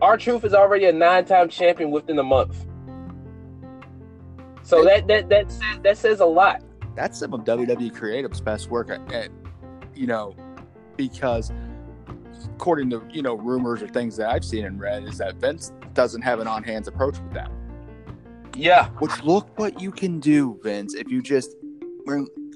R 0.00 0.16
Truth 0.16 0.44
is 0.44 0.54
already 0.54 0.86
a 0.86 0.92
nine 0.92 1.24
time 1.24 1.48
champion 1.48 1.90
within 1.90 2.18
a 2.18 2.22
month. 2.22 2.64
So 4.62 4.84
that 4.84 5.06
that 5.08 5.28
that 5.28 5.50
says, 5.50 5.78
that 5.82 5.98
says 5.98 6.20
a 6.20 6.26
lot. 6.26 6.62
That's 6.94 7.18
some 7.18 7.32
of 7.32 7.40
WWE 7.42 7.94
Creative's 7.94 8.40
best 8.40 8.70
work, 8.70 8.90
at, 8.90 9.30
you 9.94 10.06
know, 10.06 10.34
because 10.96 11.52
according 12.54 12.90
to 12.90 13.02
you 13.10 13.22
know 13.22 13.34
rumors 13.34 13.82
or 13.82 13.88
things 13.88 14.16
that 14.16 14.30
I've 14.30 14.44
seen 14.44 14.64
and 14.64 14.78
read, 14.80 15.04
is 15.04 15.18
that 15.18 15.36
Vince 15.36 15.72
doesn't 15.94 16.22
have 16.22 16.40
an 16.40 16.46
on 16.46 16.62
hands 16.62 16.86
approach 16.88 17.18
with 17.18 17.32
that. 17.32 17.50
Yeah. 18.54 18.88
Which 18.98 19.22
look 19.22 19.58
what 19.58 19.80
you 19.80 19.90
can 19.92 20.20
do, 20.20 20.58
Vince, 20.62 20.94
if 20.94 21.10
you 21.10 21.22
just 21.22 21.54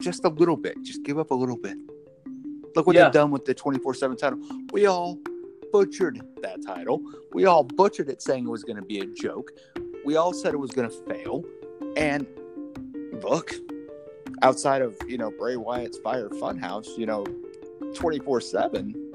just 0.01 0.24
a 0.24 0.28
little 0.28 0.56
bit, 0.56 0.77
just 0.82 1.02
give 1.05 1.19
up 1.19 1.31
a 1.31 1.35
little 1.35 1.56
bit. 1.56 1.77
Look 2.74 2.86
what 2.86 2.97
Yeah. 2.97 3.05
they've 3.05 3.12
done 3.12 3.31
with 3.31 3.44
the 3.44 3.55
24 3.55 3.94
7 3.94 4.16
title. 4.16 4.39
We 4.73 4.86
all 4.86 5.19
butchered 5.73 6.20
that 6.43 6.65
title. 6.65 7.03
We 7.32 7.47
all 7.47 7.65
butchered 7.65 8.09
it 8.09 8.23
saying 8.23 8.47
it 8.47 8.51
was 8.51 8.62
going 8.62 8.77
to 8.77 8.82
be 8.82 9.01
a 9.01 9.07
joke. 9.07 9.51
We 10.05 10.16
all 10.16 10.32
said 10.32 10.55
it 10.55 10.59
was 10.59 10.70
going 10.70 10.89
to 10.89 10.97
fail. 11.07 11.44
And 11.97 12.27
look, 13.23 13.53
outside 14.43 14.82
of, 14.82 14.97
you 15.09 15.19
know, 15.19 15.31
Bray 15.31 15.57
Wyatt's 15.57 15.99
Fire 15.99 16.28
Funhouse, 16.28 16.97
you 16.99 17.07
know, 17.07 17.24
24 17.94 18.40
7 18.40 19.12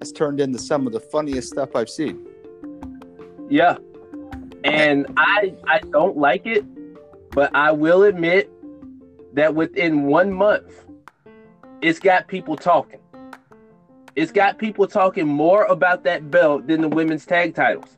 has 0.00 0.12
turned 0.12 0.40
into 0.40 0.58
some 0.58 0.86
of 0.86 0.92
the 0.92 1.00
funniest 1.00 1.48
stuff 1.48 1.74
I've 1.74 1.90
seen. 1.90 2.26
Yeah. 3.48 3.76
And 4.64 5.06
I 5.16 5.54
I 5.66 5.78
don't 5.78 6.16
like 6.16 6.46
it, 6.46 6.64
but 7.30 7.54
I 7.54 7.70
will 7.70 8.04
admit 8.04 8.50
that 9.34 9.54
within 9.54 10.04
one 10.04 10.32
month, 10.32 10.84
it's 11.82 11.98
got 11.98 12.28
people 12.28 12.56
talking. 12.56 13.00
It's 14.16 14.30
got 14.30 14.58
people 14.58 14.86
talking 14.86 15.26
more 15.26 15.64
about 15.64 16.04
that 16.04 16.30
belt 16.30 16.66
than 16.66 16.80
the 16.80 16.88
women's 16.88 17.26
tag 17.26 17.54
titles. 17.54 17.96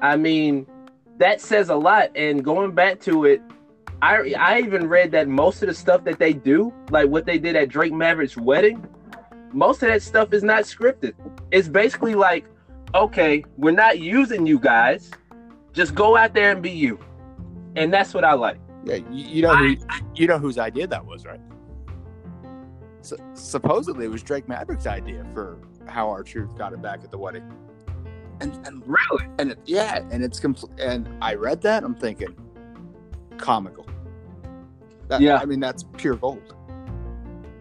I 0.00 0.16
mean, 0.16 0.66
that 1.18 1.40
says 1.40 1.68
a 1.68 1.74
lot. 1.74 2.10
And 2.16 2.44
going 2.44 2.72
back 2.72 3.00
to 3.00 3.24
it, 3.24 3.42
I 4.02 4.34
I 4.38 4.58
even 4.60 4.88
read 4.88 5.10
that 5.12 5.28
most 5.28 5.62
of 5.62 5.68
the 5.68 5.74
stuff 5.74 6.04
that 6.04 6.18
they 6.18 6.32
do, 6.32 6.72
like 6.90 7.08
what 7.08 7.26
they 7.26 7.38
did 7.38 7.56
at 7.56 7.68
Drake 7.68 7.92
Maverick's 7.92 8.36
wedding, 8.36 8.86
most 9.52 9.82
of 9.82 9.88
that 9.88 10.02
stuff 10.02 10.32
is 10.32 10.42
not 10.42 10.64
scripted. 10.64 11.14
It's 11.50 11.68
basically 11.68 12.14
like, 12.14 12.44
okay, 12.94 13.44
we're 13.56 13.72
not 13.72 13.98
using 13.98 14.46
you 14.46 14.58
guys. 14.58 15.10
Just 15.72 15.94
go 15.94 16.16
out 16.16 16.34
there 16.34 16.52
and 16.52 16.62
be 16.62 16.70
you. 16.70 16.98
And 17.76 17.92
that's 17.92 18.14
what 18.14 18.24
I 18.24 18.34
like. 18.34 18.58
Yeah, 18.84 18.96
you, 18.96 19.06
you 19.10 19.42
know 19.42 19.56
who, 19.56 19.76
you 20.14 20.26
know 20.26 20.38
whose 20.38 20.58
idea 20.58 20.86
that 20.86 21.04
was, 21.04 21.24
right? 21.24 21.40
Supposedly, 23.34 24.06
it 24.06 24.10
was 24.10 24.22
Drake 24.22 24.48
Maverick's 24.48 24.86
idea 24.86 25.24
for 25.32 25.58
how 25.86 26.08
R 26.08 26.22
Truth 26.22 26.56
got 26.56 26.72
it 26.72 26.80
back 26.82 27.00
at 27.04 27.10
the 27.10 27.18
wedding. 27.18 27.50
And 28.40 28.54
and 28.66 28.82
Really? 28.86 29.28
and 29.38 29.52
it, 29.52 29.58
yeah, 29.64 30.02
and 30.10 30.22
it's 30.24 30.40
complete. 30.40 30.72
And 30.80 31.08
I 31.22 31.34
read 31.34 31.60
that, 31.62 31.84
I'm 31.84 31.94
thinking, 31.94 32.34
comical. 33.38 33.86
That, 35.08 35.20
Yeah. 35.20 35.36
I 35.36 35.44
mean 35.44 35.60
that's 35.60 35.84
pure 35.96 36.16
gold. 36.16 36.54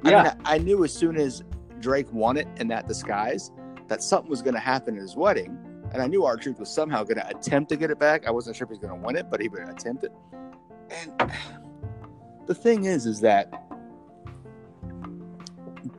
I 0.06 0.10
Yeah. 0.10 0.24
mean, 0.24 0.32
I, 0.46 0.56
I 0.56 0.58
knew 0.58 0.84
as 0.84 0.92
soon 0.94 1.18
as 1.18 1.44
Drake 1.80 2.08
won 2.12 2.38
it 2.38 2.48
in 2.58 2.68
that 2.70 2.88
disguise 2.88 3.52
that 3.88 4.02
something 4.02 4.30
was 4.30 4.42
going 4.42 4.54
to 4.56 4.60
happen 4.60 4.96
at 4.96 5.02
his 5.02 5.16
wedding, 5.16 5.58
and 5.94 6.02
I 6.02 6.08
knew 6.08 6.24
R 6.26 6.38
Truth 6.38 6.60
was 6.60 6.70
somehow 6.70 7.04
going 7.04 7.18
to 7.18 7.28
attempt 7.28 7.70
to 7.70 7.76
get 7.76 7.92
it 7.92 8.00
back. 8.00 8.26
I 8.26 8.32
wasn't 8.32 8.56
sure 8.56 8.66
if 8.66 8.70
he 8.70 8.74
was 8.74 8.80
going 8.80 9.00
to 9.00 9.06
win 9.06 9.16
it, 9.16 9.30
but 9.30 9.42
he 9.42 9.50
would 9.50 9.62
attempt 9.68 10.06
it. 10.06 10.12
And 10.90 11.32
the 12.48 12.56
thing 12.56 12.86
is, 12.86 13.06
is 13.06 13.20
that 13.22 13.63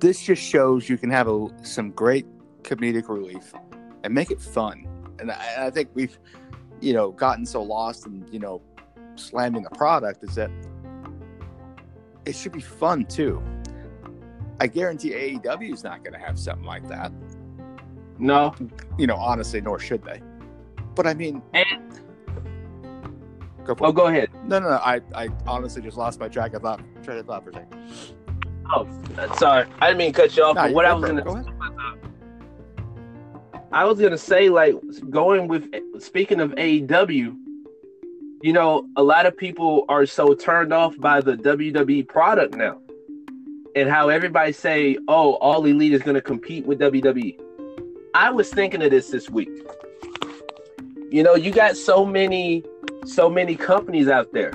this 0.00 0.22
just 0.22 0.42
shows 0.42 0.88
you 0.88 0.98
can 0.98 1.10
have 1.10 1.28
a, 1.28 1.48
some 1.62 1.90
great 1.90 2.26
comedic 2.62 3.08
relief 3.08 3.52
and 4.02 4.14
make 4.14 4.30
it 4.30 4.40
fun. 4.40 4.86
And 5.18 5.30
I, 5.30 5.66
I 5.66 5.70
think 5.70 5.90
we've, 5.94 6.18
you 6.80 6.92
know, 6.92 7.12
gotten 7.12 7.46
so 7.46 7.62
lost 7.62 8.06
in, 8.06 8.26
you 8.30 8.38
know, 8.38 8.60
slamming 9.16 9.62
the 9.62 9.70
product 9.70 10.24
is 10.24 10.34
that 10.34 10.50
it 12.26 12.34
should 12.34 12.52
be 12.52 12.60
fun 12.60 13.04
too. 13.06 13.42
I 14.60 14.66
guarantee 14.66 15.10
AEW 15.10 15.72
is 15.72 15.84
not 15.84 16.04
going 16.04 16.14
to 16.14 16.18
have 16.18 16.38
something 16.38 16.66
like 16.66 16.88
that. 16.88 17.12
No. 18.18 18.54
You 18.98 19.06
know, 19.06 19.16
honestly, 19.16 19.60
nor 19.60 19.78
should 19.78 20.02
they. 20.04 20.22
But 20.94 21.06
I 21.06 21.14
mean, 21.14 21.42
And 21.52 22.00
go 23.64 23.74
oh 23.80 23.88
it. 23.88 23.94
go 23.94 24.06
ahead. 24.06 24.30
No, 24.44 24.58
no, 24.60 24.70
no. 24.70 24.76
I, 24.76 25.00
I 25.14 25.28
honestly 25.46 25.82
just 25.82 25.96
lost 25.96 26.20
my 26.20 26.28
track 26.28 26.54
of 26.54 26.62
thought. 26.62 26.80
Train 27.02 27.18
of 27.18 27.26
thought 27.26 27.44
for 27.44 27.50
a 27.50 27.54
second. 27.54 28.14
Oh 28.72 28.88
sorry. 29.36 29.66
I 29.80 29.88
didn't 29.88 29.98
mean 29.98 30.12
to 30.12 30.20
cut 30.22 30.36
you 30.36 30.44
off. 30.44 30.54
But 30.54 30.72
what 30.72 30.84
I 30.84 30.92
was 30.94 31.04
gonna 31.04 31.44
I 33.74 33.84
was 33.84 33.98
gonna 33.98 34.16
say, 34.16 34.48
like, 34.50 34.76
going 35.10 35.48
with 35.48 35.68
speaking 35.98 36.40
of 36.40 36.52
AEW, 36.52 37.36
you 38.40 38.52
know, 38.52 38.86
a 38.96 39.02
lot 39.02 39.26
of 39.26 39.36
people 39.36 39.84
are 39.88 40.06
so 40.06 40.32
turned 40.32 40.72
off 40.72 40.96
by 40.98 41.20
the 41.20 41.36
WWE 41.36 42.06
product 42.06 42.54
now, 42.54 42.78
and 43.74 43.88
how 43.88 44.10
everybody 44.10 44.52
say, 44.52 44.96
"Oh, 45.08 45.34
All 45.34 45.66
Elite 45.66 45.92
is 45.92 46.02
gonna 46.02 46.20
compete 46.20 46.64
with 46.66 46.78
WWE." 46.78 47.36
I 48.14 48.30
was 48.30 48.48
thinking 48.48 48.80
of 48.80 48.92
this 48.92 49.08
this 49.08 49.28
week. 49.28 49.50
You 51.10 51.24
know, 51.24 51.34
you 51.34 51.50
got 51.50 51.76
so 51.76 52.06
many, 52.06 52.62
so 53.04 53.28
many 53.28 53.56
companies 53.56 54.06
out 54.06 54.32
there, 54.32 54.52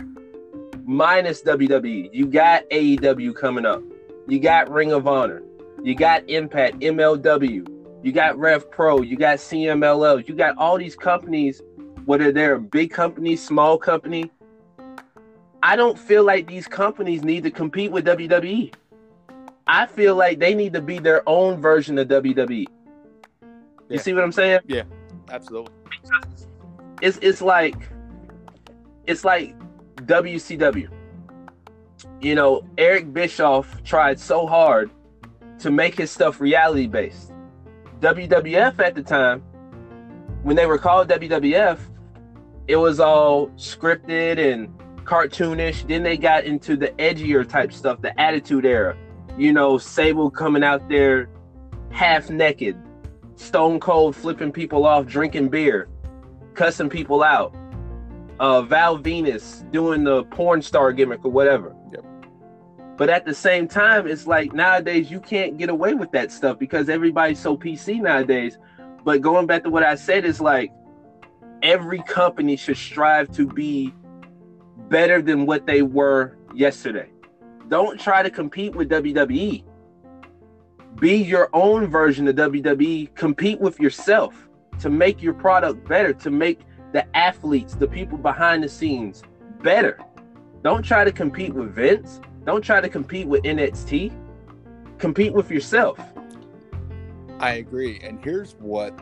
minus 0.86 1.42
WWE. 1.42 2.10
You 2.14 2.26
got 2.26 2.64
AEW 2.70 3.36
coming 3.36 3.66
up. 3.66 3.84
You 4.30 4.40
got 4.40 4.70
Ring 4.70 4.92
of 4.92 5.08
Honor. 5.08 5.42
You 5.84 5.96
got 5.96 6.30
Impact, 6.30 6.80
MLW. 6.80 7.68
You 8.04 8.12
got 8.14 8.38
Rev 8.38 8.70
Pro, 8.72 9.02
you 9.02 9.18
got 9.18 9.40
CMLL, 9.40 10.26
you 10.26 10.34
got 10.34 10.58
all 10.58 10.78
these 10.78 10.96
companies, 10.96 11.62
whether 12.06 12.32
they're 12.32 12.56
a 12.56 12.60
big 12.60 12.92
company, 12.92 13.36
small 13.36 13.78
company. 13.78 14.32
I 15.62 15.76
don't 15.76 16.00
feel 16.00 16.24
like 16.24 16.48
these 16.48 16.66
companies 16.66 17.24
need 17.24 17.44
to 17.44 17.52
compete 17.52 17.92
with 17.92 18.06
WWE. 18.06 18.74
I 19.68 19.86
feel 19.86 20.16
like 20.16 20.40
they 20.40 20.56
need 20.56 20.72
to 20.74 20.82
be 20.82 21.00
their 21.00 21.28
own 21.28 21.60
version 21.60 21.98
of 21.98 22.08
WWE. 22.08 22.60
You 22.60 22.68
Yeah. 23.90 24.00
see 24.00 24.14
what 24.14 24.24
I'm 24.24 24.32
saying? 24.32 24.62
Yeah, 24.66 24.84
absolutely. 25.30 25.74
It's 27.02 27.18
it's 27.22 27.42
like 27.42 27.76
it's 29.08 29.26
like 29.26 29.56
WCW. 30.06 30.88
You 32.22 32.36
know, 32.36 32.64
Eric 32.78 33.14
Bischoff 33.14 33.82
tried 33.84 34.20
so 34.20 34.46
hard 34.46 34.92
to 35.60 35.72
make 35.72 35.98
his 35.98 36.12
stuff 36.12 36.42
reality 36.42 36.88
based. 36.88 37.32
WWF 38.02 38.80
at 38.80 38.96
the 38.96 39.04
time, 39.04 39.40
when 40.44 40.56
they 40.56 40.66
were 40.66 40.78
called 40.78 41.08
WWF, 41.10 41.80
it 42.68 42.76
was 42.76 43.00
all 43.00 43.48
scripted 43.52 44.38
and 44.38 44.68
cartoonish. 45.06 45.88
Then 45.88 46.04
they 46.04 46.18
got 46.18 46.44
into 46.44 46.76
the 46.76 46.90
edgier 47.00 47.48
type 47.48 47.72
stuff, 47.72 48.02
the 48.02 48.20
Attitude 48.20 48.66
Era. 48.66 48.98
You 49.38 49.54
know, 49.54 49.78
Sable 49.78 50.30
coming 50.30 50.64
out 50.64 50.88
there 50.90 51.30
half 51.90 52.30
naked, 52.30 52.78
Stone 53.36 53.80
Cold 53.80 54.16
flipping 54.16 54.52
people 54.52 54.86
off, 54.86 55.06
drinking 55.06 55.50
beer, 55.50 55.88
cussing 56.54 56.90
people 56.90 57.24
out. 57.24 57.56
Uh, 58.40 58.62
Val 58.62 58.98
Venis 58.98 59.70
doing 59.72 60.04
the 60.04 60.24
porn 60.26 60.62
star 60.62 60.92
gimmick 60.94 61.24
or 61.24 61.32
whatever. 61.32 61.76
But 63.00 63.10
at 63.10 63.26
the 63.26 63.34
same 63.34 63.66
time, 63.70 64.08
it's 64.08 64.28
like 64.28 64.52
nowadays 64.52 65.10
you 65.10 65.22
can't 65.22 65.58
get 65.58 65.70
away 65.70 65.94
with 65.94 66.12
that 66.12 66.34
stuff 66.34 66.60
because 66.60 66.90
everybody's 66.90 67.40
so 67.40 67.56
PC 67.56 68.02
nowadays. 68.02 68.58
But 69.06 69.22
going 69.22 69.48
back 69.48 69.64
to 69.64 69.70
what 69.70 69.84
I 69.84 69.96
said, 69.96 70.26
is 70.26 70.42
like 70.42 70.74
every 71.64 72.04
company 72.04 72.58
should 72.58 72.76
strive 72.76 73.32
to 73.38 73.48
be 73.48 73.94
better 74.90 75.22
than 75.22 75.46
what 75.46 75.66
they 75.66 75.82
were 75.82 76.36
yesterday. 76.54 77.10
Don't 77.70 77.98
try 77.98 78.22
to 78.22 78.30
compete 78.30 78.76
with 78.76 78.90
WWE. 78.90 79.64
Be 81.00 81.16
your 81.16 81.50
own 81.54 81.88
version 81.88 82.28
of 82.28 82.36
WWE. 82.36 83.16
Compete 83.16 83.62
with 83.62 83.80
yourself 83.80 84.50
to 84.82 84.90
make 84.90 85.24
your 85.24 85.34
product 85.34 85.88
better, 85.88 86.12
to 86.12 86.30
make 86.30 86.60
the 86.92 87.06
athletes, 87.16 87.76
the 87.76 87.88
people 87.88 88.18
behind 88.18 88.62
the 88.62 88.68
scenes 88.68 89.24
better. 89.64 89.98
Don't 90.66 90.84
try 90.84 91.06
to 91.06 91.14
compete 91.14 91.54
with 91.54 91.74
Vince. 91.74 92.20
Don't 92.50 92.64
try 92.64 92.82
to 92.82 92.90
compete 92.90 93.28
with 93.28 93.44
NXT. 93.44 94.12
Compete 94.98 95.34
with 95.34 95.52
yourself. 95.52 96.00
I 97.40 97.52
agree. 97.52 98.00
And 98.02 98.20
here's 98.24 98.54
what 98.54 99.00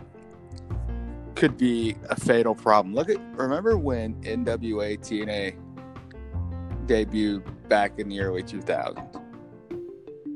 could 1.36 1.58
be 1.58 1.96
a 2.10 2.20
fatal 2.20 2.54
problem. 2.54 2.94
Look 2.94 3.10
at 3.10 3.16
remember 3.38 3.78
when 3.78 4.16
NWA 4.16 5.00
TNA 5.00 5.56
debuted 6.88 7.70
back 7.70 7.98
in 8.00 8.10
the 8.10 8.20
early 8.20 8.44
2000s. 8.44 9.24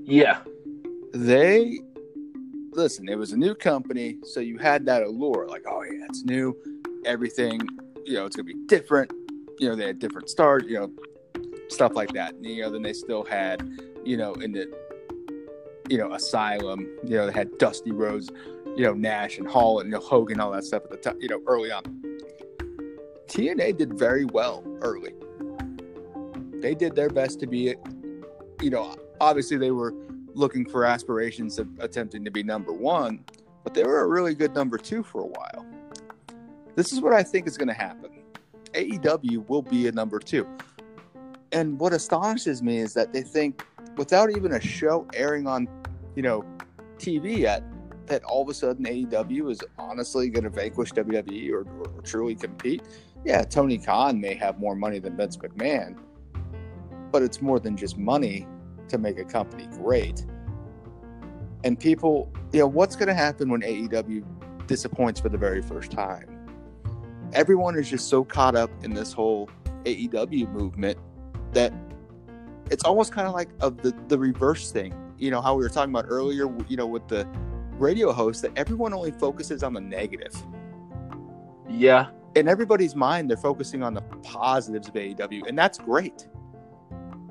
Yeah. 0.05 0.39
They 1.13 1.81
listen, 2.71 3.09
it 3.09 3.17
was 3.17 3.33
a 3.33 3.37
new 3.37 3.55
company, 3.55 4.19
so 4.23 4.39
you 4.39 4.57
had 4.57 4.85
that 4.85 5.03
allure 5.03 5.49
like, 5.49 5.65
oh 5.67 5.83
yeah, 5.83 6.05
it's 6.07 6.23
new, 6.23 6.55
everything, 7.03 7.59
you 8.05 8.13
know, 8.13 8.25
it's 8.25 8.37
going 8.37 8.47
to 8.47 8.53
be 8.53 8.65
different. 8.67 9.11
You 9.59 9.67
know, 9.67 9.75
they 9.75 9.87
had 9.87 9.99
different 9.99 10.29
stars, 10.29 10.63
you 10.65 10.79
know, 10.79 10.89
stuff 11.71 11.93
like 11.95 12.13
that. 12.13 12.35
You 12.41 12.63
know, 12.63 12.71
then 12.71 12.81
they 12.81 12.93
still 12.93 13.23
had, 13.23 13.67
you 14.03 14.17
know, 14.17 14.33
in 14.33 14.51
the 14.51 14.71
you 15.89 15.97
know, 15.97 16.13
Asylum, 16.13 16.87
you 17.03 17.17
know, 17.17 17.27
they 17.27 17.33
had 17.33 17.57
Dusty 17.57 17.91
Rhodes, 17.91 18.31
you 18.77 18.85
know, 18.85 18.93
Nash 18.93 19.37
and 19.37 19.47
Hall 19.47 19.81
and 19.81 19.87
you 19.87 19.91
know, 19.91 19.99
Hogan, 19.99 20.39
all 20.39 20.51
that 20.51 20.63
stuff 20.63 20.83
at 20.85 20.89
the 20.89 20.97
time, 20.97 21.17
you 21.19 21.27
know, 21.27 21.41
early 21.47 21.69
on. 21.69 21.83
TNA 23.27 23.77
did 23.77 23.99
very 23.99 24.23
well 24.23 24.63
early. 24.81 25.13
They 26.61 26.75
did 26.75 26.95
their 26.95 27.09
best 27.09 27.41
to 27.41 27.47
be, 27.47 27.75
you 28.61 28.69
know, 28.69 28.95
obviously 29.19 29.57
they 29.57 29.71
were 29.71 29.93
looking 30.33 30.65
for 30.65 30.85
aspirations 30.85 31.59
of 31.59 31.67
attempting 31.79 32.23
to 32.23 32.31
be 32.31 32.41
number 32.41 32.71
one, 32.71 33.25
but 33.63 33.73
they 33.73 33.83
were 33.83 34.01
a 34.01 34.07
really 34.07 34.33
good 34.33 34.53
number 34.55 34.77
two 34.77 35.03
for 35.03 35.21
a 35.21 35.27
while. 35.27 35.65
This 36.75 36.93
is 36.93 37.01
what 37.01 37.13
I 37.13 37.21
think 37.21 37.47
is 37.47 37.57
going 37.57 37.67
to 37.67 37.73
happen. 37.73 38.11
AEW 38.73 39.45
will 39.49 39.61
be 39.61 39.87
a 39.87 39.91
number 39.91 40.19
two. 40.19 40.47
And 41.51 41.79
what 41.79 41.93
astonishes 41.93 42.63
me 42.63 42.77
is 42.77 42.93
that 42.93 43.11
they 43.11 43.21
think 43.21 43.65
without 43.97 44.29
even 44.29 44.53
a 44.53 44.61
show 44.61 45.07
airing 45.13 45.47
on, 45.47 45.67
you 46.15 46.23
know, 46.23 46.45
TV 46.97 47.37
yet, 47.37 47.63
that 48.07 48.23
all 48.23 48.41
of 48.41 48.49
a 48.49 48.53
sudden 48.53 48.85
AEW 48.85 49.51
is 49.51 49.61
honestly 49.77 50.29
going 50.29 50.43
to 50.43 50.49
vanquish 50.49 50.91
WWE 50.93 51.51
or, 51.51 51.61
or, 51.61 51.87
or 51.95 52.01
truly 52.03 52.35
compete. 52.35 52.83
Yeah, 53.25 53.43
Tony 53.43 53.77
Khan 53.77 54.19
may 54.19 54.33
have 54.35 54.59
more 54.59 54.75
money 54.75 54.99
than 54.99 55.15
Vince 55.15 55.37
McMahon, 55.37 55.97
but 57.11 57.21
it's 57.21 57.41
more 57.41 57.59
than 57.59 57.77
just 57.77 57.97
money 57.97 58.47
to 58.89 58.97
make 58.97 59.19
a 59.19 59.23
company 59.23 59.67
great. 59.77 60.25
And 61.63 61.79
people, 61.79 62.31
you 62.51 62.59
know, 62.59 62.67
what's 62.67 62.95
going 62.95 63.07
to 63.07 63.13
happen 63.13 63.49
when 63.49 63.61
AEW 63.61 64.25
disappoints 64.67 65.19
for 65.19 65.29
the 65.29 65.37
very 65.37 65.61
first 65.61 65.91
time? 65.91 66.27
Everyone 67.33 67.77
is 67.77 67.89
just 67.89 68.09
so 68.09 68.23
caught 68.23 68.55
up 68.55 68.71
in 68.83 68.93
this 68.93 69.13
whole 69.13 69.49
AEW 69.85 70.51
movement 70.51 70.97
that 71.53 71.73
it's 72.69 72.83
almost 72.83 73.11
kind 73.11 73.27
of 73.27 73.33
like 73.33 73.49
of 73.59 73.77
the 73.81 73.93
the 74.07 74.17
reverse 74.17 74.71
thing. 74.71 74.93
You 75.17 75.31
know 75.31 75.41
how 75.41 75.55
we 75.55 75.63
were 75.63 75.69
talking 75.69 75.93
about 75.93 76.05
earlier. 76.07 76.45
You 76.67 76.77
know 76.77 76.87
with 76.87 77.07
the 77.07 77.27
radio 77.77 78.11
host 78.11 78.41
that 78.43 78.51
everyone 78.55 78.93
only 78.93 79.11
focuses 79.11 79.63
on 79.63 79.73
the 79.73 79.81
negative. 79.81 80.33
Yeah. 81.69 82.09
In 82.35 82.47
everybody's 82.47 82.95
mind, 82.95 83.29
they're 83.29 83.37
focusing 83.37 83.83
on 83.83 83.93
the 83.93 84.01
positives 84.23 84.87
of 84.87 84.93
AEW, 84.93 85.47
and 85.47 85.57
that's 85.57 85.77
great. 85.77 86.27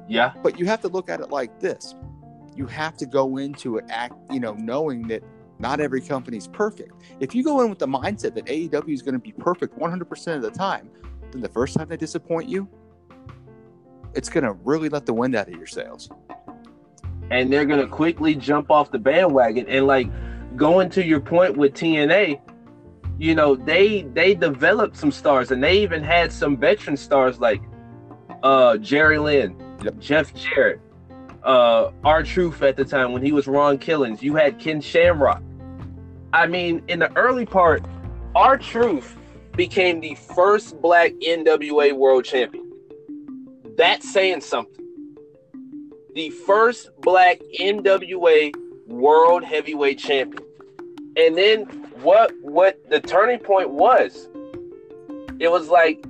Yeah. 0.08 0.32
But 0.42 0.58
you 0.58 0.66
have 0.66 0.82
to 0.82 0.88
look 0.88 1.08
at 1.08 1.20
it 1.20 1.30
like 1.30 1.58
this: 1.60 1.94
you 2.54 2.66
have 2.66 2.96
to 2.98 3.06
go 3.06 3.38
into 3.38 3.78
it, 3.78 3.84
act, 3.88 4.14
you 4.30 4.40
know, 4.40 4.54
knowing 4.54 5.08
that 5.08 5.22
not 5.58 5.80
every 5.80 6.00
company's 6.00 6.48
perfect. 6.48 6.92
If 7.20 7.34
you 7.34 7.44
go 7.44 7.60
in 7.60 7.70
with 7.70 7.78
the 7.78 7.86
mindset 7.86 8.34
that 8.34 8.46
AEW 8.46 8.92
is 8.92 9.02
going 9.02 9.14
to 9.14 9.18
be 9.18 9.32
perfect 9.32 9.78
100% 9.78 10.36
of 10.36 10.42
the 10.42 10.50
time, 10.50 10.90
then 11.32 11.42
the 11.42 11.48
first 11.48 11.76
time 11.76 11.88
they 11.88 11.96
disappoint 11.96 12.48
you, 12.48 12.68
it's 14.14 14.28
going 14.28 14.44
to 14.44 14.52
really 14.64 14.88
let 14.88 15.06
the 15.06 15.14
wind 15.14 15.34
out 15.34 15.48
of 15.48 15.54
your 15.54 15.66
sails. 15.66 16.10
and 17.30 17.52
they're 17.52 17.64
gonna 17.64 17.86
quickly 17.86 18.34
jump 18.34 18.70
off 18.72 18.90
the 18.90 18.98
bandwagon 18.98 19.64
and 19.68 19.86
like 19.86 20.08
going 20.56 20.90
to 20.90 21.04
your 21.04 21.20
point 21.20 21.56
with 21.56 21.72
TNA, 21.74 22.40
you 23.18 23.34
know 23.36 23.54
they 23.54 24.02
they 24.14 24.34
developed 24.34 24.96
some 24.96 25.12
stars 25.12 25.52
and 25.52 25.62
they 25.62 25.78
even 25.78 26.02
had 26.02 26.32
some 26.32 26.56
veteran 26.56 26.96
stars 26.96 27.38
like 27.38 27.62
uh 28.42 28.76
Jerry 28.78 29.18
Lynn, 29.18 29.54
Yep. 29.84 29.98
Jeff 30.00 30.34
Jarrett, 30.34 30.80
uh 31.44 31.92
R 32.02 32.22
Truth 32.24 32.62
at 32.62 32.76
the 32.76 32.84
time 32.84 33.12
when 33.12 33.22
he 33.22 33.30
was 33.32 33.46
Ron 33.46 33.78
Killings. 33.78 34.22
You 34.22 34.34
had 34.34 34.58
Ken 34.58 34.80
Shamrock. 34.80 35.42
I 36.32 36.46
mean, 36.48 36.82
in 36.88 36.98
the 36.98 37.16
early 37.16 37.46
part, 37.46 37.84
R 38.34 38.58
Truth 38.58 39.16
became 39.56 40.00
the 40.00 40.16
first 40.16 40.80
black 40.82 41.12
NWA 41.24 41.92
world 41.92 42.24
champion. 42.24 42.59
That's 43.80 44.12
saying 44.12 44.42
something 44.42 44.86
the 46.14 46.28
first 46.28 46.90
black 47.00 47.40
NWA 47.58 48.52
World 48.86 49.42
Heavyweight 49.42 49.98
Champion. 49.98 50.44
And 51.16 51.34
then 51.34 51.62
what 52.02 52.30
what 52.42 52.78
the 52.90 53.00
turning 53.00 53.38
point 53.38 53.70
was, 53.70 54.28
it 55.38 55.50
was 55.50 55.68
like 55.68 56.04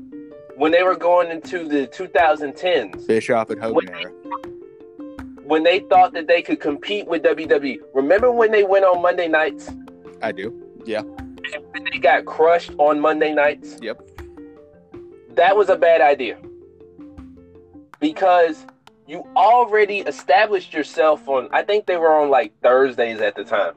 when 0.56 0.72
they 0.72 0.82
were 0.82 0.96
going 0.96 1.30
into 1.30 1.68
the 1.68 1.86
2010s, 1.86 3.06
Bischoff 3.06 3.50
and 3.50 3.62
Hogan 3.62 3.88
era. 3.88 4.10
when 5.44 5.62
they 5.62 5.78
thought 5.78 6.12
that 6.14 6.26
they 6.26 6.42
could 6.42 6.58
compete 6.58 7.06
with 7.06 7.22
WWE. 7.22 7.78
Remember 7.94 8.32
when 8.32 8.50
they 8.50 8.64
went 8.64 8.84
on 8.84 9.00
Monday 9.00 9.28
nights 9.28 9.70
I 10.20 10.32
do. 10.32 10.52
Yeah. 10.84 11.02
and 11.54 11.86
they 11.92 12.00
got 12.00 12.24
crushed 12.24 12.72
on 12.78 12.98
Monday 12.98 13.32
nights? 13.32 13.78
Yep. 13.80 14.10
That 15.36 15.56
was 15.56 15.68
a 15.68 15.76
bad 15.76 16.00
idea. 16.00 16.36
Because 18.00 18.66
you 19.06 19.26
already 19.36 19.98
established 19.98 20.72
yourself 20.72 21.28
on 21.28 21.48
I 21.52 21.62
think 21.62 21.86
they 21.86 21.96
were 21.96 22.14
on 22.14 22.30
like 22.30 22.52
Thursdays 22.62 23.20
at 23.20 23.34
the 23.34 23.44
time. 23.44 23.74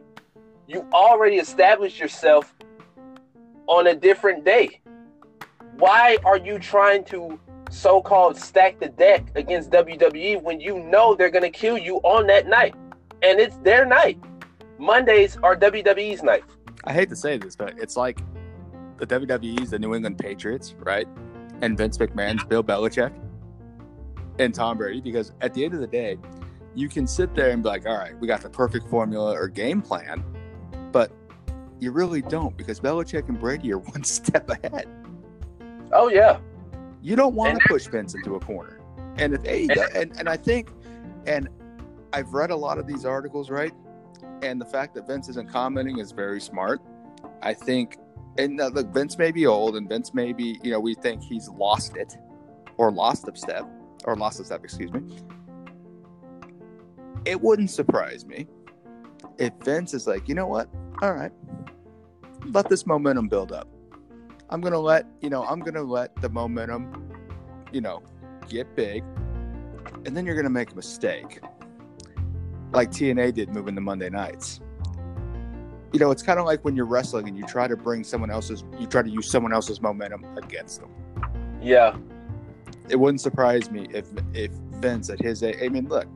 You 0.68 0.88
already 0.94 1.38
established 1.38 2.00
yourself 2.00 2.54
on 3.68 3.88
a 3.88 3.95
different 3.95 4.45
day. 4.45 4.80
Why 5.78 6.18
are 6.24 6.38
you 6.38 6.60
trying 6.60 7.04
to 7.06 7.40
so-called 7.70 8.38
stack 8.38 8.80
the 8.80 8.90
deck 8.90 9.26
against 9.36 9.72
WWE 9.72 10.41
when 10.41 10.62
you 10.62 10.80
know 10.80 11.16
they're 11.16 11.32
going 11.32 11.44
to 11.44 11.50
kill 11.50 11.78
you 11.78 11.98
on 11.98 12.28
that 12.28 12.48
night? 12.48 12.76
And 13.24 13.40
it's 13.40 13.58
their 13.58 13.86
night. 13.86 14.20
Mondays 14.78 15.38
are 15.44 15.56
WWE's 15.56 16.24
night. 16.24 16.44
I 16.84 16.94
hate 16.94 17.10
to 17.10 17.16
say 17.16 17.38
this, 17.38 17.56
but 17.56 17.74
it's 17.80 17.98
like 17.98 18.20
the 18.98 19.08
WWE's 19.08 19.72
the 19.72 19.80
New 19.80 19.95
England 19.95 20.20
Patriots, 20.20 20.76
right? 20.78 21.08
And 21.62 21.78
Vince 21.78 21.98
McMahon's 21.98 22.44
Bill 22.44 22.64
Belichick 22.64 23.14
and 24.39 24.53
Tom 24.53 24.77
Brady, 24.77 25.01
because 25.01 25.31
at 25.41 25.53
the 25.53 25.64
end 25.64 25.73
of 25.73 25.80
the 25.80 25.88
day, 25.88 26.18
you 26.76 26.89
can 26.89 27.05
sit 27.05 27.35
there 27.35 27.51
and 27.51 27.61
be 27.61 27.69
like, 27.69 27.85
all 27.85 27.97
right, 27.97 28.18
we 28.19 28.27
got 28.27 28.41
the 28.41 28.49
perfect 28.49 28.88
formula 28.88 29.34
or 29.34 29.47
game 29.47 29.81
plan, 29.81 30.23
but 30.91 31.11
you 31.80 31.91
really 31.91 32.22
don't 32.22 32.55
because 32.57 32.80
Belichick 32.80 33.30
and 33.30 33.39
Brady 33.39 33.72
are 33.73 33.77
one 33.93 34.03
step 34.03 34.49
ahead. 34.49 34.88
Oh 35.91 36.10
yeah. 36.10 36.39
You 37.01 37.15
don't 37.15 37.35
want 37.35 37.51
And 37.51 37.61
to 37.61 37.68
push 37.68 37.88
Vince 37.88 38.15
into 38.15 38.35
a 38.35 38.39
corner. 38.39 38.80
And 39.18 39.34
if 39.34 39.95
and, 39.95 40.18
and 40.18 40.27
I 40.30 40.38
think, 40.38 40.69
and 41.27 41.49
I've 42.14 42.34
read 42.34 42.49
a 42.49 42.55
lot 42.55 42.80
of 42.80 42.88
these 42.88 43.05
articles, 43.05 43.49
right? 43.49 43.73
And 44.41 44.60
the 44.60 44.65
fact 44.65 44.95
that 44.95 45.05
Vince 45.07 45.30
isn't 45.30 45.49
commenting 45.49 45.99
is 45.99 46.11
very 46.11 46.41
smart. 46.41 46.81
I 47.41 47.53
think, 47.53 47.97
and 48.38 48.60
uh, 48.60 48.68
look, 48.68 48.88
Vince 48.88 49.18
may 49.18 49.31
be 49.31 49.45
old, 49.45 49.76
and 49.76 49.88
Vince 49.88 50.14
may 50.14 50.34
be, 50.34 50.60
you 50.64 50.72
know, 50.72 50.80
we 50.80 50.95
think 50.95 51.22
he's 51.22 51.49
lost 51.49 51.97
it, 51.97 52.18
or 52.77 52.91
lost 52.91 53.27
a 53.27 53.35
step, 53.35 53.68
or 54.05 54.15
lost 54.15 54.39
a 54.39 54.45
step, 54.45 54.63
excuse 54.63 54.91
me. 54.91 55.01
It 57.25 57.39
wouldn't 57.39 57.69
surprise 57.69 58.25
me 58.25 58.47
if 59.38 59.53
Vince 59.63 59.93
is 59.93 60.07
like, 60.07 60.27
you 60.27 60.35
know 60.35 60.47
what? 60.47 60.69
All 61.01 61.13
right, 61.13 61.31
let 62.45 62.69
this 62.69 62.85
momentum 62.85 63.27
build 63.27 63.51
up. 63.51 63.67
I'm 64.49 64.61
gonna 64.61 64.80
let 64.80 65.07
you 65.21 65.30
know. 65.30 65.43
I'm 65.45 65.59
gonna 65.59 65.84
let 65.84 66.15
the 66.17 66.30
momentum, 66.30 67.11
you 67.71 67.81
know, 67.81 68.03
get 68.49 68.75
big, 68.75 69.03
and 70.05 70.15
then 70.15 70.25
you're 70.25 70.35
gonna 70.35 70.49
make 70.49 70.71
a 70.71 70.75
mistake, 70.75 71.39
like 72.71 72.91
TNA 72.91 73.34
did 73.34 73.49
moving 73.49 73.75
to 73.75 73.81
Monday 73.81 74.09
nights. 74.09 74.59
You 75.91 75.99
know, 75.99 76.11
it's 76.11 76.23
kind 76.23 76.39
of 76.39 76.45
like 76.45 76.65
when 76.65 76.75
you're 76.75 76.85
wrestling 76.85 77.27
and 77.27 77.38
you 77.38 77.45
try 77.45 77.67
to 77.67 77.77
bring 77.77 78.03
someone 78.03 78.31
else's, 78.31 78.63
you 78.80 78.88
try 78.88 79.01
to 79.01 79.09
use 79.09 79.30
someone 79.30 79.53
else's 79.53 79.81
momentum 79.81 80.25
against 80.38 80.81
them. 80.81 80.89
Yeah, 81.61 81.95
It 82.89 82.97
wouldn't 82.97 83.22
surprise 83.22 83.72
me 83.72 83.88
if 83.91 84.07
if 84.34 84.51
Vince 84.81 85.10
at 85.10 85.19
his. 85.19 85.43
I 85.43 85.69
mean, 85.69 85.88
look, 85.88 86.07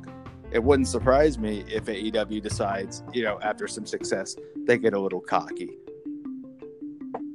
it 0.52 0.64
wouldn't 0.64 0.88
surprise 0.88 1.38
me 1.38 1.64
if 1.68 1.86
AEW 1.86 2.42
decides, 2.42 3.04
you 3.14 3.24
know, 3.24 3.40
after 3.42 3.68
some 3.68 3.86
success, 3.86 4.36
they 4.66 4.78
get 4.78 4.94
a 4.94 5.00
little 5.00 5.20
cocky. 5.20 5.78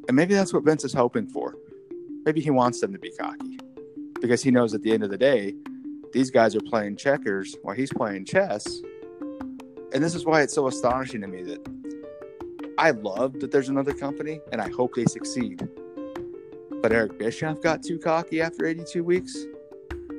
And 0.09 0.17
maybe 0.17 0.35
that's 0.35 0.53
what 0.53 0.65
Vince 0.65 0.85
is 0.85 0.93
hoping 0.93 1.27
for. 1.27 1.57
Maybe 2.25 2.41
he 2.41 2.51
wants 2.51 2.81
them 2.81 2.93
to 2.93 2.99
be 2.99 3.11
cocky 3.11 3.59
because 4.21 4.43
he 4.43 4.51
knows 4.51 4.73
at 4.73 4.83
the 4.83 4.93
end 4.93 5.03
of 5.03 5.11
the 5.11 5.19
day, 5.19 5.55
these 6.13 6.31
guys 6.31 6.55
are 6.55 6.61
playing 6.61 6.97
checkers 6.97 7.57
while 7.63 7.75
he's 7.75 7.93
playing 7.93 8.25
chess. 8.25 8.81
And 9.93 10.03
this 10.03 10.15
is 10.15 10.25
why 10.25 10.43
it's 10.43 10.55
so 10.55 10.67
astonishing 10.69 11.21
to 11.21 11.27
me 11.27 11.43
that 11.43 11.67
I 12.79 12.93
love 12.93 13.41
that 13.41 13.51
there's 13.51 13.69
another 13.69 13.93
company 13.93 14.41
and 14.53 14.61
I 14.61 14.71
hope 14.71 14.95
they 14.95 15.05
succeed. 15.05 15.69
But 16.83 16.93
Eric 16.93 17.17
Bischoff 17.19 17.61
got 17.61 17.83
too 17.83 17.99
cocky 17.99 18.43
after 18.43 18.67
82 18.67 19.05
weeks, 19.05 19.37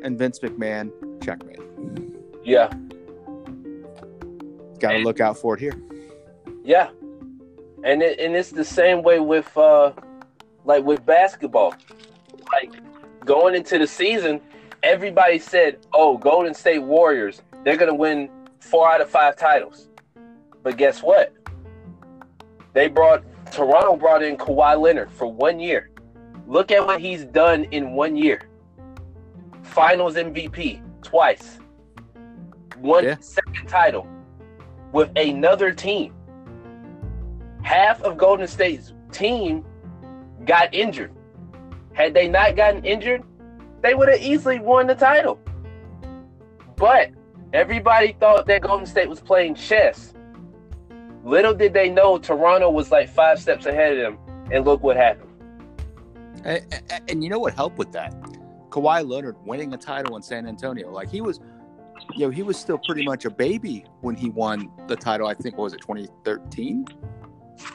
and 0.02 0.18
Vince 0.18 0.40
McMahon, 0.40 0.92
checkmate. 1.24 1.60
yeah, 2.44 2.72
Got 4.80 4.94
to 4.94 4.98
look 5.00 5.20
out 5.20 5.38
for 5.38 5.54
it 5.56 5.60
here. 5.60 5.74
yeah. 6.64 6.90
And 7.86 8.02
it, 8.02 8.18
and 8.20 8.34
it's 8.34 8.50
the 8.50 8.64
same 8.64 9.04
way 9.04 9.20
with 9.20 9.56
uh, 9.58 9.92
like 10.64 10.86
with 10.86 11.06
basketball. 11.06 11.76
Like 12.54 12.72
going 13.26 13.56
into 13.56 13.78
the 13.78 13.88
season, 13.88 14.40
everybody 14.84 15.38
said, 15.38 15.80
"Oh, 15.94 16.18
Golden 16.18 16.54
State 16.54 16.80
Warriors, 16.80 17.42
they're 17.66 17.76
gonna 17.76 17.94
win 17.94 18.30
four 18.62 18.90
out 18.90 19.02
of 19.02 19.10
five 19.10 19.36
titles." 19.36 19.90
But 20.64 20.78
guess 20.78 21.04
what? 21.04 21.34
They 22.72 22.88
brought 22.88 23.24
Toronto 23.52 23.98
brought 23.98 24.24
in 24.24 24.38
Kawhi 24.38 24.80
Leonard 24.80 25.12
for 25.12 25.28
one 25.30 25.60
year. 25.60 25.90
Look 26.54 26.70
at 26.70 26.86
what 26.86 27.02
he's 27.02 27.26
done 27.26 27.64
in 27.72 27.94
one 27.94 28.16
year. 28.16 28.44
Finals 29.64 30.14
MVP 30.18 30.84
twice. 31.02 31.58
One 32.78 33.06
Yeah. 33.06 33.16
second 33.22 33.68
title 33.68 34.06
with 34.92 35.10
another 35.16 35.72
team. 35.72 36.14
Half 37.64 38.04
of 38.04 38.18
Golden 38.18 38.46
State's 38.46 38.94
team 39.12 39.66
got 40.46 40.72
injured. 40.76 41.12
Had 41.94 42.14
they 42.14 42.28
not 42.28 42.56
gotten 42.56 42.86
injured, 42.86 43.24
they 43.82 43.96
would 43.96 44.10
have 44.10 44.22
easily 44.22 44.60
won 44.60 44.86
the 44.86 44.94
title. 44.94 45.40
But 46.76 47.10
everybody 47.52 48.16
thought 48.20 48.46
that 48.46 48.62
Golden 48.62 48.86
State 48.86 49.10
was 49.10 49.22
playing 49.22 49.56
chess. 49.56 50.14
Little 51.24 51.56
did 51.56 51.74
they 51.74 51.90
know 51.90 52.20
Toronto 52.20 52.70
was 52.70 52.92
like 52.92 53.10
five 53.10 53.40
steps 53.40 53.66
ahead 53.66 53.94
of 53.94 53.98
them, 53.98 54.20
and 54.52 54.64
look 54.66 54.84
what 54.84 54.98
happened. 54.98 55.33
And, 56.44 56.66
and, 56.90 57.10
and 57.10 57.24
you 57.24 57.30
know 57.30 57.40
what 57.40 57.54
helped 57.54 57.78
with 57.78 57.92
that? 57.94 58.14
Kawhi 58.70 59.08
Leonard 59.08 59.36
winning 59.46 59.74
a 59.74 59.78
title 59.78 60.16
in 60.16 60.24
San 60.24 60.48
Antonio. 60.48 60.92
Like 60.92 61.10
he 61.10 61.22
was, 61.22 61.40
you 62.16 62.26
know, 62.26 62.30
he 62.30 62.44
was 62.44 62.58
still 62.58 62.78
pretty 62.80 63.04
much 63.06 63.26
a 63.26 63.30
baby 63.30 63.86
when 64.02 64.16
he 64.16 64.30
won 64.30 64.72
the 64.88 64.96
title. 64.96 65.28
I 65.28 65.34
think 65.34 65.58
what 65.58 65.66
was 65.66 65.74
it 65.74 65.82
2013, 65.82 66.86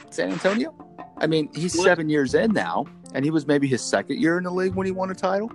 San 0.09 0.31
Antonio. 0.31 0.75
I 1.17 1.27
mean, 1.27 1.49
he's 1.53 1.75
What? 1.77 1.85
seven 1.85 2.09
years 2.09 2.33
in 2.33 2.51
now, 2.51 2.85
and 3.13 3.23
he 3.25 3.31
was 3.31 3.47
maybe 3.47 3.67
his 3.67 3.81
second 3.81 4.19
year 4.19 4.37
in 4.37 4.43
the 4.43 4.51
league 4.51 4.75
when 4.75 4.85
he 4.85 4.91
won 4.91 5.09
a 5.09 5.15
title. 5.15 5.51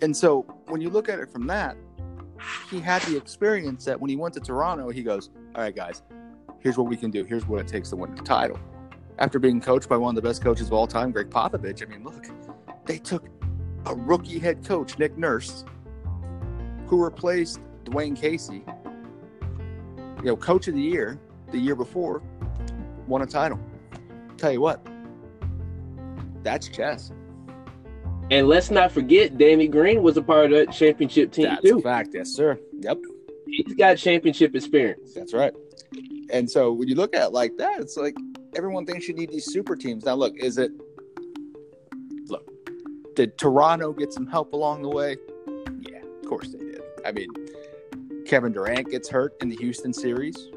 And 0.00 0.16
so 0.16 0.42
when 0.68 0.80
you 0.80 0.90
look 0.90 1.08
at 1.08 1.18
it 1.18 1.30
from 1.30 1.46
that, 1.48 1.76
he 2.70 2.78
had 2.80 3.02
the 3.02 3.16
experience 3.16 3.84
that 3.86 4.00
when 4.00 4.08
he 4.10 4.16
went 4.16 4.34
to 4.34 4.40
Toronto, 4.40 4.90
he 4.90 5.02
goes, 5.02 5.30
"All 5.56 5.62
right, 5.62 5.74
guys, 5.74 6.02
here's 6.60 6.76
what 6.78 6.88
we 6.88 6.96
can 6.96 7.10
do. 7.10 7.24
Here's 7.24 7.46
what 7.46 7.60
it 7.60 7.66
takes 7.66 7.90
to 7.90 7.96
win 7.96 8.14
the 8.14 8.22
title." 8.22 8.58
After 9.18 9.38
being 9.38 9.60
coached 9.60 9.88
by 9.88 9.96
one 9.96 10.16
of 10.16 10.22
the 10.22 10.26
best 10.28 10.42
coaches 10.42 10.68
of 10.68 10.72
all 10.72 10.86
time, 10.86 11.10
Gregg 11.10 11.28
Popovich, 11.30 11.82
I 11.82 11.86
mean, 11.90 12.04
look, 12.04 12.26
they 12.86 12.98
took 12.98 13.26
a 13.86 13.94
rookie 13.94 14.38
head 14.38 14.64
coach, 14.64 14.98
Nick 14.98 15.18
Nurse, 15.18 15.64
who 16.86 17.02
replaced 17.04 17.60
Dwane 17.84 18.16
Casey, 18.16 18.64
you 20.18 20.24
know, 20.24 20.36
coach 20.36 20.68
of 20.68 20.74
the 20.74 20.80
year 20.80 21.18
the 21.50 21.58
year 21.58 21.74
before, 21.74 22.22
won 23.06 23.22
a 23.22 23.26
title. 23.26 23.58
Tell 24.36 24.52
you 24.52 24.60
what, 24.60 24.86
that's 26.42 26.68
chess. 26.68 27.10
And 28.30 28.46
let's 28.46 28.70
not 28.70 28.92
forget, 28.92 29.38
Danny 29.38 29.66
Green 29.68 30.02
was 30.02 30.16
a 30.18 30.22
part 30.22 30.46
of 30.46 30.50
that 30.52 30.72
championship 30.72 31.32
team 31.32 31.46
That's 31.46 31.62
too. 31.62 31.78
a 31.78 31.82
fact, 31.82 32.10
yes, 32.12 32.28
sir. 32.28 32.58
Yep, 32.80 32.98
He's 33.46 33.74
got 33.74 33.96
championship 33.96 34.54
experience. 34.54 35.14
that's 35.14 35.32
right. 35.32 35.54
And 36.30 36.48
so 36.48 36.72
when 36.72 36.88
you 36.88 36.94
look 36.94 37.16
at 37.16 37.28
it 37.28 37.32
like 37.32 37.56
that, 37.56 37.80
it's 37.80 37.96
like 37.96 38.14
everyone 38.54 38.86
thinks 38.86 39.08
you 39.08 39.14
need 39.14 39.30
these 39.30 39.46
super 39.46 39.76
teams. 39.76 40.04
Now, 40.04 40.14
look, 40.14 40.36
is 40.36 40.58
it? 40.58 40.72
Look, 42.26 42.48
did 43.14 43.38
Toronto 43.38 43.92
get 43.92 44.12
some 44.12 44.26
help 44.26 44.52
along 44.52 44.82
the 44.82 44.88
way? 44.88 45.16
Yeah, 45.80 45.98
of 45.98 46.28
course 46.28 46.52
they 46.52 46.58
did. 46.58 46.82
I 47.04 47.12
mean, 47.12 47.28
Kevin 48.26 48.52
Durant 48.52 48.90
gets 48.90 49.08
hurt 49.08 49.34
in 49.40 49.48
the 49.48 49.56
Houston 49.56 49.92
series, 49.92 50.48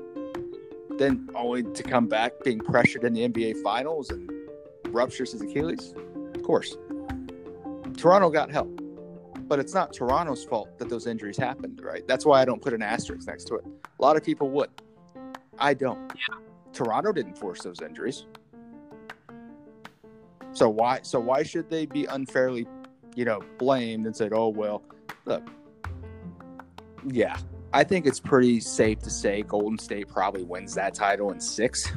then 0.97 1.29
only 1.35 1.63
to 1.63 1.83
come 1.83 2.07
back 2.07 2.33
being 2.43 2.59
pressured 2.59 3.03
in 3.03 3.13
the 3.13 3.27
NBA 3.27 3.61
Finals 3.63 4.09
and 4.09 4.29
ruptures 4.89 5.31
his 5.31 5.41
Achilles. 5.41 5.93
Of 6.35 6.43
course, 6.43 6.75
Toronto 7.97 8.29
got 8.29 8.51
help, 8.51 8.81
but 9.47 9.59
it's 9.59 9.73
not 9.73 9.93
Toronto's 9.93 10.43
fault 10.43 10.77
that 10.79 10.89
those 10.89 11.07
injuries 11.07 11.37
happened, 11.37 11.81
right? 11.83 12.05
That's 12.07 12.25
why 12.25 12.41
I 12.41 12.45
don't 12.45 12.61
put 12.61 12.73
an 12.73 12.81
asterisk 12.81 13.27
next 13.27 13.45
to 13.45 13.55
it. 13.55 13.65
A 13.65 14.01
lot 14.01 14.17
of 14.17 14.23
people 14.23 14.49
would. 14.51 14.69
I 15.59 15.73
don't. 15.73 16.11
Toronto 16.73 17.11
didn't 17.11 17.37
force 17.37 17.61
those 17.61 17.81
injuries. 17.81 18.25
So 20.53 20.69
why 20.69 20.99
so 21.03 21.19
why 21.19 21.43
should 21.43 21.69
they 21.69 21.85
be 21.85 22.05
unfairly, 22.05 22.67
you 23.15 23.25
know, 23.25 23.41
blamed 23.57 24.05
and 24.05 24.15
said, 24.15 24.33
"Oh, 24.33 24.49
well, 24.49 24.83
look. 25.25 25.43
Yeah. 27.07 27.37
I 27.73 27.85
think 27.85 28.05
it's 28.05 28.19
pretty 28.19 28.59
safe 28.59 28.99
to 28.99 29.09
say 29.09 29.43
Golden 29.43 29.79
State 29.79 30.09
probably 30.09 30.43
wins 30.43 30.73
that 30.75 30.93
title 30.93 31.31
in 31.31 31.39
6, 31.39 31.91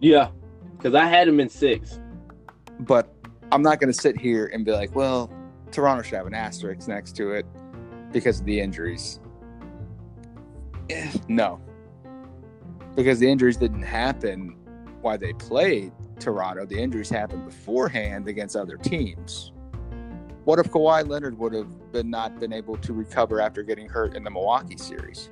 Yeah, 0.00 0.28
because 0.76 0.94
I 0.94 1.06
had 1.06 1.26
them 1.28 1.40
in 1.40 1.48
six. 1.48 1.98
but 2.80 3.10
I'm 3.52 3.62
not 3.62 3.80
going 3.80 3.90
to 3.92 3.98
sit 3.98 4.18
here 4.18 4.50
and 4.52 4.64
be 4.64 4.72
like, 4.72 4.94
"Well, 4.94 5.32
Toronto 5.72 6.02
should 6.02 6.16
have 6.16 6.26
an 6.26 6.34
asterisk 6.34 6.88
next 6.88 7.16
to 7.16 7.32
it 7.32 7.46
because 8.12 8.40
of 8.40 8.46
the 8.46 8.60
injuries." 8.60 9.18
Eh, 10.90 11.10
no. 11.28 11.58
Because 12.96 13.18
the 13.18 13.30
injuries 13.30 13.56
didn't 13.56 13.82
happen 13.82 14.56
while 15.00 15.16
they 15.18 15.32
played 15.34 15.92
Toronto. 16.18 16.66
The 16.66 16.78
injuries 16.78 17.08
happened 17.08 17.44
beforehand 17.44 18.28
against 18.28 18.56
other 18.56 18.76
teams. 18.76 19.52
What 20.44 20.58
if 20.58 20.70
Kawhi 20.70 21.06
Leonard 21.08 21.38
would 21.38 21.52
have 21.52 21.92
been 21.92 22.10
not 22.10 22.38
been 22.40 22.52
able 22.52 22.76
to 22.78 22.92
recover 22.92 23.40
after 23.40 23.62
getting 23.62 23.88
hurt 23.88 24.14
in 24.16 24.24
the 24.24 24.30
Milwaukee 24.30 24.76
series? 24.76 25.30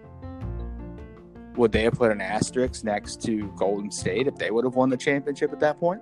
Would 1.57 1.73
they 1.73 1.83
have 1.83 1.95
put 1.95 2.13
an 2.13 2.21
asterisk 2.21 2.85
next 2.85 3.21
to 3.23 3.49
Golden 3.57 3.91
State 3.91 4.29
if 4.29 4.37
they 4.37 4.51
would 4.51 4.65
have 4.65 4.77
won 4.77 4.91
the 4.91 4.97
championship 4.97 5.53
at 5.53 5.59
that 5.61 5.81
point? 5.81 6.01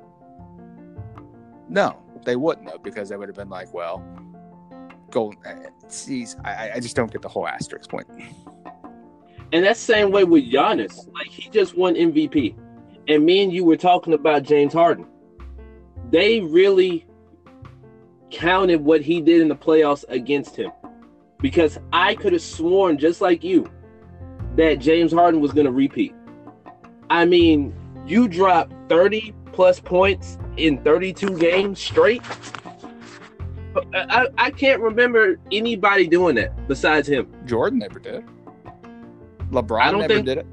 No, 1.69 1.97
they 2.25 2.37
wouldn't 2.37 2.71
have 2.71 2.83
because 2.83 3.09
they 3.09 3.17
would 3.17 3.29
have 3.29 3.37
been 3.37 3.49
like, 3.49 3.73
well, 3.73 4.05
Golden. 5.11 5.39
eh, 5.47 5.71
Geez, 5.89 6.37
I, 6.45 6.73
I 6.75 6.81
just 6.81 6.95
don't 6.95 7.11
get 7.11 7.23
the 7.23 7.29
whole 7.29 7.49
asterisk 7.49 7.89
point. 7.89 8.07
And 9.57 9.65
that 9.65 9.79
same 9.79 10.11
way 10.11 10.23
with 10.25 10.45
Giannis. 10.53 11.11
Like 11.15 11.29
he 11.29 11.49
just 11.49 11.79
won 11.79 11.95
MVP. 11.95 12.55
And 13.09 13.25
me 13.25 13.43
and 13.43 13.51
you 13.51 13.65
were 13.65 13.79
talking 13.79 14.13
about 14.13 14.43
James 14.43 14.75
Harden. 14.75 15.07
They 16.11 16.41
really 16.41 17.07
counted 18.31 18.85
what 18.85 19.01
he 19.01 19.23
did 19.23 19.41
in 19.41 19.49
the 19.49 19.57
playoffs 19.57 20.05
against 20.11 20.57
him. 20.57 20.73
Because 21.39 21.79
I 21.91 22.17
could 22.17 22.35
have 22.35 22.43
sworn, 22.43 22.99
just 22.99 23.23
like 23.23 23.43
you, 23.43 23.67
that 24.57 24.75
James 24.75 25.11
Harden 25.11 25.41
was 25.41 25.53
going 25.53 25.65
to 25.65 25.73
repeat. 25.73 26.15
I 27.09 27.25
mean, 27.25 27.75
you 28.07 28.29
dropped 28.29 28.75
30 28.91 29.33
plus 29.53 29.81
points 29.81 30.37
in 30.59 30.83
32 30.85 31.39
games 31.39 31.81
straight. 31.81 32.21
I, 33.75 33.87
I, 33.95 34.27
I 34.37 34.51
can't 34.51 34.83
remember 34.83 35.41
anybody 35.51 36.07
doing 36.07 36.35
that 36.35 36.69
besides 36.69 37.09
him. 37.09 37.35
Jordan 37.47 37.79
never 37.79 37.99
did. 37.99 38.23
LeBron 39.51 39.81
I 39.81 39.91
don't 39.91 40.01
never 40.01 40.15
think- 40.15 40.27
did 40.27 40.39
it. 40.39 40.47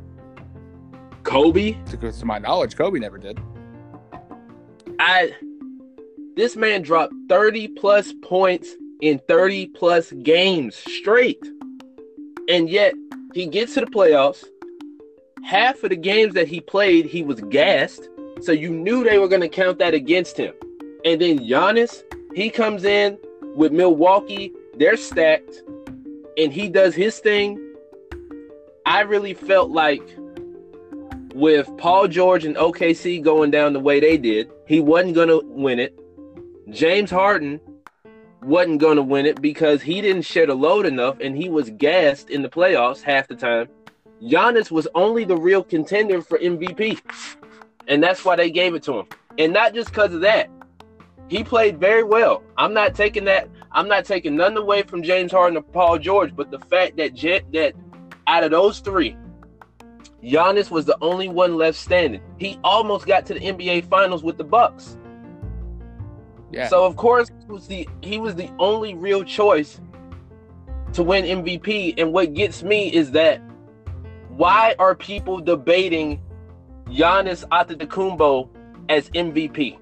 Kobe, 1.23 1.73
To, 1.85 2.11
to 2.11 2.25
my 2.25 2.37
knowledge, 2.37 2.75
Kobe 2.75 2.99
never 2.99 3.17
did. 3.17 3.39
I 4.99 5.33
this 6.35 6.55
man 6.55 6.81
dropped 6.81 7.13
30 7.29 7.67
plus 7.69 8.13
points 8.23 8.69
in 9.01 9.19
30 9.27 9.67
plus 9.67 10.11
games 10.23 10.75
straight. 10.75 11.43
And 12.49 12.69
yet 12.69 12.93
he 13.33 13.45
gets 13.45 13.75
to 13.75 13.81
the 13.81 13.85
playoffs. 13.85 14.43
Half 15.43 15.83
of 15.83 15.91
the 15.91 15.95
games 15.95 16.33
that 16.33 16.47
he 16.47 16.59
played, 16.59 17.05
he 17.05 17.23
was 17.23 17.39
gassed. 17.41 18.09
So 18.41 18.51
you 18.51 18.69
knew 18.71 19.03
they 19.03 19.19
were 19.19 19.27
going 19.27 19.41
to 19.41 19.49
count 19.49 19.77
that 19.79 19.93
against 19.93 20.37
him. 20.37 20.53
And 21.05 21.21
then 21.21 21.39
Giannis, 21.39 22.01
he 22.33 22.49
comes 22.49 22.83
in 22.83 23.17
with 23.55 23.71
Milwaukee. 23.71 24.51
They're 24.77 24.97
stacked. 24.97 25.61
And 26.37 26.51
he 26.51 26.67
does 26.69 26.95
his 26.95 27.19
thing. 27.19 27.59
I 28.85 29.01
really 29.01 29.33
felt 29.33 29.71
like 29.71 30.03
with 31.33 31.69
Paul 31.77 32.07
George 32.07 32.45
and 32.45 32.55
OKC 32.55 33.23
going 33.23 33.49
down 33.49 33.73
the 33.73 33.79
way 33.79 33.99
they 33.99 34.17
did, 34.17 34.51
he 34.67 34.79
wasn't 34.79 35.15
going 35.15 35.29
to 35.29 35.41
win 35.45 35.79
it. 35.79 35.97
James 36.69 37.09
Harden 37.09 37.59
wasn't 38.41 38.79
going 38.79 38.97
to 38.97 39.03
win 39.03 39.25
it 39.25 39.41
because 39.41 39.81
he 39.81 40.01
didn't 40.01 40.23
shed 40.23 40.49
a 40.49 40.53
load 40.53 40.85
enough 40.85 41.17
and 41.21 41.37
he 41.37 41.49
was 41.49 41.69
gassed 41.71 42.29
in 42.29 42.41
the 42.41 42.49
playoffs 42.49 43.01
half 43.01 43.27
the 43.27 43.35
time. 43.35 43.67
Giannis 44.21 44.69
was 44.69 44.87
only 44.95 45.23
the 45.23 45.37
real 45.37 45.63
contender 45.63 46.21
for 46.21 46.37
MVP. 46.39 46.99
And 47.87 48.01
that's 48.01 48.23
why 48.23 48.35
they 48.35 48.49
gave 48.49 48.75
it 48.75 48.83
to 48.83 48.99
him. 48.99 49.07
And 49.37 49.53
not 49.53 49.73
just 49.73 49.89
because 49.89 50.13
of 50.13 50.21
that. 50.21 50.49
He 51.29 51.43
played 51.43 51.79
very 51.79 52.03
well. 52.03 52.43
I'm 52.57 52.73
not 52.73 52.95
taking 52.95 53.25
that. 53.25 53.49
I'm 53.71 53.87
not 53.87 54.05
taking 54.05 54.35
none 54.35 54.55
away 54.55 54.83
from 54.83 55.03
James 55.03 55.31
Harden 55.31 55.57
or 55.57 55.63
Paul 55.63 55.97
George, 55.97 56.35
but 56.35 56.51
the 56.51 56.59
fact 56.59 56.97
that 56.97 57.15
Jet, 57.15 57.43
that 57.53 57.73
out 58.27 58.43
of 58.43 58.51
those 58.51 58.79
three, 58.79 59.15
Giannis 60.23 60.71
was 60.71 60.85
the 60.85 60.97
only 61.01 61.27
one 61.27 61.55
left 61.55 61.77
standing. 61.77 62.21
He 62.37 62.59
almost 62.63 63.05
got 63.05 63.25
to 63.27 63.33
the 63.33 63.39
NBA 63.39 63.89
Finals 63.89 64.23
with 64.23 64.37
the 64.37 64.43
Bucks. 64.43 64.97
Yeah. 66.51 66.67
So 66.67 66.85
of 66.85 66.95
course 66.95 67.29
he 67.29 67.51
was 67.51 67.67
the 67.67 67.89
he 68.01 68.19
was 68.19 68.35
the 68.35 68.49
only 68.59 68.93
real 68.93 69.23
choice 69.23 69.81
to 70.93 71.03
win 71.03 71.25
MVP. 71.25 71.95
And 71.97 72.13
what 72.13 72.33
gets 72.33 72.63
me 72.63 72.93
is 72.93 73.11
that 73.11 73.41
why 74.29 74.75
are 74.79 74.95
people 74.95 75.39
debating 75.39 76.21
Giannis 76.85 77.43
Antetokounmpo 77.49 78.49
as 78.89 79.09
MVP? 79.09 79.79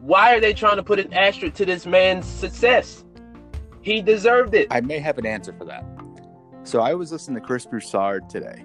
Why 0.00 0.34
are 0.36 0.40
they 0.40 0.54
trying 0.54 0.76
to 0.76 0.82
put 0.82 1.00
an 1.00 1.12
asterisk 1.12 1.54
to 1.56 1.66
this 1.66 1.84
man's 1.84 2.26
success? 2.26 3.04
He 3.82 4.02
deserved 4.02 4.54
it. 4.54 4.68
I 4.70 4.80
may 4.80 4.98
have 4.98 5.18
an 5.18 5.26
answer 5.26 5.52
for 5.52 5.64
that. 5.64 5.84
So 6.68 6.82
I 6.82 6.92
was 6.92 7.10
listening 7.10 7.40
to 7.40 7.46
Chris 7.46 7.64
Broussard 7.64 8.28
today. 8.28 8.62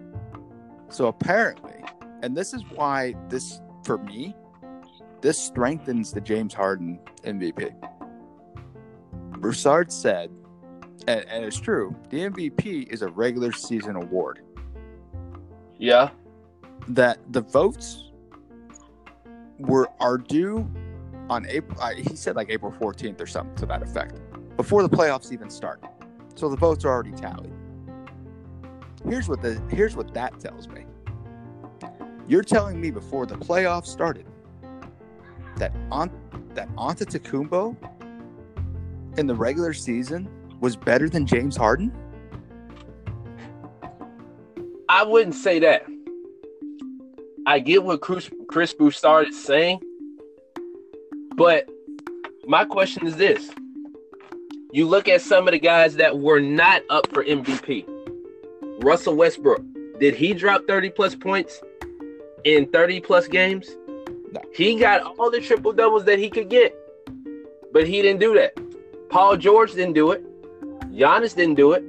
So 0.89 1.07
apparently, 1.07 1.85
and 2.21 2.35
this 2.35 2.53
is 2.53 2.61
why 2.75 3.15
this 3.30 3.61
for 3.85 3.97
me, 3.97 4.35
this 5.21 5.39
strengthens 5.39 6.11
the 6.11 6.19
James 6.19 6.53
Harden 6.53 6.99
MVP. 7.23 7.73
Broussard 9.39 9.89
said, 9.89 10.30
and, 11.07 11.23
and 11.30 11.45
it's 11.45 11.57
true, 11.57 11.95
the 12.09 12.30
MVP 12.30 12.89
is 12.89 13.03
a 13.03 13.07
regular 13.07 13.53
season 13.53 13.95
award. 13.95 14.41
Yeah. 15.77 16.09
That 16.89 17.19
the 17.31 17.39
votes 17.39 18.11
were 19.59 19.88
are 20.01 20.17
due 20.17 20.69
on 21.30 21.45
April. 21.47 21.80
Uh, 21.80 21.91
he 21.91 22.17
said 22.17 22.35
like 22.35 22.49
April 22.49 22.73
14th 22.73 23.21
or 23.21 23.27
something 23.27 23.55
to 23.55 23.65
that 23.67 23.81
effect, 23.81 24.19
before 24.57 24.84
the 24.84 24.89
playoffs 24.89 25.31
even 25.31 25.49
start. 25.49 25.81
So 26.35 26.49
the 26.49 26.57
votes 26.57 26.84
are 26.84 26.89
already 26.89 27.13
tallied. 27.13 27.53
Here's 29.07 29.27
what 29.27 29.41
the 29.41 29.61
here's 29.69 29.95
what 29.95 30.13
that 30.13 30.39
tells 30.39 30.67
me. 30.67 30.85
You're 32.27 32.43
telling 32.43 32.80
me 32.80 32.89
before 32.89 33.25
the 33.25 33.35
playoffs 33.35 33.88
started 33.88 34.25
that 35.57 35.73
on 35.91 36.09
that 36.55 36.73
Antetokounmpo 36.75 37.75
in 39.17 39.27
the 39.27 39.35
regular 39.35 39.73
season 39.73 40.30
was 40.59 40.75
better 40.75 41.09
than 41.09 41.25
James 41.25 41.57
Harden? 41.57 41.91
I 44.88 45.03
wouldn't 45.03 45.35
say 45.35 45.59
that. 45.59 45.85
I 47.45 47.59
get 47.59 47.84
what 47.84 48.01
Chris, 48.01 48.30
Chris 48.47 48.73
Broussard 48.73 49.27
is 49.30 49.43
saying, 49.43 49.81
but 51.35 51.67
my 52.47 52.63
question 52.63 53.05
is 53.05 53.17
this: 53.17 53.51
You 54.71 54.88
look 54.88 55.09
at 55.09 55.21
some 55.21 55.47
of 55.47 55.51
the 55.51 55.59
guys 55.59 55.95
that 55.95 56.19
were 56.19 56.39
not 56.39 56.84
up 56.89 57.11
for 57.11 57.23
MVP. 57.23 57.92
Russell 58.84 59.15
Westbrook, 59.15 59.64
did 59.99 60.15
he 60.15 60.34
drop 60.34 60.65
30 60.68 60.89
plus 60.91 61.15
points 61.15 61.61
in 62.43 62.69
30 62.72 62.99
plus 63.01 63.27
games? 63.27 63.76
No. 64.31 64.41
He 64.53 64.77
got 64.77 65.01
all 65.18 65.31
the 65.31 65.39
triple 65.39 65.73
doubles 65.73 66.05
that 66.05 66.19
he 66.19 66.30
could 66.30 66.49
get, 66.49 66.76
but 67.72 67.88
he 67.88 68.01
didn't 68.01 68.19
do 68.19 68.34
that. 68.34 68.57
Paul 69.10 69.38
George 69.38 69.73
didn't 69.73 69.93
do 69.93 70.11
it. 70.11 70.23
Giannis 70.91 71.35
didn't 71.35 71.55
do 71.55 71.73
it. 71.73 71.84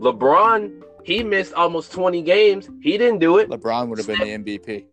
LeBron 0.00 0.80
he 1.04 1.22
missed 1.22 1.54
almost 1.54 1.92
20 1.92 2.22
games. 2.22 2.68
He 2.80 2.98
didn't 2.98 3.18
do 3.18 3.38
it. 3.38 3.48
LeBron 3.48 3.88
would 3.88 3.98
have 3.98 4.06
been 4.06 4.18
the 4.18 4.58
MVP. 4.58 4.84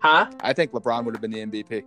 Huh? 0.00 0.30
I 0.40 0.52
think 0.52 0.72
LeBron 0.72 1.04
would 1.04 1.14
have 1.14 1.20
been 1.20 1.30
the 1.30 1.44
MVP. 1.46 1.84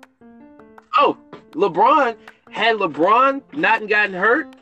Oh, 0.98 1.18
LeBron, 1.52 2.16
had 2.52 2.78
LeBron 2.78 3.42
not 3.54 3.88
gotten 3.88 4.14
hurt 4.14 4.56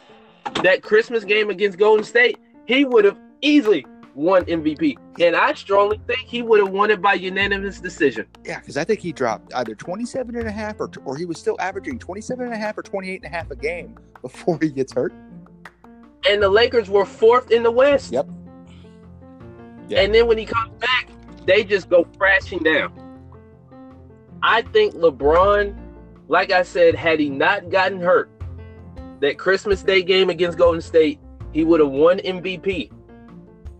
that 0.63 0.81
Christmas 0.81 1.23
game 1.23 1.49
against 1.49 1.77
Golden 1.77 2.03
State, 2.03 2.37
he 2.65 2.85
would 2.85 3.05
have 3.05 3.17
easily 3.47 3.85
won 4.17 4.43
MVP. 4.45 4.97
And 5.21 5.35
I 5.35 5.53
strongly 5.53 6.01
think 6.07 6.21
he 6.21 6.41
would 6.41 6.59
have 6.59 6.69
won 6.69 6.89
it 6.89 7.01
by 7.01 7.13
unanimous 7.13 7.79
decision. 7.79 8.25
Yeah, 8.43 8.59
because 8.59 8.75
I 8.75 8.83
think 8.83 8.99
he 8.99 9.13
dropped 9.13 9.53
either 9.53 9.75
27 9.75 10.35
and 10.35 10.47
a 10.47 10.51
half 10.51 10.79
or, 10.79 10.89
or 11.05 11.15
he 11.15 11.25
was 11.25 11.39
still 11.39 11.55
averaging 11.59 11.99
27 11.99 12.45
and 12.45 12.53
a 12.53 12.57
half 12.57 12.77
or 12.77 12.83
28 12.83 13.23
and 13.23 13.25
a 13.25 13.35
half 13.35 13.49
a 13.51 13.55
game 13.55 13.95
before 14.21 14.57
he 14.61 14.69
gets 14.69 14.91
hurt. 14.91 15.13
And 16.29 16.41
the 16.41 16.49
Lakers 16.49 16.89
were 16.89 17.05
fourth 17.05 17.51
in 17.51 17.63
the 17.63 17.71
West. 17.71 18.11
Yep. 18.11 18.27
Yeah. 19.87 20.01
And 20.01 20.13
then 20.13 20.27
when 20.27 20.37
he 20.37 20.45
comes 20.45 20.73
back, 20.79 21.09
they 21.45 21.63
just 21.63 21.89
go 21.89 22.03
crashing 22.17 22.59
down. 22.59 22.91
I 24.43 24.63
think 24.63 24.95
LeBron, 24.95 25.77
like 26.27 26.51
I 26.51 26.63
said, 26.63 26.95
had 26.95 27.19
he 27.19 27.29
not 27.29 27.69
gotten 27.69 28.01
hurt, 28.01 28.29
that 29.19 29.37
Christmas 29.37 29.81
Day 29.83 30.01
game 30.01 30.29
against 30.29 30.57
Golden 30.57 30.81
State, 30.81 31.19
he 31.53 31.63
would 31.63 31.79
have 31.79 31.89
won 31.89 32.19
MVP 32.19 32.91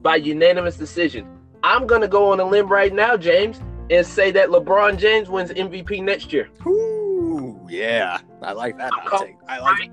by 0.01 0.15
unanimous 0.15 0.77
decision. 0.77 1.27
I'm 1.63 1.87
going 1.87 2.01
to 2.01 2.07
go 2.07 2.31
on 2.31 2.39
a 2.39 2.45
limb 2.45 2.67
right 2.67 2.93
now, 2.93 3.17
James, 3.17 3.59
and 3.89 4.05
say 4.05 4.31
that 4.31 4.49
LeBron 4.49 4.97
James 4.97 5.29
wins 5.29 5.51
MVP 5.51 6.03
next 6.03 6.31
year. 6.31 6.49
Ooh, 6.65 7.65
yeah. 7.69 8.19
I 8.41 8.51
like 8.53 8.77
that. 8.77 8.91
I'm 8.93 9.07
hot. 9.07 9.27
I 9.47 9.59
like 9.59 9.85
it. 9.85 9.91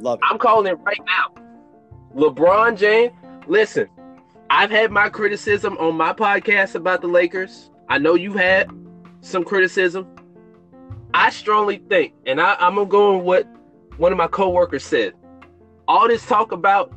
Love 0.00 0.18
it. 0.20 0.26
I'm 0.30 0.38
calling 0.38 0.66
it 0.70 0.78
right 0.80 1.00
now. 1.06 1.42
LeBron 2.14 2.76
James, 2.76 3.12
listen, 3.46 3.88
I've 4.50 4.70
had 4.70 4.90
my 4.90 5.08
criticism 5.08 5.76
on 5.78 5.96
my 5.96 6.12
podcast 6.12 6.74
about 6.74 7.02
the 7.02 7.06
Lakers. 7.08 7.70
I 7.88 7.98
know 7.98 8.14
you've 8.14 8.34
had 8.34 8.70
some 9.20 9.44
criticism. 9.44 10.06
I 11.14 11.30
strongly 11.30 11.82
think, 11.88 12.14
and 12.26 12.40
I, 12.40 12.54
I'm 12.58 12.76
gonna 12.76 12.86
go 12.86 13.16
on 13.16 13.24
what 13.24 13.46
one 13.96 14.12
of 14.12 14.18
my 14.18 14.26
coworkers 14.26 14.84
said. 14.84 15.14
All 15.86 16.06
this 16.08 16.24
talk 16.26 16.52
about 16.52 16.92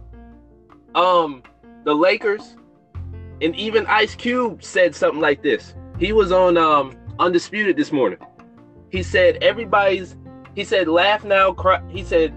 um 0.96 1.44
the 1.84 1.94
Lakers, 1.94 2.56
and 3.42 3.56
even 3.56 3.86
Ice 3.88 4.16
Cube 4.16 4.64
said 4.64 4.96
something 4.96 5.22
like 5.22 5.42
this. 5.42 5.74
He 5.98 6.14
was 6.14 6.32
on 6.32 6.58
um 6.58 6.96
Undisputed 7.20 7.78
this 7.78 7.92
morning. 7.92 8.20
He 8.90 9.04
said 9.04 9.38
everybody's 9.42 10.16
he 10.56 10.64
said 10.64 10.88
laugh 10.88 11.24
now, 11.24 11.52
cry 11.54 11.82
he 11.90 12.04
said 12.04 12.34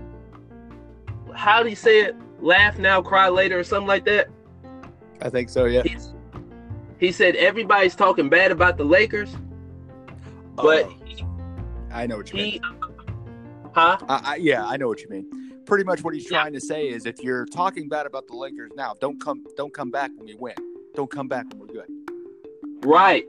how 1.35 1.63
did 1.63 1.69
he 1.71 1.75
say 1.75 2.01
it? 2.03 2.17
Laugh 2.41 2.79
now, 2.79 3.01
cry 3.01 3.29
later, 3.29 3.59
or 3.59 3.65
something 3.65 3.89
like 3.89 4.05
that. 4.05 4.29
I 5.23 5.31
think 5.31 5.49
so, 5.49 5.65
yeah. 5.65 5.83
He, 5.83 5.97
he 6.99 7.13
said 7.13 7.37
everybody's 7.37 7.95
talking 7.97 8.29
bad 8.29 8.51
about 8.51 8.77
the 8.77 8.85
Lakers, 8.85 9.35
but 10.55 10.85
Oh, 10.87 10.97
I 11.91 12.07
know 12.07 12.19
what 12.19 12.31
you 12.33 12.37
mean. 12.39 12.53
he, 12.53 12.61
huh? 13.73 13.97
I, 14.09 14.21
I, 14.25 14.37
yeah, 14.37 14.67
I 14.67 14.77
know 14.77 14.89
what 14.89 15.01
you 15.01 15.09
mean. 15.09 15.44
Pretty 15.67 15.85
much 15.85 16.03
what 16.05 16.15
he's 16.15 16.25
Yeah. 16.31 16.41
trying 16.43 16.53
to 16.53 16.61
say 16.61 16.89
is 16.89 17.07
if 17.07 17.23
you're 17.23 17.47
talking 17.47 17.89
bad 17.89 18.07
about 18.07 18.27
the 18.27 18.37
Lakers 18.37 18.71
now, 18.77 18.95
don't 19.01 19.21
come 19.21 19.45
don't 19.57 19.73
come 19.73 19.91
back 19.91 20.11
when 20.17 20.27
we 20.27 20.35
win. 20.35 20.55
Don't 20.95 21.11
come 21.11 21.27
back 21.29 21.47
when 21.51 21.59
we're 21.61 21.67
good. 21.75 21.91
Right. 22.85 23.27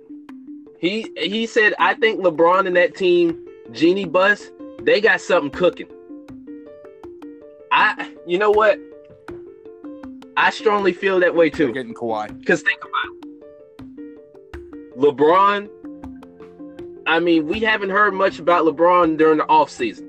He 0.80 1.12
he 1.18 1.46
said 1.48 1.74
I 1.80 1.94
think 1.94 2.20
LeBron 2.22 2.68
and 2.68 2.76
that 2.76 2.96
team, 2.96 3.46
Jeanie 3.72 4.06
Buss, 4.06 4.52
they 4.82 5.00
got 5.02 5.22
something 5.22 5.50
cooking. 5.52 5.88
I 7.72 8.12
you 8.28 8.38
know 8.38 8.52
what? 8.52 8.80
I 10.38 10.50
strongly 10.50 10.92
feel 10.92 11.20
that 11.22 11.34
way 11.34 11.50
They're 11.50 11.68
too. 11.68 11.74
getting 11.74 11.94
Kawhi. 11.94 12.38
Because 12.40 12.62
think 12.62 12.82
about 12.82 13.30
it. 13.30 14.98
LeBron. 14.98 15.70
I 17.08 17.20
mean, 17.20 17.48
we 17.48 17.60
haven't 17.60 17.92
heard 17.92 18.14
much 18.14 18.40
about 18.40 18.66
LeBron 18.66 19.18
during 19.18 19.38
the 19.38 19.46
offseason. 19.46 20.05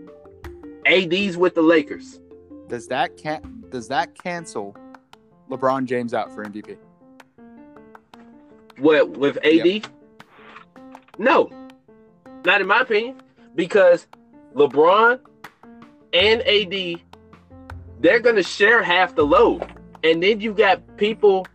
AD's 0.87 1.37
with 1.37 1.55
the 1.55 1.63
Lakers. 1.63 2.21
Does 2.69 2.87
that 2.89 3.17
can 3.17 3.65
does 3.71 3.89
that 3.89 4.15
cancel 4.15 4.77
LeBron 5.51 5.85
James 5.85 6.15
out 6.15 6.33
for 6.33 6.45
MVP? 6.45 6.77
What 8.79 9.11
with 9.19 9.39
AD? 9.45 9.89
No, 11.19 11.51
not 12.45 12.61
in 12.61 12.67
my 12.67 12.81
opinion, 12.81 13.21
because 13.55 14.07
LeBron 14.55 15.19
and 16.13 16.43
AD, 16.43 17.01
they're 18.01 18.21
gonna 18.21 18.43
share 18.43 18.83
half 18.83 19.15
the 19.15 19.25
load, 19.25 19.67
and 20.05 20.23
then 20.23 20.41
you 20.41 20.53
got 20.53 20.97
people 20.97 21.47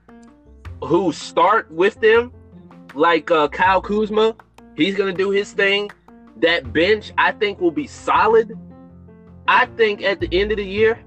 who 0.83 1.11
start 1.11 1.71
with 1.71 1.99
them, 2.01 2.33
like 2.93 3.31
uh, 3.31 3.47
Kyle 3.47 3.81
Kuzma. 3.81 4.35
He's 4.75 4.95
gonna 4.95 5.13
do 5.13 5.29
his 5.29 5.53
thing. 5.53 5.91
That 6.37 6.73
bench, 6.73 7.13
I 7.17 7.31
think, 7.31 7.61
will 7.61 7.71
be 7.71 7.87
solid. 7.87 8.57
I 9.51 9.65
think 9.65 10.01
at 10.01 10.21
the 10.21 10.29
end 10.31 10.51
of 10.51 10.57
the 10.57 10.63
year, 10.63 10.97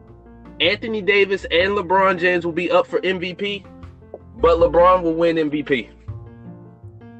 Anthony 0.60 1.00
Davis 1.00 1.46
and 1.50 1.72
LeBron 1.72 2.18
James 2.18 2.44
will 2.44 2.52
be 2.52 2.70
up 2.70 2.86
for 2.86 3.00
MVP, 3.00 3.64
but 4.36 4.58
LeBron 4.58 5.02
will 5.02 5.14
win 5.14 5.36
MVP. 5.36 5.88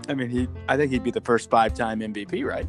I 0.07 0.13
mean, 0.13 0.29
he. 0.29 0.47
I 0.69 0.77
think 0.77 0.93
he'd 0.93 1.03
be 1.03 1.11
the 1.11 1.23
first 1.23 1.49
five-time 1.49 2.01
MVP, 2.01 2.45
right? 2.45 2.69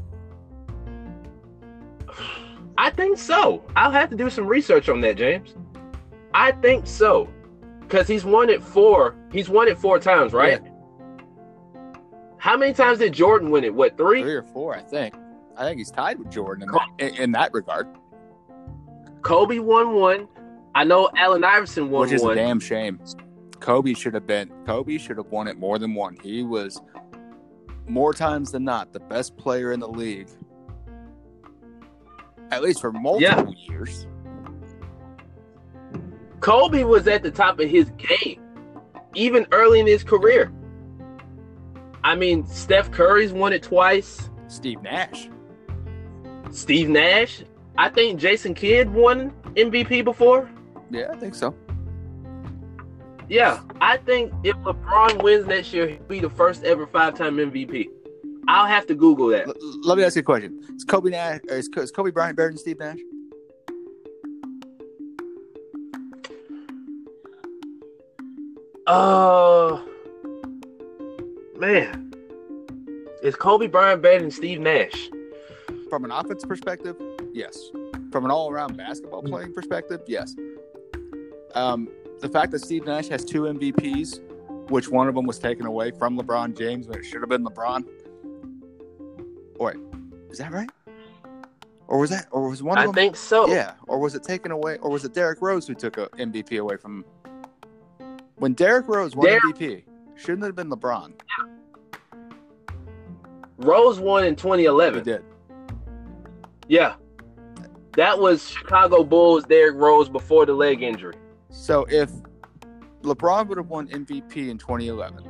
I 2.77 2.91
think 2.91 3.17
so. 3.17 3.61
I'll 3.75 3.91
have 3.91 4.09
to 4.11 4.15
do 4.15 4.29
some 4.29 4.47
research 4.47 4.87
on 4.87 5.01
that, 5.01 5.17
James. 5.17 5.53
I 6.33 6.53
think 6.53 6.87
so, 6.87 7.27
because 7.81 8.07
he's 8.07 8.23
won 8.23 8.49
it 8.49 8.63
four. 8.63 9.17
He's 9.33 9.49
won 9.49 9.67
it 9.67 9.77
four 9.77 9.99
times, 9.99 10.31
right? 10.31 10.61
Yeah. 10.63 10.71
How 12.37 12.55
many 12.55 12.73
times 12.73 12.99
did 12.99 13.11
Jordan 13.11 13.51
win 13.51 13.65
it? 13.65 13.73
What 13.73 13.97
three? 13.97 14.21
Three 14.21 14.35
or 14.35 14.43
four, 14.43 14.77
I 14.77 14.81
think. 14.81 15.13
I 15.57 15.65
think 15.65 15.77
he's 15.77 15.91
tied 15.91 16.19
with 16.19 16.31
Jordan 16.31 16.69
in 16.69 16.71
that, 16.71 16.87
in, 16.99 17.21
in 17.21 17.31
that 17.33 17.53
regard, 17.53 17.87
Kobe 19.25 19.57
won 19.57 19.95
one. 19.95 20.27
I 20.75 20.83
know 20.83 21.09
Allen 21.17 21.43
Iverson 21.43 21.85
won 21.85 21.93
one. 21.93 22.01
which 22.01 22.13
is 22.13 22.21
one. 22.21 22.33
a 22.33 22.35
damn 22.35 22.59
shame. 22.59 22.99
Kobe 23.59 23.95
should 23.95 24.13
have 24.13 24.27
been. 24.27 24.51
Kobe 24.67 24.99
should 24.99 25.17
have 25.17 25.25
won 25.31 25.47
it 25.47 25.57
more 25.57 25.79
than 25.79 25.95
one. 25.95 26.15
He 26.21 26.43
was 26.43 26.79
more 27.87 28.13
times 28.13 28.51
than 28.51 28.63
not 28.63 28.93
the 28.93 28.99
best 28.99 29.35
player 29.35 29.71
in 29.71 29.79
the 29.79 29.87
league, 29.87 30.29
at 32.51 32.61
least 32.61 32.81
for 32.81 32.91
multiple 32.91 33.55
years. 33.57 34.05
Kobe 36.39 36.83
was 36.83 37.07
at 37.07 37.23
the 37.23 37.31
top 37.31 37.59
of 37.59 37.67
his 37.67 37.89
game, 37.97 38.39
even 39.15 39.47
early 39.51 39.79
in 39.79 39.87
his 39.87 40.03
career. 40.03 40.53
I 42.03 42.13
mean, 42.13 42.45
Steph 42.45 42.91
Curry's 42.91 43.33
won 43.33 43.53
it 43.53 43.63
twice. 43.63 44.29
Steve 44.49 44.83
Nash. 44.83 45.29
Steve 46.51 46.89
Nash. 46.89 47.41
I 47.77 47.89
think 47.89 48.19
Jason 48.19 48.53
Kidd 48.53 48.89
won 48.89 49.31
MVP 49.55 50.03
before. 50.03 50.49
Yeah, 50.89 51.11
I 51.11 51.17
think 51.17 51.35
so. 51.35 51.53
Yeah, 53.27 53.61
I 53.81 53.97
think 53.97 54.31
if 54.43 54.55
LeBron 54.57 55.23
wins 55.23 55.47
next 55.47 55.73
year, 55.73 55.87
he'll 55.87 55.99
be 56.03 56.19
the 56.19 56.29
first 56.29 56.63
ever 56.63 56.85
five-time 56.85 57.37
MVP. 57.37 57.89
I'll 58.47 58.67
have 58.67 58.85
to 58.87 58.95
Google 58.95 59.27
that. 59.29 59.47
L- 59.47 59.55
let 59.83 59.97
me 59.97 60.03
ask 60.03 60.15
you 60.15 60.19
a 60.19 60.23
question: 60.23 60.61
Is 60.75 60.83
Kobe 60.83 61.09
Nash? 61.09 61.41
Or 61.49 61.55
is, 61.57 61.69
is 61.75 61.91
Kobe 61.91 62.11
Bryant 62.11 62.37
better 62.37 62.49
than 62.49 62.57
Steve 62.57 62.79
Nash? 62.79 62.99
Uh, 68.85 69.81
man, 71.57 72.13
is 73.23 73.35
Kobe 73.35 73.65
Bryant 73.65 74.03
better 74.03 74.19
than 74.19 74.29
Steve 74.29 74.59
Nash? 74.59 75.09
From 75.89 76.05
an 76.05 76.11
offense 76.11 76.45
perspective, 76.45 76.95
yes. 77.35 77.69
From 78.11 78.25
an 78.25 78.31
all-around 78.31 78.77
basketball 78.77 79.21
playing 79.21 79.53
perspective, 79.53 80.01
yes. 80.07 80.35
Um, 81.53 81.89
the 82.21 82.29
fact 82.29 82.51
that 82.51 82.59
Steve 82.59 82.85
Nash 82.85 83.07
has 83.09 83.25
two 83.25 83.43
MVPs, 83.43 84.69
which 84.69 84.89
one 84.89 85.07
of 85.07 85.15
them 85.15 85.25
was 85.25 85.37
taken 85.37 85.65
away 85.65 85.91
from 85.91 86.17
LeBron 86.17 86.57
James 86.57 86.87
when 86.87 86.99
it 86.99 87.03
should 87.03 87.21
have 87.21 87.29
been 87.29 87.43
LeBron. 87.43 87.85
Wait, 89.59 89.75
is 90.29 90.37
that 90.37 90.51
right? 90.51 90.69
Or 91.87 91.99
was 91.99 92.09
that? 92.09 92.27
Or 92.31 92.49
was 92.49 92.63
one 92.63 92.77
of 92.77 92.81
I 92.83 92.85
them? 92.87 92.95
I 92.95 92.95
think 92.95 93.15
so. 93.15 93.47
Yeah. 93.47 93.73
Or 93.87 93.99
was 93.99 94.15
it 94.15 94.23
taken 94.23 94.51
away? 94.51 94.77
Or 94.79 94.89
was 94.89 95.05
it 95.05 95.13
Derrick 95.13 95.41
Rose 95.41 95.67
who 95.67 95.75
took 95.75 95.97
a 95.97 96.07
MVP 96.17 96.59
away 96.59 96.77
from? 96.77 97.05
When 98.37 98.53
Derrick 98.53 98.87
Rose 98.87 99.15
won 99.15 99.27
Der- 99.27 99.39
MVP, 99.39 99.83
shouldn't 100.15 100.43
it 100.43 100.47
have 100.47 100.55
been 100.55 100.69
LeBron? 100.69 101.13
Rose 103.57 103.99
won 103.99 104.25
in 104.25 104.35
2011. 104.35 104.99
He 104.99 105.03
2011. 105.03 105.03
did. 105.03 105.23
Yeah, 106.67 106.95
that 107.95 108.17
was 108.19 108.47
Chicago 108.49 109.03
Bulls. 109.03 109.43
Derrick 109.45 109.75
Rose 109.75 110.09
before 110.09 110.45
the 110.45 110.53
leg 110.53 110.81
injury. 110.83 111.15
So 111.49 111.85
if 111.89 112.11
LeBron 113.01 113.47
would 113.47 113.57
have 113.57 113.69
won 113.69 113.87
MVP 113.87 114.49
in 114.49 114.57
2011, 114.57 115.23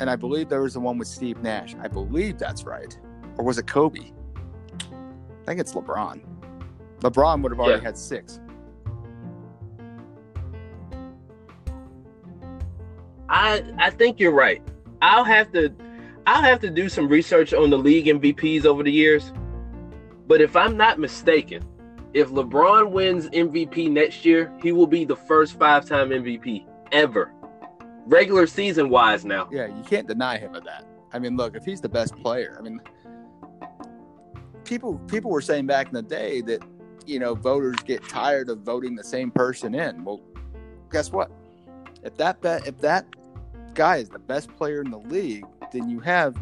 and 0.00 0.08
I 0.10 0.16
believe 0.16 0.48
there 0.48 0.62
was 0.62 0.74
the 0.74 0.80
one 0.80 0.98
with 0.98 1.08
Steve 1.08 1.42
Nash, 1.42 1.74
I 1.80 1.86
believe 1.88 2.38
that's 2.38 2.64
right, 2.64 2.98
or 3.36 3.44
was 3.44 3.58
it 3.58 3.66
Kobe? 3.66 4.00
I 4.80 5.44
think 5.46 5.60
it's 5.60 5.74
LeBron. 5.74 6.20
LeBron 7.00 7.42
would 7.42 7.52
have 7.52 7.60
already 7.60 7.80
Yeah. 7.80 7.86
had 7.88 7.98
six. 7.98 8.40
I 13.28 13.62
I 13.78 13.90
think 13.90 14.20
you're 14.20 14.32
right. 14.32 14.62
I'll 15.00 15.24
have 15.24 15.52
to 15.52 15.72
I'll 16.26 16.42
have 16.42 16.60
to 16.60 16.70
do 16.70 16.88
some 16.88 17.08
research 17.08 17.52
on 17.54 17.70
the 17.70 17.78
league 17.78 18.06
MVPs 18.06 18.64
over 18.64 18.82
the 18.82 18.92
years. 18.92 19.32
But 20.26 20.40
if 20.40 20.56
I'm 20.56 20.76
not 20.76 20.98
mistaken, 20.98 21.64
if 22.14 22.28
LeBron 22.28 22.90
wins 22.90 23.28
MVP 23.30 23.90
next 23.90 24.24
year, 24.24 24.52
he 24.62 24.72
will 24.72 24.86
be 24.86 25.04
the 25.04 25.16
first 25.16 25.58
five-time 25.58 26.10
MVP 26.10 26.66
ever. 26.92 27.32
Regular 28.06 28.46
season 28.46 28.90
wise 28.90 29.24
now. 29.24 29.48
Yeah, 29.50 29.66
you 29.66 29.82
can't 29.84 30.06
deny 30.06 30.36
him 30.36 30.54
of 30.54 30.64
that. 30.64 30.86
I 31.12 31.18
mean, 31.18 31.36
look, 31.36 31.56
if 31.56 31.64
he's 31.64 31.80
the 31.80 31.88
best 31.88 32.16
player, 32.16 32.56
I 32.58 32.62
mean, 32.62 32.80
people 34.64 34.98
people 35.06 35.30
were 35.30 35.40
saying 35.40 35.66
back 35.66 35.88
in 35.88 35.94
the 35.94 36.02
day 36.02 36.40
that 36.42 36.62
you 37.06 37.18
know 37.18 37.34
voters 37.34 37.76
get 37.84 38.06
tired 38.08 38.48
of 38.48 38.60
voting 38.60 38.94
the 38.94 39.04
same 39.04 39.30
person 39.30 39.74
in. 39.74 40.04
Well, 40.04 40.20
guess 40.90 41.12
what? 41.12 41.30
If 42.02 42.16
that 42.16 42.38
if 42.44 42.78
that 42.80 43.06
guy 43.74 43.96
is 43.96 44.08
the 44.08 44.18
best 44.18 44.54
player 44.56 44.80
in 44.82 44.90
the 44.90 44.98
league, 44.98 45.44
then 45.72 45.88
you 45.88 46.00
have 46.00 46.36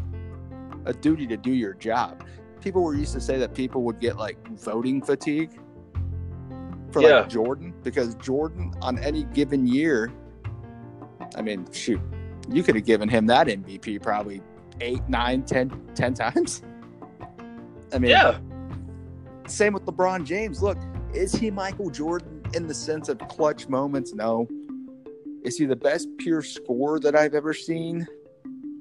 a 0.85 0.93
duty 0.93 1.27
to 1.27 1.37
do 1.37 1.51
your 1.51 1.73
job. 1.75 2.23
People 2.61 2.83
were 2.83 2.95
used 2.95 3.13
to 3.13 3.21
say 3.21 3.37
that 3.39 3.53
people 3.53 3.81
would 3.83 3.99
get 3.99 4.17
like 4.17 4.47
voting 4.49 5.01
fatigue 5.01 5.59
for 6.91 7.01
Yeah. 7.01 7.21
like 7.21 7.29
Jordan 7.29 7.73
because 7.83 8.15
Jordan 8.15 8.71
on 8.81 8.99
any 8.99 9.23
given 9.25 9.65
year, 9.67 10.11
I 11.35 11.41
mean, 11.41 11.65
shoot, 11.71 11.99
you 12.49 12.63
could 12.63 12.75
have 12.75 12.85
given 12.85 13.09
him 13.09 13.25
that 13.27 13.47
MVP 13.47 13.99
probably 14.01 14.41
eight, 14.79 15.01
nine, 15.07 15.43
ten, 15.43 15.69
ten 15.95 16.13
times. 16.13 16.61
I 17.93 17.99
mean, 17.99 18.11
Yeah. 18.11 18.37
same 19.47 19.73
with 19.73 19.85
LeBron 19.85 20.23
James. 20.25 20.61
Look, 20.61 20.77
is 21.13 21.33
he 21.33 21.49
Michael 21.51 21.89
Jordan 21.89 22.41
in 22.53 22.67
the 22.67 22.73
sense 22.73 23.09
of 23.09 23.17
clutch 23.19 23.67
moments? 23.69 24.13
No. 24.13 24.47
Is 25.43 25.57
he 25.57 25.65
the 25.65 25.75
best 25.75 26.07
pure 26.17 26.41
scorer 26.43 26.99
that 26.99 27.15
I've 27.15 27.33
ever 27.33 27.53
seen 27.53 28.07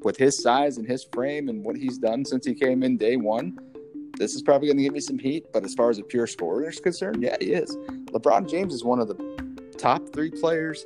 with 0.03 0.17
his 0.17 0.43
size 0.43 0.77
and 0.79 0.87
his 0.87 1.05
frame 1.13 1.49
and 1.49 1.65
what 1.65 1.77
he's 1.77 1.97
done 1.99 2.25
since 2.25 2.45
he 2.45 2.55
came 2.55 2.83
in 2.83 2.97
day 2.99 3.17
one? 3.17 3.59
This 4.21 4.35
is 4.35 4.43
probably 4.43 4.69
going 4.69 4.77
to 4.77 4.83
give 4.83 4.93
me 4.93 5.01
some 5.01 5.19
heat, 5.19 5.47
but 5.51 5.65
as 5.65 5.73
far 5.73 5.89
as 5.89 5.99
a 5.99 6.03
pure 6.03 6.27
scorer 6.27 6.69
is 6.69 6.79
concerned, 6.79 7.23
yeah, 7.23 7.39
he 7.41 7.55
is. 7.55 7.75
LeBron 8.13 8.51
James 8.51 8.75
is 8.75 8.85
one 8.85 9.01
of 9.01 9.09
the 9.09 9.15
top 9.79 10.13
three 10.13 10.31
players, 10.31 10.85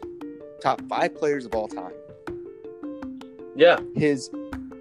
top 0.63 0.81
five 0.89 1.17
players 1.17 1.45
of 1.45 1.53
all 1.53 1.67
time. 1.67 1.91
Yeah. 3.57 3.81
His 3.97 4.31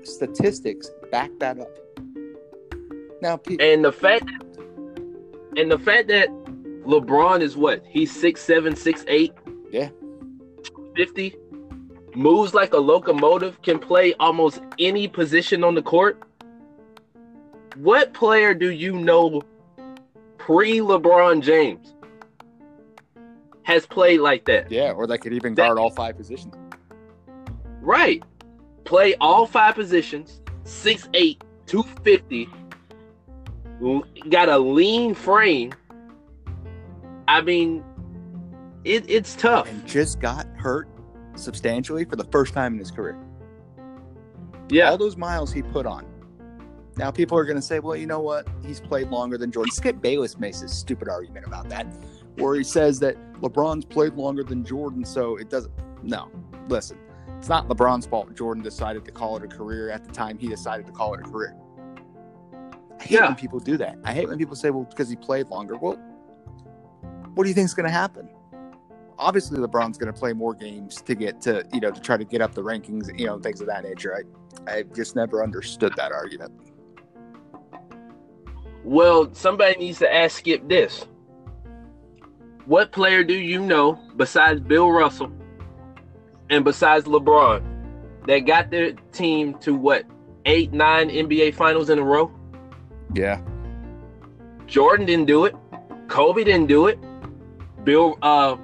statistics 0.04 0.92
back 1.12 1.32
that 1.40 1.60
up. 1.60 1.76
Now, 3.24 3.42
And 3.60 3.84
the 3.84 3.92
fact 3.92 4.30
and 5.58 5.72
the 5.72 5.80
fact 5.80 6.08
that 6.10 6.30
LeBron 6.86 7.42
is 7.42 7.58
what? 7.58 7.82
He's 7.90 8.16
six 8.16 8.40
seven, 8.40 8.76
six 8.76 9.04
eight. 9.08 9.34
Yeah. 9.72 9.90
50. 10.96 11.36
Moves 12.14 12.54
like 12.54 12.74
a 12.74 12.78
locomotive, 12.78 13.60
can 13.64 13.80
play 13.80 14.14
almost 14.20 14.62
any 14.78 15.08
position 15.08 15.64
on 15.64 15.74
the 15.74 15.82
court. 15.82 16.22
What 17.76 18.14
player 18.14 18.54
do 18.54 18.70
you 18.72 18.94
know 18.94 19.42
pre 20.38 20.80
LeBron 20.80 21.42
James 21.42 21.94
has 23.64 23.86
played 23.86 24.20
like 24.20 24.46
that? 24.46 24.72
yeah, 24.72 24.92
or 24.92 25.08
that 25.08 25.20
could 25.20 25.34
even 25.34 25.56
That- 25.56 25.68
guard 25.68 25.78
all 25.80 25.90
five 25.90 26.18
positions. 26.18 26.54
Right. 27.82 28.24
Play 28.86 29.16
all 29.22 29.46
five 29.46 29.76
positions, 29.76 30.42
6'8, 30.66 31.42
250. 31.66 32.50
Got 34.30 34.50
a 34.50 34.58
lean 34.58 35.14
frame. 35.16 35.74
I 37.28 37.42
mean, 37.42 37.84
it, 38.84 39.10
it's 39.10 39.36
tough. 39.36 39.70
and 39.70 39.86
just 39.88 40.20
got 40.20 40.46
hurt 40.58 40.88
substantially 41.36 42.06
for 42.06 42.16
the 42.16 42.26
first 42.26 42.54
time 42.54 42.74
in 42.74 42.80
his 42.80 42.92
career. 42.92 43.18
Yeah. 44.70 44.90
All 44.92 44.98
those 44.98 45.18
miles 45.18 45.52
he 45.52 45.62
put 45.62 45.86
on. 45.86 46.06
Now 46.98 47.10
people 47.12 47.38
are 47.38 47.44
going 47.46 47.56
to 47.56 47.62
say, 47.62 47.80
well, 47.80 47.96
you 47.96 48.06
know 48.06 48.20
what? 48.20 48.48
He's 48.66 48.80
played 48.80 49.10
longer 49.10 49.38
than 49.38 49.52
Jordan. 49.52 49.72
Skip 49.74 50.02
Bayless 50.02 50.38
makes 50.38 50.62
this 50.62 50.74
stupid 50.78 51.10
argument 51.10 51.48
about 51.48 51.68
that, 51.70 51.88
where 52.38 52.56
he 52.56 52.64
says 52.64 53.00
that 53.00 53.18
LeBron's 53.42 53.86
played 53.86 54.14
longer 54.14 54.44
than 54.44 54.64
Jordan, 54.64 55.04
so 55.04 55.38
it 55.38 55.50
doesn't. 55.50 55.74
No, 56.04 56.30
listen. 56.68 56.98
It's 57.40 57.50
not 57.50 57.68
LeBron's 57.68 58.06
fault 58.06 58.34
Jordan 58.36 58.64
decided 58.64 59.04
to 59.06 59.12
call 59.12 59.36
it 59.38 59.44
a 59.44 59.48
career 59.48 59.90
at 59.90 60.06
the 60.06 60.12
time 60.12 60.38
he 60.38 60.48
decided 60.48 60.86
to 60.86 60.92
call 60.92 61.14
it 61.14 61.20
a 61.20 61.24
career. 61.24 61.56
I 63.00 63.04
hate 63.04 63.12
Yeah. 63.16 63.26
when 63.26 63.36
people 63.36 63.60
do 63.60 63.76
that. 63.78 63.98
I 64.06 64.14
hate 64.14 64.30
when 64.30 64.38
people 64.38 64.56
say, 64.56 64.70
well, 64.70 64.84
because 64.84 65.10
he 65.10 65.16
played 65.16 65.48
longer. 65.50 65.76
Well, 65.76 65.96
what 67.34 67.44
do 67.44 67.50
you 67.50 67.56
think 67.56 67.66
is 67.66 67.74
going 67.74 67.88
to 67.88 67.92
happen? 67.92 68.30
Obviously, 69.18 69.58
LeBron's 69.60 69.98
going 69.98 70.12
to 70.14 70.18
play 70.18 70.32
more 70.34 70.54
games 70.54 71.02
to 71.02 71.16
get 71.16 71.42
to, 71.42 71.66
you 71.74 71.80
know, 71.82 71.92
to 71.92 72.00
try 72.00 72.18
to 72.18 72.24
get 72.24 72.42
up 72.42 72.54
the 72.54 72.64
rankings, 72.64 73.18
you 73.20 73.26
know, 73.26 73.40
things 73.40 73.60
of 73.62 73.68
that 73.68 73.84
nature. 73.84 74.24
I, 74.68 74.72
I 74.72 74.84
just 74.84 75.16
never 75.16 75.44
understood 75.44 75.94
that 75.98 76.12
argument. 76.12 76.52
Well, 78.84 79.34
somebody 79.34 79.78
needs 79.78 80.00
to 80.00 80.14
ask 80.14 80.40
Skip 80.40 80.68
this. 80.68 81.06
What 82.66 82.92
player 82.92 83.24
do 83.24 83.34
you 83.34 83.62
know 83.62 84.00
besides 84.16 84.60
Bill 84.62 84.90
Russell 84.90 85.32
and 86.50 86.64
besides 86.64 87.06
LeBron 87.06 87.64
that 88.28 88.40
got 88.40 88.72
their 88.72 88.94
team 89.12 89.58
to 89.60 89.74
what 89.74 90.06
eight, 90.46 90.72
nine 90.72 91.10
NBA 91.10 91.56
finals 91.56 91.90
in 91.90 92.00
a 92.00 92.04
row? 92.04 92.32
Yeah. 93.14 93.42
Jordan 94.66 95.06
didn't 95.06 95.26
do 95.26 95.46
it. 95.46 95.56
Kobe 96.08 96.44
didn't 96.44 96.68
do 96.68 96.88
it. 96.88 97.00
Bill 97.84 98.18
uh 98.22 98.56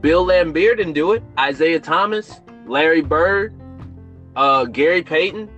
Bill 0.00 0.24
Laimbeer 0.24 0.76
didn't 0.76 0.94
do 0.94 1.12
it. 1.12 1.22
Isiah 1.38 1.80
Thomas, 1.80 2.40
Larry 2.66 3.02
Bird, 3.02 3.54
uh 4.34 4.64
Gary 4.64 5.02
Payton, 5.02 5.50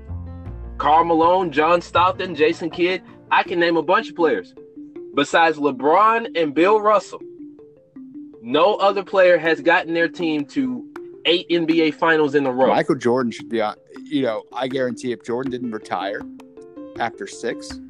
Karl 0.79 1.05
Malone, 1.05 1.53
John 1.53 1.81
Stockton, 1.81 2.35
Jason 2.35 2.71
Kidd. 2.71 3.03
I 3.33 3.43
can 3.43 3.59
name 3.59 3.79
a 3.79 3.83
bunch 3.83 4.11
of 4.11 4.15
players. 4.15 4.55
Besides 5.15 5.57
LeBron 5.57 6.39
and 6.39 6.55
Bill 6.55 6.83
Russell, 6.83 7.23
no 8.43 8.75
other 8.75 9.03
player 9.03 9.39
has 9.39 9.63
gotten 9.63 9.95
their 9.95 10.09
team 10.09 10.45
to 10.47 10.87
eight 11.25 11.49
NBA 11.49 11.95
finals 11.95 12.35
in 12.35 12.45
a 12.45 12.53
row. 12.53 12.69
Michael 12.69 12.97
Jordan 12.97 13.33
should 13.33 13.49
be 13.49 13.63
on. 13.63 13.77
You 14.05 14.23
know, 14.23 14.43
I 14.53 14.69
guarantee 14.69 15.13
if 15.13 15.25
Jordan 15.25 15.51
didn't 15.51 15.73
retire 15.73 16.21
after 17.01 17.27
six, 17.27 17.81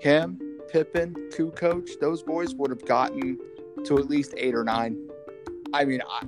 him, 0.00 0.40
Pippen, 0.70 1.16
coach 1.56 1.90
those 2.00 2.22
boys 2.22 2.54
would 2.54 2.70
have 2.70 2.84
gotten 2.84 3.38
to 3.84 3.98
at 3.98 4.08
least 4.08 4.34
eight 4.36 4.54
or 4.54 4.62
nine. 4.62 4.96
I 5.72 5.84
mean, 5.84 6.00
I, 6.08 6.24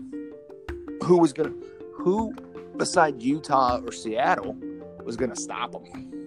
who 1.05 1.19
was 1.19 1.33
gonna? 1.33 1.55
Who 1.95 2.35
beside 2.77 3.23
Utah 3.23 3.81
or 3.85 3.93
Seattle 3.93 4.57
was 5.05 5.17
gonna 5.17 5.37
stop 5.37 5.73
them? 5.73 6.20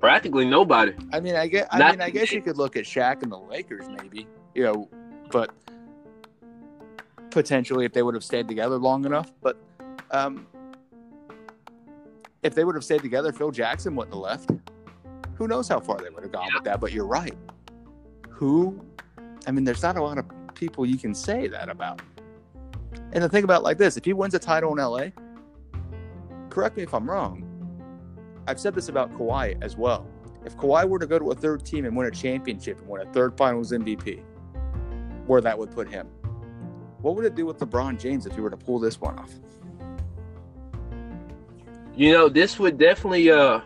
Practically 0.00 0.46
nobody. 0.46 0.94
I 1.12 1.20
mean, 1.20 1.36
I 1.36 1.46
guess. 1.46 1.68
I 1.70 1.78
Not 1.78 1.92
mean, 1.92 2.00
I 2.00 2.10
guess 2.10 2.32
you 2.32 2.40
could 2.40 2.56
look 2.56 2.76
at 2.76 2.84
Shaq 2.84 3.22
and 3.22 3.30
the 3.30 3.38
Lakers, 3.38 3.84
maybe. 3.88 4.26
You 4.54 4.64
know, 4.64 4.88
but 5.30 5.50
potentially 7.30 7.84
if 7.84 7.92
they 7.92 8.02
would 8.02 8.14
have 8.14 8.24
stayed 8.24 8.48
together 8.48 8.76
long 8.76 9.04
enough. 9.04 9.32
But 9.40 9.56
um, 10.10 10.46
if 12.42 12.54
they 12.54 12.64
would 12.64 12.74
have 12.74 12.84
stayed 12.84 13.02
together, 13.02 13.32
Phil 13.32 13.50
Jackson 13.50 13.94
wouldn't 13.94 14.14
have 14.14 14.22
left. 14.22 14.50
Who 15.34 15.48
knows 15.48 15.68
how 15.68 15.80
far 15.80 15.98
they 15.98 16.10
would 16.10 16.22
have 16.22 16.32
gone 16.32 16.50
with 16.54 16.64
that? 16.64 16.80
But 16.80 16.92
you're 16.92 17.06
right. 17.06 17.36
Who? 18.28 18.84
I 19.46 19.50
mean, 19.50 19.64
there's 19.64 19.82
not 19.82 19.96
a 19.96 20.02
lot 20.02 20.18
of 20.18 20.26
people 20.54 20.84
you 20.84 20.98
can 20.98 21.14
say 21.14 21.48
that 21.48 21.68
about. 21.68 22.02
And 23.12 23.24
the 23.24 23.28
thing 23.28 23.44
about 23.44 23.60
it 23.60 23.64
like 23.64 23.78
this, 23.78 23.96
if 23.96 24.04
he 24.04 24.12
wins 24.12 24.34
a 24.34 24.38
title 24.38 24.72
in 24.72 24.78
LA, 24.78 25.08
correct 26.48 26.76
me 26.76 26.82
if 26.82 26.92
I'm 26.92 27.08
wrong. 27.08 27.49
I've 28.50 28.58
said 28.58 28.74
this 28.74 28.88
about 28.88 29.16
Kawhi 29.16 29.56
as 29.62 29.76
well. 29.76 30.04
If 30.44 30.56
Kawhi 30.56 30.88
were 30.88 30.98
to 30.98 31.06
go 31.06 31.20
to 31.20 31.30
a 31.30 31.34
third 31.36 31.64
team 31.64 31.84
and 31.84 31.96
win 31.96 32.08
a 32.08 32.10
championship 32.10 32.80
and 32.80 32.88
win 32.88 33.06
a 33.06 33.12
third 33.12 33.36
finals 33.36 33.70
MVP, 33.70 34.24
where 35.26 35.40
that 35.40 35.56
would 35.56 35.70
put 35.70 35.88
him, 35.88 36.08
what 37.00 37.14
would 37.14 37.24
it 37.24 37.36
do 37.36 37.46
with 37.46 37.58
LeBron 37.58 38.00
James 38.00 38.26
if 38.26 38.34
he 38.34 38.40
were 38.40 38.50
to 38.50 38.56
pull 38.56 38.80
this 38.80 39.00
one 39.00 39.16
off? 39.18 39.30
You 41.94 42.12
know, 42.12 42.28
this 42.28 42.58
would 42.58 42.76
definitely 42.76 43.30
uh 43.30 43.60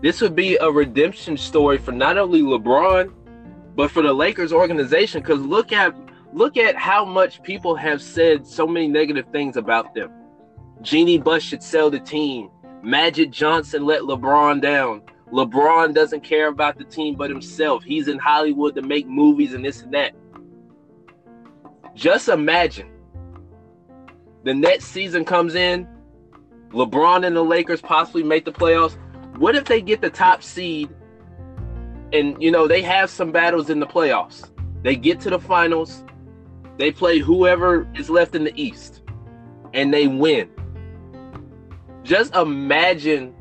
this 0.00 0.20
would 0.20 0.36
be 0.36 0.56
a 0.56 0.70
redemption 0.70 1.36
story 1.36 1.78
for 1.78 1.90
not 1.90 2.16
only 2.16 2.42
LeBron, 2.42 3.12
but 3.74 3.90
for 3.90 4.02
the 4.02 4.12
Lakers 4.12 4.52
organization. 4.52 5.22
Cause 5.24 5.40
look 5.40 5.72
at 5.72 5.92
look 6.32 6.56
at 6.56 6.76
how 6.76 7.04
much 7.04 7.42
people 7.42 7.74
have 7.74 8.00
said 8.00 8.46
so 8.46 8.64
many 8.64 8.86
negative 8.86 9.26
things 9.32 9.56
about 9.56 9.92
them. 9.92 10.12
Jeanie 10.82 11.18
Buss 11.18 11.42
should 11.42 11.64
sell 11.64 11.90
the 11.90 11.98
team. 11.98 12.50
Magic 12.84 13.30
Johnson 13.30 13.86
let 13.86 14.02
LeBron 14.02 14.60
down. 14.60 15.02
LeBron 15.32 15.94
doesn't 15.94 16.22
care 16.22 16.48
about 16.48 16.76
the 16.76 16.84
team 16.84 17.14
but 17.14 17.30
himself. 17.30 17.82
He's 17.82 18.08
in 18.08 18.18
Hollywood 18.18 18.74
to 18.74 18.82
make 18.82 19.06
movies 19.06 19.54
and 19.54 19.64
this 19.64 19.80
and 19.82 19.94
that. 19.94 20.12
Just 21.94 22.28
imagine 22.28 22.90
the 24.44 24.52
next 24.52 24.86
season 24.86 25.24
comes 25.24 25.54
in, 25.54 25.88
LeBron 26.70 27.26
and 27.26 27.34
the 27.34 27.42
Lakers 27.42 27.80
possibly 27.80 28.22
make 28.22 28.44
the 28.44 28.52
playoffs. 28.52 28.98
What 29.38 29.56
if 29.56 29.64
they 29.64 29.80
get 29.80 30.02
the 30.02 30.10
top 30.10 30.42
seed 30.42 30.90
and 32.12 32.40
you 32.42 32.50
know 32.50 32.68
they 32.68 32.82
have 32.82 33.08
some 33.08 33.32
battles 33.32 33.70
in 33.70 33.80
the 33.80 33.86
playoffs? 33.86 34.50
They 34.82 34.94
get 34.94 35.20
to 35.20 35.30
the 35.30 35.38
finals, 35.38 36.04
they 36.76 36.92
play 36.92 37.18
whoever 37.18 37.88
is 37.94 38.10
left 38.10 38.34
in 38.34 38.44
the 38.44 38.52
East, 38.60 39.02
and 39.72 39.94
they 39.94 40.06
win. 40.06 40.50
Just 42.04 42.34
imagine 42.34 43.34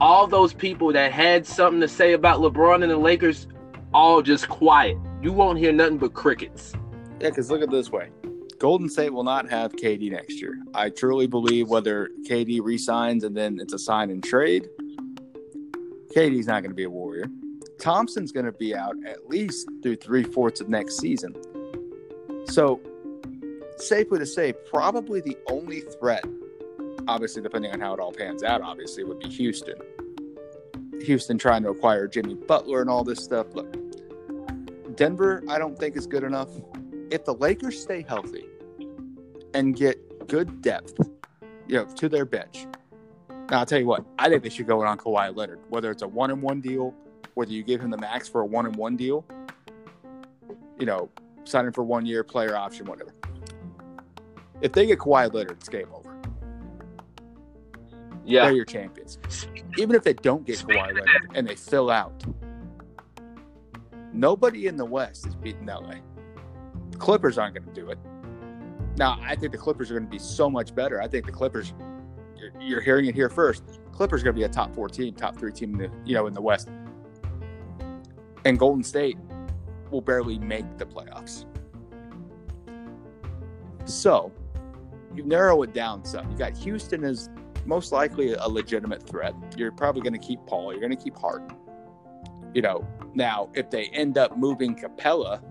all 0.00 0.26
those 0.26 0.52
people 0.52 0.92
that 0.92 1.12
had 1.12 1.46
something 1.46 1.80
to 1.80 1.88
say 1.88 2.12
about 2.12 2.40
LeBron 2.40 2.82
and 2.82 2.90
the 2.90 2.96
Lakers 2.96 3.46
all 3.94 4.22
just 4.22 4.48
quiet. 4.48 4.96
You 5.22 5.32
won't 5.32 5.58
hear 5.58 5.72
nothing 5.72 5.98
but 5.98 6.12
crickets. 6.12 6.72
Yeah, 7.20 7.28
because 7.28 7.50
look 7.50 7.62
at 7.62 7.70
this 7.70 7.90
way. 7.90 8.10
Golden 8.58 8.88
State 8.88 9.12
will 9.12 9.24
not 9.24 9.48
have 9.50 9.72
KD 9.72 10.10
next 10.10 10.40
year. 10.40 10.58
I 10.74 10.90
truly 10.90 11.26
believe 11.26 11.68
whether 11.68 12.10
KD 12.28 12.60
resigns 12.62 13.24
and 13.24 13.36
then 13.36 13.58
it's 13.60 13.72
a 13.72 13.78
sign 13.78 14.10
and 14.10 14.22
trade, 14.22 14.68
KD's 16.14 16.46
not 16.46 16.62
going 16.62 16.70
to 16.70 16.74
be 16.74 16.84
a 16.84 16.90
Warrior. 16.90 17.26
Thompson's 17.80 18.32
going 18.32 18.46
to 18.46 18.52
be 18.52 18.74
out 18.74 18.96
at 19.06 19.28
least 19.28 19.68
through 19.82 19.96
three 19.96 20.24
fourths 20.24 20.60
of 20.60 20.68
next 20.68 20.98
season. 20.98 21.34
So, 22.46 22.80
safely 23.76 24.18
to 24.18 24.26
say, 24.26 24.52
probably 24.52 25.20
the 25.20 25.38
only 25.48 25.80
threat, 25.80 26.24
obviously, 27.10 27.42
depending 27.42 27.72
on 27.72 27.80
how 27.80 27.92
it 27.92 28.00
all 28.00 28.12
pans 28.12 28.44
out, 28.44 28.62
obviously, 28.62 29.02
would 29.02 29.18
be 29.18 29.28
Houston. 29.28 29.74
Houston 31.02 31.38
trying 31.38 31.62
to 31.64 31.70
acquire 31.70 32.06
Jimmy 32.06 32.34
Butler 32.34 32.80
and 32.80 32.88
all 32.88 33.02
this 33.02 33.22
stuff. 33.22 33.48
Look, 33.52 33.76
Denver, 34.96 35.42
I 35.48 35.58
don't 35.58 35.76
think 35.76 35.96
is 35.96 36.06
good 36.06 36.22
enough. 36.22 36.48
If 37.10 37.24
the 37.24 37.34
Lakers 37.34 37.80
stay 37.82 38.04
healthy 38.06 38.44
and 39.54 39.74
get 39.74 40.28
good 40.28 40.62
depth, 40.62 41.00
you 41.66 41.74
know, 41.74 41.84
to 41.84 42.08
their 42.08 42.24
bench. 42.24 42.66
Now 43.50 43.58
I'll 43.60 43.66
tell 43.66 43.80
you 43.80 43.86
what, 43.86 44.04
I 44.16 44.28
think 44.28 44.44
they 44.44 44.48
should 44.48 44.68
go 44.68 44.80
in 44.82 44.86
on 44.86 44.96
Kawhi 44.96 45.34
Leonard, 45.34 45.58
whether 45.68 45.90
it's 45.90 46.02
a 46.02 46.08
one 46.08 46.30
and 46.30 46.40
one 46.40 46.60
deal, 46.60 46.94
whether 47.34 47.50
you 47.50 47.64
give 47.64 47.80
him 47.80 47.90
the 47.90 47.98
max 47.98 48.28
for 48.28 48.42
a 48.42 48.46
one 48.46 48.66
and 48.66 48.76
one 48.76 48.96
deal, 48.96 49.24
you 50.78 50.86
know, 50.86 51.08
signing 51.42 51.72
for 51.72 51.82
one 51.82 52.06
year, 52.06 52.22
player 52.22 52.56
option, 52.56 52.86
whatever. 52.86 53.12
If 54.60 54.72
they 54.72 54.86
get 54.86 55.00
Kawhi 55.00 55.32
Leonard, 55.32 55.58
it's 55.58 55.68
game 55.68 55.88
over. 55.92 55.99
Yeah. 58.30 58.44
They're 58.44 58.52
your 58.52 58.64
champions. 58.64 59.18
Even 59.76 59.96
if 59.96 60.04
they 60.04 60.12
don't 60.12 60.46
get 60.46 60.58
Kawhi 60.58 60.86
Leonard 60.86 61.08
and 61.34 61.48
they 61.48 61.56
fill 61.56 61.90
out, 61.90 62.24
nobody 64.12 64.66
in 64.66 64.76
the 64.76 64.84
West 64.84 65.26
is 65.26 65.34
beating 65.34 65.66
LA. 65.66 65.94
Clippers 66.98 67.38
aren't 67.38 67.54
going 67.54 67.66
to 67.66 67.80
do 67.80 67.90
it. 67.90 67.98
Now, 68.96 69.18
I 69.22 69.34
think 69.34 69.52
the 69.52 69.58
Clippers 69.58 69.90
are 69.90 69.94
going 69.94 70.04
to 70.04 70.10
be 70.10 70.18
so 70.18 70.48
much 70.48 70.74
better. 70.74 71.00
I 71.00 71.08
think 71.08 71.26
the 71.26 71.32
Clippers, 71.32 71.72
you're, 72.36 72.52
you're 72.60 72.80
hearing 72.80 73.06
it 73.06 73.14
here 73.14 73.28
first. 73.28 73.80
Clippers 73.92 74.22
are 74.22 74.24
going 74.24 74.36
to 74.36 74.40
be 74.40 74.44
a 74.44 74.48
top 74.48 74.74
four 74.74 74.88
team, 74.88 75.14
top 75.14 75.36
three 75.36 75.52
team, 75.52 75.72
in 75.74 75.78
the, 75.78 75.90
you 76.04 76.14
know, 76.14 76.26
in 76.26 76.34
the 76.34 76.42
West. 76.42 76.68
And 78.44 78.58
Golden 78.58 78.84
State 78.84 79.16
will 79.90 80.00
barely 80.00 80.38
make 80.38 80.78
the 80.78 80.86
playoffs. 80.86 81.46
So, 83.86 84.32
you 85.14 85.24
narrow 85.24 85.62
it 85.62 85.72
down 85.72 86.04
some. 86.04 86.30
You 86.30 86.36
got 86.36 86.56
Houston 86.58 87.04
as 87.04 87.28
most 87.66 87.92
likely 87.92 88.32
a 88.34 88.48
legitimate 88.48 89.08
threat. 89.08 89.34
You're 89.56 89.72
probably 89.72 90.02
going 90.02 90.12
to 90.12 90.18
keep 90.18 90.40
Paul. 90.46 90.72
You're 90.72 90.80
going 90.80 90.96
to 90.96 91.02
keep 91.02 91.16
Harden. 91.16 91.56
You 92.54 92.62
know, 92.62 92.86
now 93.14 93.48
if 93.54 93.70
they 93.70 93.84
end 93.86 94.18
up 94.18 94.36
moving 94.36 94.74
Capela 94.74 95.42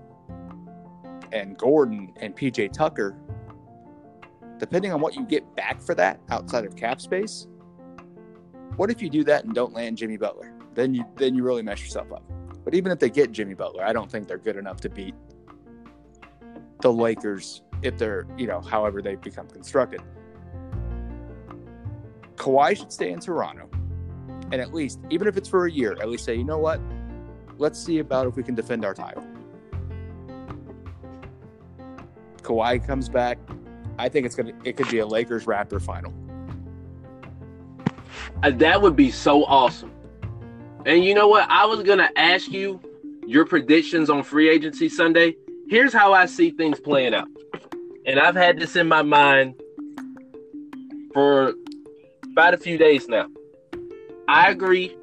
and 1.32 1.58
Gordon 1.58 2.12
and 2.18 2.36
PJ 2.36 2.74
Tucker, 2.74 3.16
depending 4.58 4.92
on 4.92 5.00
what 5.00 5.16
you 5.16 5.26
get 5.26 5.56
back 5.56 5.82
for 5.82 5.96
that 5.96 6.20
outside 6.30 6.66
of 6.66 6.76
cap 6.76 7.00
space, 7.00 7.48
what 8.76 8.90
if 8.90 9.02
you 9.02 9.10
do 9.10 9.24
that 9.26 9.46
and 9.46 9.54
don't 9.54 9.74
land 9.74 9.98
Jimmy 9.98 10.18
Butler? 10.18 10.54
Then 10.74 10.94
you 10.94 11.06
then 11.16 11.36
you 11.36 11.44
really 11.44 11.62
mess 11.62 11.82
yourself 11.82 12.12
up. 12.12 12.24
But 12.64 12.76
even 12.76 12.92
if 12.92 13.00
they 13.00 13.10
get 13.10 13.32
Jimmy 13.32 13.54
Butler, 13.54 13.84
I 13.84 13.94
don't 13.94 14.12
think 14.12 14.28
they're 14.28 14.38
good 14.38 14.56
enough 14.56 14.80
to 14.82 14.90
beat 14.90 15.16
the 16.82 16.92
Lakers 16.92 17.62
if 17.82 17.98
they're, 17.98 18.26
you 18.38 18.48
know, 18.48 18.62
however 18.62 19.02
they 19.02 19.16
become 19.16 19.48
constructed. 19.48 20.02
Kawhi 22.40 22.78
should 22.78 22.92
stay 22.92 23.12
in 23.12 23.20
Toronto. 23.20 23.70
And 24.52 24.56
at 24.56 24.74
least, 24.74 25.00
even 25.10 25.28
if 25.28 25.38
it's 25.38 25.48
for 25.48 25.68
a 25.68 25.72
year, 25.72 25.92
at 25.92 26.10
least 26.10 26.26
say, 26.26 26.36
you 26.36 26.44
know 26.44 26.58
what? 26.58 26.82
Let's 27.58 27.78
see 27.78 28.00
about 28.00 28.26
if 28.26 28.36
we 28.36 28.42
can 28.42 28.56
defend 28.56 28.84
our 28.86 28.94
title. 28.94 29.28
Kawhi 32.42 32.84
comes 32.88 33.10
back, 33.10 33.38
I 34.00 34.10
think 34.10 34.26
it's 34.26 34.36
gonna 34.36 34.54
it 34.64 34.78
could 34.78 34.90
be 34.90 35.00
a 35.00 35.06
Lakers 35.06 35.46
Raptor 35.46 35.82
final. 35.82 36.14
Uh, 38.42 38.52
that 38.52 38.82
would 38.82 38.96
be 38.96 39.12
so 39.12 39.44
awesome. 39.44 39.92
And 40.86 41.04
you 41.04 41.14
know 41.14 41.28
what? 41.28 41.48
I 41.50 41.66
was 41.66 41.84
gonna 41.84 42.10
ask 42.16 42.50
you 42.50 42.80
your 43.28 43.46
predictions 43.46 44.10
on 44.10 44.24
free 44.24 44.50
agency 44.50 44.88
Sunday. 44.88 45.36
Here's 45.68 45.94
how 45.94 46.14
I 46.14 46.26
see 46.26 46.50
things 46.52 46.80
playing 46.80 47.14
out. 47.14 47.28
And 48.06 48.20
I've 48.20 48.36
had 48.36 48.58
this 48.58 48.78
in 48.78 48.88
my 48.88 49.04
mind 49.04 49.62
for 51.14 51.54
about 52.40 52.54
a 52.54 52.58
few 52.58 52.78
days 52.78 53.10
now. 53.10 53.28
I 54.30 54.50
agree. 54.50 54.96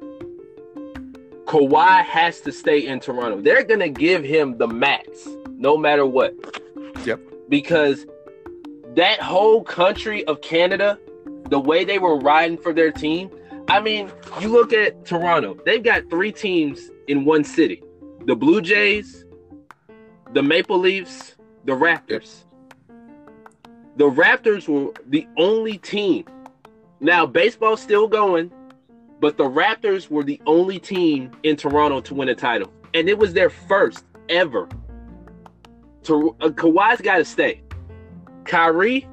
Kawhi 1.45 2.03
has 2.03 2.41
to 2.41 2.51
stay 2.51 2.87
in 2.87 2.99
Toronto. 2.99 3.39
They're 3.39 3.63
gonna 3.63 3.89
give 3.89 4.23
him 4.23 4.57
the 4.57 4.67
max, 4.67 5.27
no 5.49 5.77
matter 5.77 6.03
what. 6.03 6.33
Yep. 7.05 7.19
Because 7.47 8.07
that 8.95 9.21
whole 9.21 9.63
country 9.63 10.25
of 10.25 10.41
Canada, 10.41 10.97
the 11.51 11.59
way 11.59 11.85
they 11.85 11.99
were 11.99 12.17
riding 12.17 12.57
for 12.57 12.73
their 12.73 12.91
team. 12.91 13.29
I 13.67 13.81
mean, 13.81 14.11
you 14.41 14.49
look 14.49 14.73
at 14.73 15.05
Toronto, 15.05 15.59
they've 15.63 15.83
got 15.83 16.09
three 16.09 16.31
teams 16.31 16.89
in 17.07 17.23
one 17.23 17.43
city 17.43 17.83
the 18.25 18.35
Blue 18.35 18.61
Jays, 18.61 19.25
the 20.33 20.41
Maple 20.41 20.79
Leafs, 20.79 21.35
the 21.65 21.73
Raptors. 21.73 22.45
The 23.97 24.09
Raptors 24.09 24.67
were 24.67 24.91
the 25.05 25.27
only 25.37 25.77
team. 25.77 26.25
Now, 26.99 27.25
baseball's 27.25 27.81
still 27.81 28.07
going, 28.07 28.51
but 29.19 29.37
the 29.37 29.43
Raptors 29.43 30.09
were 30.09 30.23
the 30.23 30.41
only 30.45 30.79
team 30.79 31.31
in 31.43 31.55
Toronto 31.55 32.01
to 32.01 32.13
win 32.13 32.29
a 32.29 32.35
title. 32.35 32.71
And 32.93 33.07
it 33.07 33.17
was 33.17 33.33
their 33.33 33.49
first 33.49 34.05
ever. 34.29 34.67
To, 36.03 36.35
uh, 36.41 36.49
Kawhi's 36.49 37.01
got 37.01 37.17
to 37.17 37.25
stay. 37.25 37.61
Kyrie, 38.45 39.07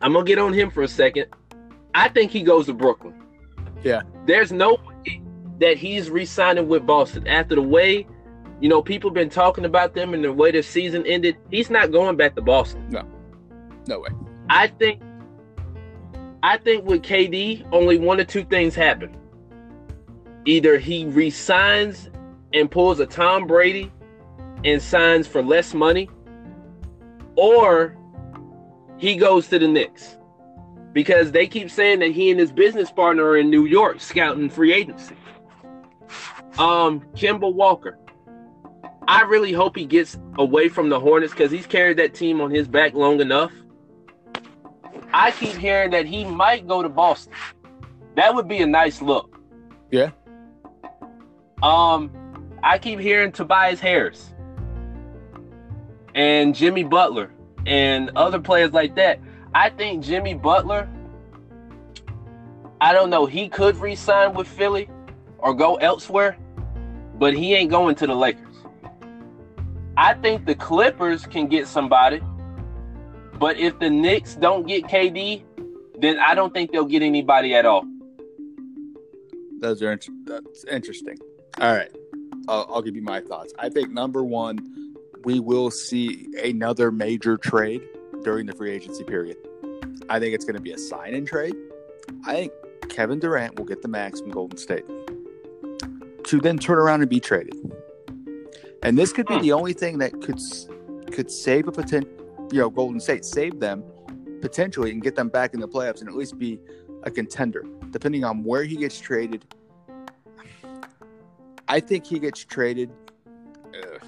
I'm 0.00 0.12
gonna 0.12 0.24
get 0.24 0.38
on 0.38 0.52
him 0.52 0.70
for 0.70 0.82
a 0.82 0.88
second. 0.88 1.26
I 1.94 2.08
think 2.08 2.32
he 2.32 2.42
goes 2.42 2.66
to 2.66 2.74
Brooklyn. 2.74 3.14
Yeah. 3.82 4.02
There's 4.26 4.50
no 4.50 4.74
way 5.04 5.22
that 5.60 5.76
he's 5.78 6.10
re-signing 6.10 6.68
with 6.68 6.84
Boston 6.84 7.26
after 7.28 7.54
the 7.54 7.62
way, 7.62 8.06
you 8.60 8.68
know, 8.68 8.82
people 8.82 9.10
been 9.10 9.30
talking 9.30 9.64
about 9.64 9.94
them 9.94 10.12
and 10.12 10.24
the 10.24 10.32
way 10.32 10.50
the 10.50 10.62
season 10.62 11.06
ended. 11.06 11.36
He's 11.50 11.70
not 11.70 11.92
going 11.92 12.16
back 12.16 12.34
to 12.34 12.42
Boston. 12.42 12.88
No. 12.90 13.06
No 13.86 14.00
way. 14.00 14.08
I 14.50 14.66
think 14.66 15.00
I 16.44 16.58
think 16.58 16.84
with 16.84 17.00
KD, 17.00 17.66
only 17.72 17.96
one 17.96 18.20
or 18.20 18.24
two 18.24 18.44
things 18.44 18.74
happen. 18.74 19.16
Either 20.44 20.76
he 20.76 21.06
resigns 21.06 22.10
and 22.52 22.70
pulls 22.70 23.00
a 23.00 23.06
Tom 23.06 23.46
Brady 23.46 23.90
and 24.62 24.80
signs 24.82 25.26
for 25.26 25.42
less 25.42 25.72
money, 25.72 26.10
or 27.34 27.96
he 28.98 29.16
goes 29.16 29.48
to 29.48 29.58
the 29.58 29.66
Knicks 29.66 30.18
because 30.92 31.32
they 31.32 31.46
keep 31.46 31.70
saying 31.70 32.00
that 32.00 32.10
he 32.10 32.30
and 32.30 32.38
his 32.38 32.52
business 32.52 32.90
partner 32.90 33.24
are 33.24 33.38
in 33.38 33.48
New 33.48 33.64
York 33.64 33.98
scouting 34.02 34.50
free 34.50 34.74
agency. 34.74 35.16
Um, 36.58 37.00
Kemba 37.14 37.50
Walker. 37.54 37.98
I 39.08 39.22
really 39.22 39.52
hope 39.54 39.76
he 39.76 39.86
gets 39.86 40.18
away 40.36 40.68
from 40.68 40.90
the 40.90 41.00
Hornets 41.00 41.32
because 41.32 41.50
he's 41.50 41.66
carried 41.66 41.96
that 41.96 42.12
team 42.12 42.42
on 42.42 42.50
his 42.50 42.68
back 42.68 42.92
long 42.92 43.22
enough. 43.22 43.50
I 45.16 45.30
keep 45.30 45.54
hearing 45.54 45.92
that 45.92 46.06
he 46.06 46.24
might 46.24 46.66
go 46.66 46.82
to 46.82 46.88
Boston. 46.88 47.32
That 48.16 48.34
would 48.34 48.48
be 48.48 48.58
a 48.62 48.66
nice 48.66 49.00
look. 49.00 49.38
Yeah. 49.92 50.10
Um, 51.62 52.10
I 52.64 52.78
keep 52.78 52.98
hearing 52.98 53.30
Tobias 53.30 53.78
Harris 53.78 54.34
and 56.16 56.52
Jimmy 56.52 56.82
Butler 56.82 57.30
and 57.64 58.10
other 58.16 58.40
players 58.40 58.72
like 58.72 58.96
that. 58.96 59.20
I 59.54 59.70
think 59.70 60.02
Jimmy 60.02 60.34
Butler, 60.34 60.88
I 62.80 62.92
don't 62.92 63.08
know, 63.08 63.24
he 63.24 63.48
could 63.48 63.76
re-sign 63.76 64.34
with 64.34 64.48
Philly 64.48 64.90
or 65.38 65.54
go 65.54 65.76
elsewhere, 65.76 66.36
but 67.20 67.34
he 67.34 67.54
ain't 67.54 67.70
going 67.70 67.94
to 67.96 68.08
the 68.08 68.16
Lakers. 68.16 68.56
I 69.96 70.14
think 70.14 70.44
the 70.44 70.56
Clippers 70.56 71.24
can 71.24 71.46
get 71.46 71.68
somebody, 71.68 72.20
but 73.44 73.58
if 73.58 73.78
the 73.78 73.90
Knicks 73.90 74.36
don't 74.36 74.66
get 74.66 74.84
KD, 74.84 75.42
then 75.98 76.18
I 76.18 76.34
don't 76.34 76.54
think 76.54 76.72
they'll 76.72 76.86
get 76.86 77.02
anybody 77.02 77.54
at 77.54 77.66
all. 77.66 77.84
Those 79.60 79.82
are 79.82 79.98
that's 80.24 80.64
interesting. 80.64 81.18
All 81.60 81.76
right, 81.76 81.90
I'll, 82.48 82.66
I'll 82.70 82.80
give 82.80 82.96
you 82.96 83.02
my 83.02 83.20
thoughts. 83.20 83.52
I 83.58 83.68
think 83.68 83.90
number 83.90 84.24
one, 84.24 84.94
we 85.24 85.40
will 85.40 85.70
see 85.70 86.26
another 86.42 86.90
major 86.90 87.36
trade 87.36 87.82
during 88.22 88.46
the 88.46 88.54
free 88.54 88.70
agency 88.70 89.04
period. 89.04 89.36
I 90.08 90.18
think 90.18 90.34
it's 90.34 90.46
going 90.46 90.56
to 90.56 90.62
be 90.62 90.72
a 90.72 90.78
sign 90.78 91.12
and 91.12 91.28
trade. 91.28 91.54
I 92.26 92.32
think 92.32 92.52
Kevin 92.88 93.18
Durant 93.18 93.58
will 93.58 93.66
get 93.66 93.82
the 93.82 93.88
max 93.88 94.20
from 94.20 94.30
Golden 94.30 94.56
State 94.56 94.86
to 96.28 96.40
then 96.40 96.56
turn 96.56 96.78
around 96.78 97.02
and 97.02 97.10
be 97.10 97.20
traded. 97.20 97.56
And 98.82 98.96
this 98.96 99.12
could 99.12 99.26
be 99.26 99.34
Hmm. 99.34 99.42
the 99.42 99.52
only 99.52 99.74
thing 99.74 99.98
that 99.98 100.12
could 100.22 100.40
could 101.12 101.30
save 101.30 101.68
a 101.68 101.72
potential, 101.72 102.10
you 102.50 102.58
know, 102.60 102.70
Golden 102.70 103.00
State 103.00 103.24
save 103.24 103.60
them 103.60 103.84
potentially 104.40 104.90
and 104.90 105.02
get 105.02 105.14
them 105.14 105.28
back 105.28 105.54
in 105.54 105.60
the 105.60 105.68
playoffs 105.68 106.00
and 106.00 106.08
at 106.08 106.14
least 106.14 106.38
be 106.38 106.60
a 107.04 107.10
contender, 107.10 107.64
depending 107.90 108.24
on 108.24 108.44
where 108.44 108.64
he 108.64 108.76
gets 108.76 108.98
traded. 108.98 109.44
I 111.68 111.80
think 111.80 112.06
he 112.06 112.18
gets 112.18 112.44
traded. 112.44 112.90
Ugh, 113.26 114.02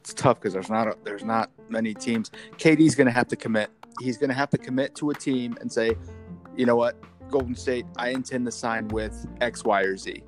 it's 0.00 0.14
tough 0.14 0.40
because 0.40 0.54
there's 0.54 0.70
not 0.70 0.88
a, 0.88 0.96
there's 1.04 1.24
not 1.24 1.50
many 1.68 1.94
teams. 1.94 2.30
KD's 2.56 2.94
going 2.94 3.06
to 3.06 3.12
have 3.12 3.28
to 3.28 3.36
commit. 3.36 3.70
He's 4.00 4.18
going 4.18 4.30
to 4.30 4.36
have 4.36 4.50
to 4.50 4.58
commit 4.58 4.94
to 4.96 5.10
a 5.10 5.14
team 5.14 5.56
and 5.60 5.70
say, 5.70 5.96
you 6.56 6.66
know 6.66 6.76
what, 6.76 6.96
Golden 7.30 7.54
State, 7.54 7.86
I 7.96 8.10
intend 8.10 8.46
to 8.46 8.52
sign 8.52 8.88
with 8.88 9.26
X, 9.40 9.64
Y, 9.64 9.82
or 9.82 9.96
Z. 9.96 10.22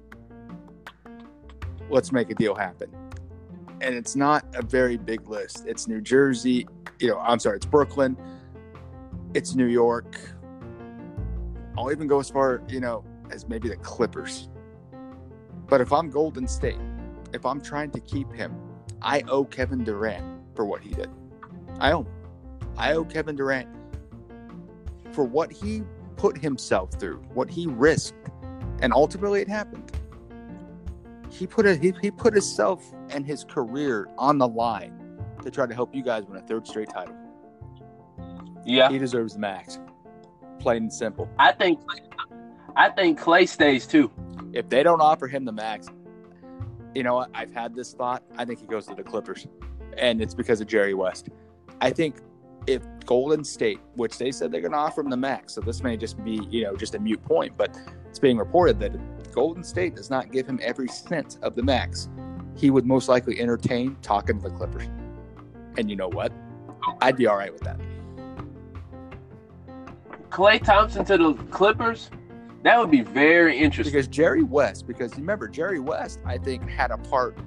Let's 1.91 2.13
make 2.13 2.31
a 2.31 2.35
deal 2.35 2.55
happen. 2.55 2.91
And 3.81 3.95
it's 3.95 4.17
not 4.17 4.45
a 4.55 4.63
very 4.63 4.97
big 4.97 5.29
list. 5.29 5.65
It's 5.67 5.87
New 5.87 6.01
Jersey. 6.01 6.67
You 6.99 7.09
know, 7.09 7.19
I'm 7.21 7.39
sorry, 7.39 7.57
it's 7.57 7.67
Brooklyn. 7.67 8.17
It's 9.35 9.55
New 9.55 9.67
York. 9.67 10.19
I'll 11.77 11.93
even 11.93 12.09
go 12.09 12.19
as 12.19 12.29
far, 12.29 12.63
you 12.69 12.81
know, 12.81 13.05
as 13.31 13.49
maybe 13.49 13.69
the 13.69 13.77
Clippers. 13.77 14.49
But 15.69 15.81
if 15.81 15.93
I'm 15.93 16.11
Golden 16.11 16.49
State, 16.49 16.81
if 17.33 17.47
I'm 17.47 17.61
trying 17.61 17.91
to 17.93 18.01
keep 18.01 18.33
him, 18.33 18.55
I 19.01 19.23
owe 19.29 19.45
Kevin 19.45 19.85
Durant 19.85 20.25
for 20.57 20.65
what 20.65 20.83
he 20.83 20.91
did. 20.91 21.11
I 21.79 21.93
owe. 21.93 22.07
I 22.77 22.95
owe 22.95 23.05
Kevin 23.05 23.37
Durant 23.37 23.69
for 25.13 25.25
what 25.25 25.53
he 25.53 25.83
put 26.17 26.37
himself 26.37 26.95
through, 26.99 27.19
what 27.35 27.49
he 27.49 27.67
risked, 27.67 28.31
and 28.81 28.93
ultimately 28.93 29.41
it 29.41 29.49
happened. 29.49 29.88
He 31.31 31.47
put 31.47 31.67
a, 31.67 31.75
he, 31.77 31.93
he 32.01 32.11
put 32.11 32.33
himself 32.33 32.85
and 33.11 33.27
his 33.27 33.45
career 33.45 34.09
on 34.19 34.39
the 34.39 34.49
line 34.49 34.99
to 35.43 35.51
try 35.51 35.67
to 35.67 35.75
help 35.75 35.95
you 35.95 36.03
guys 36.03 36.25
win 36.25 36.37
a 36.37 36.47
third 36.47 36.67
straight 36.67 36.89
title. 36.89 37.15
Yeah, 38.65 38.91
He 38.91 38.99
deserves 38.99 39.35
the 39.35 39.39
max. 39.41 39.79
Plain 40.59 40.85
and 40.85 40.93
simple. 40.93 41.29
I 41.39 41.53
think 41.53 41.81
I 42.77 42.91
think 42.91 43.19
Klay 43.19 43.49
stays 43.49 43.87
too. 43.87 44.11
If 44.53 44.69
they 44.69 44.83
don't 44.83 45.01
offer 45.01 45.27
him 45.27 45.45
the 45.45 45.53
max, 45.53 45.89
you 46.95 47.03
know 47.03 47.15
what? 47.15 47.31
I've 47.35 47.53
had 47.53 47.75
this 47.75 47.93
thought. 47.93 48.23
I 48.37 48.45
think 48.45 48.61
he 48.61 48.67
goes 48.67 48.87
to 48.87 48.95
the 48.95 49.03
Clippers, 49.03 49.47
and 49.97 50.21
it's 50.21 50.35
because 50.35 50.61
of 50.61 50.67
Jerry 50.67 50.95
West. 50.95 51.29
I 51.81 51.91
think 51.91 52.17
if 52.67 52.83
Golden 53.07 53.45
State, 53.45 53.79
which 53.95 54.19
they 54.19 54.33
said 54.33 54.53
they're 54.53 54.61
going 54.61 54.73
to 54.73 54.79
offer 54.79 55.01
him 55.01 55.11
the 55.11 55.17
max, 55.17 55.55
so 55.55 55.61
this 55.61 55.83
may 55.83 55.97
just 55.97 56.23
be 56.25 56.41
you 56.51 56.65
know 56.65 56.77
just 56.77 56.95
a 56.95 56.99
mute 56.99 57.25
point, 57.25 57.57
but 57.57 57.77
it's 58.09 58.19
being 58.19 58.37
reported 58.39 58.79
that 58.81 58.93
Golden 59.39 59.63
State 59.63 59.95
does 59.95 60.11
not 60.11 60.33
give 60.33 60.49
him 60.49 60.59
every 60.61 60.89
cent 60.89 61.39
of 61.43 61.55
the 61.55 61.63
max, 61.63 62.09
he 62.57 62.71
would 62.71 62.85
most 62.85 63.09
likely 63.09 63.41
entertain 63.41 63.97
talking 64.03 64.43
to 64.43 64.49
the 64.49 64.53
Clippers. 64.53 64.89
And 65.77 65.89
you 65.89 65.95
know 65.95 66.09
what? 66.09 66.33
I'd 67.01 67.17
be 67.17 67.29
all 67.29 67.37
right 67.37 67.53
with 67.53 67.63
that. 67.63 67.79
Klay 70.29 70.61
Thompson 70.61 71.05
to 71.05 71.17
the 71.17 71.35
Clippers, 71.53 72.11
that 72.65 72.81
would 72.81 72.91
be 72.91 73.03
very 73.03 73.57
interesting. 73.57 73.93
because 73.93 74.09
Jerry 74.09 74.43
West, 74.43 74.89
because 74.89 75.17
remember 75.17 75.47
Jerry 75.47 75.79
West, 75.79 76.19
I 76.27 76.37
think 76.37 76.69
had 76.69 76.91
a 76.91 76.99
part. 76.99 77.39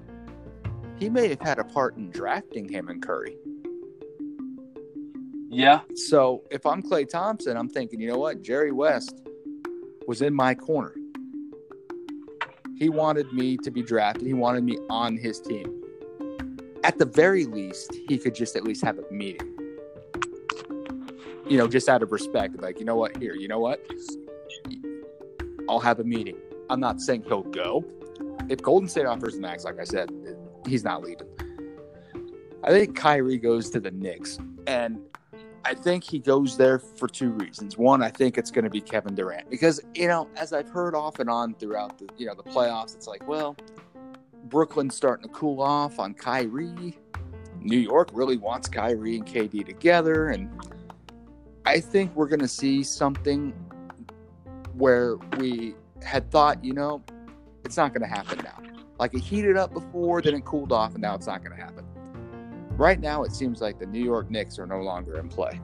He 0.98 1.10
may 1.10 1.28
have 1.28 1.42
had 1.42 1.60
a 1.60 1.66
part 1.66 1.98
in 1.98 2.10
drafting 2.10 2.70
him 2.70 2.88
and 2.88 3.04
Curry. 3.06 3.36
yeah, 5.50 5.82
So 5.96 6.44
if 6.52 6.66
I'm 6.66 6.82
Klay 6.82 7.10
Thompson, 7.10 7.58
I'm 7.58 7.68
thinking, 7.68 8.00
you 8.00 8.08
know 8.08 8.18
what, 8.18 8.42
Jerry 8.42 8.72
West 8.72 9.28
was 10.08 10.22
in 10.22 10.34
my 10.34 10.56
corner. 10.56 10.96
He 12.82 12.90
wanted 12.90 13.32
me 13.32 13.58
to 13.58 13.70
be 13.70 13.84
drafted. 13.84 14.26
He 14.26 14.34
wanted 14.34 14.64
me 14.64 14.80
on 14.90 15.16
his 15.16 15.40
team. 15.40 15.84
At 16.84 16.98
the 16.98 17.06
very 17.06 17.46
least, 17.46 17.94
he 18.08 18.18
could 18.18 18.34
just 18.34 18.56
at 18.56 18.64
least 18.64 18.84
have 18.84 18.98
a 18.98 19.04
meeting. 19.14 19.56
You 21.48 21.60
know, 21.60 21.68
just 21.68 21.88
out 21.88 22.02
of 22.02 22.12
respect, 22.12 22.60
like 22.60 22.80
you 22.80 22.86
know 22.86 22.96
what, 22.96 23.18
here, 23.18 23.36
you 23.36 23.48
know 23.48 23.60
what, 23.60 23.86
I'll 25.70 25.80
have 25.80 26.00
a 26.00 26.04
meeting. 26.04 26.38
I'm 26.72 26.80
not 26.80 27.02
saying 27.02 27.26
he'll 27.28 27.44
go. 27.44 27.86
If 28.50 28.64
Golden 28.64 28.90
State 28.90 29.06
offers 29.06 29.38
max, 29.38 29.64
like 29.64 29.80
I 29.80 29.84
said, 29.84 30.10
he's 30.68 30.84
not 30.84 31.04
leaving. 31.04 31.28
I 32.64 32.72
think 32.72 32.96
Kyrie 32.96 33.38
goes 33.38 33.70
to 33.70 33.80
the 33.80 33.92
Knicks, 33.92 34.40
and 34.66 34.98
I 35.64 35.74
think 35.74 36.04
he 36.04 36.20
goes 36.20 36.58
there 36.58 36.80
for 36.80 37.08
two 37.08 37.32
reasons. 37.32 37.78
One, 37.78 38.02
I 38.02 38.10
think 38.10 38.38
it's 38.38 38.50
going 38.52 38.64
to 38.64 38.70
be 38.70 38.82
Kevin 38.82 39.14
Durant 39.14 39.50
because 39.50 39.80
you 39.94 40.08
know, 40.08 40.28
as 40.36 40.54
I've 40.54 40.70
heard 40.70 40.96
off 40.96 41.20
and 41.20 41.30
on 41.30 41.54
throughout 41.56 41.98
the 41.98 42.08
you 42.18 42.26
know 42.26 42.34
the 42.34 42.44
playoffs, 42.44 42.96
it's 42.96 43.08
like, 43.08 43.28
well, 43.28 43.56
Brooklyn's 44.46 44.96
starting 44.96 45.28
to 45.28 45.34
cool 45.34 45.62
off 45.62 46.00
on 46.00 46.14
Kyrie. 46.14 46.98
New 47.60 47.78
York 47.78 48.10
really 48.14 48.38
wants 48.38 48.68
Kyrie 48.68 49.18
and 49.18 49.26
KD 49.26 49.66
together, 49.66 50.30
and 50.30 50.50
I 51.66 51.80
think 51.80 52.16
we're 52.16 52.28
going 52.28 52.40
to 52.40 52.48
see 52.48 52.84
something 52.84 53.52
where 54.74 55.18
we 55.38 55.76
had 56.02 56.32
thought, 56.32 56.64
you 56.64 56.74
know, 56.74 57.04
it's 57.64 57.78
not 57.78 57.94
going 57.94 58.02
to 58.02 58.08
happen 58.08 58.40
now. 58.44 58.58
Like 58.98 59.14
it 59.14 59.20
heated 59.20 59.58
up 59.58 59.74
before, 59.74 60.22
then 60.22 60.34
it 60.34 60.46
cooled 60.46 60.72
off, 60.72 60.94
and 60.94 61.02
now 61.02 61.14
it's 61.14 61.28
not 61.28 61.44
going 61.44 61.56
to 61.56 61.64
happen. 61.64 61.86
Right 62.82 63.00
now, 63.00 63.22
it 63.22 63.32
seems 63.32 63.62
like 63.62 63.78
the 63.78 63.86
New 63.86 64.04
York 64.04 64.32
Knicks 64.32 64.58
are 64.58 64.66
no 64.66 64.80
longer 64.82 65.20
in 65.20 65.30
play. 65.30 65.62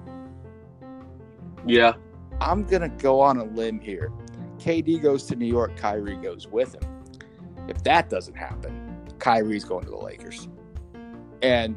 Yeah. 1.65 1.93
I'm 2.39 2.63
going 2.63 2.83
to 2.83 2.89
go 2.89 3.19
on 3.19 3.37
a 3.37 3.43
limb 3.43 3.79
here. 3.79 4.11
KD 4.59 5.01
goes 5.01 5.23
to 5.23 5.35
New 5.35 5.47
York, 5.47 5.75
Kyrie 5.77 6.17
goes 6.17 6.47
with 6.47 6.75
him. 6.75 7.03
If 7.67 7.83
that 7.85 8.11
doesn't 8.11 8.35
happen, 8.35 9.03
Kyrie's 9.17 9.63
going 9.63 9.85
to 9.85 9.89
the 9.89 9.97
Lakers. 9.97 10.47
And 11.41 11.75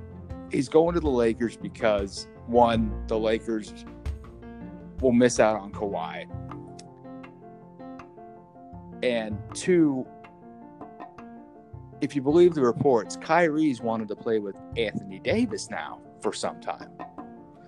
he's 0.52 0.68
going 0.68 0.92
to 0.92 1.00
the 1.00 1.08
Lakers 1.08 1.56
because, 1.56 2.28
one, 2.46 3.06
the 3.06 3.18
Lakers 3.18 3.86
will 5.00 5.12
miss 5.12 5.40
out 5.40 5.58
on 5.58 5.72
Kawhi. 5.72 6.26
And 9.02 9.38
two, 9.54 10.06
if 12.00 12.16
you 12.16 12.22
believe 12.22 12.54
the 12.54 12.62
reports, 12.62 13.16
Kyrie's 13.16 13.80
wanted 13.80 14.08
to 14.08 14.16
play 14.16 14.38
with 14.38 14.56
Anthony 14.76 15.18
Davis 15.18 15.70
now 15.70 16.00
for 16.22 16.32
some 16.32 16.60
time. 16.60 16.90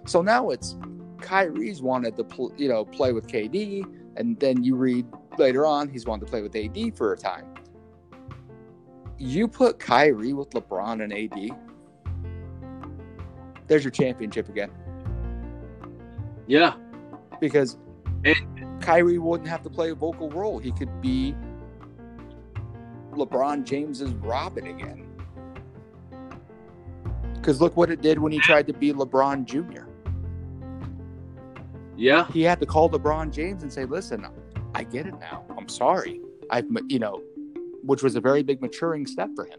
So 0.06 0.22
now 0.22 0.50
it's 0.50 0.76
Kyrie's 1.20 1.82
wanted 1.82 2.16
to 2.16 2.24
pl- 2.24 2.52
you 2.56 2.68
know 2.68 2.84
play 2.84 3.12
with 3.12 3.26
KD, 3.26 3.84
and 4.16 4.38
then 4.40 4.62
you 4.64 4.76
read 4.76 5.06
later 5.38 5.64
on 5.66 5.88
he's 5.88 6.06
wanted 6.06 6.26
to 6.26 6.30
play 6.30 6.42
with 6.42 6.54
AD 6.56 6.96
for 6.96 7.12
a 7.12 7.16
time. 7.16 7.46
You 9.18 9.46
put 9.46 9.78
Kyrie 9.78 10.32
with 10.32 10.50
LeBron 10.50 11.02
and 11.04 11.12
AD, 11.12 11.56
there's 13.68 13.84
your 13.84 13.92
championship 13.92 14.48
again. 14.48 14.70
Yeah. 16.48 16.74
Because 17.40 17.78
And- 18.24 18.80
Kyrie 18.82 19.18
wouldn't 19.18 19.48
have 19.48 19.62
to 19.62 19.70
play 19.70 19.90
a 19.90 19.94
vocal 19.94 20.28
role. 20.30 20.58
He 20.58 20.72
could 20.72 21.00
be 21.00 21.36
LeBron 23.12 23.64
James's 23.64 24.12
Robin 24.14 24.66
again. 24.66 25.06
Because 27.34 27.60
look 27.60 27.76
what 27.76 27.90
it 27.90 28.00
did 28.00 28.18
when 28.18 28.32
he 28.32 28.38
tried 28.38 28.66
to 28.68 28.72
be 28.72 28.92
LeBron 28.92 29.44
Jr. 29.44 29.86
Yeah. 31.96 32.26
He 32.32 32.42
had 32.42 32.60
to 32.60 32.66
call 32.66 32.88
LeBron 32.88 33.32
James 33.32 33.62
and 33.62 33.72
say, 33.72 33.84
"Listen, 33.84 34.26
I 34.74 34.84
get 34.84 35.06
it 35.06 35.18
now. 35.18 35.44
I'm 35.58 35.68
sorry. 35.68 36.20
I've 36.50 36.66
you 36.88 36.98
know," 36.98 37.22
which 37.82 38.02
was 38.02 38.16
a 38.16 38.20
very 38.20 38.42
big 38.42 38.60
maturing 38.60 39.06
step 39.06 39.30
for 39.34 39.44
him. 39.44 39.58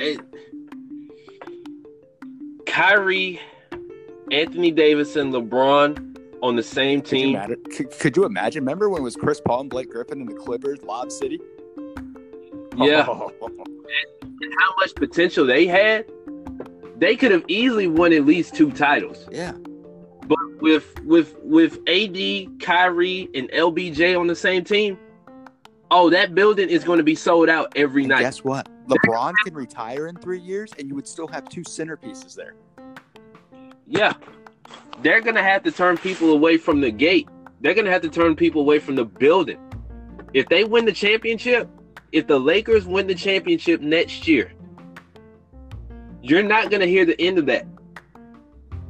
It, 0.00 0.20
Kyrie, 2.66 3.40
Anthony 4.30 4.70
Davis, 4.70 5.16
and 5.16 5.32
LeBron 5.32 6.07
on 6.42 6.56
the 6.56 6.62
same 6.62 7.00
Could 7.02 7.18
you, 7.18 7.32
team. 7.38 7.56
could, 7.76 7.90
could 7.98 8.16
you 8.16 8.24
imagine? 8.24 8.62
Remember 8.62 8.88
when 8.88 9.00
it 9.00 9.04
was 9.04 9.16
Chris 9.16 9.40
Paul 9.44 9.60
and 9.62 9.70
Blake 9.70 9.90
Griffin 9.90 10.20
in 10.20 10.26
the 10.26 10.34
Clippers, 10.34 10.82
Lob 10.82 11.10
City? 11.12 11.40
Yeah. 12.76 13.06
Oh, 13.08 13.32
How 14.60 14.74
much 14.78 14.94
potential 14.94 15.44
they 15.44 15.66
had. 15.66 16.06
They 16.98 17.16
could 17.16 17.32
have 17.32 17.44
easily 17.48 17.88
won 17.88 18.12
at 18.12 18.24
least 18.24 18.54
two 18.54 18.70
titles. 18.70 19.26
yeah. 19.32 19.52
But 20.26 20.38
with 20.60 20.94
with 21.04 21.34
with 21.42 21.78
AD, 21.88 22.60
Kyrie, 22.60 23.28
and 23.34 23.48
LBJ 23.50 24.18
on 24.18 24.26
the 24.26 24.36
same 24.36 24.62
team, 24.62 24.98
oh, 25.90 26.10
that 26.10 26.34
building 26.34 26.68
is 26.68 26.84
going 26.84 26.98
to 26.98 27.02
be 27.04 27.14
sold 27.14 27.48
out 27.48 27.72
every 27.76 28.02
And 28.02 28.10
night. 28.10 28.20
guess 28.20 28.44
what? 28.44 28.68
LeBron 28.88 29.32
can 29.44 29.54
retire 29.54 30.06
in 30.06 30.16
three 30.16 30.38
years, 30.40 30.72
and 30.78 30.86
you 30.88 30.94
would 30.94 31.08
still 31.08 31.26
have 31.28 31.48
two 31.48 31.62
centerpieces 31.62 32.34
there. 32.36 32.54
Yeah. 33.86 34.12
They're 35.02 35.20
going 35.20 35.36
to 35.36 35.42
have 35.42 35.62
to 35.64 35.70
turn 35.70 35.96
people 35.96 36.32
away 36.32 36.56
from 36.56 36.80
the 36.80 36.90
gate. 36.90 37.28
They're 37.60 37.74
going 37.74 37.84
to 37.84 37.90
have 37.90 38.02
to 38.02 38.08
turn 38.08 38.36
people 38.36 38.62
away 38.62 38.78
from 38.78 38.96
the 38.96 39.04
building. 39.04 39.58
If 40.34 40.48
they 40.48 40.64
win 40.64 40.84
the 40.84 40.92
championship, 40.92 41.68
if 42.12 42.26
the 42.26 42.38
Lakers 42.38 42.86
win 42.86 43.06
the 43.06 43.14
championship 43.14 43.80
next 43.80 44.26
year, 44.26 44.52
you're 46.22 46.42
not 46.42 46.70
going 46.70 46.80
to 46.80 46.86
hear 46.86 47.04
the 47.04 47.20
end 47.20 47.38
of 47.38 47.46
that. 47.46 47.66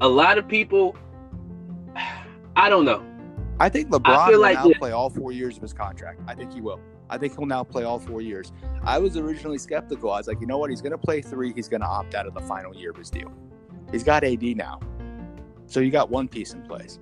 A 0.00 0.08
lot 0.08 0.38
of 0.38 0.48
people, 0.48 0.96
I 2.56 2.68
don't 2.68 2.84
know. 2.84 3.04
I 3.60 3.68
think 3.68 3.88
I 3.88 3.98
LeBron 3.98 4.26
feel 4.28 4.34
will 4.34 4.40
like 4.40 4.56
now 4.56 4.70
play 4.78 4.92
all 4.92 5.10
four 5.10 5.32
years 5.32 5.56
of 5.56 5.62
his 5.62 5.72
contract. 5.72 6.20
I 6.26 6.34
think 6.34 6.52
he 6.52 6.60
will. 6.60 6.80
I 7.10 7.18
think 7.18 7.36
he'll 7.36 7.46
now 7.46 7.64
play 7.64 7.84
all 7.84 7.98
four 7.98 8.20
years. 8.20 8.52
I 8.84 8.98
was 8.98 9.16
originally 9.16 9.58
skeptical. 9.58 10.12
I 10.12 10.18
was 10.18 10.28
like, 10.28 10.40
you 10.40 10.46
know 10.46 10.58
what? 10.58 10.70
He's 10.70 10.82
going 10.82 10.92
to 10.92 10.98
play 10.98 11.22
three. 11.22 11.52
He's 11.52 11.68
going 11.68 11.80
to 11.80 11.86
opt 11.86 12.14
out 12.14 12.26
of 12.26 12.34
the 12.34 12.40
final 12.40 12.74
year 12.74 12.90
of 12.90 12.96
his 12.96 13.10
deal. 13.10 13.32
He's 13.90 14.04
got 14.04 14.24
AD 14.24 14.42
now. 14.42 14.80
So 15.68 15.80
you 15.80 15.90
got 15.90 16.10
one 16.10 16.28
piece 16.28 16.54
in 16.54 16.62
place. 16.62 16.98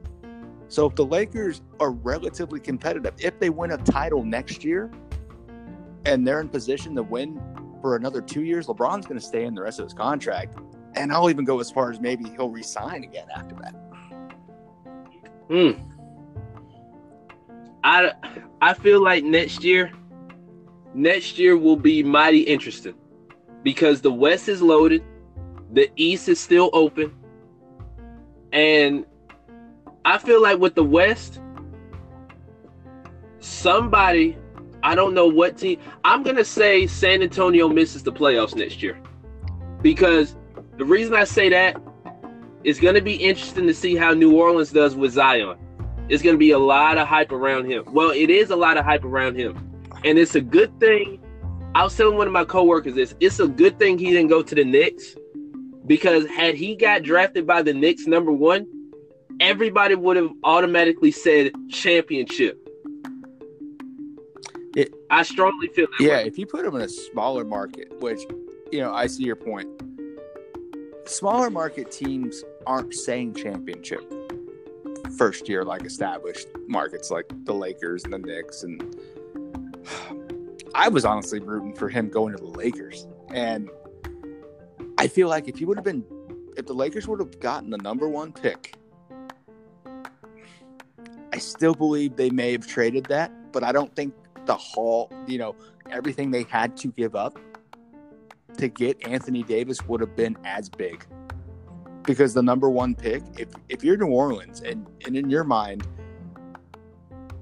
So 0.69 0.87
if 0.87 0.97
the 0.97 1.07
Lakers 1.07 1.63
are 1.79 1.93
relatively 1.93 2.59
competitive, 2.59 3.15
if 3.19 3.39
they 3.39 3.49
win 3.49 3.71
a 3.71 3.79
title 3.79 4.25
next 4.25 4.65
year 4.65 4.91
and 6.05 6.27
they're 6.27 6.41
in 6.41 6.49
position 6.49 6.95
to 6.97 7.03
win 7.05 7.41
for 7.81 7.95
another 7.95 8.21
two 8.21 8.43
years, 8.43 8.67
LeBron's 8.67 9.07
going 9.07 9.19
to 9.19 9.25
stay 9.25 9.45
in 9.45 9.55
the 9.55 9.63
rest 9.63 9.79
of 9.79 9.87
his 9.87 9.95
contract. 9.95 10.59
And 10.97 11.13
I'll 11.13 11.31
even 11.31 11.45
go 11.45 11.61
as 11.61 11.71
far 11.71 11.91
as 11.93 12.01
maybe 12.01 12.29
he'll 12.31 12.51
resign 12.51 13.05
again 13.05 13.29
after 13.35 13.55
that. 13.57 13.75
Hmm. 15.49 15.81
I 17.85 18.13
I 18.61 18.75
feel 18.75 19.01
like 19.01 19.23
next 19.23 19.63
year, 19.63 19.93
next 20.93 21.39
year 21.39 21.57
will 21.57 21.77
be 21.77 22.03
mighty 22.03 22.41
interesting 22.41 22.95
because 23.63 24.01
the 24.01 24.11
West 24.11 24.49
is 24.49 24.61
loaded, 24.61 25.05
the 25.73 25.89
East 25.95 26.29
is 26.29 26.41
still 26.41 26.71
open, 26.73 27.15
and 28.57 29.05
I 30.07 30.17
feel 30.19 30.41
like 30.41 30.59
with 30.59 30.75
the 30.75 30.83
West, 30.83 31.41
somebody, 33.39 34.37
I 34.83 34.95
don't 34.95 35.15
know 35.15 35.27
what 35.27 35.59
team. 35.59 35.79
I'm 36.05 36.23
gonna 36.23 36.45
say 36.45 36.87
San 36.87 37.23
Antonio 37.23 37.69
misses 37.69 38.03
the 38.03 38.13
playoffs 38.13 38.55
next 38.55 38.83
year 38.83 38.99
because 39.83 40.37
the 40.79 40.85
reason 40.85 41.15
I 41.15 41.25
say 41.25 41.51
that 41.51 41.77
is 42.65 42.81
going 42.81 42.95
to 42.95 43.01
be 43.01 43.15
interesting 43.15 43.67
to 43.67 43.75
see 43.75 43.95
how 43.95 44.13
New 44.13 44.35
Orleans 44.35 44.73
does 44.73 44.97
with 44.97 45.13
Zion. 45.13 45.57
It's 46.09 46.23
going 46.23 46.35
to 46.35 46.39
be 46.39 46.51
a 46.51 46.59
lot 46.59 46.99
of 46.99 47.07
hype 47.07 47.33
around 47.33 47.71
him. 47.71 47.85
Well, 47.93 48.11
it 48.11 48.29
is 48.29 48.51
a 48.51 48.57
lot 48.57 48.77
of 48.77 48.85
hype 48.85 49.05
around 49.05 49.37
him. 49.37 49.57
And 50.05 50.19
it's 50.19 50.35
a 50.35 50.41
good 50.41 50.79
thing. 50.81 51.21
I 51.75 51.85
was 51.85 51.97
telling 51.97 52.17
one 52.17 52.27
of 52.27 52.33
my 52.33 52.45
coworkers 52.45 52.95
this. 52.95 53.15
It's 53.21 53.39
a 53.39 53.47
good 53.47 53.79
thing 53.79 53.99
he 53.99 54.07
didn't 54.07 54.29
go 54.29 54.43
to 54.43 54.55
the 54.55 54.65
Knicks 54.65 55.16
because 55.87 56.27
had 56.27 56.55
he 56.55 56.75
got 56.77 57.03
drafted 57.03 57.47
by 57.47 57.63
the 57.63 57.73
Knicks 57.75 58.07
number 58.07 58.33
one, 58.33 58.67
everybody 59.41 59.95
would 59.95 60.17
have 60.17 60.31
automatically 60.45 61.11
said 61.11 61.53
championship. 61.71 62.59
It- 64.75 64.95
I 65.11 65.23
strongly 65.23 65.69
feel 65.69 65.87
that 65.99 66.05
Yeah, 66.05 66.17
way. 66.19 66.27
if 66.27 66.39
you 66.39 66.47
put 66.47 66.65
him 66.67 66.75
in 66.77 66.83
a 66.83 66.89
smaller 66.89 67.45
market, 67.45 67.93
which, 68.01 68.21
you 68.73 68.81
know, 68.81 68.93
I 68.93 69.07
see 69.07 69.25
your 69.25 69.37
point. 69.37 69.69
Smaller 71.07 71.51
market 71.51 71.91
teams 71.91 72.43
aren't 72.67 72.93
saying 72.95 73.35
championship 73.35 74.03
first 75.17 75.49
year 75.49 75.65
like 75.65 75.85
established 75.87 76.49
markets 76.67 77.11
like 77.11 77.27
the 77.45 77.55
Lakers 77.55 78.05
and 78.05 78.13
the 78.13 78.19
Knicks. 78.19 78.65
And 78.65 78.83
I 80.75 80.89
was 80.89 81.05
honestly 81.05 81.39
rooting 81.39 81.75
for 81.75 81.89
him 81.89 82.09
going 82.11 82.37
to 82.37 82.43
the 82.43 82.51
Lakers. 82.51 83.07
And 83.31 83.71
I 84.99 85.09
feel 85.09 85.29
like 85.29 85.49
if 85.49 85.59
he 85.59 85.65
would 85.65 85.77
have 85.77 85.85
been, 85.85 86.05
if 86.57 86.67
the 86.67 86.73
Lakers 86.73 87.07
would 87.07 87.21
have 87.21 87.39
gotten 87.41 87.71
the 87.71 87.79
number 87.79 88.09
one 88.09 88.33
pick, 88.33 88.77
I 91.33 91.39
still 91.39 91.75
believe 91.75 92.17
they 92.17 92.31
may 92.31 92.53
have 92.53 92.67
traded 92.67 93.05
that, 93.07 93.53
but 93.53 93.63
I 93.63 93.73
don't 93.73 93.95
think 93.95 94.15
the 94.47 94.55
haul, 94.55 95.13
you 95.27 95.39
know, 95.39 95.55
everything 95.91 96.31
they 96.31 96.45
had 96.45 96.77
to 96.79 96.89
give 96.89 97.15
up 97.15 97.39
to 98.57 98.69
get 98.69 99.07
Anthony 99.07 99.43
Davis 99.43 99.87
would 99.87 100.01
have 100.01 100.17
been 100.17 100.37
as 100.45 100.69
big. 100.69 101.05
Because 102.05 102.33
the 102.33 102.43
number 102.43 102.71
one 102.71 102.95
pick, 102.95 103.23
if 103.37 103.49
if 103.69 103.85
you're 103.85 103.97
New 103.97 104.07
Orleans 104.07 104.63
and, 104.63 104.87
and 105.05 105.17
in 105.17 105.29
your 105.29 105.45
mind, 105.45 105.87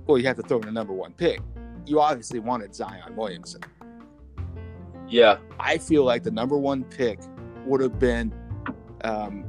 well, 0.06 0.18
you 0.18 0.26
have 0.26 0.36
to 0.36 0.42
throw 0.42 0.58
in 0.58 0.66
the 0.66 0.72
number 0.72 0.92
one 0.92 1.12
pick. 1.12 1.40
You 1.86 2.00
obviously 2.00 2.40
wanted 2.40 2.74
Zion 2.74 3.14
Williamson. 3.14 3.60
Yeah. 5.08 5.38
I 5.60 5.78
feel 5.78 6.04
like 6.04 6.22
the 6.22 6.30
number 6.30 6.56
one 6.56 6.84
pick 6.84 7.20
would 7.66 7.80
have 7.80 7.98
been 7.98 8.32
um, 9.02 9.44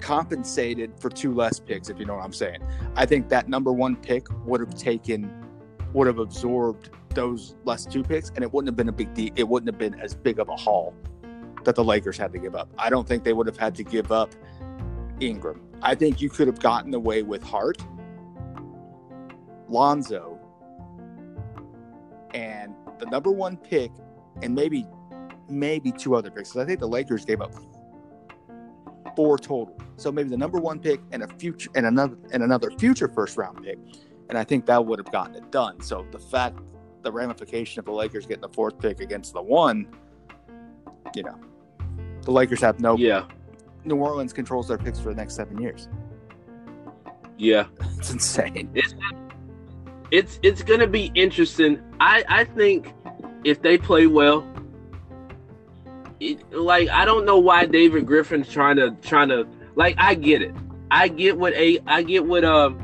compensated 0.00 0.92
for 1.00 1.10
two 1.10 1.34
less 1.34 1.58
picks, 1.58 1.88
if 1.88 1.98
you 1.98 2.04
know 2.04 2.14
what 2.14 2.24
I'm 2.24 2.32
saying. 2.32 2.60
I 2.94 3.06
think 3.06 3.28
that 3.28 3.48
number 3.48 3.72
one 3.72 3.96
pick 3.96 4.26
would 4.44 4.60
have 4.60 4.74
taken 4.74 5.44
would 5.92 6.06
have 6.06 6.18
absorbed 6.18 6.90
those 7.14 7.56
less 7.64 7.86
two 7.86 8.02
picks, 8.02 8.30
and 8.30 8.42
it 8.42 8.52
wouldn't 8.52 8.68
have 8.68 8.76
been 8.76 8.88
a 8.88 8.92
big 8.92 9.14
deal. 9.14 9.30
It 9.36 9.48
wouldn't 9.48 9.68
have 9.68 9.78
been 9.78 9.98
as 10.00 10.14
big 10.14 10.38
of 10.38 10.48
a 10.48 10.56
haul 10.56 10.94
that 11.64 11.74
the 11.74 11.84
Lakers 11.84 12.16
had 12.16 12.32
to 12.32 12.38
give 12.38 12.54
up. 12.54 12.68
I 12.78 12.90
don't 12.90 13.08
think 13.08 13.24
they 13.24 13.32
would 13.32 13.46
have 13.46 13.56
had 13.56 13.74
to 13.76 13.82
give 13.82 14.12
up 14.12 14.34
Ingram. 15.20 15.60
I 15.82 15.94
think 15.94 16.20
you 16.20 16.28
could 16.28 16.46
have 16.46 16.60
gotten 16.60 16.92
away 16.94 17.22
with 17.22 17.42
Hart, 17.42 17.78
Lonzo, 19.68 20.38
and 22.34 22.74
the 22.98 23.06
number 23.06 23.30
one 23.30 23.56
pick, 23.56 23.90
and 24.42 24.54
maybe 24.54 24.86
maybe 25.48 25.92
two 25.92 26.14
other 26.14 26.30
picks. 26.30 26.50
Because 26.50 26.62
I 26.62 26.66
think 26.66 26.80
the 26.80 26.88
Lakers 26.88 27.24
gave 27.24 27.40
up 27.40 27.52
four 29.14 29.38
total. 29.38 29.76
So 29.96 30.12
maybe 30.12 30.28
the 30.28 30.36
number 30.36 30.58
one 30.58 30.78
pick 30.78 31.00
and 31.12 31.22
a 31.22 31.28
future 31.28 31.70
and 31.74 31.86
another 31.86 32.16
and 32.32 32.42
another 32.42 32.70
future 32.72 33.08
first 33.08 33.36
round 33.36 33.62
pick. 33.62 33.78
And 34.28 34.36
I 34.36 34.44
think 34.44 34.66
that 34.66 34.84
would 34.84 34.98
have 34.98 35.10
gotten 35.12 35.34
it 35.36 35.50
done. 35.50 35.80
So 35.80 36.06
the 36.10 36.18
fact 36.18 36.58
the 37.02 37.12
ramification 37.12 37.78
of 37.78 37.84
the 37.86 37.92
Lakers 37.92 38.26
getting 38.26 38.42
the 38.42 38.48
fourth 38.48 38.78
pick 38.78 39.00
against 39.00 39.32
the 39.32 39.42
one, 39.42 39.86
you 41.14 41.22
know, 41.22 41.38
the 42.22 42.32
Lakers 42.32 42.60
have 42.60 42.80
no 42.80 42.96
Yeah. 42.96 43.26
New 43.84 43.96
Orleans 43.96 44.32
controls 44.32 44.66
their 44.68 44.78
picks 44.78 44.98
for 44.98 45.10
the 45.10 45.14
next 45.14 45.34
seven 45.36 45.60
years. 45.60 45.88
Yeah. 47.38 47.66
It's 47.98 48.10
insane. 48.12 48.70
It's 50.10 50.38
it's 50.42 50.62
gonna 50.62 50.86
be 50.86 51.10
interesting. 51.14 51.80
I 51.98 52.24
I 52.28 52.44
think 52.44 52.92
if 53.44 53.62
they 53.62 53.78
play 53.78 54.06
well, 54.06 54.46
it, 56.20 56.52
like 56.52 56.88
I 56.88 57.04
don't 57.04 57.24
know 57.24 57.38
why 57.38 57.66
David 57.66 58.06
Griffin's 58.06 58.50
trying 58.50 58.76
to 58.76 58.92
trying 59.02 59.28
to 59.28 59.46
like 59.74 59.94
I 59.98 60.14
get 60.14 60.42
it. 60.42 60.54
I 60.90 61.08
get 61.08 61.38
what 61.38 61.54
a 61.54 61.78
I 61.86 62.02
get 62.02 62.26
what 62.26 62.44
um 62.44 62.80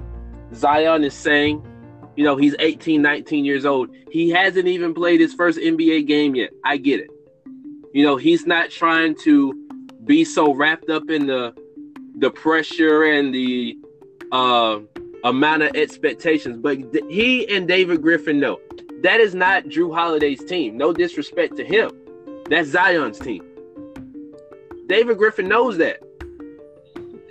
Zion 0.54 1.04
is 1.04 1.14
saying. 1.14 1.66
You 2.14 2.24
know, 2.24 2.36
he's 2.36 2.54
18, 2.58 3.00
19 3.00 3.44
years 3.44 3.64
old. 3.64 3.88
He 4.10 4.28
hasn't 4.30 4.68
even 4.68 4.92
played 4.92 5.20
his 5.20 5.32
first 5.32 5.58
NBA 5.58 6.06
game 6.06 6.34
yet. 6.34 6.50
I 6.62 6.76
get 6.76 7.00
it. 7.00 7.10
You 7.94 8.04
know, 8.04 8.16
he's 8.16 8.46
not 8.46 8.70
trying 8.70 9.14
to 9.22 9.54
be 10.04 10.24
so 10.24 10.52
wrapped 10.54 10.90
up 10.90 11.08
in 11.08 11.26
the 11.26 11.54
the 12.18 12.30
pressure 12.30 13.04
and 13.04 13.34
the 13.34 13.78
uh, 14.30 14.80
amount 15.24 15.62
of 15.62 15.74
expectations. 15.74 16.58
But 16.58 16.92
th- 16.92 17.04
he 17.08 17.48
and 17.54 17.66
David 17.66 18.02
Griffin 18.02 18.38
know 18.38 18.60
that 19.02 19.20
is 19.20 19.34
not 19.34 19.64
Jrue 19.64 19.94
Holiday's 19.94 20.44
team. 20.44 20.76
No 20.76 20.92
disrespect 20.92 21.56
to 21.56 21.64
him. 21.64 21.90
That's 22.48 22.68
Zion's 22.68 23.18
team. 23.18 23.44
David 24.86 25.18
Griffin 25.18 25.48
knows 25.48 25.78
that. 25.78 26.02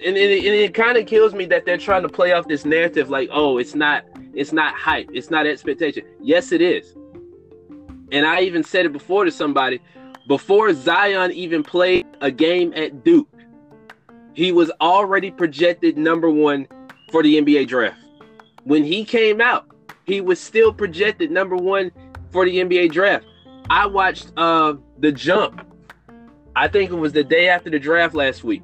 And, 0.03 0.17
and 0.17 0.17
it, 0.17 0.45
it 0.45 0.73
kind 0.73 0.97
of 0.97 1.05
kills 1.05 1.33
me 1.33 1.45
that 1.45 1.65
they're 1.65 1.77
trying 1.77 2.01
to 2.01 2.09
play 2.09 2.33
off 2.33 2.47
this 2.47 2.65
narrative 2.65 3.09
like, 3.09 3.29
oh, 3.31 3.59
it's 3.59 3.75
not 3.75 4.05
it's 4.33 4.53
not 4.53 4.73
hype, 4.75 5.09
it's 5.13 5.29
not 5.29 5.45
expectation. 5.45 6.03
Yes, 6.21 6.51
it 6.51 6.61
is. 6.61 6.95
And 8.11 8.25
I 8.25 8.41
even 8.41 8.63
said 8.63 8.85
it 8.85 8.93
before 8.93 9.25
to 9.25 9.31
somebody, 9.31 9.79
before 10.27 10.73
Zion 10.73 11.31
even 11.31 11.63
played 11.63 12.05
a 12.21 12.31
game 12.31 12.73
at 12.75 13.03
Duke, 13.03 13.27
he 14.33 14.51
was 14.51 14.71
already 14.79 15.31
projected 15.31 15.97
number 15.97 16.29
one 16.29 16.67
for 17.11 17.23
the 17.23 17.41
NBA 17.41 17.67
draft. 17.67 17.97
When 18.63 18.83
he 18.83 19.03
came 19.03 19.41
out, 19.41 19.67
he 20.05 20.21
was 20.21 20.39
still 20.39 20.73
projected 20.73 21.31
number 21.31 21.55
one 21.55 21.91
for 22.31 22.45
the 22.45 22.57
NBA 22.57 22.91
draft. 22.91 23.25
I 23.69 23.85
watched 23.85 24.31
uh, 24.38 24.75
the 25.01 25.11
jump. 25.11 25.65
I 26.55 26.67
think 26.67 26.91
it 26.91 26.95
was 26.95 27.11
the 27.11 27.23
day 27.23 27.49
after 27.49 27.69
the 27.69 27.79
draft 27.79 28.13
last 28.13 28.43
week. 28.43 28.61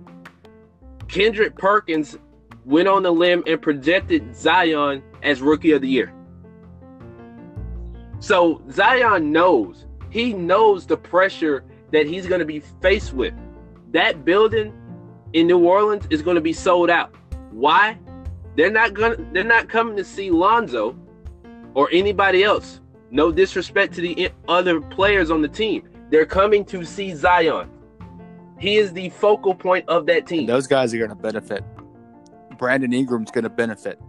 Kendrick 1.08 1.58
Perkins 1.58 2.18
went 2.64 2.88
on 2.88 3.04
the 3.04 3.12
limb 3.12 3.44
and 3.48 3.62
projected 3.62 4.36
Zion 4.36 5.02
as 5.24 5.42
rookie 5.42 5.72
of 5.72 5.82
the 5.82 5.88
year. 5.88 6.14
So 8.20 8.62
Zion 8.72 9.32
knows, 9.32 9.86
he 10.10 10.34
knows 10.34 10.86
the 10.86 10.98
pressure 10.98 11.64
that 11.92 12.06
he's 12.06 12.28
going 12.28 12.40
to 12.40 12.46
be 12.46 12.60
faced 12.82 13.14
with. 13.14 13.34
That 13.92 14.26
building 14.26 14.74
in 15.34 15.48
New 15.48 15.66
Orleans 15.66 16.06
is 16.10 16.22
going 16.22 16.36
to 16.36 16.42
be 16.42 16.54
sold 16.54 16.90
out. 16.90 17.16
Why? 17.52 17.98
They're 18.56 18.72
not 18.72 18.96
to 18.96 19.26
they're 19.34 19.44
not 19.44 19.70
coming 19.70 19.96
to 19.98 20.04
see 20.04 20.30
Lonzo 20.30 20.98
or 21.74 21.90
anybody 21.92 22.44
else. 22.44 22.82
No 23.12 23.32
disrespect 23.32 23.94
to 23.94 24.02
the 24.02 24.30
other 24.48 24.82
players 24.82 25.32
on 25.32 25.42
the 25.42 25.48
team. 25.48 25.88
They're 26.10 26.26
coming 26.26 26.64
to 26.66 26.84
see 26.86 27.14
Zion. 27.14 27.70
He 28.60 28.78
is 28.78 28.94
the 28.94 29.10
focal 29.10 29.54
point 29.54 29.88
of 29.88 30.06
that 30.08 30.26
team. 30.26 30.42
And 30.42 30.50
those 30.50 30.68
guys 30.68 30.94
are 30.94 30.98
going 30.98 31.10
to 31.10 31.16
benefit. 31.16 31.64
Brandon 32.58 32.92
Ingram's 32.94 33.30
going 33.32 33.44
to 33.44 33.50
benefit. 33.50 34.00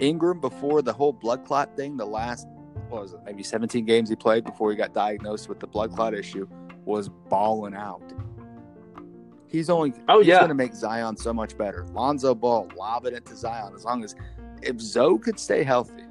Ingram, 0.00 0.40
before 0.40 0.82
the 0.82 0.92
whole 0.92 1.12
blood 1.12 1.44
clot 1.44 1.76
thing, 1.76 1.96
the 1.96 2.06
last, 2.06 2.46
what 2.88 3.02
was 3.02 3.12
it, 3.12 3.20
maybe 3.24 3.42
17 3.42 3.84
games 3.84 4.08
he 4.08 4.16
played 4.16 4.44
before 4.44 4.70
he 4.70 4.76
got 4.76 4.94
diagnosed 4.94 5.48
with 5.48 5.60
the 5.60 5.66
blood 5.66 5.94
clot 5.94 6.14
issue, 6.14 6.48
was 6.84 7.08
balling 7.28 7.74
out. 7.74 8.02
He's 9.48 9.70
only, 9.70 9.92
Oh, 10.08 10.18
he's 10.18 10.28
yeah. 10.28 10.38
going 10.38 10.48
to 10.48 10.54
make 10.54 10.74
Zion 10.74 11.16
so 11.16 11.32
much 11.32 11.56
better. 11.56 11.84
Lonzo 11.92 12.34
Ball 12.34 12.68
lobbing 12.76 13.14
it 13.14 13.24
to 13.26 13.36
Zion 13.36 13.72
as 13.74 13.84
long 13.84 14.04
as, 14.04 14.14
if 14.62 14.80
Zoe 14.80 15.18
could 15.18 15.38
stay 15.38 15.62
healthy, 15.62 16.02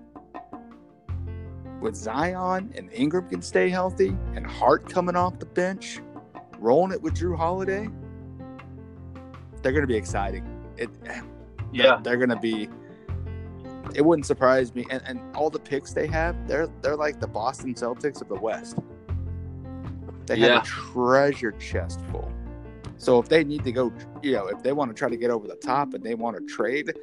with 1.86 1.96
Zion 1.96 2.74
and 2.76 2.92
Ingram 2.92 3.30
can 3.30 3.44
stay 3.44 3.70
healthy 3.70 4.18
and 4.36 4.46
Hart 4.46 4.90
coming 4.90 5.16
off 5.16 5.38
the 5.38 5.46
bench, 5.46 6.00
rolling 6.58 6.92
it 6.92 7.00
with 7.02 7.14
Jrue 7.14 7.38
Holiday, 7.38 7.88
they're 9.62 9.72
going 9.72 9.84
to 9.84 9.88
be 9.88 9.96
exciting. 9.96 10.44
It, 10.78 10.90
Yeah. 11.72 12.00
they're 12.04 12.18
going 12.18 12.30
to 12.30 12.38
be. 12.38 12.70
It 13.94 14.04
wouldn't 14.06 14.26
surprise 14.26 14.74
me, 14.74 14.86
and, 14.90 15.02
and 15.06 15.20
all 15.36 15.50
the 15.50 15.60
picks 15.60 15.92
they 15.94 16.08
have, 16.08 16.48
they're 16.48 16.68
they're 16.82 16.96
like 16.96 17.20
the 17.20 17.28
Boston 17.28 17.74
Celtics 17.74 18.22
of 18.22 18.30
the 18.30 18.36
West. 18.36 18.78
They 20.26 20.38
Yeah. 20.38 20.54
have 20.56 20.64
a 20.64 20.66
treasure 20.66 21.52
chest 21.54 22.00
full. 22.12 22.32
So 22.98 23.20
if 23.20 23.28
they 23.30 23.44
need 23.44 23.64
to 23.66 23.72
go, 23.74 23.92
you 24.24 24.32
know, 24.34 24.48
if 24.48 24.64
they 24.64 24.72
want 24.72 24.90
to 24.90 24.96
try 24.96 25.10
to 25.10 25.18
get 25.18 25.30
over 25.32 25.48
the 25.48 25.56
top 25.56 25.94
and 25.94 26.04
they 26.04 26.16
want 26.16 26.38
to 26.38 26.46
trade 26.46 26.94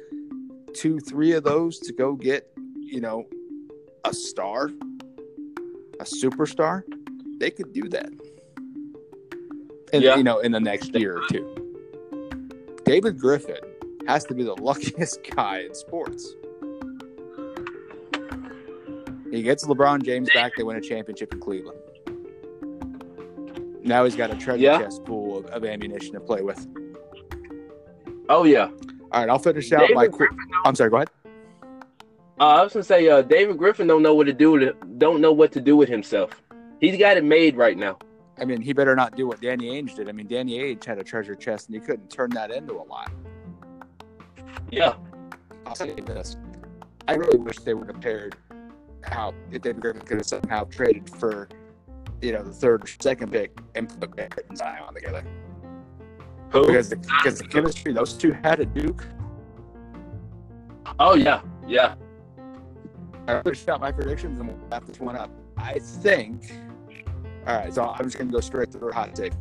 two, 0.73 0.99
three 0.99 1.33
of 1.33 1.43
those 1.43 1.77
to 1.79 1.93
go 1.93 2.15
get, 2.15 2.51
you 2.79 2.99
know, 2.99 3.25
a 4.05 4.13
star, 4.13 4.69
a 5.99 6.03
superstar, 6.03 6.83
they 7.39 7.49
could 7.51 7.71
do 7.73 7.87
that. 7.89 8.09
And 9.93 10.03
Yeah. 10.03 10.15
you 10.17 10.23
know, 10.23 10.39
in 10.39 10.51
the 10.51 10.59
next 10.59 10.93
year 10.95 11.17
or 11.17 11.23
two. 11.29 11.55
David 12.85 13.17
Griffin 13.19 13.57
has 14.07 14.25
to 14.25 14.33
be 14.33 14.43
the 14.43 14.55
luckiest 14.61 15.19
guy 15.35 15.59
in 15.59 15.73
sports. 15.73 16.35
He 19.31 19.41
gets 19.41 19.65
LeBron 19.65 20.03
James 20.03 20.29
back, 20.33 20.53
they 20.57 20.63
win 20.63 20.77
a 20.77 20.81
championship 20.81 21.33
in 21.33 21.39
Cleveland. 21.39 21.79
Now 23.83 24.03
he's 24.05 24.15
got 24.15 24.31
a 24.31 24.35
treasure 24.35 24.61
Yeah. 24.61 24.79
chest 24.79 25.05
full 25.05 25.37
of, 25.39 25.45
of 25.47 25.65
ammunition 25.65 26.13
to 26.13 26.19
play 26.19 26.41
with. 26.41 26.65
Oh 28.29 28.43
yeah. 28.43 28.69
All 29.11 29.19
right, 29.21 29.29
I'll 29.29 29.39
finish 29.39 29.71
out 29.71 29.81
David 29.81 29.95
my 29.95 30.07
quick. 30.07 30.29
I'm 30.65 30.75
sorry, 30.75 30.89
go 30.89 30.97
ahead. 30.97 31.09
Uh, 32.43 32.57
I 32.57 32.61
was 32.61 32.73
gonna 32.73 32.83
say, 32.83 33.07
uh, 33.07 33.21
David 33.21 33.57
Griffin 33.57 33.87
don't 33.87 34.03
know 34.03 34.13
what 34.13 34.25
to 34.25 34.33
do 34.33 34.51
with 34.51 34.99
don't 34.99 35.21
know 35.21 35.31
what 35.31 35.53
to 35.53 35.61
do 35.61 35.77
with 35.77 35.87
himself. 35.87 36.43
He's 36.81 36.99
got 36.99 37.15
it 37.15 37.23
made 37.23 37.55
right 37.55 37.77
now. 37.77 37.97
I 38.37 38.43
mean, 38.43 38.61
he 38.61 38.73
better 38.73 38.97
not 38.97 39.15
do 39.15 39.27
what 39.27 39.39
Danny 39.39 39.81
Ainge 39.81 39.95
did. 39.95 40.09
I 40.09 40.11
mean, 40.11 40.27
Danny 40.27 40.59
Ainge 40.59 40.83
had 40.83 40.97
a 40.97 41.05
treasure 41.05 41.35
chest 41.35 41.69
and 41.69 41.75
he 41.75 41.79
couldn't 41.79 42.09
turn 42.09 42.31
that 42.31 42.51
into 42.51 42.73
a 42.73 42.83
lot. 42.83 43.13
Yeah. 44.69 44.95
I'll 45.65 45.73
say 45.73 45.93
this. 45.93 46.35
I 47.07 47.13
really 47.13 47.37
wish 47.37 47.59
they 47.59 47.75
would 47.75 47.87
have 47.87 48.01
paired 48.01 48.35
how 49.03 49.33
if 49.49 49.61
David 49.61 49.81
Griffin 49.81 50.01
could 50.01 50.17
have 50.17 50.27
somehow 50.27 50.65
traded 50.65 51.09
for, 51.09 51.47
you 52.21 52.33
know, 52.33 52.43
the 52.43 52.51
third 52.51 52.83
or 52.83 52.87
second 52.99 53.31
pick 53.31 53.57
and 53.75 53.87
put 53.87 54.17
Barrett 54.17 54.45
and 54.49 54.57
Zion 54.57 54.93
together. 54.93 55.23
Who? 56.49 56.67
Because 56.67 56.89
the, 56.89 56.97
because 56.97 57.39
the 57.39 57.47
chemistry 57.47 57.93
those 57.93 58.15
two 58.15 58.33
had 58.33 58.59
at 58.59 58.73
Duke, 58.73 59.05
Oh 60.99 61.15
yeah. 61.15 61.41
Yeah. 61.67 61.95
I 63.27 63.41
pushed 63.41 63.67
out 63.69 63.81
my 63.81 63.91
predictions 63.91 64.39
and 64.39 64.49
we'll 64.49 64.57
wrap 64.69 64.85
this 64.85 64.99
one 64.99 65.15
up. 65.15 65.31
I 65.57 65.79
think. 65.79 66.51
All 67.47 67.57
right, 67.57 67.73
so 67.73 67.83
I'm 67.83 68.05
just 68.05 68.17
going 68.17 68.29
to 68.29 68.33
go 68.33 68.39
straight 68.39 68.71
through 68.71 68.89
a 68.89 68.93
hot 68.93 69.15
take. 69.15 69.33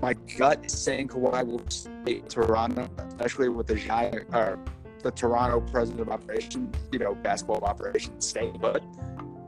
My 0.00 0.14
gut 0.36 0.64
is 0.64 0.72
saying 0.72 1.08
Kawhi 1.08 1.44
will 1.44 1.62
stay 1.68 2.18
in 2.18 2.28
Toronto, 2.28 2.88
especially 3.08 3.48
with 3.48 3.66
the 3.66 3.74
Jai, 3.74 4.12
or 4.32 4.58
the 5.02 5.10
Toronto 5.10 5.60
president 5.60 6.02
of 6.02 6.08
operations, 6.08 6.74
you 6.92 7.00
know, 7.00 7.14
basketball 7.16 7.64
operations 7.64 8.26
stay 8.26 8.52
put 8.60 8.82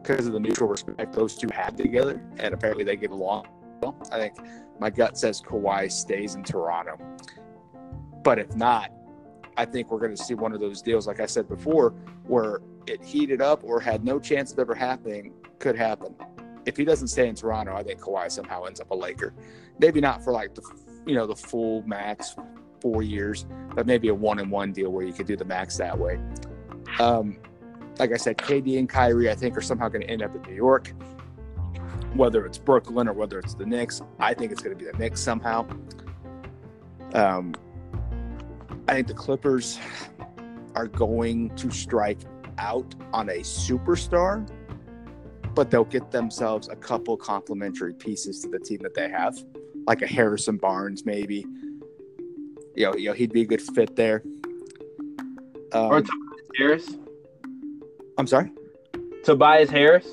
because 0.02 0.26
of 0.26 0.32
the 0.32 0.40
mutual 0.40 0.68
respect 0.68 1.12
those 1.12 1.36
two 1.36 1.48
had 1.52 1.76
together, 1.76 2.20
and 2.38 2.52
apparently 2.52 2.82
they 2.84 2.96
get 2.96 3.10
along. 3.10 3.46
Well, 3.80 3.96
I 4.10 4.18
think 4.18 4.34
my 4.80 4.90
gut 4.90 5.16
says 5.16 5.40
Kawhi 5.40 5.90
stays 5.90 6.34
in 6.34 6.42
Toronto, 6.42 6.98
but 8.24 8.38
if 8.38 8.54
not, 8.56 8.90
I 9.60 9.66
think 9.66 9.90
we're 9.90 9.98
going 9.98 10.16
to 10.16 10.24
see 10.24 10.32
one 10.32 10.54
of 10.54 10.60
those 10.60 10.80
deals, 10.80 11.06
like 11.06 11.20
I 11.20 11.26
said 11.26 11.46
before, 11.46 11.90
where 12.26 12.62
it 12.86 13.04
heated 13.04 13.42
up 13.42 13.62
or 13.62 13.78
had 13.78 14.02
no 14.02 14.18
chance 14.18 14.50
of 14.52 14.58
ever 14.58 14.74
happening 14.74 15.34
could 15.58 15.76
happen. 15.76 16.14
If 16.64 16.78
he 16.78 16.84
doesn't 16.86 17.08
stay 17.08 17.28
in 17.28 17.34
Toronto, 17.34 17.74
I 17.76 17.82
think 17.82 18.00
Kawhi 18.00 18.30
somehow 18.30 18.64
ends 18.64 18.80
up 18.80 18.90
a 18.90 18.94
Laker. 18.94 19.34
Maybe 19.78 20.00
not 20.00 20.24
for 20.24 20.32
like 20.32 20.54
the 20.54 20.62
you 21.06 21.14
know 21.14 21.26
the 21.26 21.36
full 21.36 21.82
max 21.82 22.34
four 22.80 23.02
years, 23.02 23.44
but 23.74 23.86
maybe 23.86 24.08
a 24.08 24.14
one 24.14 24.38
and 24.38 24.50
one 24.50 24.72
deal 24.72 24.90
where 24.90 25.04
you 25.04 25.12
could 25.12 25.26
do 25.26 25.36
the 25.36 25.44
max 25.44 25.76
that 25.76 25.98
way. 25.98 26.18
Um, 26.98 27.36
like 27.98 28.12
I 28.12 28.16
said, 28.16 28.38
KD 28.38 28.78
and 28.78 28.88
Kyrie, 28.88 29.30
I 29.30 29.34
think, 29.34 29.58
are 29.58 29.60
somehow 29.60 29.90
going 29.90 30.06
to 30.06 30.10
end 30.10 30.22
up 30.22 30.34
in 30.34 30.40
New 30.40 30.54
York. 30.54 30.94
Whether 32.14 32.46
it's 32.46 32.56
Brooklyn 32.56 33.08
or 33.08 33.12
whether 33.12 33.38
it's 33.38 33.52
the 33.52 33.66
Knicks, 33.66 34.00
I 34.18 34.32
think 34.32 34.52
it's 34.52 34.62
going 34.62 34.74
to 34.74 34.82
be 34.82 34.90
the 34.90 34.96
Knicks 34.96 35.20
somehow. 35.20 35.66
Um, 37.12 37.54
I 38.88 38.94
think 38.94 39.06
the 39.06 39.14
Clippers 39.14 39.78
are 40.74 40.86
going 40.86 41.54
to 41.56 41.70
strike 41.70 42.20
out 42.58 42.94
on 43.12 43.28
a 43.28 43.40
superstar, 43.40 44.48
but 45.54 45.70
they'll 45.70 45.84
get 45.84 46.10
themselves 46.10 46.68
a 46.68 46.76
couple 46.76 47.16
complementary 47.16 47.94
pieces 47.94 48.40
to 48.40 48.48
the 48.48 48.58
team 48.58 48.78
that 48.82 48.94
they 48.94 49.08
have, 49.08 49.36
like 49.86 50.02
a 50.02 50.06
Harrison 50.06 50.56
Barnes, 50.56 51.04
maybe. 51.04 51.46
You 52.74 52.86
know, 52.86 52.94
you 52.94 53.08
know 53.08 53.14
he'd 53.14 53.32
be 53.32 53.42
a 53.42 53.46
good 53.46 53.62
fit 53.62 53.96
there. 53.96 54.22
Um, 55.72 55.86
or 55.86 56.00
Tobias 56.00 56.50
Harris. 56.56 56.94
I'm 58.18 58.26
sorry. 58.26 58.52
Tobias 59.24 59.70
Harris. 59.70 60.06